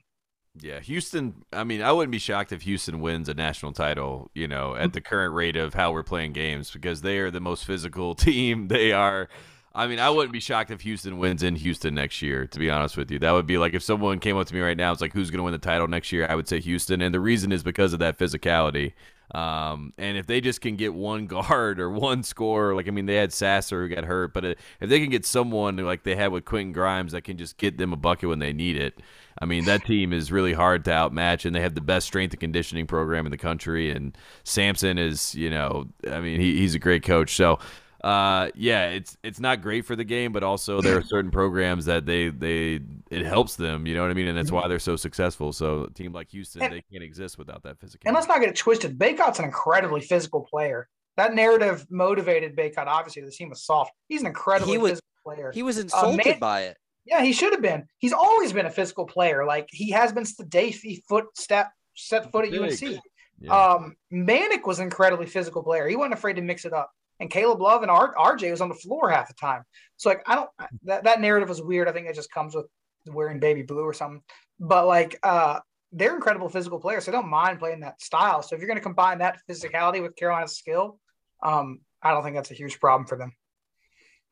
Yeah, 0.61 0.79
Houston. 0.79 1.43
I 1.51 1.63
mean, 1.63 1.81
I 1.81 1.91
wouldn't 1.91 2.11
be 2.11 2.19
shocked 2.19 2.51
if 2.53 2.61
Houston 2.61 3.01
wins 3.01 3.27
a 3.27 3.33
national 3.33 3.73
title. 3.73 4.31
You 4.33 4.47
know, 4.47 4.75
at 4.75 4.93
the 4.93 5.01
current 5.01 5.33
rate 5.33 5.57
of 5.57 5.73
how 5.73 5.91
we're 5.91 6.03
playing 6.03 6.33
games, 6.33 6.71
because 6.71 7.01
they 7.01 7.19
are 7.19 7.31
the 7.31 7.41
most 7.41 7.65
physical 7.65 8.15
team. 8.15 8.67
They 8.67 8.91
are. 8.91 9.27
I 9.73 9.87
mean, 9.87 9.99
I 9.99 10.09
wouldn't 10.09 10.31
be 10.31 10.39
shocked 10.39 10.71
if 10.71 10.81
Houston 10.81 11.17
wins 11.17 11.43
in 11.43 11.57
Houston 11.57 11.93
next 11.93 12.21
year. 12.21 12.47
To 12.47 12.59
be 12.59 12.69
honest 12.69 12.95
with 12.95 13.11
you, 13.11 13.19
that 13.19 13.31
would 13.31 13.45
be 13.45 13.57
like 13.57 13.73
if 13.73 13.83
someone 13.83 14.19
came 14.19 14.37
up 14.37 14.47
to 14.47 14.53
me 14.53 14.61
right 14.61 14.77
now, 14.77 14.93
it's 14.93 15.01
like, 15.01 15.11
who's 15.11 15.29
going 15.29 15.39
to 15.39 15.43
win 15.43 15.51
the 15.51 15.57
title 15.57 15.89
next 15.89 16.13
year? 16.13 16.25
I 16.29 16.35
would 16.35 16.47
say 16.47 16.61
Houston, 16.61 17.01
and 17.01 17.13
the 17.13 17.19
reason 17.19 17.51
is 17.51 17.61
because 17.61 17.91
of 17.91 17.99
that 17.99 18.17
physicality. 18.17 18.93
Um, 19.33 19.93
and 19.97 20.17
if 20.17 20.27
they 20.27 20.41
just 20.41 20.61
can 20.61 20.75
get 20.75 20.93
one 20.93 21.25
guard 21.27 21.79
or 21.79 21.89
one 21.89 22.23
scorer, 22.23 22.75
like 22.75 22.87
I 22.87 22.91
mean, 22.91 23.05
they 23.05 23.15
had 23.15 23.33
Sasser 23.33 23.87
who 23.87 23.93
got 23.93 24.05
hurt, 24.05 24.33
but 24.33 24.45
uh, 24.45 24.53
if 24.79 24.89
they 24.89 24.99
can 24.99 25.09
get 25.09 25.25
someone 25.25 25.77
like 25.77 26.03
they 26.03 26.15
had 26.15 26.31
with 26.31 26.45
Quentin 26.45 26.73
Grimes 26.73 27.13
that 27.13 27.21
can 27.23 27.37
just 27.37 27.57
get 27.57 27.77
them 27.77 27.93
a 27.93 27.97
bucket 27.97 28.29
when 28.29 28.39
they 28.39 28.53
need 28.53 28.77
it, 28.77 29.01
I 29.39 29.45
mean, 29.45 29.65
that 29.65 29.85
team 29.85 30.13
is 30.13 30.31
really 30.31 30.53
hard 30.53 30.85
to 30.85 30.91
outmatch, 30.91 31.45
and 31.45 31.53
they 31.53 31.61
have 31.61 31.75
the 31.75 31.81
best 31.81 32.07
strength 32.07 32.31
and 32.33 32.39
conditioning 32.39 32.87
program 32.87 33.25
in 33.25 33.31
the 33.31 33.37
country. 33.37 33.91
And 33.91 34.17
Sampson 34.43 34.97
is, 34.97 35.35
you 35.35 35.49
know, 35.49 35.87
I 36.09 36.21
mean, 36.21 36.39
he, 36.39 36.57
he's 36.57 36.73
a 36.73 36.79
great 36.79 37.03
coach. 37.03 37.35
So, 37.35 37.59
uh, 38.05 38.51
yeah, 38.53 38.89
it's 38.89 39.17
it's 39.23 39.39
not 39.39 39.61
great 39.63 39.83
for 39.85 39.95
the 39.95 40.03
game, 40.03 40.31
but 40.31 40.43
also 40.43 40.79
there 40.79 40.95
are 40.97 41.01
certain 41.01 41.31
programs 41.31 41.85
that 41.85 42.05
they 42.05 42.29
they 42.29 42.79
it 43.09 43.25
helps 43.25 43.55
them. 43.55 43.87
You 43.87 43.95
know 43.95 44.01
what 44.03 44.11
I 44.11 44.13
mean? 44.13 44.27
And 44.27 44.37
that's 44.37 44.51
why 44.51 44.67
they're 44.67 44.77
so 44.79 44.95
successful. 44.95 45.51
So, 45.51 45.85
a 45.85 45.89
team 45.89 46.13
like 46.13 46.29
Houston, 46.29 46.61
And- 46.61 46.71
they 46.73 46.83
can't 46.91 47.03
exist 47.03 47.37
without 47.39 47.63
that 47.63 47.79
physicality. 47.79 48.05
And 48.05 48.13
let's 48.15 48.27
not 48.27 48.39
get 48.41 48.49
it 48.49 48.55
twisted. 48.55 48.99
Bacot's 48.99 49.39
an 49.39 49.45
incredibly 49.45 50.01
physical 50.01 50.41
player. 50.41 50.87
That 51.17 51.33
narrative 51.33 51.85
motivated 51.89 52.55
Bacot. 52.55 52.85
Obviously, 52.87 53.23
the 53.23 53.31
team 53.31 53.49
was 53.49 53.63
soft. 53.65 53.91
He's 54.07 54.21
an 54.21 54.27
incredibly 54.27 54.73
He 54.73 54.77
was- 54.77 54.91
physical 54.91 55.33
player. 55.35 55.51
He 55.53 55.63
was 55.63 55.77
insulted 55.79 56.25
man- 56.25 56.39
by 56.39 56.61
it. 56.63 56.77
Yeah, 57.05 57.21
he 57.23 57.33
should 57.33 57.53
have 57.53 57.61
been. 57.61 57.85
He's 57.99 58.13
always 58.13 58.53
been 58.53 58.65
a 58.67 58.71
physical 58.71 59.05
player. 59.05 59.45
Like 59.45 59.67
he 59.71 59.89
has 59.91 60.11
been 60.13 60.25
since 60.25 60.37
the 60.37 60.45
day 60.45 60.69
he 60.69 61.03
foot 61.09 61.25
step 61.35 61.71
set 61.95 62.31
foot 62.31 62.45
at 62.45 62.51
Big. 62.51 62.61
UNC. 62.61 62.99
Yeah. 63.39 63.51
Um, 63.73 63.95
Manek 64.13 64.65
was 64.65 64.79
an 64.79 64.85
incredibly 64.85 65.25
physical 65.25 65.63
player. 65.63 65.87
He 65.87 65.95
wasn't 65.95 66.13
afraid 66.13 66.35
to 66.35 66.41
mix 66.41 66.65
it 66.65 66.73
up. 66.73 66.91
And 67.19 67.29
Caleb 67.29 67.61
Love 67.61 67.81
and 67.81 67.91
R- 67.91 68.13
RJ 68.15 68.51
was 68.51 68.61
on 68.61 68.69
the 68.69 68.75
floor 68.75 69.09
half 69.09 69.27
the 69.27 69.33
time. 69.33 69.63
So 69.97 70.09
like 70.09 70.21
I 70.27 70.35
don't 70.35 70.49
that, 70.83 71.03
that 71.05 71.21
narrative 71.21 71.49
was 71.49 71.61
weird. 71.61 71.87
I 71.87 71.91
think 71.91 72.07
it 72.07 72.15
just 72.15 72.31
comes 72.31 72.55
with 72.55 72.65
wearing 73.07 73.39
baby 73.39 73.61
blue 73.61 73.83
or 73.83 73.93
something. 73.93 74.21
But 74.59 74.87
like 74.87 75.17
uh 75.23 75.59
they're 75.91 76.15
incredible 76.15 76.49
physical 76.49 76.79
players. 76.79 77.05
So 77.05 77.11
I 77.11 77.15
don't 77.15 77.29
mind 77.29 77.59
playing 77.59 77.81
that 77.81 78.01
style. 78.01 78.41
So 78.41 78.55
if 78.55 78.61
you're 78.61 78.67
gonna 78.67 78.81
combine 78.81 79.19
that 79.19 79.39
physicality 79.49 80.01
with 80.01 80.15
Carolina's 80.15 80.57
skill, 80.57 80.99
um, 81.41 81.79
I 82.01 82.11
don't 82.11 82.23
think 82.23 82.35
that's 82.35 82.51
a 82.51 82.55
huge 82.55 82.79
problem 82.79 83.07
for 83.07 83.17
them. 83.17 83.31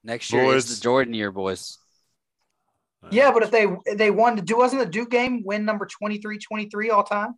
Next 0.04 0.34
year 0.34 0.44
is 0.44 0.66
Boys. 0.66 0.76
the 0.76 0.84
Jordan 0.84 1.14
year, 1.14 1.32
boys. 1.32 1.78
Yeah, 3.12 3.32
but 3.32 3.44
if 3.44 3.52
they 3.52 3.68
they 3.96 4.12
won, 4.12 4.36
do 4.38 4.58
wasn't 4.58 4.82
the 4.82 4.90
Duke 4.90 5.10
game 5.10 5.44
win 5.44 5.66
number 5.66 5.88
23-23 6.02 6.92
all 6.92 7.04
time? 7.04 7.36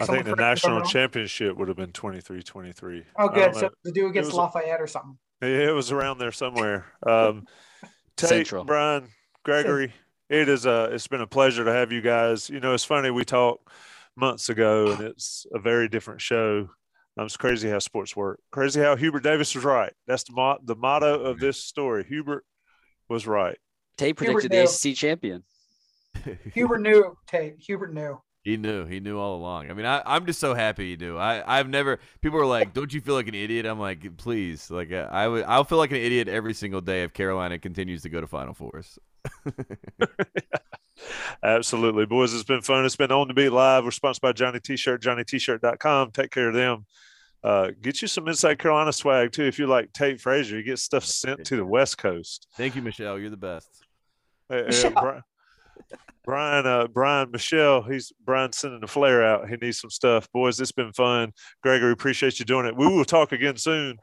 I 0.00 0.06
think 0.06 0.24
the 0.24 0.24
correct 0.24 0.26
me 0.26 0.30
if 0.32 0.32
I'm 0.32 0.38
national 0.38 0.82
championship 0.82 1.56
would 1.56 1.68
have 1.68 1.76
been 1.76 1.92
23-23. 1.92 3.04
Oh, 3.18 3.28
good. 3.28 3.52
know. 3.54 3.58
So 3.60 3.70
the 3.84 3.92
Duke 3.92 4.06
It 4.06 4.10
against 4.10 4.28
was- 4.28 4.34
Lafayette 4.36 4.80
or 4.80 4.86
something. 4.86 5.18
It 5.40 5.72
was 5.72 5.92
around 5.92 6.18
there 6.18 6.32
somewhere. 6.32 6.86
Um, 7.06 7.46
Tate, 8.16 8.28
Central. 8.28 8.64
Brian, 8.64 9.08
Gregory, 9.44 9.92
it 10.28 10.48
is 10.48 10.66
a. 10.66 10.86
It's 10.92 11.06
been 11.06 11.20
a 11.20 11.28
pleasure 11.28 11.64
to 11.64 11.72
have 11.72 11.92
you 11.92 12.00
guys. 12.00 12.50
You 12.50 12.58
know, 12.58 12.74
it's 12.74 12.82
funny 12.84 13.10
we 13.12 13.24
talked 13.24 13.68
months 14.16 14.48
ago, 14.48 14.90
and 14.90 15.00
it's 15.00 15.46
a 15.54 15.60
very 15.60 15.88
different 15.88 16.20
show. 16.20 16.68
Um, 17.16 17.26
it's 17.26 17.36
crazy 17.36 17.70
how 17.70 17.78
sports 17.78 18.16
work. 18.16 18.40
Crazy 18.50 18.80
how 18.80 18.96
Hubert 18.96 19.22
Davis 19.22 19.54
was 19.54 19.64
right. 19.64 19.92
That's 20.08 20.24
the 20.24 20.32
mo- 20.32 20.58
the 20.64 20.74
motto 20.74 21.20
of 21.20 21.38
this 21.38 21.62
story. 21.62 22.02
Hubert 22.08 22.44
was 23.08 23.24
right. 23.28 23.58
Tate 23.96 24.18
Hubert 24.18 24.32
predicted 24.32 24.50
the 24.50 24.56
knew. 24.64 24.90
ACC 24.92 24.96
champion. 24.96 25.44
Hubert 26.52 26.80
knew. 26.80 27.16
Tate. 27.28 27.54
Hubert 27.60 27.94
knew. 27.94 28.20
He 28.48 28.56
knew. 28.56 28.86
He 28.86 28.98
knew 28.98 29.18
all 29.18 29.36
along. 29.36 29.70
I 29.70 29.74
mean, 29.74 29.84
I, 29.84 30.02
I'm 30.06 30.24
just 30.24 30.40
so 30.40 30.54
happy 30.54 30.92
he 30.92 30.96
knew. 30.96 31.18
I, 31.18 31.58
I've 31.58 31.68
never. 31.68 31.98
People 32.22 32.38
are 32.38 32.46
like, 32.46 32.72
"Don't 32.72 32.90
you 32.94 33.02
feel 33.02 33.14
like 33.14 33.28
an 33.28 33.34
idiot?" 33.34 33.66
I'm 33.66 33.78
like, 33.78 34.16
"Please, 34.16 34.70
like, 34.70 34.90
uh, 34.90 35.06
I 35.10 35.28
would. 35.28 35.44
I'll 35.44 35.64
feel 35.64 35.76
like 35.76 35.90
an 35.90 35.98
idiot 35.98 36.28
every 36.28 36.54
single 36.54 36.80
day 36.80 37.02
if 37.02 37.12
Carolina 37.12 37.58
continues 37.58 38.00
to 38.04 38.08
go 38.08 38.22
to 38.22 38.26
Final 38.26 38.54
Fours." 38.54 38.98
Absolutely, 41.42 42.06
boys. 42.06 42.32
It's 42.32 42.42
been 42.42 42.62
fun. 42.62 42.86
It's 42.86 42.96
been 42.96 43.12
on 43.12 43.28
the 43.28 43.34
beat 43.34 43.50
live. 43.50 43.84
We're 43.84 43.90
sponsored 43.90 44.22
by 44.22 44.32
Johnny 44.32 44.60
T-shirt, 44.60 45.02
JohnnyT-shirt.com. 45.02 46.12
Take 46.12 46.30
care 46.30 46.48
of 46.48 46.54
them. 46.54 46.86
Uh, 47.44 47.72
get 47.82 48.00
you 48.00 48.08
some 48.08 48.28
Inside 48.28 48.58
Carolina 48.58 48.94
swag 48.94 49.32
too. 49.32 49.44
If 49.44 49.58
you 49.58 49.66
like 49.66 49.92
Tate 49.92 50.22
Frazier, 50.22 50.56
you 50.56 50.62
get 50.62 50.78
stuff 50.78 51.04
sent 51.04 51.44
to 51.44 51.56
the 51.56 51.66
West 51.66 51.98
Coast. 51.98 52.48
Thank 52.54 52.76
you, 52.76 52.80
Michelle. 52.80 53.18
You're 53.18 53.28
the 53.28 53.36
best. 53.36 53.68
Uh, 54.48 54.62
Michelle. 54.68 54.92
Bri- 54.92 55.20
Brian, 56.28 56.66
uh, 56.66 56.86
Brian, 56.88 57.30
Michelle, 57.30 57.80
he's 57.80 58.12
Brian 58.22 58.52
sending 58.52 58.84
a 58.84 58.86
flare 58.86 59.24
out. 59.24 59.48
He 59.48 59.56
needs 59.56 59.80
some 59.80 59.88
stuff, 59.88 60.28
boys. 60.30 60.60
It's 60.60 60.72
been 60.72 60.92
fun. 60.92 61.32
Gregory, 61.62 61.90
appreciate 61.90 62.38
you 62.38 62.44
doing 62.44 62.66
it. 62.66 62.76
We 62.76 62.86
will 62.86 63.06
talk 63.06 63.32
again 63.32 63.56
soon. 63.56 63.96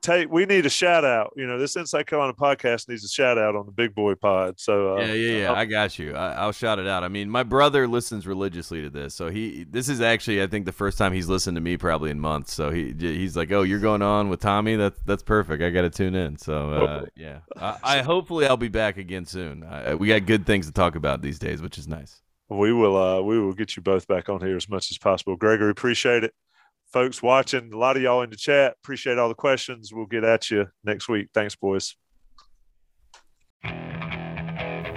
Tate, 0.00 0.30
we 0.30 0.46
need 0.46 0.64
a 0.64 0.70
shout 0.70 1.04
out. 1.04 1.32
You 1.36 1.46
know, 1.46 1.58
this 1.58 1.76
Inside 1.76 2.06
Carolina 2.06 2.32
podcast 2.32 2.88
needs 2.88 3.04
a 3.04 3.08
shout 3.08 3.36
out 3.36 3.54
on 3.54 3.66
the 3.66 3.72
Big 3.72 3.94
Boy 3.94 4.14
Pod. 4.14 4.58
So, 4.58 4.96
uh, 4.96 5.00
yeah, 5.00 5.12
yeah, 5.12 5.38
yeah. 5.38 5.52
I 5.52 5.66
got 5.66 5.98
you. 5.98 6.14
I, 6.14 6.32
I'll 6.32 6.52
shout 6.52 6.78
it 6.78 6.86
out. 6.86 7.04
I 7.04 7.08
mean, 7.08 7.28
my 7.28 7.42
brother 7.42 7.86
listens 7.86 8.26
religiously 8.26 8.80
to 8.82 8.90
this, 8.90 9.14
so 9.14 9.28
he. 9.28 9.64
This 9.64 9.88
is 9.88 10.00
actually, 10.00 10.42
I 10.42 10.46
think, 10.46 10.64
the 10.64 10.72
first 10.72 10.96
time 10.96 11.12
he's 11.12 11.28
listened 11.28 11.56
to 11.56 11.60
me 11.60 11.76
probably 11.76 12.10
in 12.10 12.18
months. 12.18 12.54
So 12.54 12.70
he, 12.70 12.94
he's 12.98 13.36
like, 13.36 13.52
"Oh, 13.52 13.62
you're 13.62 13.78
going 13.78 14.02
on 14.02 14.30
with 14.30 14.40
Tommy? 14.40 14.76
That's 14.76 14.98
that's 15.02 15.22
perfect. 15.22 15.62
I 15.62 15.70
got 15.70 15.82
to 15.82 15.90
tune 15.90 16.14
in." 16.14 16.38
So 16.38 16.72
uh, 16.72 17.06
yeah, 17.14 17.40
I, 17.56 17.76
I 17.82 18.02
hopefully 18.02 18.46
I'll 18.46 18.56
be 18.56 18.68
back 18.68 18.96
again 18.96 19.26
soon. 19.26 19.64
I, 19.64 19.94
we 19.94 20.08
got 20.08 20.24
good 20.24 20.46
things 20.46 20.66
to 20.66 20.72
talk 20.72 20.96
about 20.96 21.20
these 21.20 21.38
days, 21.38 21.60
which 21.60 21.76
is 21.76 21.86
nice. 21.86 22.22
we 22.48 22.72
will 22.72 22.96
uh, 22.96 23.20
we 23.20 23.38
will 23.38 23.52
get 23.52 23.76
you 23.76 23.82
both 23.82 24.08
back 24.08 24.28
on 24.28 24.40
here 24.40 24.56
as 24.56 24.68
much 24.68 24.90
as 24.90 24.98
possible. 24.98 25.36
Gregory, 25.36 25.70
appreciate 25.70 26.24
it. 26.24 26.34
Folks 26.92 27.22
watching, 27.22 27.72
a 27.72 27.78
lot 27.78 27.96
of 27.96 28.02
y'all 28.02 28.22
in 28.22 28.30
the 28.30 28.36
chat. 28.36 28.74
Appreciate 28.82 29.16
all 29.16 29.28
the 29.28 29.34
questions. 29.34 29.92
We'll 29.92 30.06
get 30.06 30.24
at 30.24 30.50
you 30.50 30.66
next 30.82 31.08
week. 31.08 31.28
Thanks, 31.32 31.54
boys. 31.54 31.94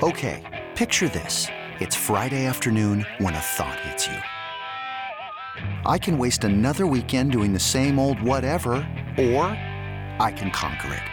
Okay, 0.01 0.65
picture 0.75 1.07
this. 1.07 1.47
It's 1.79 1.95
Friday 1.95 2.45
afternoon 2.45 3.05
when 3.19 3.35
a 3.35 3.39
thought 3.39 3.79
hits 3.81 4.07
you. 4.07 4.17
I 5.85 5.99
can 5.99 6.17
waste 6.17 6.43
another 6.43 6.87
weekend 6.87 7.31
doing 7.31 7.53
the 7.53 7.59
same 7.59 7.99
old 7.99 8.19
whatever, 8.21 8.71
or 9.17 9.45
I 10.19 10.33
can 10.35 10.49
conquer 10.49 10.95
it. 10.95 11.03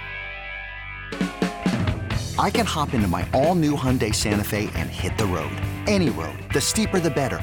I 2.38 2.48
can 2.48 2.64
hop 2.64 2.94
into 2.94 3.06
my 3.06 3.28
all 3.34 3.54
new 3.54 3.76
Hyundai 3.76 4.14
Santa 4.14 4.44
Fe 4.44 4.70
and 4.76 4.88
hit 4.88 5.18
the 5.18 5.26
road. 5.26 5.52
Any 5.86 6.08
road. 6.08 6.38
The 6.54 6.60
steeper, 6.60 6.98
the 6.98 7.10
better. 7.10 7.42